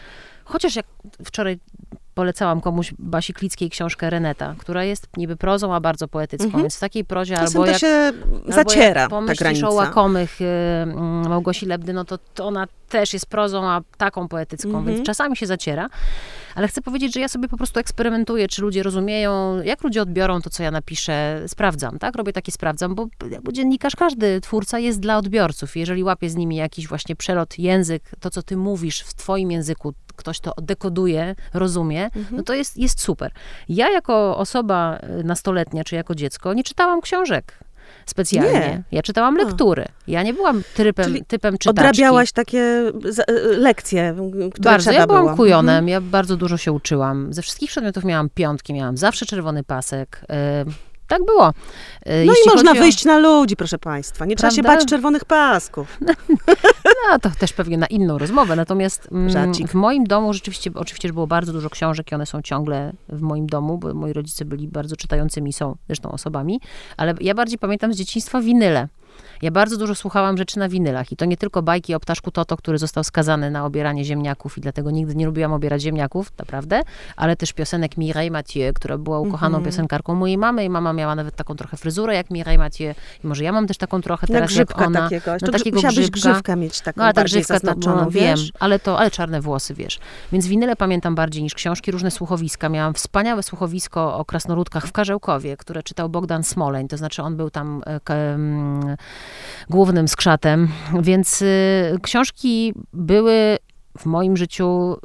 Chociaż 0.48 0.76
jak 0.76 0.86
wczoraj 1.24 1.58
polecałam 2.14 2.60
komuś 2.60 2.94
Basi 2.98 3.34
Klickiej 3.34 3.70
książkę 3.70 4.10
Reneta, 4.10 4.54
która 4.58 4.84
jest 4.84 5.06
niby 5.16 5.36
prozą, 5.36 5.74
a 5.74 5.80
bardzo 5.80 6.08
poetycką, 6.08 6.44
Mhm. 6.46 6.62
więc 6.64 6.76
w 6.76 6.80
takiej 6.80 7.04
prozie 7.04 7.34
Czasem 7.34 7.46
albo 7.46 7.64
to 7.64 7.70
jak 7.70 7.80
się 7.80 8.12
Albo 8.46 8.52
zaciera, 8.52 9.00
jak 9.00 9.10
ta 9.26 9.34
granica. 9.34 9.68
o 9.68 9.72
łakomych 9.74 10.40
y, 10.40 10.44
mm, 10.44 11.28
Małgosi 11.28 11.66
Lebdy, 11.66 11.92
no 11.92 12.04
to, 12.04 12.18
to 12.34 12.46
ona 12.46 12.66
też 12.88 13.12
jest 13.12 13.26
prozą, 13.26 13.64
a 13.68 13.80
taką 13.96 14.28
poetycką, 14.28 14.68
Mhm. 14.68 14.86
więc 14.86 15.06
czasami 15.06 15.36
się 15.36 15.46
zaciera. 15.46 15.88
Ale 16.54 16.68
chcę 16.68 16.80
powiedzieć, 16.82 17.14
że 17.14 17.20
ja 17.20 17.28
sobie 17.28 17.48
po 17.48 17.56
prostu 17.56 17.80
eksperymentuję, 17.80 18.48
czy 18.48 18.62
ludzie 18.62 18.82
rozumieją, 18.82 19.62
jak 19.62 19.84
ludzie 19.84 20.02
odbiorą 20.02 20.40
to, 20.40 20.50
co 20.50 20.62
ja 20.62 20.70
napiszę. 20.70 21.42
Sprawdzam, 21.46 21.98
tak? 21.98 22.16
Robię 22.16 22.32
takie 22.32 22.52
sprawdzam, 22.52 22.94
bo 22.94 23.06
jakby 23.30 23.52
dziennikarz, 23.52 23.96
każdy 23.96 24.40
twórca 24.40 24.78
jest 24.78 25.00
dla 25.00 25.18
odbiorców. 25.18 25.76
Jeżeli 25.76 26.02
łapie 26.04 26.30
z 26.30 26.36
nimi 26.36 26.56
jakiś 26.56 26.88
właśnie 26.88 27.16
przelot, 27.16 27.58
język, 27.58 28.02
to, 28.20 28.30
co 28.30 28.42
ty 28.42 28.56
mówisz 28.56 29.00
w 29.02 29.14
twoim 29.14 29.50
języku, 29.50 29.94
ktoś 30.18 30.40
to 30.40 30.52
dekoduje, 30.62 31.34
rozumie, 31.54 32.04
Mhm. 32.04 32.36
no 32.36 32.42
to 32.42 32.54
jest, 32.54 32.76
jest 32.76 33.00
super. 33.00 33.32
Ja 33.68 33.90
jako 33.90 34.36
osoba 34.38 34.98
y, 35.20 35.24
nastoletnia, 35.24 35.84
czy 35.84 35.94
jako 35.94 36.14
dziecko, 36.14 36.54
nie 36.54 36.64
czytałam 36.64 37.00
książek 37.00 37.58
specjalnie. 38.06 38.52
Nie. 38.52 38.82
Ja 38.92 39.02
czytałam 39.02 39.36
A. 39.40 39.44
lektury. 39.44 39.84
Ja 40.08 40.22
nie 40.22 40.34
byłam 40.34 40.62
typem, 40.74 41.04
Czyli 41.04 41.24
typem 41.24 41.58
czytaczki. 41.58 41.80
Odrabiałaś 41.80 42.32
takie 42.32 42.92
z- 43.08 43.18
e, 43.18 43.32
lekcje, 43.58 44.14
które 44.52 44.70
Bardzo. 44.70 44.92
Ja 44.92 45.06
byłam 45.06 45.36
kujonem, 45.36 45.68
Mhm. 45.74 45.88
ja 45.88 46.00
bardzo 46.00 46.36
dużo 46.36 46.56
się 46.56 46.72
uczyłam. 46.72 47.32
Ze 47.32 47.42
wszystkich 47.42 47.70
przedmiotów 47.70 48.04
miałam 48.04 48.28
piątki, 48.34 48.74
miałam 48.74 48.96
zawsze 48.96 49.26
czerwony 49.26 49.64
pasek. 49.64 50.20
Y, 50.22 50.87
tak 51.08 51.24
było. 51.24 51.48
Y, 51.48 51.52
No 52.06 52.32
jeśli 52.32 52.52
i 52.52 52.54
można 52.54 52.70
o- 52.70 52.74
wyjść 52.74 53.04
na 53.04 53.18
ludzi, 53.18 53.56
proszę 53.56 53.78
państwa. 53.78 54.24
Nie 54.26 54.36
trzeba 54.36 54.50
się 54.50 54.62
Prawda? 54.62 54.80
bać 54.80 54.88
czerwonych 54.88 55.24
pasków. 55.24 55.98
No, 57.10 57.18
to 57.18 57.30
też 57.38 57.52
pewnie 57.52 57.78
na 57.78 57.86
inną 57.86 58.18
rozmowę. 58.18 58.56
Natomiast 58.56 59.08
mm, 59.12 59.54
w 59.68 59.74
moim 59.74 60.04
domu 60.04 60.32
rzeczywiście, 60.34 60.70
oczywiście 60.74 61.12
było 61.12 61.26
bardzo 61.26 61.52
dużo 61.52 61.70
książek 61.70 62.12
i 62.12 62.14
one 62.14 62.26
są 62.26 62.42
ciągle 62.42 62.92
w 63.08 63.20
moim 63.20 63.46
domu, 63.46 63.78
bo 63.78 63.94
moi 63.94 64.12
rodzice 64.12 64.44
byli 64.44 64.68
bardzo 64.68 64.96
czytającymi, 64.96 65.52
są 65.52 65.76
zresztą 65.86 66.10
osobami, 66.10 66.60
ale 66.96 67.14
ja 67.20 67.34
bardziej 67.34 67.58
pamiętam 67.58 67.92
z 67.92 67.96
dzieciństwa 67.96 68.40
winyle. 68.40 68.88
Ja 69.42 69.50
bardzo 69.50 69.76
dużo 69.76 69.94
słuchałam 69.94 70.36
rzeczy 70.36 70.58
na 70.58 70.68
winylach 70.68 71.12
i 71.12 71.16
to 71.16 71.24
nie 71.24 71.36
tylko 71.36 71.62
bajki 71.62 71.94
o 71.94 72.00
ptaszku 72.00 72.30
Toto, 72.30 72.56
który 72.56 72.78
został 72.78 73.04
skazany 73.04 73.50
na 73.50 73.64
obieranie 73.64 74.04
ziemniaków 74.04 74.58
i 74.58 74.60
dlatego 74.60 74.90
nigdy 74.90 75.14
nie 75.14 75.26
lubiłam 75.26 75.52
obierać 75.52 75.82
ziemniaków, 75.82 76.32
naprawdę, 76.38 76.82
ale 77.16 77.36
też 77.36 77.52
piosenek 77.52 77.96
Mireille 77.96 78.30
Mathieu, 78.30 78.72
która 78.74 78.98
była 78.98 79.18
ukochaną 79.20 79.56
Mhm. 79.58 79.64
piosenkarką 79.64 80.14
mojej 80.14 80.38
mamy 80.38 80.64
i 80.64 80.68
mama 80.70 80.92
miała 80.92 81.14
nawet 81.14 81.36
taką 81.36 81.54
trochę 81.54 81.76
fryzurę 81.76 82.14
jak 82.14 82.30
Mireille 82.30 82.58
Mathieu 82.64 82.94
i 83.24 83.26
może 83.26 83.44
ja 83.44 83.52
mam 83.52 83.66
też 83.66 83.76
taką 83.78 84.00
trochę 84.02 84.26
Na 84.30 84.34
teraz 84.34 84.50
jak 84.50 84.66
grzybka 84.66 84.86
ona. 84.86 85.00
takiego. 85.00 85.30
na 85.30 85.36
grzyb, 85.38 85.52
takiego 85.52 85.74
musiałabyś 85.76 86.10
grzybka. 86.10 86.30
grzywkę 86.32 86.56
mieć 86.56 86.80
taką 86.80 86.98
No 86.98 87.04
ale 87.04 87.14
ta 87.14 87.24
grzywka 87.24 87.54
to 87.54 87.60
zaznaczoną, 87.66 88.04
no, 88.04 88.10
wiem, 88.10 88.38
ale 88.60 88.78
to, 88.78 88.98
ale 88.98 89.10
czarne 89.10 89.40
włosy, 89.40 89.74
wiesz. 89.74 89.98
Więc 90.32 90.46
winyle 90.46 90.76
pamiętam 90.76 91.14
bardziej 91.14 91.42
niż 91.42 91.54
książki, 91.54 91.90
różne 91.90 92.10
słuchowiska. 92.10 92.68
Miałam 92.68 92.94
wspaniałe 92.94 93.42
słuchowisko 93.42 94.18
o 94.18 94.24
krasnoludkach 94.24 94.86
w 94.86 94.92
Karzełkowie, 94.92 95.56
które 95.56 95.82
czytał 95.82 96.08
Bogdan 96.08 96.44
Smoleń, 96.44 96.88
to 96.88 96.96
znaczy 96.96 97.22
on 97.22 97.36
był 97.36 97.50
tam 97.50 97.82
e, 97.86 98.12
mm, 98.34 98.96
głównym 99.70 100.08
skrzatem, 100.08 100.68
więc 101.00 101.42
y, 101.42 101.98
książki 102.02 102.74
były 102.92 103.58
w 103.98 104.06
moim 104.06 104.36
życiu, 104.36 104.96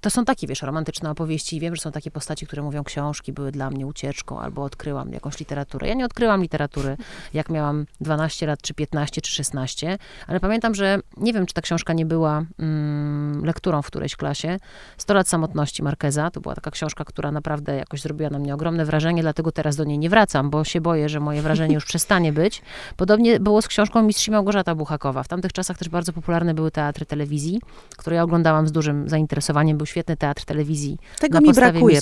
to 0.00 0.10
są 0.10 0.24
takie, 0.24 0.46
wiesz, 0.46 0.62
romantyczne 0.62 1.10
opowieści 1.10 1.60
wiem, 1.60 1.76
że 1.76 1.82
są 1.82 1.92
takie 1.92 2.10
postaci, 2.10 2.46
które 2.46 2.62
mówią, 2.62 2.84
książki 2.84 3.32
były 3.32 3.52
dla 3.52 3.70
mnie 3.70 3.86
ucieczką 3.86 4.40
albo 4.40 4.62
odkryłam 4.62 5.12
jakąś 5.12 5.40
literaturę. 5.40 5.88
Ja 5.88 5.94
nie 5.94 6.04
odkryłam 6.04 6.42
literatury, 6.42 6.96
jak 7.34 7.50
miałam 7.50 7.86
12 8.00 8.46
lat, 8.46 8.62
czy 8.62 8.74
15, 8.74 9.20
czy 9.20 9.30
16, 9.32 9.98
ale 10.26 10.40
pamiętam, 10.40 10.74
że 10.74 10.98
nie 11.16 11.32
wiem, 11.32 11.46
czy 11.46 11.54
ta 11.54 11.60
książka 11.60 11.92
nie 11.92 12.06
była 12.06 12.44
mm, 12.58 13.44
lekturą 13.44 13.82
w 13.82 13.86
którejś 13.86 14.16
klasie. 14.16 14.56
100 14.98 15.14
lat 15.14 15.28
samotności 15.28 15.82
Markeza, 15.82 16.30
to 16.30 16.40
była 16.40 16.54
taka 16.54 16.70
książka, 16.70 17.04
która 17.04 17.32
naprawdę 17.32 17.76
jakoś 17.76 18.00
zrobiła 18.00 18.30
na 18.30 18.38
mnie 18.38 18.54
ogromne 18.54 18.84
wrażenie, 18.84 19.22
dlatego 19.22 19.52
teraz 19.52 19.76
do 19.76 19.84
niej 19.84 19.98
nie 19.98 20.10
wracam, 20.10 20.50
bo 20.50 20.64
się 20.64 20.80
boję, 20.80 21.08
że 21.08 21.20
moje 21.20 21.42
wrażenie 21.42 21.74
już 21.74 21.84
przestanie 21.84 22.32
być. 22.32 22.62
Podobnie 22.96 23.40
było 23.40 23.62
z 23.62 23.68
książką 23.68 24.02
Mistrz 24.02 24.28
Małgorzata 24.28 24.74
Buchakowa. 24.74 25.22
W 25.22 25.28
tamtych 25.28 25.52
czasach 25.52 25.78
też 25.78 25.88
bardzo 25.88 26.12
popularne 26.12 26.54
były 26.54 26.70
teatry 26.70 27.06
telewizji, 27.06 27.60
które 27.96 28.16
ja 28.16 28.22
oglądałam 28.22 28.68
z 28.68 28.72
dużym 28.72 29.08
zainteresowaniem. 29.08 29.53
Był 29.74 29.86
świetny 29.86 30.16
teatr 30.16 30.44
telewizji. 30.44 30.98
Tego 31.20 31.40
mi 31.40 31.52
brakuje. 31.52 32.00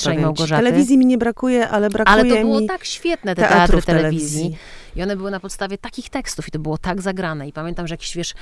Telewizji 0.48 0.98
mi 0.98 1.06
nie 1.06 1.18
brakuje, 1.18 1.68
ale 1.68 1.90
brakuje 1.90 2.12
Ale 2.12 2.24
to 2.24 2.40
było 2.40 2.60
mi 2.60 2.66
tak 2.66 2.84
świetne, 2.84 3.34
te 3.34 3.42
teatry 3.42 3.82
telewizji. 3.82 4.40
telewizji. 4.40 4.58
I 4.96 5.02
one 5.02 5.16
były 5.16 5.30
na 5.30 5.40
podstawie 5.40 5.78
takich 5.78 6.10
tekstów 6.10 6.48
i 6.48 6.50
to 6.50 6.58
było 6.58 6.78
tak 6.78 7.02
zagrane. 7.02 7.48
I 7.48 7.52
pamiętam, 7.52 7.86
że 7.86 7.94
jakieś, 7.94 8.16
wiesz, 8.16 8.34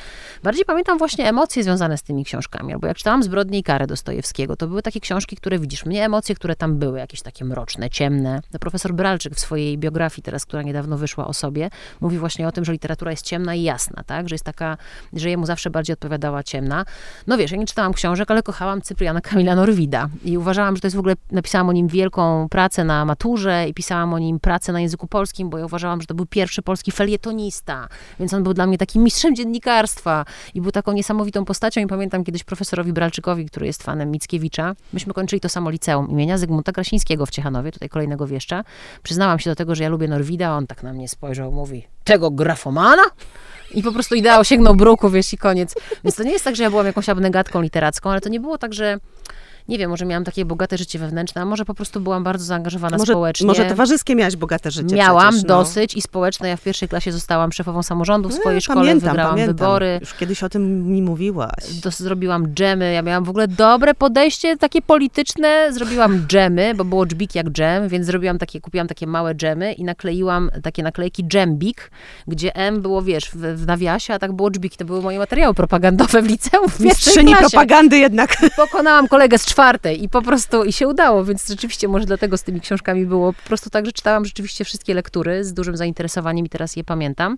bardziej 0.42 0.64
pamiętam 0.64 0.98
właśnie 0.98 1.28
emocje 1.28 1.64
związane 1.64 1.98
z 1.98 2.02
tymi 2.02 2.24
książkami. 2.24 2.72
Albo 2.72 2.86
jak 2.86 2.96
czytałam 2.96 3.22
Zbrodnie 3.22 3.58
i 3.58 3.62
karę 3.62 3.86
Dostojewskiego, 3.86 4.56
to 4.56 4.66
były 4.66 4.82
takie 4.82 5.00
książki, 5.00 5.36
które 5.36 5.58
widzisz, 5.58 5.86
mnie 5.86 6.04
emocje, 6.04 6.34
które 6.34 6.56
tam 6.56 6.78
były, 6.78 6.98
jakieś 6.98 7.22
takie 7.22 7.44
mroczne, 7.44 7.90
ciemne. 7.90 8.40
No, 8.52 8.58
profesor 8.58 8.94
Bralczyk 8.94 9.34
w 9.34 9.40
swojej 9.40 9.78
biografii 9.78 10.22
teraz, 10.22 10.46
która 10.46 10.62
niedawno 10.62 10.98
wyszła 10.98 11.26
o 11.26 11.34
sobie, 11.34 11.70
mówi 12.00 12.18
właśnie 12.18 12.48
o 12.48 12.52
tym, 12.52 12.64
że 12.64 12.72
literatura 12.72 13.10
jest 13.10 13.24
ciemna 13.24 13.54
i 13.54 13.62
jasna, 13.62 14.02
tak? 14.06 14.28
Że 14.28 14.34
jest 14.34 14.44
taka, 14.44 14.76
że 15.12 15.30
jemu 15.30 15.46
zawsze 15.46 15.70
bardziej 15.70 15.94
odpowiadała 15.94 16.42
ciemna. 16.42 16.84
No 17.26 17.38
wiesz, 17.38 17.50
ja 17.50 17.56
nie 17.56 17.66
czytałam 17.66 17.92
książek, 17.92 18.30
ale 18.30 18.42
kochałam 18.42 18.82
Cypriana 18.82 19.20
Kamila 19.20 19.54
Norwida 19.54 20.08
i 20.24 20.38
uważałam, 20.38 20.76
że 20.76 20.80
to 20.80 20.86
jest 20.86 20.96
w 20.96 21.00
ogóle, 21.00 21.14
napisałam 21.30 21.68
o 21.68 21.72
nim 21.72 21.88
wielką 21.88 22.48
pracę 22.48 22.84
na 22.84 23.04
maturze 23.04 23.68
i 23.68 23.74
pisałam 23.74 24.14
o 24.14 24.18
nim 24.18 24.40
pracę 24.40 24.72
na 24.72 24.80
języku 24.80 25.06
polskim, 25.06 25.50
bo 25.50 25.58
ja 25.58 25.64
uważałam, 25.64 26.00
że 26.00 26.06
to 26.06 26.14
był 26.14 26.26
pierwszy 26.26 26.39
pierwszy 26.40 26.62
polski 26.62 26.92
felietonista, 26.92 27.88
więc 28.20 28.34
on 28.34 28.42
był 28.42 28.54
dla 28.54 28.66
mnie 28.66 28.78
takim 28.78 29.02
mistrzem 29.04 29.36
dziennikarstwa 29.36 30.24
i 30.54 30.60
był 30.60 30.72
taką 30.72 30.92
niesamowitą 30.92 31.44
postacią 31.44 31.80
i 31.80 31.86
pamiętam 31.86 32.24
kiedyś 32.24 32.44
profesorowi 32.44 32.92
Bralczykowi, 32.92 33.46
który 33.46 33.66
jest 33.66 33.82
fanem 33.82 34.10
Mickiewicza, 34.10 34.74
myśmy 34.92 35.14
kończyli 35.14 35.40
to 35.40 35.48
samo 35.48 35.70
liceum 35.70 36.10
imienia 36.10 36.38
Zygmunta 36.38 36.72
Krasińskiego 36.72 37.26
w 37.26 37.30
Ciechanowie, 37.30 37.72
tutaj 37.72 37.88
kolejnego 37.88 38.26
wieszcza. 38.26 38.64
Przyznałam 39.02 39.38
się 39.38 39.50
do 39.50 39.56
tego, 39.56 39.74
że 39.74 39.82
ja 39.82 39.88
lubię 39.88 40.08
Norwida, 40.08 40.52
on 40.56 40.66
tak 40.66 40.82
na 40.82 40.92
mnie 40.92 41.08
spojrzał, 41.08 41.52
mówi, 41.52 41.86
tego 42.04 42.30
grafomana? 42.30 43.02
I 43.74 43.82
po 43.82 43.92
prostu 43.92 44.14
ideał 44.14 44.44
sięgnął 44.44 44.74
bruku, 44.74 45.10
wiesz, 45.10 45.32
i 45.32 45.38
koniec. 45.38 45.74
Więc 46.04 46.16
to 46.16 46.22
nie 46.22 46.32
jest 46.32 46.44
tak, 46.44 46.56
że 46.56 46.62
ja 46.62 46.70
byłam 46.70 46.86
jakąś 46.86 47.08
abnegatką 47.08 47.62
literacką, 47.62 48.10
ale 48.10 48.20
to 48.20 48.28
nie 48.28 48.40
było 48.40 48.58
tak, 48.58 48.74
że 48.74 48.98
nie 49.70 49.78
wiem, 49.78 49.90
może 49.90 50.04
miałam 50.04 50.24
takie 50.24 50.44
bogate 50.44 50.78
życie 50.78 50.98
wewnętrzne, 50.98 51.42
a 51.42 51.44
może 51.44 51.64
po 51.64 51.74
prostu 51.74 52.00
byłam 52.00 52.24
bardzo 52.24 52.44
zaangażowana 52.44 52.96
może, 52.98 53.12
społecznie. 53.12 53.46
Może 53.46 53.64
towarzyskie 53.64 54.16
miałaś 54.16 54.36
bogate 54.36 54.70
życie 54.70 54.94
Miałam 54.94 55.28
przecież, 55.28 55.48
no. 55.48 55.58
dosyć 55.58 55.94
i 55.94 56.02
społeczne. 56.02 56.48
Ja 56.48 56.56
w 56.56 56.62
pierwszej 56.62 56.88
klasie 56.88 57.12
zostałam 57.12 57.52
szefową 57.52 57.82
samorządu 57.82 58.28
w 58.28 58.34
swojej 58.34 58.60
szkole, 58.60 58.80
pamiętam, 58.80 59.08
wygrałam 59.10 59.32
pamiętam. 59.32 59.56
wybory. 59.56 59.98
Już 60.00 60.14
kiedyś 60.14 60.42
o 60.42 60.48
tym 60.48 60.86
mi 60.92 61.02
mówiłaś. 61.02 61.74
Do, 61.82 61.90
zrobiłam 61.90 62.46
dżemy, 62.46 62.92
ja 62.92 63.02
miałam 63.02 63.24
w 63.24 63.28
ogóle 63.28 63.48
dobre 63.48 63.94
podejście, 63.94 64.56
takie 64.56 64.82
polityczne. 64.82 65.72
Zrobiłam 65.72 66.18
dżemy, 66.28 66.74
bo 66.74 66.84
było 66.84 67.06
dżbik 67.06 67.34
jak 67.34 67.50
dżem, 67.50 67.88
więc 67.88 68.06
zrobiłam 68.06 68.38
takie, 68.38 68.60
kupiłam 68.60 68.88
takie 68.88 69.06
małe 69.06 69.34
dżemy 69.34 69.72
i 69.72 69.84
nakleiłam 69.84 70.50
takie 70.62 70.82
naklejki 70.82 71.24
dżembik, 71.24 71.90
gdzie 72.26 72.56
M 72.56 72.82
było, 72.82 73.02
wiesz, 73.02 73.30
w, 73.30 73.36
w 73.62 73.66
nawiasie, 73.66 74.14
a 74.14 74.18
tak 74.18 74.32
było 74.32 74.50
dżbik. 74.50 74.76
To 74.76 74.84
były 74.84 75.02
moje 75.02 75.18
materiały 75.18 75.54
propagandowe 75.54 76.22
w 76.22 76.26
liceum 76.26 76.68
w 76.68 76.78
pierwszej 76.78 76.86
Mistrzyni 76.86 77.32
klasie. 77.32 77.50
propagandy 77.50 77.98
jednak. 77.98 78.36
Pokonałam 78.56 79.08
kolegę 79.08 79.38
z 79.38 79.46
czwartej 79.46 79.59
i 80.00 80.08
po 80.08 80.22
prostu 80.22 80.64
i 80.64 80.72
się 80.72 80.88
udało, 80.88 81.24
więc 81.24 81.48
rzeczywiście 81.48 81.88
może 81.88 82.06
dlatego 82.06 82.36
z 82.36 82.42
tymi 82.42 82.60
książkami 82.60 83.06
było 83.06 83.32
po 83.32 83.42
prostu 83.42 83.70
tak, 83.70 83.86
że 83.86 83.92
czytałam 83.92 84.24
rzeczywiście 84.24 84.64
wszystkie 84.64 84.94
lektury 84.94 85.44
z 85.44 85.52
dużym 85.54 85.76
zainteresowaniem 85.76 86.46
i 86.46 86.48
teraz 86.48 86.76
je 86.76 86.84
pamiętam. 86.84 87.36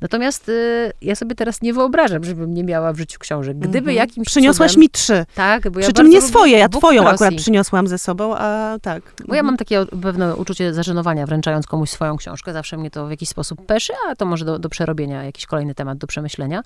Natomiast 0.00 0.48
y, 0.48 0.92
ja 1.02 1.14
sobie 1.14 1.34
teraz 1.34 1.62
nie 1.62 1.72
wyobrażam, 1.74 2.24
żebym 2.24 2.54
nie 2.54 2.64
miała 2.64 2.92
w 2.92 2.98
życiu 2.98 3.18
książek. 3.18 3.58
Gdyby 3.58 3.78
Mhm. 3.78 3.96
jakimś 3.96 4.26
Przyniosłaś 4.26 4.70
cudem, 4.70 4.80
mi 4.80 4.90
trzy. 4.90 5.26
Tak, 5.34 5.70
bo 5.70 5.80
ja 5.80 5.86
Przy 5.86 5.92
czym 5.92 6.08
nie 6.10 6.22
swoje, 6.22 6.58
ja 6.58 6.68
twoją 6.68 7.00
akurat 7.02 7.20
crossing. 7.20 7.40
przyniosłam 7.40 7.86
ze 7.86 7.98
sobą, 7.98 8.36
a 8.36 8.76
tak. 8.82 9.02
Bo 9.28 9.34
ja 9.34 9.42
mam 9.42 9.56
takie 9.56 9.86
pewne 10.02 10.36
uczucie 10.36 10.74
zażenowania, 10.74 11.26
wręczając 11.26 11.66
komuś 11.66 11.90
swoją 11.90 12.16
książkę. 12.16 12.52
Zawsze 12.52 12.76
mnie 12.76 12.90
to 12.90 13.06
w 13.06 13.10
jakiś 13.10 13.28
sposób 13.28 13.66
peszy, 13.66 13.92
a 14.10 14.16
to 14.16 14.26
może 14.26 14.44
do, 14.44 14.58
do 14.58 14.68
przerobienia 14.68 15.24
jakiś 15.24 15.46
kolejny 15.46 15.74
temat 15.74 15.98
do 15.98 16.06
przemyślenia. 16.06 16.62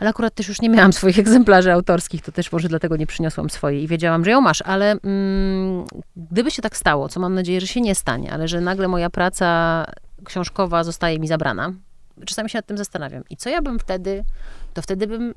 Ale 0.00 0.10
akurat 0.10 0.34
też 0.34 0.48
już 0.48 0.60
nie 0.60 0.68
miałam 0.68 0.92
swoich 0.98 1.18
egzemplarzy 1.18 1.72
autorskich, 1.72 2.22
to 2.22 2.32
też 2.32 2.52
może 2.52 2.68
dlatego 2.68 2.96
nie 2.96 3.06
przyniosłam 3.06 3.50
swojej 3.50 3.82
i 3.82 3.88
wiedziałam, 3.88 4.03
że 4.24 4.30
ją 4.30 4.40
masz. 4.40 4.62
Ale 4.62 4.90
mm, 4.92 5.84
gdyby 6.16 6.50
się 6.50 6.62
tak 6.62 6.76
stało, 6.76 7.08
co 7.08 7.20
mam 7.20 7.34
nadzieję, 7.34 7.60
że 7.60 7.66
się 7.66 7.80
nie 7.80 7.94
stanie, 7.94 8.32
ale 8.32 8.48
że 8.48 8.60
nagle 8.60 8.88
moja 8.88 9.10
praca 9.10 9.84
książkowa 10.24 10.84
zostaje 10.84 11.18
mi 11.18 11.28
zabrana, 11.28 11.72
czasami 12.26 12.50
się 12.50 12.58
nad 12.58 12.66
tym 12.66 12.78
zastanawiam. 12.78 13.22
I 13.30 13.36
co 13.36 13.50
ja 13.50 13.62
bym 13.62 13.78
wtedy, 13.78 14.24
to 14.74 14.82
wtedy 14.82 15.06
bym 15.06 15.34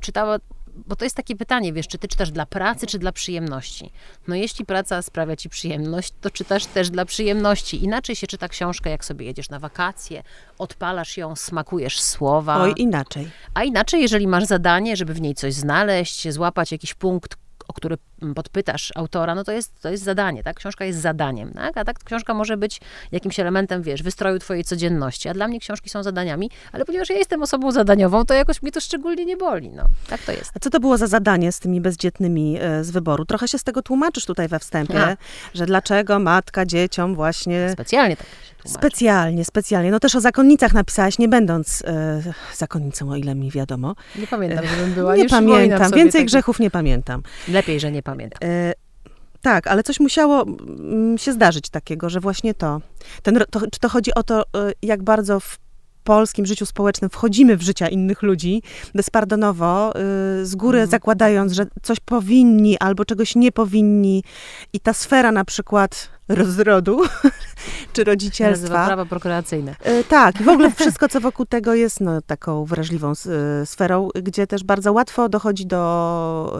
czytała, 0.00 0.38
bo 0.86 0.96
to 0.96 1.04
jest 1.04 1.16
takie 1.16 1.36
pytanie, 1.36 1.72
wiesz, 1.72 1.88
czy 1.88 1.98
ty 1.98 2.08
czytasz 2.08 2.30
dla 2.30 2.46
pracy, 2.46 2.86
czy 2.86 2.98
dla 2.98 3.12
przyjemności? 3.12 3.92
No 4.28 4.34
jeśli 4.34 4.64
praca 4.64 5.02
sprawia 5.02 5.36
ci 5.36 5.48
przyjemność, 5.48 6.12
to 6.20 6.30
czytasz 6.30 6.66
też 6.66 6.90
dla 6.90 7.04
przyjemności. 7.04 7.84
Inaczej 7.84 8.16
się 8.16 8.26
czyta 8.26 8.48
książkę, 8.48 8.90
jak 8.90 9.04
sobie 9.04 9.26
jedziesz 9.26 9.50
na 9.50 9.58
wakacje, 9.58 10.22
odpalasz 10.58 11.16
ją, 11.16 11.36
smakujesz 11.36 12.00
słowa. 12.00 12.56
Oj, 12.60 12.74
inaczej. 12.76 13.30
A 13.54 13.64
inaczej, 13.64 14.02
jeżeli 14.02 14.26
masz 14.26 14.44
zadanie, 14.44 14.96
żeby 14.96 15.14
w 15.14 15.20
niej 15.20 15.34
coś 15.34 15.54
znaleźć, 15.54 16.32
złapać 16.32 16.72
jakiś 16.72 16.94
punkt, 16.94 17.36
o 17.68 17.72
który 17.72 17.98
podpytasz 18.34 18.92
autora, 18.94 19.34
no 19.34 19.44
to 19.44 19.52
jest, 19.52 19.80
to 19.80 19.90
jest 19.90 20.04
zadanie, 20.04 20.42
tak? 20.42 20.56
Książka 20.56 20.84
jest 20.84 21.00
zadaniem, 21.00 21.52
tak? 21.52 21.76
A 21.76 21.84
tak 21.84 22.04
książka 22.04 22.34
może 22.34 22.56
być 22.56 22.80
jakimś 23.12 23.40
elementem, 23.40 23.82
wiesz, 23.82 24.02
wystroju 24.02 24.38
twojej 24.38 24.64
codzienności. 24.64 25.28
A 25.28 25.34
dla 25.34 25.48
mnie 25.48 25.60
książki 25.60 25.90
są 25.90 26.02
zadaniami, 26.02 26.50
ale 26.72 26.84
ponieważ 26.84 27.10
ja 27.10 27.16
jestem 27.16 27.42
osobą 27.42 27.72
zadaniową, 27.72 28.24
to 28.24 28.34
jakoś 28.34 28.62
mnie 28.62 28.72
to 28.72 28.80
szczególnie 28.80 29.24
nie 29.24 29.36
boli, 29.36 29.70
no. 29.70 29.84
Tak 30.08 30.22
to 30.22 30.32
jest. 30.32 30.50
A 30.54 30.58
co 30.58 30.70
to 30.70 30.80
było 30.80 30.98
za 30.98 31.06
zadanie 31.06 31.52
z 31.52 31.58
tymi 31.60 31.80
bezdzietnymi 31.80 32.58
e, 32.60 32.84
z 32.84 32.90
wyboru? 32.90 33.24
Trochę 33.24 33.48
się 33.48 33.58
z 33.58 33.64
tego 33.64 33.82
tłumaczysz 33.82 34.24
tutaj 34.24 34.48
we 34.48 34.58
wstępie, 34.58 35.02
A. 35.02 35.16
że 35.54 35.66
dlaczego 35.66 36.18
matka 36.18 36.66
dzieciom 36.66 37.14
właśnie... 37.14 37.70
Specjalnie 37.72 38.16
tak. 38.16 38.26
Specjalnie, 38.66 39.44
specjalnie. 39.44 39.90
No 39.90 40.00
też 40.00 40.14
o 40.14 40.20
zakonnicach 40.20 40.72
napisałaś, 40.74 41.18
nie 41.18 41.28
będąc 41.28 41.82
e, 41.86 42.22
zakonnicą, 42.54 43.10
o 43.10 43.16
ile 43.16 43.34
mi 43.34 43.50
wiadomo. 43.50 43.94
Nie 44.16 44.26
pamiętam, 44.26 44.66
żebym 44.66 44.92
była. 44.92 45.16
nie 45.16 45.28
pamiętam, 45.28 45.92
więcej 45.92 46.26
grzechów 46.26 46.60
nie 46.60 46.70
pamiętam. 46.70 47.22
Lepiej, 47.48 47.80
że 47.80 47.92
nie 47.92 48.02
pamiętam. 48.10 48.38
E, 48.48 48.72
tak, 49.42 49.66
ale 49.66 49.82
coś 49.82 50.00
musiało 50.00 50.42
mm, 50.42 51.18
się 51.18 51.32
zdarzyć 51.32 51.68
takiego, 51.70 52.10
że 52.10 52.20
właśnie 52.20 52.54
to. 52.54 52.80
Ten, 53.22 53.38
to 53.50 53.60
czy 53.60 53.80
to 53.80 53.88
chodzi 53.88 54.14
o 54.14 54.22
to, 54.22 54.40
e, 54.42 54.44
jak 54.82 55.02
bardzo 55.02 55.40
w 55.40 55.58
polskim 56.04 56.46
życiu 56.46 56.66
społecznym 56.66 57.10
wchodzimy 57.10 57.56
w 57.56 57.62
życia 57.62 57.88
innych 57.88 58.22
ludzi 58.22 58.62
bezpardonowo, 58.94 59.92
y, 60.40 60.46
z 60.46 60.54
góry 60.56 60.78
Mhm. 60.78 60.90
zakładając, 60.90 61.52
że 61.52 61.66
coś 61.82 62.00
powinni 62.00 62.78
albo 62.78 63.04
czegoś 63.04 63.36
nie 63.36 63.52
powinni 63.52 64.24
i 64.72 64.80
ta 64.80 64.92
sfera 64.92 65.32
na 65.32 65.44
przykład 65.44 66.08
rozrodu 66.28 67.00
czy 67.92 68.00
Nazywa 68.00 68.10
rodzicielstwa. 68.12 68.86
prawa 68.86 69.04
prokreacyjne. 69.04 69.76
E, 69.82 70.04
Tak, 70.04 70.42
w 70.42 70.48
ogóle 70.48 70.70
wszystko, 70.70 71.08
co 71.08 71.20
wokół 71.20 71.46
tego 71.46 71.74
jest 71.74 72.00
no, 72.00 72.22
taką 72.22 72.64
wrażliwą 72.64 73.12
e, 73.12 73.66
sferą, 73.66 74.08
gdzie 74.22 74.46
też 74.46 74.64
bardzo 74.64 74.92
łatwo 74.92 75.28
dochodzi 75.28 75.66
do, 75.66 76.58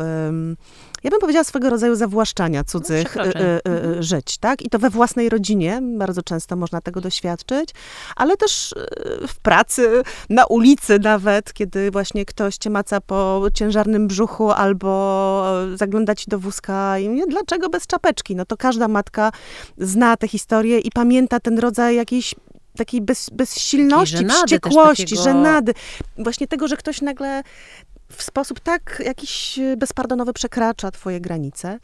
ja 1.05 1.11
bym 1.11 1.21
powiedziała, 1.21 1.45
swego 1.45 1.71
rodzaju 1.71 1.95
zawłaszczania 1.95 2.65
cudzych 2.65 3.09
przekroczeń. 3.09 3.43
e, 3.43 3.61
e, 3.67 3.85
e, 3.99 4.03
żyć, 4.03 4.39
tak? 4.39 4.63
I 4.63 4.69
to 4.71 4.79
we 4.79 4.91
własnej 4.91 5.29
rodzinie 5.29 5.81
bardzo 5.83 6.23
często 6.23 6.57
można 6.57 6.81
tego 6.81 7.01
doświadczyć, 7.01 7.71
ale 8.17 8.37
też 8.37 8.75
w 9.29 9.39
pracy, 9.41 10.03
na 10.31 10.47
ulicy 10.47 10.99
nawet, 10.99 11.53
kiedy 11.53 11.91
właśnie 11.91 12.25
ktoś 12.25 12.57
cię 12.57 12.71
maca 12.71 13.01
po 13.01 13.43
ciężarnym 13.55 14.09
brzuchu 14.09 14.51
albo 14.51 15.45
zagląda 15.75 16.15
ci 16.15 16.25
do 16.29 16.39
wózka 16.39 16.99
i 16.99 17.09
mówi, 17.09 17.23
dlaczego 17.29 17.69
bez 17.69 17.87
czapeczki? 17.87 18.37
No 18.37 18.45
to 18.45 18.57
każda 18.57 18.89
matka 18.89 19.33
zna 19.79 20.17
tę 20.17 20.29
historię 20.29 20.79
i 20.79 20.91
pamięta 20.91 21.41
ten 21.41 21.59
rodzaj 21.59 21.97
jakiejś 21.97 22.35
takiej 22.77 23.01
bez, 23.01 23.31
bezsilności, 23.31 24.15
Takiej 24.15 24.29
żenady 24.31 24.45
wściekłości, 24.47 25.05
takiego- 25.05 25.23
żenady. 25.23 25.75
Właśnie 26.19 26.47
tego, 26.49 26.69
że 26.69 26.77
ktoś 26.77 27.01
nagle 27.01 27.43
w 28.13 28.23
sposób 28.23 28.61
tak 28.61 29.03
jakiś 29.05 29.59
e, 29.59 29.77
bezpardonowy 29.77 30.33
przekracza 30.33 30.91
twoje 30.91 31.21
granice. 31.21 31.79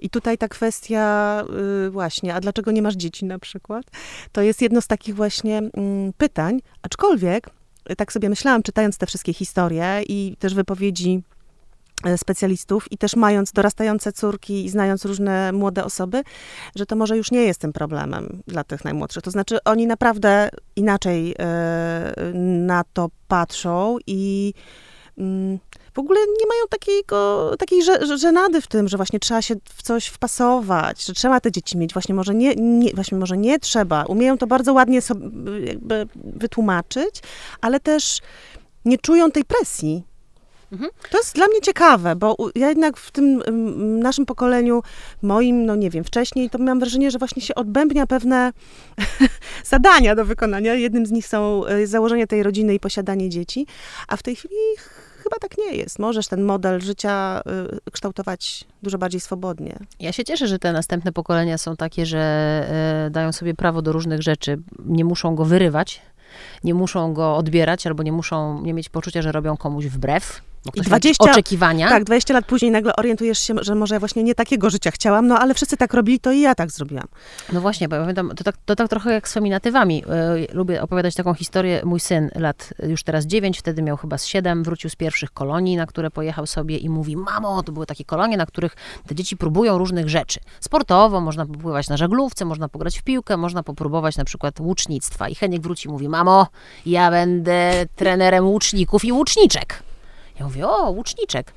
I 0.00 0.10
tutaj 0.10 0.38
ta 0.38 0.48
kwestia 0.48 1.44
y, 1.86 1.90
właśnie, 1.90 2.34
a 2.34 2.40
dlaczego 2.40 2.70
nie 2.70 2.82
masz 2.82 2.94
dzieci 2.94 3.24
na 3.24 3.38
przykład, 3.38 3.84
to 4.32 4.42
jest 4.42 4.62
jedno 4.62 4.80
z 4.80 4.86
takich 4.86 5.14
właśnie 5.14 5.58
mm, 5.58 6.12
pytań, 6.12 6.60
aczkolwiek 6.82 7.50
y, 7.90 7.96
tak 7.96 8.12
sobie 8.12 8.28
myślałam, 8.28 8.62
czytając 8.62 8.98
te 8.98 9.06
wszystkie 9.06 9.32
historie 9.32 10.02
i 10.08 10.36
też 10.38 10.54
wypowiedzi 10.54 11.22
e, 12.04 12.18
specjalistów 12.18 12.92
i 12.92 12.98
też 12.98 13.16
mając 13.16 13.52
dorastające 13.52 14.12
córki 14.12 14.64
i 14.64 14.68
znając 14.68 15.04
różne 15.04 15.52
młode 15.52 15.84
osoby, 15.84 16.22
że 16.74 16.86
to 16.86 16.96
może 16.96 17.16
już 17.16 17.30
nie 17.30 17.42
jest 17.42 17.60
tym 17.60 17.72
problemem 17.72 18.42
dla 18.46 18.64
tych 18.64 18.84
najmłodszych. 18.84 19.22
To 19.22 19.30
znaczy 19.30 19.58
oni 19.64 19.86
naprawdę 19.86 20.48
inaczej 20.76 21.34
e, 21.38 22.32
na 22.66 22.84
to 22.92 23.10
patrzą 23.28 23.96
i 24.06 24.54
w 25.94 25.98
ogóle 25.98 26.20
nie 26.20 26.46
mają 26.48 26.64
takiego, 26.70 27.50
takiej 27.58 27.82
że- 27.82 28.06
że- 28.06 28.18
żenady 28.18 28.60
w 28.60 28.66
tym, 28.66 28.88
że 28.88 28.96
właśnie 28.96 29.20
trzeba 29.20 29.42
się 29.42 29.54
w 29.74 29.82
coś 29.82 30.06
wpasować, 30.06 31.04
że 31.04 31.12
trzeba 31.12 31.40
te 31.40 31.52
dzieci 31.52 31.78
mieć. 31.78 31.92
Właśnie 31.92 32.14
może 32.14 32.34
nie, 32.34 32.54
nie, 32.56 32.92
właśnie 32.92 33.18
może 33.18 33.36
nie 33.36 33.58
trzeba. 33.58 34.04
Umieją 34.04 34.38
to 34.38 34.46
bardzo 34.46 34.72
ładnie 34.72 35.02
sobie 35.02 35.26
wytłumaczyć, 36.14 37.22
ale 37.60 37.80
też 37.80 38.20
nie 38.84 38.98
czują 38.98 39.30
tej 39.30 39.44
presji. 39.44 40.02
Mhm. 40.72 40.90
To 41.10 41.18
jest 41.18 41.34
dla 41.34 41.46
mnie 41.46 41.60
ciekawe, 41.60 42.16
bo 42.16 42.36
ja 42.54 42.68
jednak 42.68 42.96
w 42.96 43.10
tym 43.10 43.42
mm, 43.46 44.00
naszym 44.00 44.26
pokoleniu, 44.26 44.82
moim, 45.22 45.66
no 45.66 45.76
nie 45.76 45.90
wiem, 45.90 46.04
wcześniej, 46.04 46.50
to 46.50 46.58
miałam 46.58 46.80
wrażenie, 46.80 47.10
że 47.10 47.18
właśnie 47.18 47.42
się 47.42 47.54
odbębnia 47.54 48.06
pewne 48.06 48.52
zadania 49.64 50.14
do 50.14 50.24
wykonania. 50.24 50.74
Jednym 50.74 51.06
z 51.06 51.10
nich 51.10 51.26
są 51.26 51.66
e, 51.66 51.86
założenie 51.86 52.26
tej 52.26 52.42
rodziny 52.42 52.74
i 52.74 52.80
posiadanie 52.80 53.28
dzieci, 53.28 53.66
a 54.08 54.16
w 54.16 54.22
tej 54.22 54.36
chwili 54.36 54.54
ch- 54.78 55.07
chyba 55.28 55.48
tak 55.48 55.58
nie 55.58 55.76
jest. 55.76 55.98
Możesz 55.98 56.28
ten 56.28 56.42
model 56.42 56.80
życia 56.80 57.42
y, 57.86 57.90
kształtować 57.90 58.64
dużo 58.82 58.98
bardziej 58.98 59.20
swobodnie. 59.20 59.78
Ja 60.00 60.12
się 60.12 60.24
cieszę, 60.24 60.48
że 60.48 60.58
te 60.58 60.72
następne 60.72 61.12
pokolenia 61.12 61.58
są 61.58 61.76
takie, 61.76 62.06
że 62.06 62.18
e, 63.06 63.10
dają 63.10 63.32
sobie 63.32 63.54
prawo 63.54 63.82
do 63.82 63.92
różnych 63.92 64.22
rzeczy. 64.22 64.58
Nie 64.84 65.04
muszą 65.04 65.34
go 65.34 65.44
wyrywać, 65.44 66.02
nie 66.64 66.74
muszą 66.74 67.14
go 67.14 67.36
odbierać, 67.36 67.86
albo 67.86 68.02
nie 68.02 68.12
muszą 68.12 68.62
nie 68.62 68.74
mieć 68.74 68.88
poczucia, 68.88 69.22
że 69.22 69.32
robią 69.32 69.56
komuś 69.56 69.86
wbrew. 69.86 70.42
Bo 70.68 70.72
ktoś 70.72 70.86
20, 70.86 71.24
ma 71.24 71.30
oczekiwania. 71.32 71.88
Tak, 71.88 72.04
20 72.04 72.34
lat 72.34 72.46
później 72.46 72.70
nagle 72.70 72.96
orientujesz 72.96 73.38
się, 73.38 73.54
że 73.60 73.74
może 73.74 73.94
ja 73.94 73.98
właśnie 73.98 74.22
nie 74.22 74.34
takiego 74.34 74.70
życia 74.70 74.90
chciałam, 74.90 75.26
no 75.26 75.38
ale 75.38 75.54
wszyscy 75.54 75.76
tak 75.76 75.94
robili, 75.94 76.20
to 76.20 76.32
i 76.32 76.40
ja 76.40 76.54
tak 76.54 76.70
zrobiłam. 76.70 77.06
No 77.52 77.60
właśnie, 77.60 77.88
bo 77.88 77.96
ja 77.96 78.00
pamiętam, 78.00 78.32
to 78.36 78.44
tak, 78.44 78.56
to 78.64 78.76
tak 78.76 78.88
trochę 78.88 79.12
jak 79.12 79.28
z 79.28 79.32
feminatywami. 79.32 80.04
Yy, 80.36 80.46
lubię 80.52 80.82
opowiadać 80.82 81.14
taką 81.14 81.34
historię. 81.34 81.80
Mój 81.84 82.00
syn, 82.00 82.30
lat 82.34 82.74
już 82.82 83.02
teraz 83.02 83.26
9, 83.26 83.58
wtedy 83.58 83.82
miał 83.82 83.96
chyba 83.96 84.18
z 84.18 84.26
7, 84.26 84.64
wrócił 84.64 84.90
z 84.90 84.96
pierwszych 84.96 85.30
kolonii, 85.30 85.76
na 85.76 85.86
które 85.86 86.10
pojechał 86.10 86.46
sobie 86.46 86.76
i 86.76 86.88
mówi, 86.88 87.16
mamo, 87.16 87.62
to 87.62 87.72
były 87.72 87.86
takie 87.86 88.04
kolonie, 88.04 88.36
na 88.36 88.46
których 88.46 88.76
te 89.06 89.14
dzieci 89.14 89.36
próbują 89.36 89.78
różnych 89.78 90.08
rzeczy. 90.08 90.40
Sportowo, 90.60 91.20
można 91.20 91.46
popływać 91.46 91.88
na 91.88 91.96
żaglówce, 91.96 92.44
można 92.44 92.68
pograć 92.68 92.98
w 92.98 93.02
piłkę, 93.02 93.36
można 93.36 93.62
popróbować 93.62 94.16
na 94.16 94.24
przykład 94.24 94.60
łucznictwa. 94.60 95.28
I 95.28 95.34
Heniek 95.34 95.62
wróci 95.62 95.88
i 95.88 95.90
mówi, 95.90 96.08
mamo, 96.08 96.46
ja 96.86 97.10
będę 97.10 97.86
trenerem 97.96 98.46
łuczników 98.46 99.04
i 99.04 99.12
łuczniczek. 99.12 99.87
Ja 100.40 100.44
mówię, 100.44 100.68
o, 100.68 100.90
łuczniczek. 100.90 101.52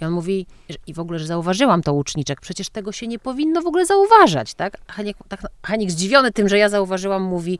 I 0.00 0.04
on 0.04 0.12
mówi, 0.12 0.46
i 0.86 0.94
w 0.94 0.98
ogóle, 0.98 1.18
że 1.18 1.26
zauważyłam 1.26 1.82
to 1.82 1.92
łuczniczek, 1.92 2.40
przecież 2.40 2.68
tego 2.68 2.92
się 2.92 3.06
nie 3.06 3.18
powinno 3.18 3.62
w 3.62 3.66
ogóle 3.66 3.86
zauważać, 3.86 4.54
tak? 4.54 4.76
Heniek, 4.88 5.16
tak, 5.28 5.42
Heniek 5.66 5.90
zdziwiony 5.90 6.32
tym, 6.32 6.48
że 6.48 6.58
ja 6.58 6.68
zauważyłam, 6.68 7.22
mówi, 7.22 7.58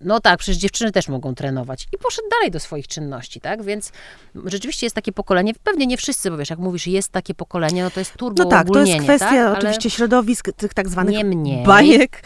no 0.00 0.20
tak, 0.20 0.38
przecież 0.38 0.56
dziewczyny 0.56 0.92
też 0.92 1.08
mogą 1.08 1.34
trenować. 1.34 1.88
I 1.92 1.98
poszedł 1.98 2.28
dalej 2.28 2.50
do 2.50 2.60
swoich 2.60 2.88
czynności, 2.88 3.40
tak? 3.40 3.62
Więc 3.62 3.92
rzeczywiście 4.44 4.86
jest 4.86 4.96
takie 4.96 5.12
pokolenie, 5.12 5.52
pewnie 5.64 5.86
nie 5.86 5.96
wszyscy, 5.96 6.30
bo 6.30 6.36
wiesz, 6.36 6.50
jak 6.50 6.58
mówisz, 6.58 6.86
jest 6.86 7.12
takie 7.12 7.34
pokolenie, 7.34 7.82
no 7.82 7.90
to 7.90 8.00
jest 8.00 8.16
turbo 8.16 8.42
No 8.42 8.50
tak, 8.50 8.66
to 8.68 8.84
jest 8.84 9.02
kwestia 9.02 9.50
tak? 9.50 9.58
oczywiście 9.58 9.90
środowisk 9.90 10.52
tych 10.56 10.74
tak 10.74 10.88
zwanych 10.88 11.14
Niemniej, 11.14 11.64
bajek. 11.64 12.22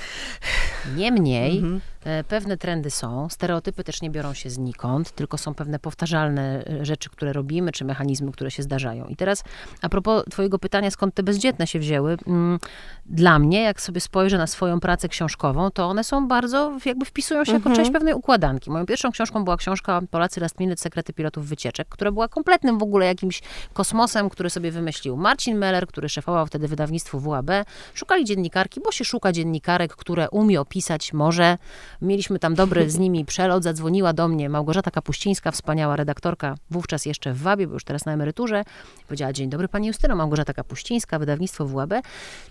Niemniej, 0.97 1.57
mhm. 1.57 1.81
E, 2.05 2.25
pewne 2.25 2.57
trendy 2.57 2.91
są, 2.91 3.29
stereotypy 3.29 3.85
też 3.85 4.03
nie 4.03 4.11
biorą 4.11 4.35
się 4.35 4.51
znikąd, 4.51 5.13
tylko 5.13 5.39
są 5.39 5.55
pewne 5.55 5.79
powtarzalne 5.79 6.65
e, 6.67 6.85
rzeczy, 6.85 7.11
które 7.11 7.33
robimy, 7.33 7.73
czy 7.73 7.85
mechanizmy, 7.85 8.33
które 8.33 8.51
się 8.51 8.63
zdarzają. 8.63 9.07
I 9.07 9.17
teraz 9.17 9.45
a 9.83 9.89
propos 9.89 10.25
twojego 10.31 10.59
pytania, 10.59 10.91
skąd 10.91 11.15
te 11.15 11.23
bezdzietne 11.23 11.67
się 11.67 11.79
wzięły, 11.79 12.17
mm, 12.27 12.59
dla 13.07 13.39
mnie, 13.39 13.63
jak 13.63 13.81
sobie 13.81 14.01
spojrzę 14.01 14.39
na 14.39 14.47
swoją 14.47 14.81
pracę 14.81 15.09
książkową, 15.09 15.71
to 15.71 15.87
one 15.87 16.05
są 16.05 16.29
bardzo, 16.29 16.79
jakby 16.85 17.05
wpisują 17.05 17.45
się 17.45 17.53
jako 17.53 17.69
mhm. 17.69 17.77
część 17.77 17.91
pewnej 17.93 18.15
układanki. 18.15 18.71
Moją 18.71 18.87
pierwszą 18.87 19.11
książką 19.11 19.45
była 19.45 19.57
książka 19.57 20.01
Polacy 20.11 20.41
Last 20.41 20.61
Minute, 20.61 20.81
Sekrety 20.81 21.13
Pilotów 21.13 21.47
Wycieczek, 21.47 21.89
która 21.89 22.13
była 22.13 22.29
kompletnym 22.29 22.79
w 22.79 22.83
ogóle 22.83 23.07
jakimś 23.07 23.43
kosmosem, 23.73 24.31
który 24.31 24.51
sobie 24.51 24.71
wymyślił 24.71 25.17
Marcin 25.17 25.59
Meller, 25.59 25.87
który 25.87 26.09
szefował 26.09 26.47
wtedy 26.47 26.69
wydawnictwu 26.69 27.21
WAB. 27.21 27.51
Szukali 27.95 28.25
dziennikarki, 28.25 28.81
bo 28.81 28.93
się 28.93 29.05
szuka 29.05 29.33
dziennikarek, 29.33 29.97
które 29.97 30.31
umie 30.31 30.61
opisać 30.61 31.13
może 31.13 31.59
Mieliśmy 32.03 32.39
tam 32.39 32.55
dobry 32.55 32.91
z 32.91 32.99
nimi 32.99 33.25
przelot. 33.25 33.63
Zadzwoniła 33.63 34.13
do 34.13 34.29
mnie 34.29 34.49
Małgorzata 34.49 34.91
Kapuścińska, 34.91 35.51
wspaniała 35.51 35.97
redaktorka, 35.97 36.55
wówczas 36.71 37.07
jeszcze 37.07 37.33
w 37.33 37.39
Wabie, 37.39 37.67
bo 37.67 37.75
już 37.75 37.85
teraz 37.85 38.05
na 38.05 38.13
emeryturze. 38.13 38.65
Powiedziała, 39.07 39.33
dzień 39.33 39.51
dobry 39.51 39.69
pani 39.69 39.87
Justyno, 39.87 40.17
Małgorzata 40.17 40.55
Kapuścińska, 40.55 41.19
wydawnictwo 41.19 41.67
WAB. 41.67 41.91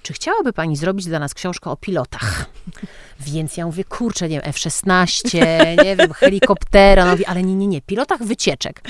Czy 0.02 0.14
chciałaby 0.14 0.54
pani 0.54 0.76
zrobić 0.76 1.06
dla 1.06 1.20
nas 1.20 1.34
książkę 1.34 1.70
o 1.70 1.78
pilotach? 1.78 2.46
Więc 3.20 3.58
ja 3.58 3.66
mówię, 3.66 3.84
kurczę, 3.84 4.30
nie 4.30 4.36
wiem, 4.36 4.50
F-16, 4.50 5.38
nie 5.84 5.96
wiem, 5.96 6.14
helikoptera. 6.14 7.12
Mówię, 7.12 7.30
ale 7.30 7.44
nie, 7.44 7.56
nie, 7.56 7.68
nie, 7.68 7.82
pilotach 7.82 8.24
wycieczek. 8.24 8.82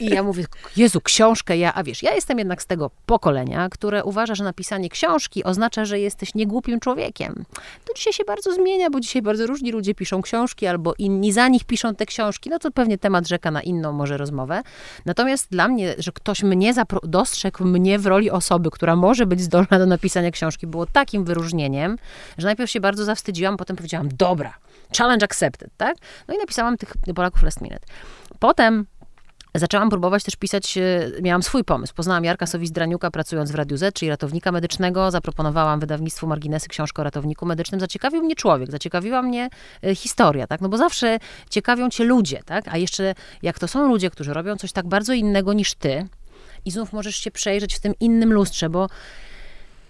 I 0.00 0.06
ja 0.06 0.22
mówię, 0.22 0.44
Jezu, 0.76 1.00
książkę 1.00 1.56
ja, 1.56 1.74
a 1.74 1.82
wiesz, 1.82 2.02
ja 2.02 2.14
jestem 2.14 2.38
jednak 2.38 2.62
z 2.62 2.66
tego 2.66 2.90
pokolenia, 3.06 3.68
które 3.68 4.04
uważa, 4.04 4.34
że 4.34 4.44
napisanie 4.44 4.88
książki 4.88 5.44
oznacza, 5.44 5.84
że 5.84 6.00
jesteś 6.00 6.34
niegłupim 6.34 6.80
człowiekiem. 6.80 7.44
To 7.84 7.94
dzisiaj 7.94 8.12
się 8.12 8.24
bardzo 8.24 8.54
zmienia, 8.54 8.90
bo 8.90 9.00
dzisiaj 9.00 9.22
bardzo 9.22 9.46
różni 9.46 9.72
ludzie 9.78 9.94
piszą 9.94 10.22
książki, 10.22 10.66
albo 10.66 10.94
inni 10.98 11.32
za 11.32 11.48
nich 11.48 11.64
piszą 11.64 11.94
te 11.94 12.06
książki, 12.06 12.50
no 12.50 12.58
to 12.58 12.70
pewnie 12.70 12.98
temat 12.98 13.28
rzeka 13.28 13.50
na 13.50 13.62
inną 13.62 13.92
może 13.92 14.16
rozmowę. 14.16 14.62
Natomiast 15.06 15.50
dla 15.50 15.68
mnie, 15.68 15.94
że 15.98 16.12
ktoś 16.12 16.42
mnie 16.42 16.74
dostrzegł 17.02 17.64
mnie 17.64 17.98
w 17.98 18.06
roli 18.06 18.30
osoby, 18.30 18.70
która 18.70 18.96
może 18.96 19.26
być 19.26 19.40
zdolna 19.40 19.78
do 19.78 19.86
napisania 19.86 20.30
książki, 20.30 20.66
było 20.66 20.86
takim 20.86 21.24
wyróżnieniem, 21.24 21.98
że 22.38 22.46
najpierw 22.46 22.70
się 22.70 22.80
bardzo 22.80 23.04
zawstydziłam, 23.04 23.56
potem 23.56 23.76
powiedziałam, 23.76 24.08
dobra, 24.12 24.54
challenge 24.98 25.24
accepted, 25.24 25.70
tak? 25.76 25.96
No 26.28 26.34
i 26.34 26.38
napisałam 26.38 26.76
tych 26.76 26.92
Polaków 27.14 27.42
last 27.42 27.60
minute. 27.60 27.86
Potem 28.38 28.86
Zaczęłam 29.58 29.90
próbować 29.90 30.24
też 30.24 30.36
pisać, 30.36 30.78
e, 30.78 31.10
miałam 31.22 31.42
swój 31.42 31.64
pomysł. 31.64 31.94
Poznałam 31.94 32.24
Jarka 32.24 32.46
Sowis-Draniuka 32.46 33.10
pracując 33.10 33.50
w 33.52 33.54
Radiu 33.54 33.76
Z, 33.76 33.94
czyli 33.94 34.08
ratownika 34.08 34.52
medycznego. 34.52 35.10
Zaproponowałam 35.10 35.80
wydawnictwu 35.80 36.26
Marginesy 36.26 36.68
książkę 36.68 37.02
o 37.02 37.04
ratowniku 37.04 37.46
medycznym. 37.46 37.80
Zaciekawił 37.80 38.22
mnie 38.22 38.34
człowiek, 38.34 38.70
zaciekawiła 38.70 39.22
mnie 39.22 39.48
e, 39.84 39.94
historia, 39.94 40.46
tak? 40.46 40.60
No 40.60 40.68
bo 40.68 40.76
zawsze 40.76 41.18
ciekawią 41.50 41.90
cię 41.90 42.04
ludzie, 42.04 42.40
tak? 42.46 42.64
A 42.68 42.76
jeszcze 42.76 43.14
jak 43.42 43.58
to 43.58 43.68
są 43.68 43.88
ludzie, 43.88 44.10
którzy 44.10 44.34
robią 44.34 44.56
coś 44.56 44.72
tak 44.72 44.86
bardzo 44.86 45.12
innego 45.12 45.52
niż 45.52 45.74
ty 45.74 46.06
i 46.64 46.70
znów 46.70 46.92
możesz 46.92 47.16
się 47.16 47.30
przejrzeć 47.30 47.74
w 47.74 47.80
tym 47.80 47.94
innym 48.00 48.32
lustrze, 48.32 48.70
bo 48.70 48.88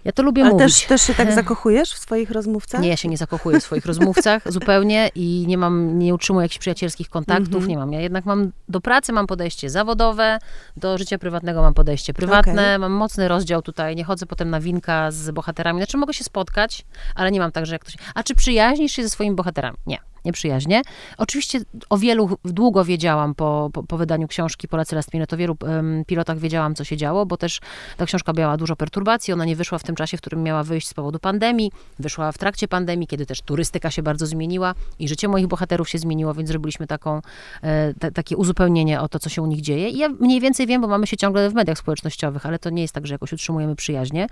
ja 0.05 0.11
to 0.11 0.23
lubię 0.23 0.41
Ale 0.41 0.51
mówić. 0.51 0.77
Też, 0.77 0.87
też 0.87 1.01
się 1.01 1.13
tak 1.13 1.33
zakochujesz 1.41 1.93
w 1.93 1.97
swoich 1.97 2.31
rozmówcach? 2.31 2.81
Nie, 2.81 2.89
ja 2.89 2.97
się 2.97 3.09
nie 3.09 3.17
zakochuję 3.17 3.59
w 3.59 3.63
swoich 3.63 3.85
rozmówcach 3.85 4.41
zupełnie 4.51 5.09
i 5.15 5.45
nie 5.47 5.57
mam, 5.57 5.99
nie 5.99 6.13
utrzymuję 6.13 6.45
jakichś 6.45 6.59
przyjacielskich 6.59 7.09
kontaktów, 7.09 7.53
mm 7.55 7.65
-hmm. 7.65 7.67
nie 7.67 7.77
mam. 7.77 7.93
Ja 7.93 8.01
jednak 8.01 8.25
mam, 8.25 8.51
do 8.69 8.81
pracy 8.81 9.13
mam 9.13 9.27
podejście 9.27 9.69
zawodowe, 9.69 10.39
do 10.77 10.97
życia 10.97 11.17
prywatnego 11.17 11.61
mam 11.61 11.73
podejście 11.73 12.13
prywatne, 12.13 12.61
okay. 12.61 12.79
mam 12.79 12.91
mocny 12.91 13.27
rozdział 13.27 13.61
tutaj, 13.61 13.95
nie 13.95 14.03
chodzę 14.03 14.25
potem 14.25 14.49
na 14.49 14.59
winka 14.59 15.11
z 15.11 15.31
bohaterami. 15.31 15.79
Znaczy 15.79 15.97
mogę 15.97 16.13
się 16.13 16.23
spotkać, 16.23 16.85
ale 17.15 17.31
nie 17.31 17.39
mam 17.39 17.51
tak, 17.51 17.65
że 17.65 17.75
jak 17.75 17.81
ktoś... 17.81 17.95
A 18.15 18.23
czy 18.23 18.35
przyjaźnisz 18.35 18.91
się 18.91 19.03
ze 19.03 19.09
swoimi 19.09 19.35
bohaterami? 19.35 19.77
Nie 19.87 19.99
nieprzyjaźnie. 20.25 20.81
Oczywiście 21.17 21.59
o 21.89 21.97
wielu 21.97 22.37
długo 22.45 22.85
wiedziałam 22.85 23.35
po, 23.35 23.69
po, 23.73 23.83
po 23.83 23.97
wydaniu 23.97 24.27
książki 24.27 24.67
Polacy 24.67 24.95
Last 24.95 25.13
Minute, 25.13 25.35
o 25.35 25.39
wielu 25.39 25.57
um, 25.61 26.03
pilotach 26.07 26.37
wiedziałam, 26.37 26.75
co 26.75 26.83
się 26.83 26.97
działo, 26.97 27.25
bo 27.25 27.37
też 27.37 27.59
ta 27.97 28.05
książka 28.05 28.33
miała 28.33 28.57
dużo 28.57 28.75
perturbacji. 28.75 29.33
Ona 29.33 29.45
nie 29.45 29.55
wyszła 29.55 29.77
w 29.77 29.83
tym 29.83 29.95
czasie, 29.95 30.17
w 30.17 30.21
którym 30.21 30.43
miała 30.43 30.63
wyjść 30.63 30.87
z 30.87 30.93
powodu 30.93 31.19
pandemii. 31.19 31.71
Wyszła 31.99 32.31
w 32.31 32.37
trakcie 32.37 32.67
pandemii, 32.67 33.07
kiedy 33.07 33.25
też 33.25 33.41
turystyka 33.41 33.91
się 33.91 34.03
bardzo 34.03 34.25
zmieniła 34.25 34.73
i 34.99 35.07
życie 35.07 35.27
moich 35.27 35.47
bohaterów 35.47 35.89
się 35.89 35.97
zmieniło, 35.97 36.33
więc 36.33 36.49
zrobiliśmy 36.49 36.87
taką, 36.87 37.21
e, 37.63 38.11
takie 38.11 38.37
uzupełnienie 38.37 39.01
o 39.01 39.09
to, 39.09 39.19
co 39.19 39.29
się 39.29 39.41
u 39.41 39.45
nich 39.45 39.61
dzieje. 39.61 39.89
I 39.89 39.97
ja 39.97 40.09
mniej 40.09 40.41
więcej 40.41 40.67
wiem, 40.67 40.81
bo 40.81 40.87
mamy 40.87 41.07
się 41.07 41.17
ciągle 41.17 41.49
w 41.49 41.53
mediach 41.53 41.77
społecznościowych, 41.77 42.45
ale 42.45 42.59
to 42.59 42.69
nie 42.69 42.81
jest 42.81 42.93
tak, 42.93 43.07
że 43.07 43.13
jakoś 43.13 43.33
utrzymujemy 43.33 43.75
przyjaźnie. 43.75 44.27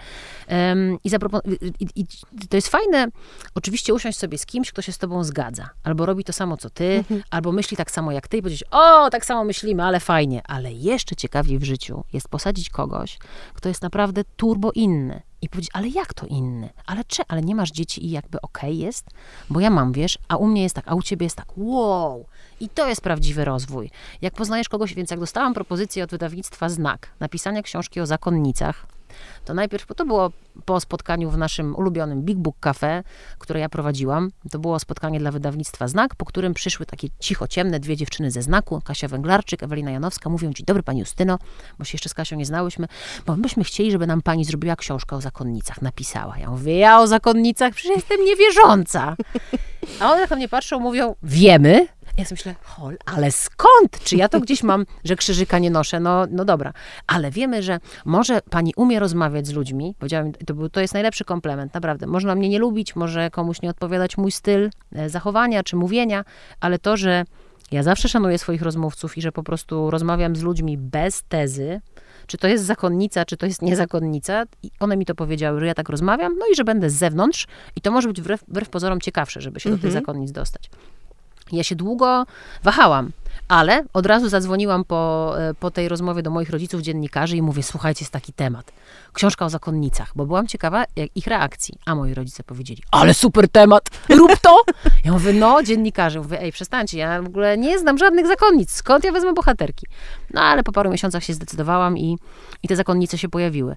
Um, 0.50 0.98
i, 1.04 1.10
i, 1.80 1.88
i 1.96 2.48
to 2.48 2.58
jest 2.58 2.68
fajne, 2.68 3.08
oczywiście 3.56 3.94
usiąść 3.94 4.18
sobie 4.18 4.38
z 4.38 4.46
kimś, 4.46 4.72
kto 4.72 4.82
się 4.82 4.92
z 4.92 4.98
tobą 4.98 5.24
zgadza 5.24 5.70
albo 5.88 6.06
robi 6.06 6.24
to 6.24 6.34
samo 6.34 6.58
co 6.58 6.70
ty, 6.70 6.98
mhm. 6.98 7.24
albo 7.30 7.52
myśli 7.52 7.78
tak 7.78 7.92
samo 7.92 8.12
jak 8.12 8.28
ty 8.28 8.38
i 8.38 8.42
powiedzieć, 8.42 8.64
o, 8.72 9.10
tak 9.10 9.26
samo 9.26 9.44
myślimy, 9.44 9.84
ale 9.84 10.00
fajnie. 10.00 10.42
Ale 10.48 10.74
jeszcze 10.74 11.16
ciekawiej 11.16 11.60
w 11.60 11.64
życiu 11.64 12.04
jest 12.14 12.30
posadzić 12.30 12.70
kogoś, 12.70 13.18
kto 13.54 13.70
jest 13.70 13.82
naprawdę 13.82 14.24
turbo 14.24 14.72
inny. 14.72 15.22
I 15.42 15.50
powiedzieć, 15.50 15.72
ale 15.74 15.88
jak 15.88 16.14
to 16.14 16.26
inny? 16.26 16.70
Ale 16.86 17.04
czy, 17.04 17.24
ale 17.28 17.42
nie 17.42 17.56
masz 17.56 17.72
dzieci 17.72 18.06
i 18.06 18.12
jakby 18.12 18.42
okej 18.42 18.70
okay 18.70 18.86
jest? 18.86 19.06
Bo 19.50 19.60
ja 19.60 19.70
mam, 19.70 19.92
wiesz, 19.92 20.18
a 20.28 20.38
u 20.38 20.48
mnie 20.48 20.64
jest 20.64 20.76
tak, 20.76 20.88
a 20.88 20.96
u 20.96 21.02
ciebie 21.02 21.26
jest 21.26 21.36
tak, 21.36 21.48
wow! 21.58 22.26
I 22.60 22.70
to 22.70 22.88
jest 22.88 23.02
prawdziwy 23.02 23.46
rozwój. 23.46 23.90
Jak 24.22 24.34
poznajesz 24.34 24.70
kogoś, 24.70 24.94
więc 24.94 25.12
jak 25.12 25.20
dostałam 25.20 25.54
propozycję 25.54 26.04
od 26.04 26.12
wydawnictwa 26.12 26.70
Znak, 26.70 27.12
napisania 27.20 27.62
książki 27.62 28.02
o 28.02 28.06
zakonnicach, 28.06 28.88
to 29.46 29.54
najpierw, 29.54 29.88
bo 29.88 29.96
to 29.96 30.06
było 30.06 30.32
po 30.66 30.80
spotkaniu 30.80 31.32
w 31.32 31.38
naszym 31.38 31.76
ulubionym 31.76 32.22
Big 32.22 32.38
Book 32.38 32.56
Cafe, 32.60 33.04
które 33.40 33.60
ja 33.60 33.70
prowadziłam. 33.70 34.32
To 34.52 34.60
było 34.60 34.80
spotkanie 34.80 35.20
dla 35.20 35.32
wydawnictwa 35.32 35.88
Znak, 35.88 36.16
po 36.16 36.26
którym 36.26 36.54
przyszły 36.54 36.86
takie 36.86 37.08
cicho 37.20 37.48
ciemne 37.48 37.80
dwie 37.80 37.98
dziewczyny 37.98 38.32
ze 38.32 38.42
Znaku, 38.42 38.82
Kasia 38.82 39.08
Węglarczyk, 39.08 39.64
Ewelina 39.64 39.92
Janowska. 39.92 40.30
Mówią, 40.30 40.54
dzień 40.54 40.66
dobry 40.66 40.84
pani 40.84 41.00
Justyno, 41.00 41.40
bo 41.80 41.86
się 41.86 41.96
jeszcze 41.96 42.10
z 42.10 42.14
Kasią 42.14 42.36
nie 42.36 42.46
znałyśmy, 42.46 42.88
bo 43.26 43.36
myśmy 43.36 43.64
chcieli, 43.64 43.92
żeby 43.92 44.08
nam 44.08 44.22
pani 44.22 44.46
zrobiła 44.46 44.76
książkę 44.76 45.16
o 45.16 45.22
zakonnicach, 45.22 45.82
napisała. 45.82 46.38
Ja 46.38 46.50
mówię, 46.50 46.78
ja 46.78 47.00
o 47.00 47.08
zakonnicach? 47.08 47.74
Przecież 47.74 47.96
jestem 47.96 48.26
niewierząca. 48.26 49.16
A 50.00 50.12
one 50.12 50.28
na 50.28 50.36
mnie 50.36 50.50
patrzą, 50.50 50.80
mówią, 50.80 51.16
wiemy, 51.24 51.88
ja 52.18 52.26
sobie 52.26 52.38
myślę, 52.38 52.56
hol, 52.64 52.98
ale 53.06 53.32
skąd? 53.32 54.04
Czy 54.04 54.16
ja 54.16 54.30
to 54.30 54.40
gdzieś 54.40 54.64
mam, 54.64 54.86
że 55.04 55.16
krzyżyka 55.16 55.60
nie 55.60 55.72
noszę? 55.72 56.00
No, 56.00 56.26
no 56.32 56.46
dobra. 56.46 56.74
Ale 57.08 57.32
wiemy, 57.32 57.64
że 57.64 57.80
może 58.06 58.42
pani 58.42 58.74
umie 58.76 59.00
rozmawiać 59.00 59.48
z 59.48 59.54
ludźmi. 59.54 59.96
Powiedziałam, 60.00 60.32
to, 60.32 60.54
był, 60.54 60.70
to 60.70 60.82
jest 60.82 60.94
najlepszy 60.94 61.26
komplement, 61.26 61.74
naprawdę. 61.74 62.08
Można 62.08 62.36
mnie 62.36 62.50
nie 62.50 62.60
lubić, 62.60 62.96
może 62.96 63.30
komuś 63.30 63.62
nie 63.62 63.70
odpowiadać 63.70 64.18
mój 64.18 64.32
styl 64.32 64.70
e, 64.96 65.10
zachowania 65.10 65.64
czy 65.64 65.76
mówienia, 65.76 66.26
ale 66.60 66.80
to, 66.80 66.98
że 66.98 67.26
ja 67.72 67.84
zawsze 67.84 68.10
szanuję 68.10 68.38
swoich 68.38 68.62
rozmówców 68.62 69.18
i 69.18 69.22
że 69.22 69.32
po 69.32 69.44
prostu 69.44 69.92
rozmawiam 69.92 70.36
z 70.36 70.42
ludźmi 70.42 70.78
bez 70.78 71.24
tezy, 71.30 71.82
czy 72.28 72.38
to 72.38 72.48
jest 72.48 72.66
zakonnica, 72.66 73.26
czy 73.26 73.38
to 73.38 73.46
jest 73.46 73.62
niezakonnica. 73.62 74.44
I 74.64 74.72
one 74.80 74.98
mi 74.98 75.06
to 75.06 75.16
powiedziały, 75.16 75.60
że 75.60 75.68
ja 75.68 75.74
tak 75.74 75.90
rozmawiam, 75.90 76.38
no 76.38 76.46
i 76.52 76.56
że 76.56 76.64
będę 76.64 76.90
z 76.90 76.94
zewnątrz 76.94 77.48
i 77.76 77.82
to 77.82 77.92
może 77.92 78.08
być 78.08 78.22
wbrew, 78.22 78.44
wbrew 78.48 78.70
pozorom 78.70 79.02
ciekawsze, 79.02 79.42
żeby 79.42 79.60
się 79.60 79.70
do 79.70 79.76
tych 79.76 79.86
mhm. 79.86 80.04
zakonnic 80.04 80.32
dostać. 80.32 80.70
Ja 81.52 81.64
się 81.64 81.76
długo 81.76 82.26
wahałam, 82.64 83.12
ale 83.48 83.84
od 83.94 84.06
razu 84.06 84.30
zadzwoniłam 84.30 84.84
po, 84.84 85.34
e, 85.40 85.54
po 85.54 85.72
tej 85.72 85.90
rozmowie 85.90 86.24
do 86.24 86.30
moich 86.30 86.50
rodziców, 86.50 86.82
dziennikarzy 86.82 87.38
i 87.38 87.42
mówię, 87.42 87.64
słuchajcie, 87.64 88.04
jest 88.04 88.14
taki 88.14 88.34
temat. 88.34 88.72
Książka 89.14 89.46
o 89.46 89.50
zakonnicach, 89.50 90.12
bo 90.16 90.26
byłam 90.26 90.48
ciekawa 90.48 90.86
ich 91.16 91.28
reakcji. 91.28 91.74
A 91.86 91.96
moi 91.96 92.14
rodzice 92.14 92.44
powiedzieli, 92.44 92.84
ale 92.92 93.14
super 93.14 93.50
temat, 93.50 93.90
rób 94.10 94.32
to! 94.42 94.62
Ja 95.06 95.12
mówię, 95.12 95.34
no, 95.34 95.64
dziennikarze, 95.64 96.20
mówię, 96.20 96.42
ej, 96.42 96.52
przestańcie, 96.52 96.98
ja 96.98 97.22
w 97.22 97.26
ogóle 97.26 97.58
nie 97.58 97.80
znam 97.80 97.98
żadnych 97.98 98.28
zakonnic, 98.28 98.72
skąd 98.72 99.04
ja 99.04 99.12
wezmę 99.12 99.34
bohaterki? 99.34 99.88
No 100.34 100.42
ale 100.42 100.64
po 100.64 100.72
paru 100.72 100.92
miesiącach 100.92 101.24
się 101.24 101.34
zdecydowałam 101.34 101.98
i, 101.98 102.18
i 102.64 102.68
te 102.68 102.76
zakonnice 102.76 103.18
się 103.18 103.30
pojawiły. 103.30 103.76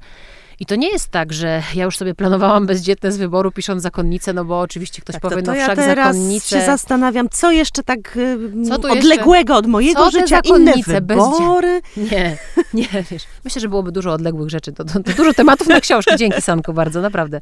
I 0.61 0.67
to 0.67 0.77
nie 0.77 0.89
jest 0.89 1.09
tak, 1.09 1.33
że 1.33 1.63
ja 1.75 1.85
już 1.85 1.97
sobie 1.97 2.15
planowałam 2.15 2.67
bezdzietne 2.67 3.13
z 3.13 3.17
wyboru, 3.17 3.53
pisząc 3.53 3.83
zakonnicę, 3.83 4.33
no 4.33 4.45
bo 4.45 4.61
oczywiście 4.61 5.03
ktoś 5.03 5.13
Tak, 5.13 5.23
powie, 5.23 5.37
to, 5.37 5.43
to 5.43 5.51
no 5.51 5.55
ja 5.55 5.65
wszak 5.65 5.77
teraz 5.77 6.17
się 6.45 6.61
zastanawiam, 6.61 7.29
co 7.29 7.51
jeszcze 7.51 7.83
tak 7.83 8.17
y, 8.17 8.39
Co 8.69 8.91
odległego 8.91 9.57
od 9.57 9.67
mojego 9.67 10.05
Co 10.05 10.11
życia, 10.11 10.41
inne 10.45 10.73
wybory. 10.87 11.81
Nie, 11.97 12.39
nie, 12.75 12.89
wiesz, 13.11 13.23
myślę, 13.45 13.61
że 13.61 13.69
byłoby 13.69 13.93
dużo 13.93 14.13
odległych 14.13 14.51
rzeczy, 14.51 14.73
to, 14.73 14.85
to, 14.85 15.01
to 15.03 15.13
dużo 15.13 15.35
tematów 15.35 15.69
na 15.69 15.81
książki, 15.81 16.17
dzięki 16.17 16.43
Sanku 16.43 16.73
bardzo, 16.73 17.01
naprawdę. 17.01 17.41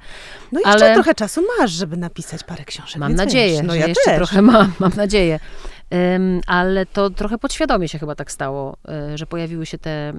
No 0.53 0.61
jeszcze 0.61 0.73
Ale- 0.73 0.95
trochę 0.95 1.15
czasu 1.15 1.43
masz, 1.59 1.71
żeby 1.71 1.97
napisać 1.97 2.45
parę 2.45 2.65
książek. 2.65 2.97
Mam 2.97 3.15
nadzieję, 3.15 3.57
wiesz, 3.57 3.67
no 3.67 3.75
ja 3.75 3.87
jeszcze 3.87 4.11
też. 4.11 4.17
trochę 4.17 4.43
mam, 4.43 4.73
mam 4.79 4.93
nadzieję. 4.97 5.41
Ale 6.47 6.87
to 6.87 7.11
trochę 7.11 7.39
podświadomie 7.39 7.89
się 7.89 7.99
chyba 7.99 8.15
tak 8.15 8.33
stało, 8.33 8.77
y, 9.13 9.19
że 9.19 9.27
pojawiły 9.27 9.67
się 9.67 9.79
te, 9.79 10.13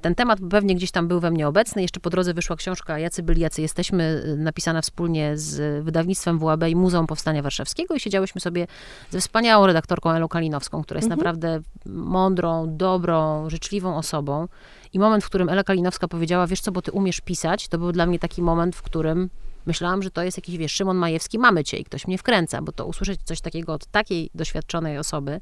ten 0.00 0.14
temat 0.14 0.38
pewnie 0.50 0.74
gdzieś 0.74 0.90
tam 0.90 1.08
był 1.08 1.20
we 1.20 1.30
mnie 1.30 1.48
obecny. 1.48 1.82
Jeszcze 1.82 2.00
po 2.00 2.10
drodze 2.10 2.34
wyszła 2.34 2.56
książka 2.56 2.98
Jacy 2.98 3.22
byli, 3.22 3.40
jacy 3.40 3.62
jesteśmy, 3.62 4.22
y, 4.26 4.36
napisana 4.36 4.82
wspólnie 4.82 5.38
z 5.38 5.84
wydawnictwem 5.84 6.38
WAB 6.38 6.68
i 6.68 6.76
Muzeum 6.76 7.06
Powstania 7.06 7.42
Warszawskiego 7.42 7.94
i 7.94 8.00
siedziałyśmy 8.00 8.40
sobie 8.40 8.66
ze 9.10 9.20
wspaniałą 9.20 9.66
redaktorką 9.66 10.10
Elą 10.10 10.28
Kalinowską, 10.28 10.82
która 10.82 10.98
jest 10.98 11.10
naprawdę 11.10 11.60
mądrą, 11.86 12.76
dobrą, 12.76 13.50
życzliwą 13.50 13.96
osobą. 13.96 14.48
I 14.92 14.98
moment, 14.98 15.24
w 15.24 15.26
którym 15.26 15.48
Ela 15.48 15.64
Kalinowska 15.64 16.08
powiedziała, 16.08 16.46
wiesz 16.46 16.60
co, 16.60 16.72
bo 16.72 16.82
ty 16.82 16.92
umiesz 16.92 17.20
pisać, 17.20 17.68
to 17.68 17.78
był 17.78 17.92
dla 17.92 18.06
mnie 18.06 18.18
taki 18.18 18.42
moment, 18.42 18.76
w 18.76 18.82
którym 18.82 19.30
myślałam, 19.66 20.02
że 20.02 20.10
to 20.10 20.22
jest 20.22 20.38
jakiś, 20.38 20.56
wiesz, 20.56 20.72
Szymon 20.72 20.96
Majewski, 20.96 21.38
mamy 21.38 21.64
cię 21.64 21.76
i 21.76 21.84
ktoś 21.84 22.06
mnie 22.06 22.18
wkręca, 22.18 22.62
bo 22.62 22.72
to 22.72 22.86
usłyszeć 22.86 23.20
coś 23.24 23.40
takiego 23.40 23.72
od 23.72 23.86
takiej 23.86 24.30
doświadczonej 24.34 24.98
osoby, 24.98 25.40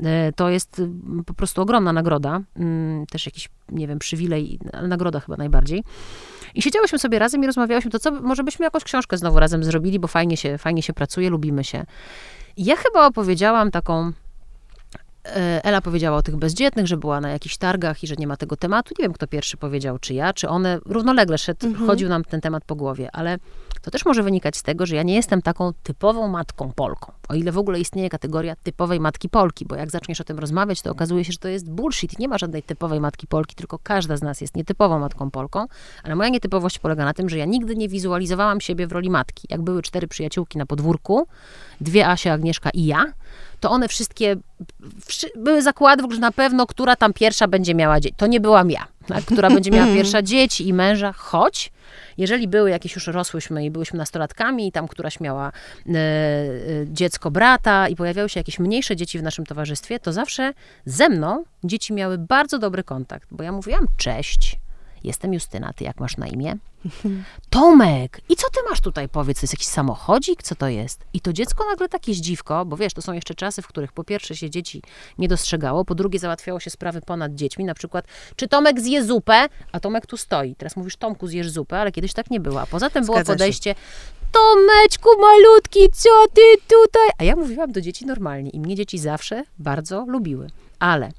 e, 0.00 0.32
to 0.32 0.50
jest 0.50 0.78
y, 0.78 0.88
po 1.26 1.34
prostu 1.34 1.62
ogromna 1.62 1.92
nagroda. 1.92 2.40
Mm, 2.56 3.06
Też 3.06 3.26
jakiś, 3.26 3.48
nie 3.68 3.88
wiem, 3.88 3.98
przywilej, 3.98 4.58
nagroda 4.82 5.20
chyba 5.20 5.36
najbardziej. 5.36 5.84
I 6.54 6.62
siedziałyśmy 6.62 6.98
sobie 6.98 7.18
razem 7.18 7.44
i 7.44 7.46
rozmawiałyśmy, 7.46 7.90
to 7.90 7.98
co, 7.98 8.10
może 8.10 8.44
byśmy 8.44 8.64
jakąś 8.64 8.84
książkę 8.84 9.18
znowu 9.18 9.40
razem 9.40 9.64
zrobili, 9.64 9.98
bo 9.98 10.08
fajnie 10.08 10.36
się, 10.36 10.58
fajnie 10.58 10.82
się 10.82 10.92
pracuje, 10.92 11.30
lubimy 11.30 11.64
się. 11.64 11.84
I 12.56 12.64
ja 12.64 12.76
chyba 12.76 13.06
opowiedziałam 13.06 13.70
taką 13.70 14.12
Ela 15.62 15.80
powiedziała 15.80 16.16
o 16.16 16.22
tych 16.22 16.36
bezdzietnych, 16.36 16.86
że 16.86 16.96
była 16.96 17.20
na 17.20 17.30
jakichś 17.30 17.56
targach 17.56 18.02
i 18.02 18.06
że 18.06 18.14
nie 18.18 18.26
ma 18.26 18.36
tego 18.36 18.56
tematu. 18.56 18.94
Nie 18.98 19.02
wiem, 19.02 19.12
kto 19.12 19.26
pierwszy 19.26 19.56
powiedział, 19.56 19.98
czy 19.98 20.14
ja, 20.14 20.32
czy 20.32 20.48
one. 20.48 20.78
Równolegle 20.86 21.38
szedł, 21.38 21.74
chodził 21.86 22.08
nam 22.08 22.24
ten 22.24 22.40
temat 22.40 22.64
po 22.64 22.74
głowie, 22.74 23.08
ale 23.12 23.38
to 23.82 23.90
też 23.90 24.04
może 24.04 24.22
wynikać 24.22 24.56
z 24.56 24.62
tego, 24.62 24.86
że 24.86 24.96
ja 24.96 25.02
nie 25.02 25.14
jestem 25.14 25.42
taką 25.42 25.72
typową 25.82 26.28
matką 26.28 26.72
Polką. 26.72 27.12
O 27.28 27.34
ile 27.34 27.52
w 27.52 27.58
ogóle 27.58 27.80
istnieje 27.80 28.08
kategoria 28.08 28.56
typowej 28.56 29.00
matki 29.00 29.28
Polki, 29.28 29.66
bo 29.66 29.76
jak 29.76 29.90
zaczniesz 29.90 30.20
o 30.20 30.24
tym 30.24 30.38
rozmawiać, 30.38 30.82
to 30.82 30.90
okazuje 30.90 31.24
się, 31.24 31.32
że 31.32 31.38
to 31.38 31.48
jest 31.48 31.70
bullshit. 31.70 32.18
Nie 32.18 32.28
ma 32.28 32.38
żadnej 32.38 32.62
typowej 32.62 33.00
matki 33.00 33.26
Polki, 33.26 33.54
tylko 33.54 33.78
każda 33.82 34.16
z 34.16 34.22
nas 34.22 34.40
jest 34.40 34.56
nietypową 34.56 34.98
matką 34.98 35.30
Polką. 35.30 35.66
Ale 36.02 36.14
moja 36.14 36.28
nietypowość 36.28 36.78
polega 36.78 37.04
na 37.04 37.14
tym, 37.14 37.28
że 37.28 37.38
ja 37.38 37.44
nigdy 37.44 37.76
nie 37.76 37.88
wizualizowałam 37.88 38.60
siebie 38.60 38.86
w 38.86 38.92
roli 38.92 39.10
matki. 39.10 39.46
Jak 39.50 39.62
były 39.62 39.82
cztery 39.82 40.08
przyjaciółki 40.08 40.58
na 40.58 40.66
podwórku, 40.66 41.26
dwie 41.80 42.08
Asia, 42.08 42.32
Agnieszka 42.32 42.70
i 42.70 42.86
ja, 42.86 43.04
to 43.62 43.70
one 43.70 43.88
wszystkie 43.88 44.36
wszy- 45.06 45.30
były 45.36 45.62
zakłady, 45.62 46.14
że 46.14 46.20
na 46.20 46.32
pewno, 46.32 46.66
która 46.66 46.96
tam 46.96 47.12
pierwsza 47.12 47.48
będzie 47.48 47.74
miała 47.74 48.00
dzieci. 48.00 48.14
To 48.18 48.26
nie 48.26 48.40
byłam 48.40 48.70
ja, 48.70 48.86
tak? 49.06 49.24
która 49.24 49.50
będzie 49.50 49.70
miała 49.70 49.94
pierwsza 49.96 50.22
dzieci 50.22 50.68
i 50.68 50.72
męża, 50.72 51.12
choć 51.12 51.72
jeżeli 52.18 52.48
były 52.48 52.70
jakieś 52.70 52.94
już 52.94 53.06
rosłyśmy 53.06 53.64
i 53.64 53.70
byłyśmy 53.70 53.98
nastolatkami 53.98 54.66
i 54.66 54.72
tam 54.72 54.88
któraś 54.88 55.20
miała 55.20 55.48
e, 55.48 55.90
e, 55.90 56.52
dziecko 56.86 57.30
brata 57.30 57.88
i 57.88 57.96
pojawiały 57.96 58.28
się 58.28 58.40
jakieś 58.40 58.58
mniejsze 58.58 58.96
dzieci 58.96 59.18
w 59.18 59.22
naszym 59.22 59.46
towarzystwie, 59.46 60.00
to 60.00 60.12
zawsze 60.12 60.52
ze 60.86 61.08
mną 61.08 61.44
dzieci 61.64 61.92
miały 61.92 62.18
bardzo 62.18 62.58
dobry 62.58 62.84
kontakt, 62.84 63.28
bo 63.30 63.42
ja 63.42 63.52
mówiłam 63.52 63.86
cześć, 63.96 64.58
jestem 65.04 65.34
Justyna, 65.34 65.72
ty 65.72 65.84
jak 65.84 66.00
masz 66.00 66.16
na 66.16 66.26
imię? 66.26 66.56
Tomek, 67.50 68.20
i 68.28 68.36
co 68.36 68.50
ty 68.50 68.60
masz 68.70 68.80
tutaj, 68.80 69.08
powiedz, 69.08 69.40
to 69.40 69.44
jest 69.44 69.54
jakiś 69.54 69.66
samochodzik, 69.66 70.42
co 70.42 70.54
to 70.54 70.68
jest? 70.68 71.04
I 71.12 71.20
to 71.20 71.32
dziecko 71.32 71.64
nagle 71.64 71.88
takie 71.88 72.14
zdziwko, 72.14 72.64
bo 72.64 72.76
wiesz, 72.76 72.94
to 72.94 73.02
są 73.02 73.12
jeszcze 73.12 73.34
czasy, 73.34 73.62
w 73.62 73.66
których 73.66 73.92
po 73.92 74.04
pierwsze 74.04 74.36
się 74.36 74.50
dzieci 74.50 74.82
nie 75.18 75.28
dostrzegało, 75.28 75.84
po 75.84 75.94
drugie 75.94 76.18
załatwiało 76.18 76.60
się 76.60 76.70
sprawy 76.70 77.00
ponad 77.00 77.34
dziećmi, 77.34 77.64
na 77.64 77.74
przykład, 77.74 78.04
czy 78.36 78.48
Tomek 78.48 78.80
zje 78.80 79.04
zupę, 79.04 79.46
a 79.72 79.80
Tomek 79.80 80.06
tu 80.06 80.16
stoi. 80.16 80.54
Teraz 80.54 80.76
mówisz, 80.76 80.96
Tomku, 80.96 81.26
zjesz 81.26 81.50
zupę, 81.50 81.80
ale 81.80 81.92
kiedyś 81.92 82.12
tak 82.12 82.30
nie 82.30 82.40
było. 82.40 82.60
A 82.60 82.66
poza 82.66 82.90
tym 82.90 83.04
było 83.04 83.16
Zgadza 83.16 83.32
się. 83.32 83.36
podejście, 83.36 83.74
Tomeczku 84.32 85.08
malutki, 85.20 85.80
co 85.92 86.10
ty 86.34 86.42
tutaj? 86.68 87.08
A 87.18 87.24
ja 87.24 87.36
mówiłam 87.36 87.72
do 87.72 87.80
dzieci 87.80 88.06
normalnie 88.06 88.50
i 88.50 88.60
mnie 88.60 88.74
dzieci 88.74 88.98
zawsze 88.98 89.44
bardzo 89.58 90.04
lubiły. 90.08 90.46
Ale 90.78 91.10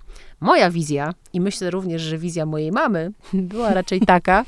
moja 0.43 0.69
wizja, 0.69 1.13
i 1.33 1.41
myślę 1.41 1.71
również, 1.71 2.01
że 2.01 2.17
wizja 2.17 2.45
mojej 2.45 2.71
mamy, 2.71 3.11
była 3.33 3.73
raczej 3.73 4.01
taka, 4.01 4.45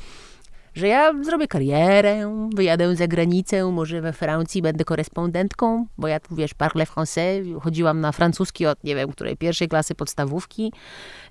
że 0.74 0.88
ja 0.88 1.22
zrobię 1.22 1.48
karierę, 1.48 2.48
wyjadę 2.54 2.96
za 2.96 3.06
granicę, 3.06 3.72
może 3.72 4.00
we 4.00 4.12
Francji 4.12 4.62
będę 4.62 4.84
korespondentką, 4.84 5.86
bo 5.98 6.08
ja 6.08 6.20
tu, 6.20 6.34
wiesz, 6.34 6.54
parle 6.54 6.84
français, 6.84 7.60
chodziłam 7.60 8.00
na 8.00 8.12
francuski 8.12 8.66
od, 8.66 8.84
nie 8.84 8.94
wiem, 8.94 9.12
której 9.12 9.36
pierwszej 9.36 9.68
klasy 9.68 9.94
podstawówki 9.94 10.72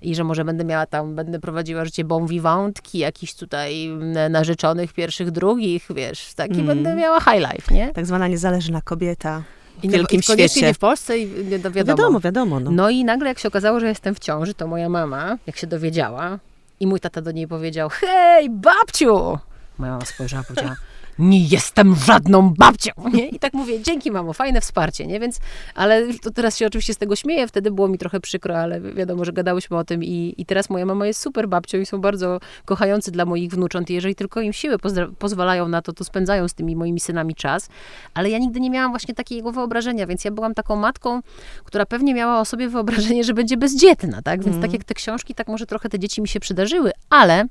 i 0.02 0.14
że 0.14 0.24
może 0.24 0.44
będę 0.44 0.64
miała 0.64 0.86
tam, 0.86 1.14
będę 1.14 1.40
prowadziła 1.40 1.84
życie 1.84 2.04
bon 2.04 2.26
vivantki, 2.26 2.98
jakichś 2.98 3.34
tutaj 3.34 3.86
mm, 3.86 4.32
narzeczonych 4.32 4.92
pierwszych, 4.92 5.30
drugich, 5.30 5.88
wiesz, 5.94 6.34
taki 6.34 6.62
będę 6.62 6.94
miała 6.94 7.20
high 7.20 7.52
life, 7.52 7.74
nie? 7.74 7.92
Tak 7.92 8.06
zwana 8.06 8.28
niezależna 8.28 8.80
kobieta 8.80 9.42
I 9.82 9.88
wielkim 9.88 10.22
świecie. 10.22 10.66
nie 10.66 10.74
w 10.74 10.78
Polsce 10.78 11.18
i 11.18 11.44
nie, 11.44 11.58
no 11.58 11.70
wiadomo. 11.70 11.96
Wiadomo, 11.96 12.20
wiadomo. 12.20 12.60
No. 12.60 12.70
No 12.70 12.90
i 12.90 13.04
nagle 13.04 13.28
jak 13.28 13.38
się 13.38 13.48
okazało, 13.48 13.80
że 13.80 13.88
jestem 13.88 14.14
w 14.14 14.18
ciąży, 14.18 14.54
to 14.54 14.66
moja 14.66 14.88
mama, 14.88 15.38
jak 15.46 15.56
się 15.56 15.66
dowiedziała 15.66 16.38
i 16.80 16.86
mój 16.86 17.00
tata 17.00 17.22
do 17.22 17.32
niej 17.32 17.48
powiedział, 17.48 17.88
hej, 17.88 18.50
babciu! 18.50 19.38
Moja 19.78 19.92
mama 19.92 20.04
spojrzała 20.04 20.42
powiedziała, 20.42 20.76
nie 21.18 21.44
jestem 21.44 21.94
żadną 21.94 22.50
babcią, 22.50 22.92
nie? 23.12 23.28
I 23.28 23.38
tak 23.38 23.54
mówię, 23.54 23.82
dzięki 23.82 24.10
mamo, 24.10 24.32
fajne 24.32 24.60
wsparcie, 24.60 25.06
nie? 25.06 25.20
Więc, 25.20 25.40
ale 25.74 26.14
to 26.14 26.30
teraz 26.30 26.56
się 26.56 26.66
oczywiście 26.66 26.94
z 26.94 26.96
tego 26.96 27.16
śmieję, 27.16 27.48
wtedy 27.48 27.70
było 27.70 27.88
mi 27.88 27.98
trochę 27.98 28.20
przykro, 28.20 28.58
ale 28.58 28.80
wiadomo, 28.80 29.24
że 29.24 29.32
gadałyśmy 29.32 29.76
o 29.76 29.84
tym 29.84 30.04
i, 30.04 30.34
i 30.38 30.46
teraz 30.46 30.70
moja 30.70 30.86
mama 30.86 31.06
jest 31.06 31.20
super 31.20 31.48
babcią 31.48 31.78
i 31.78 31.86
są 31.86 32.00
bardzo 32.00 32.40
kochający 32.64 33.10
dla 33.10 33.24
moich 33.24 33.50
wnucząt 33.50 33.90
i 33.90 33.94
jeżeli 33.94 34.14
tylko 34.14 34.40
im 34.40 34.52
siły 34.52 34.76
pozwalają 35.18 35.68
na 35.68 35.82
to, 35.82 35.92
to 35.92 36.04
spędzają 36.04 36.48
z 36.48 36.54
tymi 36.54 36.76
moimi 36.76 37.00
synami 37.00 37.34
czas, 37.34 37.68
ale 38.14 38.30
ja 38.30 38.38
nigdy 38.38 38.60
nie 38.60 38.70
miałam 38.70 38.90
właśnie 38.92 39.14
takiego 39.14 39.52
wyobrażenia, 39.52 40.06
więc 40.06 40.24
ja 40.24 40.30
byłam 40.30 40.54
taką 40.54 40.76
matką, 40.76 41.20
która 41.64 41.86
pewnie 41.86 42.14
miała 42.14 42.40
o 42.40 42.44
sobie 42.44 42.68
wyobrażenie, 42.68 43.24
że 43.24 43.34
będzie 43.34 43.56
bezdzietna, 43.56 44.22
tak? 44.22 44.44
Więc 44.44 44.60
tak 44.60 44.72
jak 44.72 44.84
te 44.84 44.94
książki, 44.94 45.34
tak 45.34 45.48
może 45.48 45.66
trochę 45.66 45.88
te 45.88 45.98
dzieci 45.98 46.22
mi 46.22 46.28
się 46.28 46.40
przydarzyły, 46.40 46.90
ale 47.10 47.46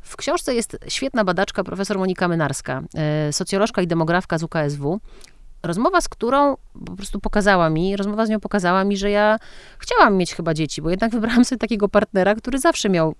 w 0.00 0.16
książce 0.16 0.54
jest 0.54 0.78
świetna 0.88 1.24
badaczka, 1.24 1.64
profesor 1.64 1.98
Monika 1.98 2.28
Mynarska, 2.28 2.82
e, 2.94 3.32
socjolożka 3.32 3.82
i 3.82 3.86
demografka 3.86 4.38
z 4.38 4.42
UKSW, 4.42 5.00
rozmowa 5.62 6.00
z 6.00 6.08
którą 6.08 6.56
po 6.86 6.96
prostu 6.96 7.20
pokazała 7.20 7.70
mi, 7.70 7.96
rozmowa 7.96 8.26
z 8.26 8.28
nią 8.28 8.40
pokazała 8.40 8.84
mi, 8.84 8.96
że 8.96 9.10
ja 9.10 9.38
chciałam 9.78 10.16
mieć 10.16 10.34
chyba 10.34 10.54
dzieci, 10.54 10.82
bo 10.82 10.90
jednak 10.90 11.12
wybrałam 11.12 11.44
sobie 11.44 11.58
takiego 11.58 11.88
partnera, 11.88 12.34
który 12.34 12.58
zawsze 12.58 12.88
miał 12.88 13.14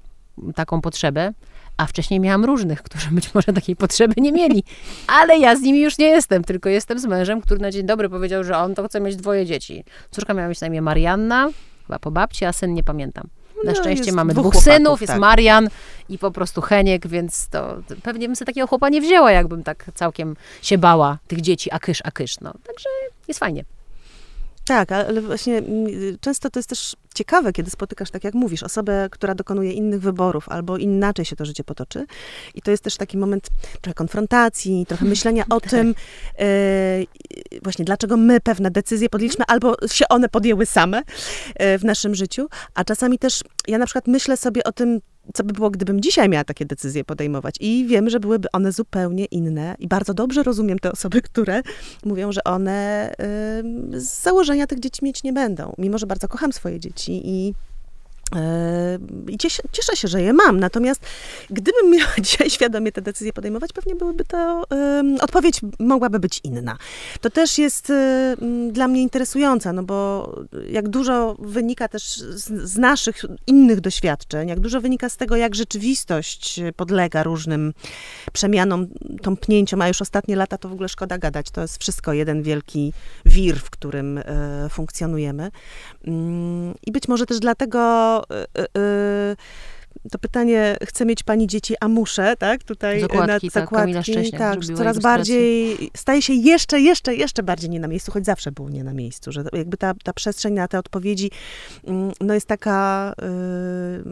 taką 0.55 0.81
potrzebę, 0.81 1.33
a 1.76 1.87
wcześniej 1.87 2.20
miałam 2.20 2.45
różnych, 2.45 2.83
którzy 2.83 3.11
być 3.11 3.35
może 3.35 3.53
takiej 3.53 3.76
potrzeby 3.76 4.14
nie 4.16 4.33
mieli. 4.33 4.64
Ale 5.07 5.39
ja 5.39 5.57
z 5.57 5.61
nimi 5.61 5.81
już 5.81 5.99
nie 5.99 6.07
jestem, 6.07 6.45
tylko 6.45 6.68
jestem 6.68 6.99
z 6.99 7.07
mężem, 7.07 7.41
który 7.41 7.61
na 7.61 7.70
dzień 7.70 7.87
dobry 7.87 8.09
powiedział, 8.09 8.45
że 8.45 8.59
on 8.59 8.74
to 8.74 8.89
chce 8.89 9.01
mieć 9.01 9.16
dwoje 9.16 9.47
dzieci. 9.47 9.85
Córka 10.11 10.35
miała 10.35 10.49
mieć 10.49 10.61
na 10.61 10.66
imię 10.66 10.83
Marianna, 10.83 11.49
chyba 11.87 11.99
po 11.99 12.11
babci, 12.11 12.45
a 12.45 12.53
syn 12.53 12.74
nie 12.74 12.85
pamiętam. 12.85 13.28
Na 13.65 13.73
No, 13.73 13.79
szczęście 13.81 14.13
mamy 14.13 14.33
dwóch 14.33 14.45
chłopaków, 14.45 14.63
synów, 14.75 15.01
jest 15.01 15.13
tak. 15.13 15.21
Marian 15.21 15.69
i 16.09 16.19
po 16.19 16.31
prostu 16.31 16.61
Heniek, 16.61 17.07
więc 17.07 17.49
to 17.49 17.77
to 17.89 17.95
pewnie 18.03 18.29
bym 18.29 18.37
sobie 18.37 18.47
takiego 18.47 18.67
chłopa 18.67 18.89
nie 18.89 19.01
wzięła, 19.01 19.33
jakbym 19.33 19.63
tak 19.63 19.85
całkiem 19.95 20.37
się 20.63 20.79
bała 20.79 21.19
tych 21.27 21.41
dzieci, 21.41 21.71
a 21.73 21.79
kysz, 21.79 22.01
a 22.05 22.11
kysz. 22.11 22.41
No. 22.41 22.53
Także 22.67 22.89
jest 23.29 23.41
fajnie. 23.41 23.65
Tak, 24.71 24.93
ale 24.93 25.21
właśnie 25.21 25.59
mm, 25.59 25.87
często 26.21 26.51
to 26.51 26.59
jest 26.59 26.68
też 26.68 26.97
ciekawe, 27.14 27.53
kiedy 27.53 27.71
spotykasz, 27.71 28.11
tak 28.11 28.25
jak 28.25 28.35
mówisz, 28.35 28.62
osobę, 28.62 29.09
która 29.11 29.35
dokonuje 29.35 29.73
innych 29.73 30.01
wyborów, 30.01 30.49
albo 30.49 30.77
inaczej 30.77 31.25
się 31.25 31.37
to 31.37 31.45
życie 31.45 31.64
potoczy. 31.64 32.07
I 32.55 32.62
to 32.62 32.71
jest 32.71 32.85
też 32.85 32.97
taki 32.97 33.18
moment 33.18 33.49
trochę 33.81 33.95
konfrontacji, 33.95 34.87
trochę 34.89 35.05
myślenia 35.14 35.45
o 35.51 35.61
tym, 35.61 35.95
e, 36.39 36.45
właśnie 37.62 37.85
dlaczego 37.85 38.16
my 38.16 38.41
pewne 38.41 38.71
decyzje 38.71 39.09
podjęliśmy, 39.09 39.45
albo 39.49 39.75
się 39.87 40.09
one 40.09 40.29
podjęły 40.29 40.66
same 40.66 41.03
e, 41.55 41.79
w 41.79 41.85
naszym 41.85 42.14
życiu. 42.14 42.49
A 42.75 42.85
czasami 42.85 43.18
też, 43.18 43.41
ja 43.68 43.79
na 43.79 43.87
przykład 43.87 44.07
myślę 44.07 44.37
sobie 44.37 44.64
o 44.64 44.73
tym, 44.73 45.01
co 45.35 45.45
by 45.45 45.53
było, 45.53 45.71
gdybym 45.71 46.01
dzisiaj 46.01 46.29
miała 46.29 46.45
takie 46.45 46.66
decyzje 46.66 47.05
podejmować. 47.05 47.55
I 47.61 47.87
wiem, 47.89 48.11
że 48.11 48.21
byłyby 48.21 48.49
one 48.53 48.73
zupełnie 48.73 49.25
inne. 49.25 49.75
I 49.79 49.89
bardzo 49.89 50.14
dobrze 50.14 50.43
rozumiem 50.43 50.79
te 50.79 50.93
osoby, 50.93 51.23
które 51.31 51.62
mówią, 52.05 52.33
że 52.33 52.45
one 52.45 53.11
ym, 53.59 54.01
z 54.01 54.23
założenia 54.23 54.66
tych 54.66 54.81
dzieci 54.81 55.05
mieć 55.05 55.23
nie 55.23 55.33
będą. 55.33 55.75
Mimo, 55.79 55.99
że 55.99 56.07
bardzo 56.07 56.29
kocham 56.29 56.53
swoje 56.53 56.81
dzieci 56.81 57.21
i 57.25 57.55
I 59.28 59.39
cieszę, 59.39 59.62
się, 59.95 60.09
że 60.09 60.22
je 60.22 60.33
mam. 60.33 60.61
Natomiast 60.61 61.01
gdybym 61.51 61.91
miała 61.91 62.12
dzisiaj 62.22 62.51
świadomie 62.51 62.93
te 62.93 63.03
decyzje 63.03 63.33
podejmować, 63.33 63.72
pewnie 63.72 63.95
byłyby 63.95 64.24
to, 64.24 64.64
odpowiedź 65.20 65.61
mogłaby 65.78 66.20
być 66.20 66.41
inna. 66.45 66.76
To 67.20 67.31
też 67.31 67.59
jest 67.59 67.91
um, 67.91 68.72
dla 68.72 68.89
mnie 68.89 69.03
interesujące, 69.03 69.72
no 69.72 69.83
bo 69.83 70.31
jak 70.70 70.89
dużo 70.89 71.37
wynika 71.39 71.89
też 71.89 72.03
z, 72.18 72.78
naszych 72.78 73.24
innych 73.47 73.81
doświadczeń, 73.81 74.49
jak 74.49 74.61
dużo 74.61 74.81
wynika 74.81 75.09
z 75.09 75.16
tego, 75.16 75.37
jak 75.37 75.55
rzeczywistość 75.55 76.61
podlega 76.76 77.22
różnym 77.22 77.72
przemianom, 78.33 78.87
tąpnięciom, 79.22 79.83
a 79.83 79.89
już 79.89 80.03
ostatnie 80.03 80.37
lata 80.37 80.59
to 80.59 80.68
w 80.68 80.72
ogóle 80.72 80.89
szkoda 80.89 81.18
gadać. 81.18 81.51
To 81.51 81.61
jest 81.61 81.81
wszystko 81.81 82.12
jeden 82.12 82.43
wielki 82.43 82.93
wir, 83.26 83.61
w 83.61 83.70
którym 83.70 84.18
e, 84.18 84.22
funkcjonujemy. 84.70 85.51
Um, 86.07 86.74
I 86.86 86.92
być 86.92 87.09
może 87.09 87.26
też 87.26 87.40
dlatego 87.40 87.80
Y, 88.30 88.61
y, 88.61 88.80
y, 88.80 89.36
to 90.11 90.18
pytanie, 90.18 90.76
chce 90.84 91.07
mieć 91.07 91.22
pani 91.22 91.46
dzieci, 91.46 91.74
a 91.80 91.88
muszę, 91.88 92.36
tak? 92.38 92.64
Tutaj 92.64 93.01
zakładki, 93.01 93.46
na 93.46 93.51
zakładki, 93.61 94.30
tak, 94.30 94.38
tak 94.38 94.64
coraz 94.76 94.98
bardziej, 94.98 95.90
staje 95.96 96.22
się 96.22 96.32
jeszcze, 96.32 96.80
jeszcze, 96.80 97.14
jeszcze 97.14 97.42
bardziej 97.42 97.70
nie 97.70 97.80
na 97.80 97.88
miejscu, 97.88 98.12
choć 98.12 98.24
zawsze 98.26 98.53
było 98.53 98.70
nie 98.70 98.84
na 98.84 98.94
miejscu, 98.94 99.32
że 99.32 99.44
jakby 99.53 99.76
ta, 99.76 99.94
ta 100.05 100.12
przestrzeń 100.12 100.55
na 100.55 100.68
te 100.68 100.78
odpowiedzi, 100.78 101.30
mm, 101.84 102.12
no 102.20 102.34
jest 102.34 102.46
taka... 102.46 103.14
Yy, 103.22 104.05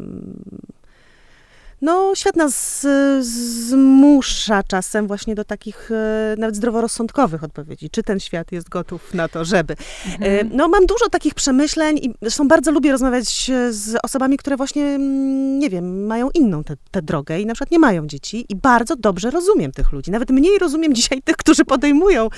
no, 1.83 2.15
świat 2.15 2.37
nas 2.37 2.87
zmusza 3.21 4.63
czasem 4.63 5.07
właśnie 5.07 5.35
do 5.35 5.45
takich 5.45 5.91
e, 5.91 6.35
nawet 6.39 6.57
zdroworozsądkowych 6.57 7.45
odpowiedzi. 7.45 7.91
Czy 7.91 8.03
ten 8.03 8.21
świat 8.21 8.53
jest 8.53 8.69
gotów 8.69 9.15
na 9.15 9.29
to, 9.29 9.45
żeby. 9.45 9.77
Mhm. 10.07 10.51
No, 10.53 10.69
mam 10.69 10.87
dużo 10.87 11.09
takich 11.09 11.35
przemyśleń 11.35 11.99
i 11.99 12.15
zresztą 12.23 12.49
bardzo 12.49 12.71
lubię 12.71 12.93
rozmawiać 12.93 13.51
z 13.71 13.97
osobami, 14.03 14.37
które 14.37 14.57
właśnie, 14.57 14.85
mm, 14.85 15.59
nie 15.59 15.71
wiem, 15.71 16.07
mają 16.07 16.31
inną 16.35 16.65
tę 16.91 17.03
drogę 17.03 17.41
i 17.41 17.47
na 17.47 17.55
przykład 17.55 17.71
nie 17.71 17.79
mają 17.79 18.07
dzieci 18.07 18.47
i 18.49 18.57
bardzo 18.57 18.97
dobrze 18.97 19.31
rozumiem 19.31 19.73
tych 19.73 19.93
ludzi. 19.93 20.11
Nawet 20.11 20.31
mniej 20.31 20.59
rozumiem 20.59 20.95
dzisiaj 20.95 21.23
tych, 21.23 21.37
którzy 21.37 21.65
podejmują 21.65 22.29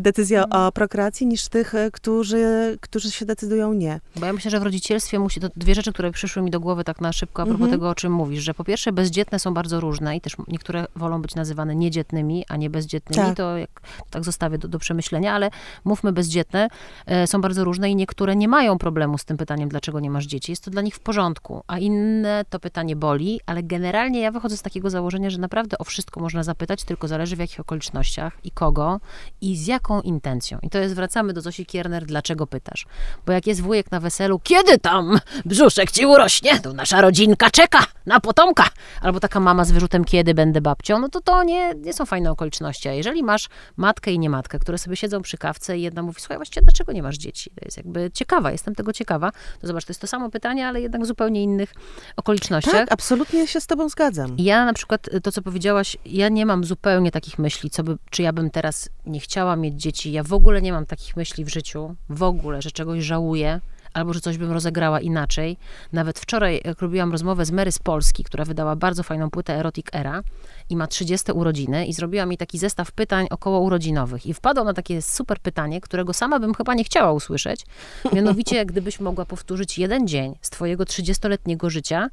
decyzję 0.00 0.42
mhm. 0.42 0.62
o 0.62 0.72
prokreacji, 0.72 1.26
niż 1.26 1.48
tych, 1.48 1.72
którzy, 1.92 2.76
którzy 2.80 3.10
się 3.10 3.26
decydują 3.26 3.72
nie. 3.72 4.00
Bo 4.16 4.26
ja 4.26 4.32
myślę, 4.32 4.50
że 4.50 4.60
w 4.60 4.62
rodzicielstwie 4.62 5.18
musi, 5.18 5.40
to 5.40 5.48
dwie 5.56 5.74
rzeczy, 5.74 5.92
które 5.92 6.10
przyszły 6.10 6.42
mi 6.42 6.50
do 6.50 6.60
głowy 6.60 6.84
tak 6.84 7.00
na 7.00 7.12
szybko 7.12 7.42
a 7.42 7.44
propos 7.44 7.60
mhm. 7.60 7.70
tego, 7.70 7.90
o 7.90 7.94
czym 7.94 8.12
mówisz, 8.12 8.44
że 8.44 8.54
po 8.54 8.64
pierwsze, 8.70 8.92
bezdzietne 8.92 9.38
są 9.38 9.54
bardzo 9.54 9.80
różne 9.80 10.16
i 10.16 10.20
też 10.20 10.36
niektóre 10.48 10.86
wolą 10.96 11.22
być 11.22 11.34
nazywane 11.34 11.74
niedzietnymi, 11.74 12.44
a 12.48 12.56
nie 12.56 12.70
bezdzietnymi. 12.70 13.26
Tak. 13.26 13.36
To 13.36 13.56
jak, 13.56 13.70
tak 14.10 14.24
zostawię 14.24 14.58
do, 14.58 14.68
do, 14.68 14.78
przemyślenia, 14.78 15.34
ale 15.34 15.50
mówmy 15.84 16.12
bezdzietne, 16.12 16.68
e, 17.06 17.26
są 17.26 17.40
bardzo 17.40 17.64
różne 17.64 17.90
i 17.90 17.96
niektóre 17.96 18.36
nie 18.36 18.48
mają 18.48 18.78
problemu 18.78 19.18
z 19.18 19.24
tym 19.24 19.36
pytaniem, 19.36 19.68
dlaczego 19.68 20.00
nie 20.00 20.10
masz 20.10 20.26
dzieci. 20.26 20.52
Jest 20.52 20.64
to 20.64 20.70
dla 20.70 20.82
nich 20.82 20.94
w 20.94 21.00
porządku, 21.00 21.62
a 21.66 21.78
inne 21.78 22.44
to 22.50 22.60
pytanie 22.60 22.96
boli, 22.96 23.40
ale 23.46 23.62
generalnie 23.62 24.20
ja 24.20 24.30
wychodzę 24.30 24.56
z 24.56 24.62
takiego 24.62 24.90
założenia, 24.90 25.30
że 25.30 25.38
naprawdę 25.38 25.78
o 25.78 25.84
wszystko 25.84 26.20
można 26.20 26.42
zapytać, 26.42 26.84
tylko 26.84 27.08
zależy 27.08 27.36
w 27.36 27.38
jakich 27.38 27.60
okolicznościach 27.60 28.32
i 28.44 28.50
kogo 28.50 29.00
i 29.40 29.56
z 29.56 29.66
jaką 29.66 30.00
intencją. 30.00 30.58
I 30.62 30.70
to 30.70 30.78
jest, 30.78 30.94
wracamy 30.94 31.32
do 31.32 31.40
Zosi 31.40 31.66
Kierner, 31.66 32.06
dlaczego 32.06 32.46
pytasz? 32.46 32.86
Bo 33.26 33.32
jak 33.32 33.46
jest 33.46 33.60
wujek 33.60 33.90
na 33.90 34.00
weselu, 34.00 34.40
kiedy 34.42 34.78
tam 34.78 35.18
brzuszek 35.44 35.90
ci 35.90 36.06
urośnie, 36.06 36.60
to 36.60 36.72
nasza 36.72 37.00
rodzinka 37.00 37.50
czeka 37.50 37.78
na 38.06 38.20
potomka 38.20 38.59
albo 39.00 39.20
taka 39.20 39.40
mama 39.40 39.64
z 39.64 39.70
wyrzutem, 39.70 40.04
kiedy 40.04 40.34
będę 40.34 40.60
babcią, 40.60 40.98
no 40.98 41.08
to 41.08 41.20
to 41.20 41.42
nie, 41.42 41.74
nie 41.74 41.92
są 41.92 42.06
fajne 42.06 42.30
okoliczności. 42.30 42.88
A 42.88 42.92
jeżeli 42.92 43.22
masz 43.22 43.48
matkę 43.76 44.12
i 44.12 44.18
nie 44.18 44.30
matkę, 44.30 44.58
które 44.58 44.78
sobie 44.78 44.96
siedzą 44.96 45.22
przy 45.22 45.38
kawce 45.38 45.78
i 45.78 45.82
jedna 45.82 46.02
mówi, 46.02 46.20
słuchaj, 46.20 46.36
właściwie 46.36 46.62
dlaczego 46.62 46.92
nie 46.92 47.02
masz 47.02 47.16
dzieci? 47.16 47.50
To 47.50 47.64
jest 47.64 47.76
jakby 47.76 48.10
ciekawa, 48.14 48.52
jestem 48.52 48.74
tego 48.74 48.92
ciekawa. 48.92 49.32
To 49.60 49.66
zobacz, 49.66 49.84
to 49.84 49.90
jest 49.90 50.00
to 50.00 50.06
samo 50.06 50.30
pytanie, 50.30 50.68
ale 50.68 50.80
jednak 50.80 51.02
w 51.02 51.06
zupełnie 51.06 51.42
innych 51.42 51.74
okolicznościach. 52.16 52.72
Tak, 52.72 52.92
absolutnie 52.92 53.46
się 53.46 53.60
z 53.60 53.66
tobą 53.66 53.88
zgadzam. 53.88 54.36
Ja 54.38 54.64
na 54.64 54.72
przykład, 54.72 55.08
to 55.22 55.32
co 55.32 55.42
powiedziałaś, 55.42 55.96
ja 56.04 56.28
nie 56.28 56.46
mam 56.46 56.64
zupełnie 56.64 57.10
takich 57.10 57.38
myśli, 57.38 57.70
co 57.70 57.82
by, 57.82 57.96
czy 58.10 58.22
ja 58.22 58.32
bym 58.32 58.50
teraz 58.50 58.88
nie 59.06 59.20
chciała 59.20 59.56
mieć 59.56 59.74
dzieci. 59.74 60.12
Ja 60.12 60.22
w 60.22 60.32
ogóle 60.32 60.62
nie 60.62 60.72
mam 60.72 60.86
takich 60.86 61.16
myśli 61.16 61.44
w 61.44 61.48
życiu, 61.48 61.94
w 62.08 62.22
ogóle, 62.22 62.62
że 62.62 62.70
czegoś 62.70 63.04
żałuję 63.04 63.60
albo 63.94 64.12
że 64.12 64.20
coś 64.20 64.38
bym 64.38 64.52
rozegrała 64.52 65.00
inaczej. 65.00 65.56
Nawet 65.92 66.18
wczoraj, 66.18 66.60
jak 66.64 66.82
robiłam 66.82 67.12
rozmowę 67.12 67.44
z 67.44 67.50
Mary 67.50 67.72
z 67.72 67.78
Polski, 67.78 68.24
która 68.24 68.44
wydała 68.44 68.76
bardzo 68.76 69.02
fajną 69.02 69.30
płytę 69.30 69.54
Erotic 69.54 69.86
Era 69.92 70.22
i 70.70 70.76
ma 70.76 70.86
30 70.86 71.32
urodziny 71.32 71.86
i 71.86 71.92
zrobiła 71.92 72.26
mi 72.26 72.36
taki 72.36 72.58
zestaw 72.58 72.92
pytań 72.92 73.26
około 73.30 73.60
urodzinowych 73.60 74.26
i 74.26 74.34
wpadła 74.34 74.64
na 74.64 74.74
takie 74.74 75.02
super 75.02 75.38
pytanie, 75.38 75.80
którego 75.80 76.12
sama 76.12 76.38
bym 76.38 76.54
chyba 76.54 76.74
nie 76.74 76.84
chciała 76.84 77.12
usłyszeć. 77.12 77.66
Mianowicie, 78.12 78.64
gdybyś 78.70 79.00
mogła 79.00 79.24
powtórzyć 79.24 79.78
jeden 79.78 80.08
dzień 80.08 80.34
z 80.40 80.50
twojego 80.50 80.84
30-letniego 80.84 81.70
życia, 81.70 82.08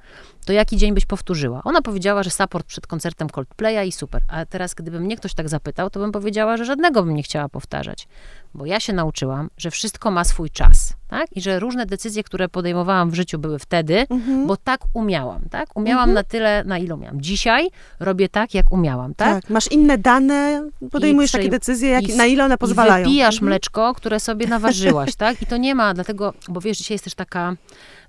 to 0.46 0.54
jaki 0.54 0.78
dzień 0.78 0.94
byś 0.94 1.06
powtórzyła? 1.06 1.62
Ona 1.64 1.82
powiedziała, 1.82 2.24
że 2.24 2.30
support 2.30 2.68
przed 2.68 2.88
koncertem 2.88 3.30
Coldplaya 3.30 3.88
i 3.88 3.92
super. 3.92 4.22
A 4.28 4.46
teraz, 4.46 4.74
gdyby 4.74 5.00
mnie 5.00 5.18
ktoś 5.18 5.34
tak 5.34 5.50
zapytał, 5.50 5.90
to 5.90 6.00
bym 6.00 6.12
powiedziała, 6.12 6.58
że 6.58 6.66
żadnego 6.66 7.04
bym 7.04 7.16
nie 7.16 7.24
chciała 7.24 7.50
powtarzać. 7.50 8.08
Bo 8.54 8.66
ja 8.66 8.80
się 8.80 8.94
nauczyłam, 8.94 9.50
że 9.58 9.72
wszystko 9.72 10.12
ma 10.12 10.24
swój 10.24 10.50
czas, 10.50 10.94
tak? 11.08 11.28
I 11.32 11.42
że 11.42 11.60
różne 11.60 11.86
decyzje, 11.86 12.24
które 12.24 12.50
podejmowałam 12.50 13.12
w 13.12 13.16
życiu 13.16 13.40
były 13.40 13.60
wtedy, 13.60 14.06
mhm. 14.10 14.48
bo 14.48 14.58
tak 14.58 14.82
umiałam, 14.94 15.42
tak? 15.52 15.70
Umiałam 15.76 16.10
mhm. 16.10 16.14
na 16.14 16.24
tyle, 16.24 16.64
na 16.64 16.78
ile 16.78 16.96
umiałam. 16.96 17.22
Dzisiaj 17.22 17.70
robię 18.00 18.30
tak, 18.30 18.47
jak 18.54 18.72
umiałam, 18.72 19.16
tak? 19.16 19.42
tak 19.42 19.50
masz 19.50 19.72
inne 19.72 19.98
dane, 19.98 20.70
podejmujesz 20.92 21.32
takie 21.32 21.50
decyzje, 21.50 21.90
jak, 21.90 22.08
na 22.16 22.26
ile 22.26 22.46
one 22.46 22.58
pozwalają. 22.58 23.06
I 23.06 23.08
wypijasz 23.08 23.36
mhm. 23.36 23.50
mleczko, 23.50 23.94
które 23.94 24.20
sobie 24.20 24.48
naważyłaś, 24.48 25.16
tak? 25.16 25.42
I 25.42 25.46
to 25.46 25.58
nie 25.58 25.76
ma, 25.76 25.94
dlatego, 25.94 26.34
bo 26.50 26.62
wiesz, 26.62 26.78
dzisiaj 26.78 26.96
jest 26.96 27.04
też 27.04 27.16
taka 27.16 27.56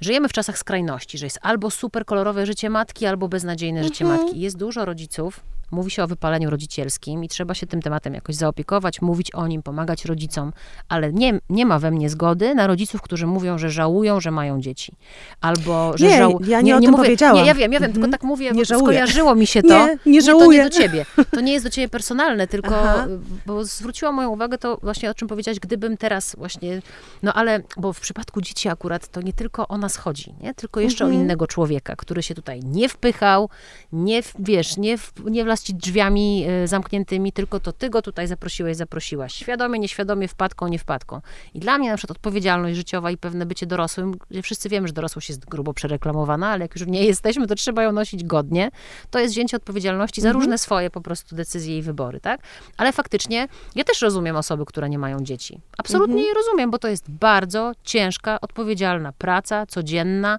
żyjemy 0.01 0.29
w 0.29 0.33
czasach 0.33 0.59
skrajności, 0.59 1.19
że 1.19 1.27
jest 1.27 1.39
albo 1.43 1.71
super 1.71 2.05
kolorowe 2.05 2.47
życie 2.47 2.71
matki, 2.71 3.07
albo 3.07 3.29
beznadziejne 3.29 3.85
życie 3.85 4.05
mhm. 4.05 4.23
matki. 4.23 4.41
Jest 4.41 4.57
dużo 4.57 4.85
rodziców, 4.85 5.41
Mówi 5.71 5.91
się 5.91 6.05
o 6.05 6.07
wypaleniu 6.07 6.51
rodzicielskim 6.51 7.25
i 7.25 7.29
trzeba 7.29 7.55
się 7.55 7.67
tym 7.67 7.83
tematem 7.83 8.15
jakoś 8.15 8.35
zaopiekować, 8.35 9.03
mówić 9.03 9.35
o 9.35 9.47
nim, 9.47 9.63
pomagać 9.63 10.05
rodzicom, 10.05 10.53
ale 10.89 11.13
nie, 11.13 11.41
nie 11.51 11.67
ma 11.67 11.79
we 11.79 11.91
mnie 11.91 12.11
zgody 12.11 12.55
na 12.55 12.67
rodziców, 12.67 13.03
którzy 13.03 13.27
mówią, 13.27 13.59
że 13.59 13.71
żałują, 13.71 14.21
że 14.21 14.31
mają 14.31 14.61
dzieci. 14.61 14.93
Albo, 15.41 15.93
że 15.97 16.07
nie. 16.07 16.11
Ja 16.47 16.61
nie, 16.61 16.63
nie, 16.63 16.77
o 16.77 16.79
nie 16.79 16.87
tym 16.87 16.91
mówię, 16.91 17.05
powiedziałam. 17.05 17.37
Nie, 17.37 17.45
ja 17.45 17.55
wiem, 17.55 17.73
ja 17.73 17.81
wiem, 17.81 17.93
tylko 17.93 18.07
mhm. 18.07 18.13
tak 18.13 18.23
mówię, 18.23 18.51
nie 18.51 18.65
bo 18.65 18.79
skojarzyło 18.79 19.35
mi 19.35 19.47
się 19.47 19.63
to. 19.63 19.87
Nie, 19.87 19.99
nie 20.07 20.23
żałuję. 20.31 20.59
to 20.59 20.65
nie 20.65 20.71
do 20.71 20.77
ciebie. 20.77 21.07
To 21.31 21.41
nie 21.41 21.53
jest 21.53 21.65
do 21.65 21.71
ciebie 21.71 21.89
personalne, 21.89 22.47
tylko, 22.47 22.81
Aha. 22.81 23.07
bo 23.47 23.65
zwróciła 23.65 24.13
moją 24.13 24.31
uwagę 24.31 24.59
to 24.59 24.79
właśnie 24.83 25.11
o 25.11 25.15
czym 25.15 25.29
powiedziałaś, 25.29 25.59
gdybym 25.61 25.97
teraz 25.97 26.37
właśnie, 26.39 26.83
no 27.23 27.35
ale, 27.35 27.63
bo 27.77 27.93
w 27.93 28.01
przypadku 28.01 28.41
dzieci 28.41 28.69
akurat 28.69 29.09
to 29.09 29.21
nie 29.23 29.33
tylko 29.33 29.69
o 29.69 29.79
nas 29.79 29.97
chodzi, 29.97 30.35
nie? 30.41 30.55
tylko 30.55 30.81
jeszcze 30.81 31.05
mhm. 31.05 31.21
o 31.21 31.23
innego 31.23 31.47
człowieka, 31.47 31.97
który 31.97 32.23
się 32.23 32.35
tutaj 32.35 32.61
nie 32.61 32.89
wpychał, 32.89 33.49
nie, 33.93 34.23
wiesz, 34.39 34.77
nie, 34.77 34.99
w, 34.99 35.13
nie 35.25 35.45
wlazł 35.45 35.65
ci 35.65 35.75
drzwiami 35.75 36.45
e, 36.49 36.69
zamkniętymi, 36.69 37.33
tylko 37.33 37.61
to 37.61 37.73
ty 37.73 37.91
go 37.91 38.03
tutaj 38.03 38.27
zaprosiłeś, 38.27 38.77
zaprosiłaś. 38.77 39.35
Świadomie, 39.35 39.79
nieświadomie, 39.79 40.29
wpadką, 40.29 40.69
nie 40.69 40.79
wpadką. 40.79 41.21
I 41.55 41.61
dla 41.61 41.79
mnie 41.79 41.91
na 41.91 41.97
przykład 41.97 42.17
odpowiedzialność 42.17 42.77
życiowa 42.77 43.11
i 43.11 43.17
pewne 43.17 43.47
bycie 43.47 43.67
dorosłym, 43.67 44.15
wszyscy 44.43 44.69
wiemy, 44.69 44.89
że 44.89 44.95
dorosłość 44.95 45.29
jest 45.29 45.47
grubo 45.47 45.75
przereklamowana, 45.75 46.49
ale 46.49 46.65
jak 46.65 46.75
już 46.75 46.87
nie 46.87 47.05
jesteśmy, 47.05 47.47
to 47.47 47.55
trzeba 47.55 47.83
ją 47.83 47.93
nosić 47.93 48.25
godnie. 48.25 48.71
To 49.11 49.19
jest 49.19 49.35
wzięcie 49.35 49.57
odpowiedzialności 49.57 50.18
za 50.21 50.29
mhm. 50.29 50.41
różne 50.43 50.59
swoje 50.59 50.91
po 50.91 51.01
prostu 51.01 51.37
decyzje 51.37 51.79
i 51.79 51.83
wybory, 51.83 52.21
tak? 52.21 52.41
Ale 52.77 52.93
faktycznie 52.93 53.49
ja 53.75 53.85
też 53.85 54.03
rozumiem 54.03 54.37
osoby, 54.37 54.65
które 54.65 54.89
nie 54.89 54.99
mają 54.99 55.21
dzieci. 55.21 55.61
Absolutnie 55.79 56.15
mhm. 56.15 56.29
je 56.29 56.35
rozumiem, 56.35 56.71
bo 56.71 56.79
to 56.79 56.89
jest 56.89 57.11
bardzo 57.11 57.73
ciężka, 57.85 58.41
odpowiedzialna 58.41 59.13
praca, 59.13 59.67
codzienna, 59.67 60.39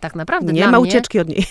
tak 0.00 0.14
naprawdę 0.14 0.52
Nie 0.52 0.68
ma 0.68 0.80
mnie, 0.80 0.88
ucieczki 0.88 1.20
od 1.20 1.28
niej. 1.28 1.46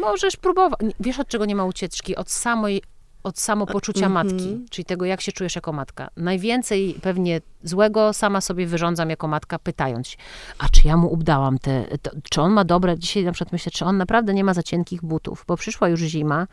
możesz 0.00 0.36
próbować. 0.36 0.80
Wiesz, 1.00 1.20
od 1.20 1.28
czego 1.28 1.44
nie 1.44 1.56
ma 1.56 1.64
ucieczki? 1.64 2.16
Od 2.16 2.30
samej 2.30 2.82
od 3.24 3.38
samopoczucia 3.38 4.06
mm 4.06 4.12
-hmm. 4.12 4.32
matki, 4.32 4.66
czyli 4.70 4.84
tego, 4.84 5.04
jak 5.04 5.20
się 5.20 5.32
czujesz 5.32 5.54
jako 5.54 5.72
matka. 5.72 6.10
Najwięcej 6.16 6.98
pewnie 7.02 7.40
złego 7.62 8.12
sama 8.12 8.40
sobie 8.40 8.66
wyrządzam 8.66 9.10
jako 9.10 9.28
matka, 9.28 9.58
pytając, 9.58 10.16
a 10.58 10.68
czy 10.68 10.88
ja 10.88 10.96
mu 10.96 11.12
ubdałam 11.12 11.58
te, 11.58 11.84
to, 12.02 12.10
czy 12.30 12.40
on 12.40 12.52
ma 12.52 12.64
dobre, 12.64 12.98
dzisiaj 12.98 13.24
na 13.24 13.32
przykład 13.32 13.52
myślę, 13.52 13.72
czy 13.72 13.84
on 13.84 13.96
naprawdę 13.96 14.34
nie 14.34 14.44
ma 14.44 14.54
za 14.54 14.62
cienkich 14.62 15.02
butów, 15.02 15.44
bo 15.48 15.56
przyszła 15.56 15.88
już 15.88 16.00
zima 16.00 16.46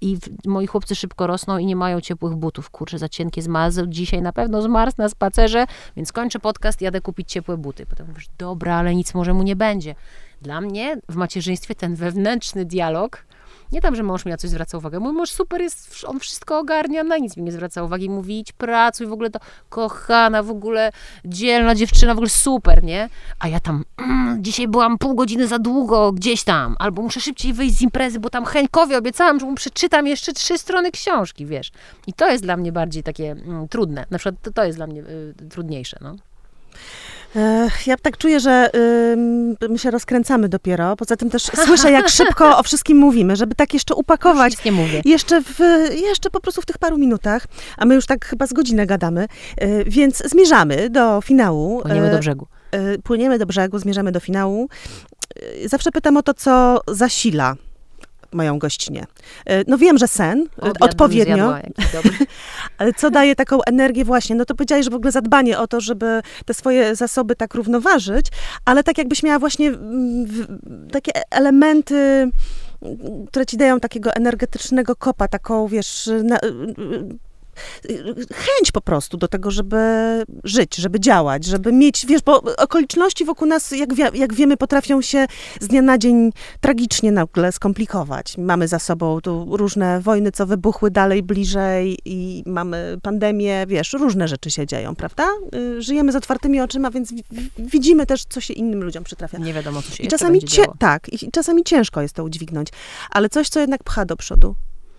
i 0.00 0.18
moi 0.46 0.66
chłopcy 0.66 0.94
szybko 0.94 1.26
rosną 1.26 1.58
i 1.58 1.66
nie 1.66 1.76
mają 1.76 2.00
ciepłych 2.00 2.34
butów. 2.34 2.70
Kurczę, 2.70 2.98
za 2.98 3.08
cienkie 3.08 3.42
zmarzł, 3.42 3.86
dzisiaj 3.86 4.22
na 4.22 4.32
pewno 4.32 4.62
zmarzł 4.62 4.94
na 4.98 5.08
spacerze, 5.08 5.66
więc 5.96 6.12
kończę 6.12 6.38
podcast, 6.38 6.80
jadę 6.80 7.00
kupić 7.00 7.32
ciepłe 7.32 7.56
buty. 7.56 7.86
Potem 7.86 8.06
mówisz, 8.08 8.28
dobra, 8.38 8.76
ale 8.76 8.94
nic 8.94 9.14
może 9.14 9.34
mu 9.34 9.42
nie 9.42 9.56
będzie. 9.56 9.94
Dla 10.42 10.60
mnie 10.60 10.96
w 11.08 11.16
macierzyństwie 11.16 11.74
ten 11.74 11.94
wewnętrzny 11.94 12.64
dialog 12.64 13.25
nie 13.72 13.80
tam, 13.80 13.96
że 13.96 14.02
mąż 14.02 14.24
mi 14.24 14.30
na 14.30 14.36
coś 14.36 14.50
zwraca 14.50 14.78
uwagę. 14.78 15.00
Mój 15.00 15.12
mąż 15.12 15.30
super 15.30 15.60
jest, 15.60 16.04
on 16.06 16.20
wszystko 16.20 16.58
ogarnia, 16.58 17.04
na 17.04 17.18
nic 17.18 17.36
mi 17.36 17.42
nie 17.42 17.52
zwraca 17.52 17.82
uwagi. 17.82 18.10
Mówi, 18.10 18.38
idź 18.38 18.52
pracuj, 18.52 19.06
w 19.06 19.12
ogóle 19.12 19.30
to 19.30 19.38
kochana, 19.68 20.42
w 20.42 20.50
ogóle 20.50 20.92
dzielna 21.24 21.74
dziewczyna, 21.74 22.14
w 22.14 22.16
ogóle 22.16 22.30
super, 22.30 22.84
nie? 22.84 23.08
A 23.38 23.48
ja 23.48 23.60
tam, 23.60 23.84
mm, 23.96 24.44
dzisiaj 24.44 24.68
byłam 24.68 24.98
pół 24.98 25.14
godziny 25.14 25.46
za 25.46 25.58
długo 25.58 26.12
gdzieś 26.12 26.44
tam, 26.44 26.76
albo 26.78 27.02
muszę 27.02 27.20
szybciej 27.20 27.52
wyjść 27.52 27.76
z 27.76 27.82
imprezy, 27.82 28.20
bo 28.20 28.30
tam 28.30 28.44
Henkowi 28.44 28.94
obiecałam, 28.94 29.40
że 29.40 29.46
mu 29.46 29.54
przeczytam 29.54 30.06
jeszcze 30.06 30.32
trzy 30.32 30.58
strony 30.58 30.90
książki, 30.90 31.46
wiesz. 31.46 31.72
I 32.06 32.12
to 32.12 32.30
jest 32.30 32.44
dla 32.44 32.56
mnie 32.56 32.72
bardziej 32.72 33.02
takie 33.02 33.30
mm, 33.30 33.68
trudne. 33.68 34.06
Na 34.10 34.18
przykład 34.18 34.42
to, 34.42 34.52
to 34.52 34.64
jest 34.64 34.78
dla 34.78 34.86
mnie 34.86 35.00
y, 35.00 35.34
trudniejsze, 35.50 35.98
no. 36.00 36.16
Ja 37.86 37.96
tak 38.02 38.18
czuję, 38.18 38.40
że 38.40 38.70
y, 39.62 39.68
my 39.68 39.78
się 39.78 39.90
rozkręcamy 39.90 40.48
dopiero. 40.48 40.96
Poza 40.96 41.16
tym 41.16 41.30
też 41.30 41.42
słyszę, 41.66 41.90
jak 41.90 42.08
szybko 42.08 42.58
o 42.58 42.62
wszystkim 42.62 42.98
mówimy, 42.98 43.36
żeby 43.36 43.54
tak 43.54 43.74
jeszcze 43.74 43.94
upakować. 43.94 44.64
nie 44.64 44.72
mówię. 44.72 45.02
Jeszcze, 45.04 45.42
w, 45.42 45.58
jeszcze 46.00 46.30
po 46.30 46.40
prostu 46.40 46.62
w 46.62 46.66
tych 46.66 46.78
paru 46.78 46.98
minutach, 46.98 47.46
a 47.76 47.84
my 47.84 47.94
już 47.94 48.06
tak 48.06 48.24
chyba 48.24 48.46
z 48.46 48.52
godzinę 48.52 48.86
gadamy, 48.86 49.26
y, 49.62 49.84
więc 49.86 50.22
zmierzamy 50.30 50.90
do 50.90 51.20
finału. 51.20 51.82
Płyniemy 51.82 52.10
do 52.10 52.18
brzegu. 52.18 52.46
Y, 52.74 52.98
płyniemy 53.02 53.38
do 53.38 53.46
brzegu, 53.46 53.78
zmierzamy 53.78 54.12
do 54.12 54.20
finału. 54.20 54.68
Y, 55.64 55.68
zawsze 55.68 55.92
pytam 55.92 56.16
o 56.16 56.22
to, 56.22 56.34
co 56.34 56.80
zasila 56.88 57.54
moją 58.32 58.58
gościnę. 58.58 59.06
No 59.66 59.78
wiem, 59.78 59.98
że 59.98 60.08
sen, 60.08 60.46
Obiad 60.60 60.76
odpowiednio, 60.80 61.54
zjadła, 61.90 62.10
co 62.98 63.10
daje 63.10 63.36
taką 63.36 63.62
energię 63.62 64.04
właśnie? 64.04 64.36
No 64.36 64.44
to 64.44 64.54
powiedziałeś, 64.54 64.84
że 64.84 64.90
w 64.90 64.94
ogóle 64.94 65.12
zadbanie 65.12 65.58
o 65.58 65.66
to, 65.66 65.80
żeby 65.80 66.20
te 66.44 66.54
swoje 66.54 66.96
zasoby 66.96 67.36
tak 67.36 67.54
równoważyć, 67.54 68.26
ale 68.64 68.84
tak 68.84 68.98
jakbyś 68.98 69.22
miała 69.22 69.38
właśnie 69.38 69.72
takie 70.92 71.12
elementy, 71.30 72.30
które 73.28 73.46
ci 73.46 73.56
dają 73.56 73.80
takiego 73.80 74.12
energetycznego 74.12 74.96
kopa, 74.96 75.28
taką, 75.28 75.68
wiesz, 75.68 76.10
na, 76.24 76.38
chęć 78.34 78.72
po 78.72 78.80
prostu 78.80 79.16
do 79.16 79.28
tego, 79.28 79.50
żeby 79.50 79.76
żyć, 80.44 80.76
żeby 80.76 81.00
działać, 81.00 81.44
żeby 81.44 81.72
mieć, 81.72 82.06
wiesz, 82.06 82.22
bo 82.22 82.42
okoliczności 82.58 83.24
wokół 83.24 83.48
nas, 83.48 83.70
jak, 83.70 83.94
wie, 83.94 84.10
jak 84.14 84.34
wiemy, 84.34 84.56
potrafią 84.56 85.02
się 85.02 85.26
z 85.60 85.68
dnia 85.68 85.82
na 85.82 85.98
dzień 85.98 86.32
tragicznie 86.60 87.12
nagle 87.12 87.52
skomplikować. 87.52 88.38
Mamy 88.38 88.68
za 88.68 88.78
sobą 88.78 89.20
tu 89.20 89.56
różne 89.56 90.00
wojny, 90.00 90.32
co 90.32 90.46
wybuchły 90.46 90.90
dalej, 90.90 91.22
bliżej 91.22 91.98
i 92.04 92.42
mamy 92.46 92.98
pandemię, 93.02 93.64
wiesz, 93.68 93.92
różne 93.92 94.28
rzeczy 94.28 94.50
się 94.50 94.66
dzieją, 94.66 94.96
prawda? 94.96 95.28
Y, 95.54 95.82
Żyjemy 95.82 96.12
z 96.12 96.16
otwartymi 96.16 96.60
oczyma, 96.60 96.90
więc 96.90 97.12
wi- 97.12 97.24
wi- 97.30 97.50
widzimy 97.58 98.06
też, 98.06 98.24
co 98.28 98.40
się 98.40 98.54
innym 98.54 98.84
ludziom 98.84 99.04
przytrafia. 99.04 99.38
Nie 99.38 99.54
wiadomo, 99.54 99.82
co 99.82 99.90
się 99.94 100.04
I 100.04 100.08
czasami, 100.08 100.42
cie, 100.42 100.64
tak, 100.78 101.22
i 101.22 101.30
czasami 101.30 101.64
ciężko 101.64 102.02
jest 102.02 102.14
to 102.14 102.24
udźwignąć, 102.24 102.68
ale 103.10 103.28
coś, 103.28 103.48
co 103.48 103.60
jednak 103.60 103.84
pcha 103.84 104.04
do 104.04 104.16
przodu, 104.16 104.54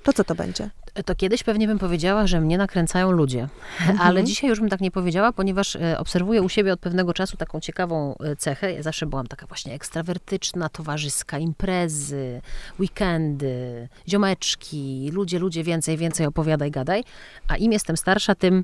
to 0.08 0.14
co 0.14 0.24
to 0.24 0.36
będzie? 0.36 0.70
To 1.06 1.16
kiedyś 1.16 1.44
pewnie 1.44 1.68
bym 1.68 1.80
powiedziała, 1.80 2.28
że 2.28 2.42
mnie 2.42 2.58
nakręcają 2.58 3.12
ludzie, 3.12 3.48
Mhm. 3.82 4.00
ale 4.02 4.24
dzisiaj 4.24 4.50
już 4.50 4.60
bym 4.60 4.70
tak 4.70 4.82
nie 4.82 4.92
powiedziała, 4.92 5.34
ponieważ 5.34 5.76
e, 5.76 6.00
obserwuję 6.00 6.42
u 6.42 6.50
siebie 6.50 6.74
od 6.74 6.80
pewnego 6.80 7.14
czasu 7.14 7.38
taką 7.38 7.60
ciekawą 7.60 8.16
e, 8.18 8.36
cechę. 8.36 8.74
Ja 8.74 8.84
zawsze 8.84 9.06
byłam 9.06 9.28
taka 9.28 9.48
właśnie 9.48 9.74
ekstrawertyczna, 9.74 10.70
towarzyska, 10.70 11.38
imprezy, 11.38 12.42
weekendy, 12.80 13.88
ziomeczki, 14.10 15.10
ludzie, 15.14 15.40
ludzie, 15.40 15.64
więcej, 15.64 15.98
więcej 15.98 16.26
opowiadaj, 16.26 16.72
gadaj. 16.72 17.04
A 17.48 17.58
im 17.58 17.72
jestem 17.72 17.98
starsza, 17.98 18.36
tym 18.36 18.64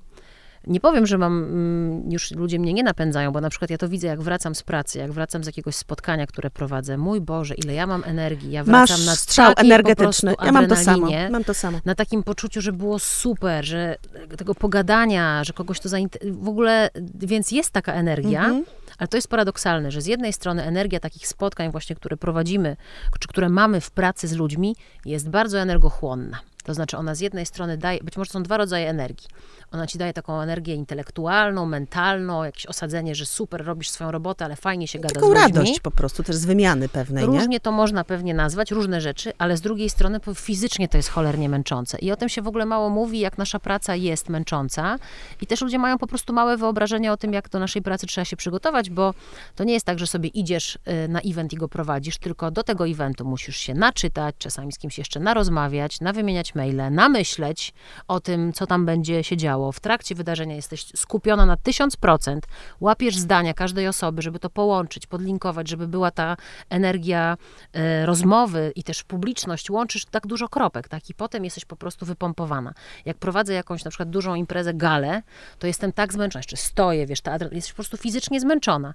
nie 0.67 0.79
powiem, 0.79 1.07
że 1.07 1.17
mam, 1.17 1.43
mm, 1.43 2.11
już 2.11 2.31
ludzie 2.31 2.59
mnie 2.59 2.73
nie 2.73 2.83
napędzają, 2.83 3.31
bo 3.31 3.41
na 3.41 3.49
przykład 3.49 3.71
ja 3.71 3.77
to 3.77 3.89
widzę, 3.89 4.07
jak 4.07 4.21
wracam 4.21 4.55
z 4.55 4.63
pracy, 4.63 4.99
jak 4.99 5.11
wracam 5.11 5.43
z 5.43 5.47
jakiegoś 5.47 5.75
spotkania, 5.75 6.27
które 6.27 6.49
prowadzę. 6.49 6.97
Mój 6.97 7.21
Boże, 7.21 7.55
ile 7.55 7.73
ja 7.73 7.87
mam 7.87 8.03
energii. 8.05 8.51
Ja 8.51 8.63
Masz 8.63 8.89
wracam 8.89 9.05
na 9.05 9.15
strzał 9.15 9.53
energetyczny. 9.57 10.35
Ja 10.45 10.51
mam 10.51 10.67
to 10.67 10.75
samo. 10.75 11.07
Mam 11.31 11.43
to 11.43 11.53
samo. 11.53 11.79
na 11.85 11.95
takim 11.95 12.23
poczuciu, 12.23 12.61
że 12.61 12.71
było 12.71 12.99
super, 12.99 13.65
że 13.65 13.95
tego 14.37 14.55
pogadania, 14.55 15.43
że 15.43 15.53
kogoś 15.53 15.79
to 15.79 15.89
zainteresuje. 15.89 16.33
W 16.33 16.47
ogóle, 16.49 16.89
więc 17.15 17.51
jest 17.51 17.71
taka 17.71 17.93
energia, 17.93 18.43
Mhm. 18.43 18.65
ale 18.97 19.07
to 19.07 19.17
jest 19.17 19.27
paradoksalne, 19.27 19.91
że 19.91 20.01
z 20.01 20.05
jednej 20.05 20.33
strony 20.33 20.63
energia 20.63 20.99
takich 20.99 21.27
spotkań 21.27 21.71
właśnie, 21.71 21.95
które 21.95 22.17
prowadzimy, 22.17 22.75
czy 23.19 23.27
które 23.27 23.49
mamy 23.49 23.81
w 23.81 23.91
pracy 23.91 24.27
z 24.27 24.33
ludźmi, 24.33 24.75
jest 25.05 25.29
bardzo 25.29 25.59
energochłonna. 25.59 26.39
To 26.63 26.73
znaczy 26.73 26.97
ona 26.97 27.15
z 27.15 27.19
jednej 27.19 27.45
strony 27.45 27.77
daje, 27.77 27.99
być 28.03 28.17
może 28.17 28.31
są 28.31 28.43
dwa 28.43 28.57
rodzaje 28.57 28.89
energii. 28.89 29.27
Ona 29.73 29.87
ci 29.87 29.97
daje 29.97 30.13
taką 30.13 30.41
energię 30.41 30.75
intelektualną, 30.75 31.65
mentalną, 31.65 32.43
jakieś 32.43 32.65
osadzenie, 32.65 33.15
że 33.15 33.25
super, 33.25 33.65
robisz 33.65 33.89
swoją 33.89 34.11
robotę, 34.11 34.45
ale 34.45 34.55
fajnie 34.55 34.87
się 34.87 34.99
gada 34.99 35.15
Taką 35.15 35.33
radość 35.33 35.79
po 35.79 35.91
prostu, 35.91 36.23
też 36.23 36.35
z 36.35 36.45
wymiany 36.45 36.89
pewnej, 36.89 37.29
nie? 37.29 37.39
Różnie 37.39 37.59
to 37.59 37.71
można 37.71 38.03
pewnie 38.03 38.33
nazwać, 38.33 38.71
różne 38.71 39.01
rzeczy, 39.01 39.33
ale 39.37 39.57
z 39.57 39.61
drugiej 39.61 39.89
strony 39.89 40.19
fizycznie 40.35 40.87
to 40.87 40.97
jest 40.97 41.09
cholernie 41.09 41.49
męczące. 41.49 41.99
I 41.99 42.11
o 42.11 42.15
tym 42.15 42.29
się 42.29 42.41
w 42.41 42.47
ogóle 42.47 42.65
mało 42.65 42.89
mówi, 42.89 43.19
jak 43.19 43.37
nasza 43.37 43.59
praca 43.59 43.95
jest 43.95 44.29
męcząca. 44.29 44.97
I 45.41 45.47
też 45.47 45.61
ludzie 45.61 45.79
mają 45.79 45.97
po 45.97 46.07
prostu 46.07 46.33
małe 46.33 46.57
wyobrażenie 46.57 47.11
o 47.11 47.17
tym, 47.17 47.33
jak 47.33 47.49
do 47.49 47.59
naszej 47.59 47.81
pracy 47.81 48.07
trzeba 48.07 48.25
się 48.25 48.35
przygotować, 48.35 48.89
bo 48.89 49.13
to 49.55 49.63
nie 49.63 49.73
jest 49.73 49.85
tak, 49.85 49.99
że 49.99 50.07
sobie 50.07 50.29
idziesz 50.29 50.75
y, 51.05 51.07
na 51.07 51.19
event 51.21 51.53
i 51.53 51.55
go 51.55 51.67
prowadzisz, 51.67 52.17
tylko 52.17 52.51
do 52.51 52.63
tego 52.63 52.87
eventu 52.87 53.25
musisz 53.25 53.57
się 53.57 53.73
naczytać, 53.73 54.35
czasami 54.37 54.71
z 54.71 54.77
kimś 54.77 54.97
jeszcze 54.97 55.19
narozmawiać, 55.19 56.01
nawymieniać 56.01 56.55
maile, 56.55 56.91
namyśleć 56.91 57.73
o 58.07 58.19
tym, 58.19 58.53
co 58.53 58.67
tam 58.67 58.85
będzie 58.85 59.23
się 59.23 59.37
działo. 59.37 59.62
W 59.71 59.79
trakcie 59.79 60.15
wydarzenia 60.15 60.55
jesteś 60.55 60.85
skupiona 60.95 61.45
na 61.45 61.55
1000%, 61.55 62.39
łapiesz 62.79 63.17
zdania 63.17 63.53
każdej 63.53 63.87
osoby, 63.87 64.21
żeby 64.21 64.39
to 64.39 64.49
połączyć, 64.49 65.07
podlinkować, 65.07 65.69
żeby 65.69 65.87
była 65.87 66.11
ta 66.11 66.37
energia 66.69 67.37
e, 67.73 68.05
rozmowy 68.05 68.71
i 68.75 68.83
też 68.83 69.03
publiczność, 69.03 69.69
łączysz 69.69 70.05
tak 70.05 70.27
dużo 70.27 70.49
kropek, 70.49 70.87
tak? 70.87 71.09
I 71.09 71.13
potem 71.13 71.43
jesteś 71.45 71.65
po 71.65 71.75
prostu 71.75 72.05
wypompowana. 72.05 72.73
Jak 73.05 73.17
prowadzę 73.17 73.53
jakąś 73.53 73.83
na 73.83 73.91
przykład 73.91 74.09
dużą 74.09 74.35
imprezę, 74.35 74.73
galę, 74.73 75.21
to 75.59 75.67
jestem 75.67 75.91
tak 75.91 76.13
zmęczona, 76.13 76.39
jeszcze 76.39 76.57
stoję, 76.57 77.05
wiesz, 77.05 77.21
ta, 77.21 77.37
jesteś 77.51 77.71
po 77.71 77.75
prostu 77.75 77.97
fizycznie 77.97 78.39
zmęczona. 78.39 78.93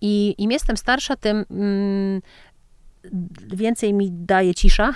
I 0.00 0.34
im 0.38 0.50
jestem 0.50 0.76
starsza, 0.76 1.16
tym 1.16 1.44
mm, 1.50 2.22
więcej 3.54 3.94
mi 3.94 4.08
daje 4.12 4.54
cisza. 4.54 4.92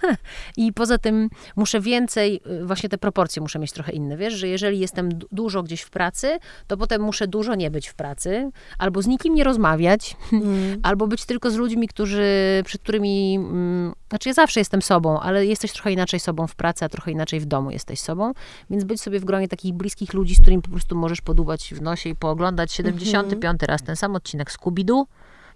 I 0.56 0.72
poza 0.72 0.98
tym 0.98 1.30
muszę 1.56 1.80
więcej, 1.80 2.40
y, 2.62 2.66
właśnie 2.66 2.88
te 2.88 2.98
proporcje 2.98 3.42
muszę 3.42 3.58
mieć 3.58 3.72
trochę 3.72 3.92
inne, 3.92 4.16
wiesz, 4.16 4.34
że 4.34 4.48
jeżeli 4.48 4.78
jestem 4.78 5.14
du- 5.14 5.26
dużo 5.32 5.62
gdzieś 5.62 5.80
w 5.80 5.90
pracy, 5.90 6.38
to 6.66 6.76
potem 6.76 7.02
muszę 7.02 7.28
dużo 7.28 7.54
nie 7.54 7.70
być 7.70 7.88
w 7.88 7.94
pracy, 7.94 8.50
albo 8.78 9.02
z 9.02 9.06
nikim 9.06 9.34
nie 9.34 9.44
rozmawiać, 9.44 10.16
albo 10.82 11.06
być 11.06 11.24
tylko 11.24 11.50
z 11.50 11.56
ludźmi, 11.56 11.88
którzy, 11.88 12.24
przed 12.64 12.82
którymi, 12.82 13.36
mm, 13.36 13.92
znaczy 14.08 14.28
ja 14.28 14.32
zawsze 14.32 14.60
jestem 14.60 14.82
sobą, 14.82 15.20
ale 15.20 15.46
jesteś 15.46 15.72
trochę 15.72 15.92
inaczej 15.92 16.20
sobą 16.20 16.46
w 16.46 16.54
pracy, 16.54 16.84
a 16.84 16.88
trochę 16.88 17.10
inaczej 17.10 17.40
w 17.40 17.46
domu 17.46 17.70
jesteś 17.70 18.00
sobą, 18.00 18.32
więc 18.70 18.84
być 18.84 19.00
sobie 19.00 19.20
w 19.20 19.24
gronie 19.24 19.48
takich 19.48 19.74
bliskich 19.74 20.14
ludzi, 20.14 20.34
z 20.34 20.40
którymi 20.40 20.62
po 20.62 20.70
prostu 20.70 20.96
możesz 20.96 21.20
podubać 21.20 21.74
w 21.74 21.82
nosie 21.82 22.10
i 22.10 22.14
pooglądać 22.14 22.72
75 22.72 23.62
raz 23.62 23.82
ten 23.82 23.96
sam 23.96 24.16
odcinek 24.16 24.50
Scooby-Doo, 24.50 25.04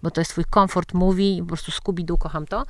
bo 0.04 0.10
to 0.10 0.20
jest 0.20 0.30
twój 0.30 0.44
comfort 0.54 0.94
movie 0.94 1.36
i 1.36 1.40
po 1.40 1.46
prostu 1.46 1.72
Scooby-Doo, 1.72 2.18
kocham 2.18 2.46
to. 2.46 2.64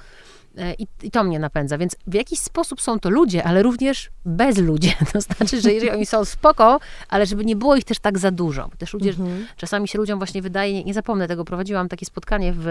E, 0.59 0.74
I, 0.74 0.87
I 1.03 1.11
to 1.11 1.24
mnie 1.24 1.39
napędza, 1.39 1.78
więc 1.78 1.97
w 2.07 2.14
jakiś 2.14 2.39
sposób 2.39 2.80
są 2.80 3.01
to 3.01 3.11
ludzie, 3.11 3.45
ale 3.45 3.62
również 3.62 4.11
bez 4.24 4.59
ludzie. 4.59 4.93
To 5.12 5.20
znaczy, 5.20 5.61
że 5.61 5.72
jeżeli 5.72 5.91
oni 5.91 6.07
są 6.07 6.24
spoko, 6.24 6.80
ale 7.09 7.26
żeby 7.26 7.45
nie 7.45 7.57
było 7.57 7.76
ich 7.76 7.85
też 7.85 7.99
tak 7.99 8.18
za 8.18 8.30
dużo. 8.30 8.68
Bo 8.68 8.76
też 8.76 8.95
ludzie, 8.95 9.14
czasami 9.57 9.89
się 9.89 9.99
ludziom 9.99 10.18
właśnie 10.18 10.43
wydaje, 10.43 10.72
nie, 10.72 10.85
nie 10.85 10.95
zapomnę 10.95 11.28
tego, 11.28 11.45
prowadziłam 11.45 11.89
takie 11.89 12.07
spotkanie 12.07 12.53
w 12.53 12.66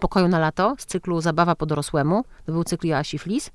pokoju 0.00 0.28
na 0.28 0.38
lato 0.38 0.74
z 0.78 0.86
cyklu 0.86 1.20
Zabawa 1.20 1.54
po 1.54 1.66
dorosłemu. 1.66 2.24
To 2.46 2.52
był 2.52 2.64
cykl 2.64 2.86
Joasi 2.86 3.18
Flis. 3.18 3.50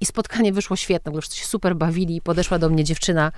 I 0.00 0.06
spotkanie 0.06 0.52
wyszło 0.52 0.76
świetne, 0.76 1.12
bo 1.12 1.18
już 1.18 1.30
się 1.30 1.46
super 1.46 1.76
bawili. 1.76 2.20
Podeszła 2.20 2.58
do 2.58 2.68
mnie 2.68 2.84
dziewczyna, 2.84 3.32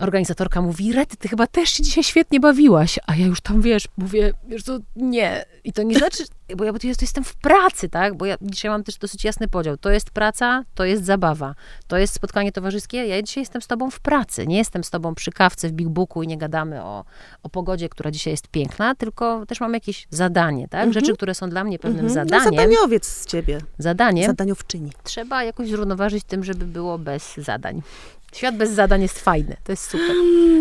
organizatorka 0.00 0.62
mówi, 0.62 0.92
Rety, 0.92 1.16
ty 1.16 1.28
chyba 1.28 1.46
też 1.46 1.70
się 1.70 1.82
dzisiaj 1.82 2.04
świetnie 2.04 2.40
bawiłaś. 2.40 2.98
A 3.06 3.16
ja 3.16 3.26
już 3.26 3.40
tam, 3.40 3.60
wiesz, 3.60 3.88
mówię, 3.96 4.32
wiesz 4.48 4.62
co, 4.62 4.78
nie. 4.96 5.44
I 5.64 5.72
to 5.72 5.82
nie 5.82 5.98
znaczy, 5.98 6.24
bo 6.56 6.64
ja 6.64 6.72
bo 6.72 6.78
tu 6.78 6.86
jest- 6.86 7.02
jestem 7.02 7.24
w 7.24 7.34
pracy, 7.34 7.88
tak? 7.88 8.16
Bo 8.16 8.26
ja 8.26 8.36
dzisiaj 8.42 8.70
mam 8.70 8.84
też 8.84 8.98
dosyć 8.98 9.24
jasny 9.24 9.48
podział. 9.48 9.76
To 9.76 9.90
jest 9.90 10.10
praca, 10.10 10.64
to 10.74 10.84
jest 10.84 11.04
zabawa. 11.04 11.54
To 11.88 11.98
jest 11.98 12.14
spotkanie 12.14 12.52
towarzyskie. 12.52 13.06
Ja 13.06 13.22
dzisiaj 13.22 13.42
jestem 13.42 13.62
z 13.62 13.66
tobą 13.66 13.90
w 13.90 14.00
pracy. 14.00 14.46
Nie 14.46 14.58
jestem 14.58 14.84
z 14.84 14.90
tobą 14.90 15.14
przy 15.14 15.32
kawce 15.32 15.68
w 15.68 15.72
Big 15.72 15.88
Booku 15.88 16.22
i 16.22 16.26
nie 16.26 16.38
gadamy 16.38 16.82
o, 16.82 17.04
o 17.42 17.48
pogodzie, 17.48 17.88
która 17.88 18.10
dzisiaj 18.10 18.32
jest 18.32 18.48
piękna, 18.48 18.94
tylko 18.94 19.46
też 19.46 19.60
mam 19.60 19.74
jakieś 19.74 20.06
zadanie, 20.10 20.68
tak? 20.68 20.92
Rzeczy, 20.92 21.14
które 21.14 21.34
są 21.34 21.50
dla 21.50 21.64
mnie 21.64 21.78
pewnym 21.78 22.06
Mhm. 22.06 22.26
No, 22.28 22.30
zadaniem. 22.34 22.54
zadaniowiec 22.56 23.06
z 23.06 23.26
ciebie. 23.26 23.60
zadaniem 23.78 24.26
Zadaniowczyni. 24.26 24.90
trzeba 25.04 25.44
jakoś 25.44 25.68
zrównoważyć 25.68 26.24
tym, 26.24 26.44
żeby 26.44 26.64
było 26.64 26.98
bez 26.98 27.36
zadań. 27.36 27.82
Świat 28.34 28.56
bez 28.56 28.70
zadań 28.70 29.02
jest 29.02 29.20
fajny, 29.20 29.56
to 29.64 29.72
jest 29.72 29.90
super. 29.90 30.10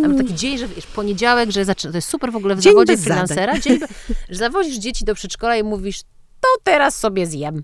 A 0.06 0.08
mam 0.08 0.18
taki 0.18 0.36
dzień, 0.36 0.58
że 0.58 0.68
wiesz, 0.68 0.88
poniedziałek, 0.88 1.52
że 1.52 1.66
zaczyna, 1.66 1.92
to 1.92 1.98
jest 1.98 2.08
super 2.10 2.32
w 2.32 2.36
ogóle 2.36 2.56
w 2.56 2.60
Dzień 2.60 2.74
zawodzie 2.74 2.98
freelancera, 2.98 3.60
dzień, 3.60 3.80
że 4.30 4.36
zawozisz 4.40 4.78
dzieci 4.78 5.06
do 5.06 5.16
przedszkola 5.16 5.56
i 5.58 5.64
mówisz, 5.64 5.79
to 6.42 6.48
teraz 6.64 6.98
sobie 6.98 7.28
zjem, 7.28 7.64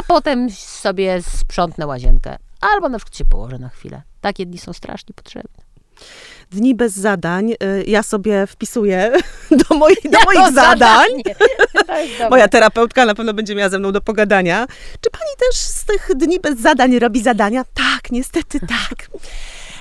a 0.00 0.02
potem 0.06 0.50
sobie 0.50 1.22
sprzątnę 1.22 1.86
łazienkę. 1.86 2.36
Albo 2.60 2.88
na 2.88 2.98
przykład 2.98 3.16
się 3.16 3.24
położę 3.24 3.58
na 3.58 3.68
chwilę. 3.68 4.02
Takie 4.20 4.46
dni 4.46 4.58
są 4.58 4.72
strasznie 4.72 5.14
potrzebne. 5.14 5.64
Dni 6.50 6.74
bez 6.74 6.92
zadań. 6.92 7.52
y, 7.52 7.84
Ja 7.86 8.02
sobie 8.02 8.46
wpisuję 8.46 9.12
do 9.68 9.76
moich, 9.76 9.98
do 10.10 10.18
moich 10.20 10.52
zadań. 10.54 11.06
Moja 12.30 12.48
terapeutka 12.48 13.06
na 13.06 13.14
pewno 13.14 13.34
będzie 13.34 13.54
miała 13.54 13.68
ze 13.68 13.78
mną 13.78 13.92
do 13.92 14.00
pogadania. 14.00 14.66
Czy 15.00 15.10
pani 15.10 15.30
też 15.38 15.56
z 15.58 15.84
tych 15.84 16.10
dni 16.16 16.40
bez 16.40 16.60
zadań 16.60 16.98
robi 16.98 17.22
zadania? 17.22 17.64
Tak, 17.74 18.10
niestety 18.12 18.60
tak. 18.60 19.10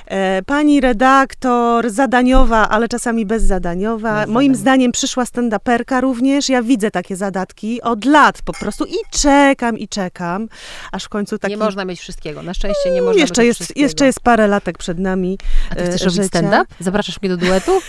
E, 0.08 0.42
pani 0.46 0.82
redaktor 0.82 1.90
zadaniowa, 1.90 2.70
ale 2.70 2.88
czasami 2.88 3.26
bezzadaniowa. 3.26 4.22
Bez 4.22 4.30
Moim 4.30 4.56
zdaniem 4.56 4.92
przyszła 4.92 5.24
stand-uperka 5.24 6.02
również. 6.02 6.50
Ja 6.50 6.64
widzę 6.64 6.92
takie 6.92 7.16
zadatki 7.16 7.82
od 7.82 8.06
lat 8.06 8.42
po 8.42 8.54
prostu 8.54 8.86
i 8.86 8.96
czekam, 9.12 9.78
i 9.78 9.88
czekam, 9.88 10.50
aż 10.92 11.04
w 11.04 11.10
końcu 11.10 11.38
taki... 11.38 11.52
Nie 11.52 11.58
można 11.58 11.86
mieć 11.86 12.00
wszystkiego. 12.00 12.44
Na 12.44 12.54
szczęście 12.54 12.92
nie 12.92 13.02
można 13.02 13.22
jeszcze 13.22 13.42
mieć 13.42 13.48
jest, 13.48 13.60
wszystkiego. 13.60 13.86
jeszcze 13.86 14.06
jest 14.06 14.20
parę 14.20 14.48
latek 14.48 14.78
przed 14.78 15.00
nami. 15.00 15.38
A 15.70 15.76
ty 15.76 15.82
e, 15.82 15.88
chcesz 15.88 16.02
robić 16.02 16.28
stand-up? 16.28 16.66
Zapraszasz 16.80 17.22
mnie 17.22 17.30
do 17.30 17.38
duetu? 17.38 17.72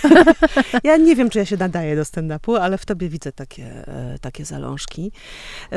Ja 0.84 0.96
nie 0.96 1.16
wiem, 1.16 1.30
czy 1.30 1.38
ja 1.38 1.44
się 1.44 1.56
nadaję 1.56 1.96
do 1.96 2.02
stand-upu, 2.02 2.56
ale 2.60 2.78
w 2.78 2.86
tobie 2.86 3.08
widzę 3.08 3.32
takie, 3.32 3.64
e, 3.64 4.18
takie 4.20 4.44
zalążki. 4.44 5.12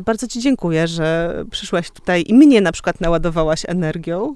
Bardzo 0.06 0.28
ci 0.28 0.40
dziękuję, 0.40 0.88
że 0.88 1.36
przyszłaś 1.52 1.92
tutaj 1.92 2.24
i 2.28 2.34
mnie 2.34 2.62
na 2.62 2.72
przykład 2.72 3.02
naładowałaś 3.02 3.64
energią. 3.68 4.34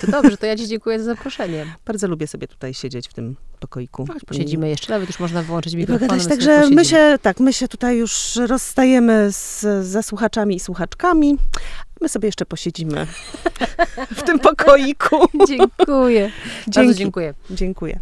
To 0.00 0.06
dobrze, 0.10 0.36
to 0.36 0.46
ja 0.46 0.56
ci 0.56 0.68
dziękuję 0.68 0.98
za 0.98 1.04
zaproszenie. 1.04 1.45
Bardzo 1.86 2.08
lubię 2.08 2.26
sobie 2.26 2.48
tutaj 2.48 2.74
siedzieć 2.74 3.08
w 3.08 3.12
tym 3.12 3.36
pokoiku. 3.60 4.06
Chodź, 4.06 4.24
posiedzimy 4.26 4.68
jeszcze, 4.68 4.92
nawet 4.92 5.08
już 5.08 5.20
można 5.20 5.42
wyłączyć 5.42 5.72
I 5.74 5.76
mikrofon. 5.76 6.08
pogadać. 6.08 6.28
Także 6.28 6.70
my 6.70 6.84
się, 6.84 7.18
tak, 7.22 7.40
my 7.40 7.52
się 7.52 7.68
tutaj 7.68 7.96
już 7.98 8.36
rozstajemy 8.46 9.32
z, 9.32 9.64
ze 9.86 10.02
słuchaczami 10.02 10.56
i 10.56 10.60
słuchaczkami. 10.60 11.38
My 12.00 12.08
sobie 12.08 12.28
jeszcze 12.28 12.46
posiedzimy 12.46 13.06
w 14.16 14.22
tym 14.22 14.38
pokoiku. 14.38 15.16
Dziękuję. 15.48 16.30
Bardzo 16.66 16.70
Dzięki. 16.80 16.94
dziękuję. 16.94 17.34
Dziękuję. 17.50 18.00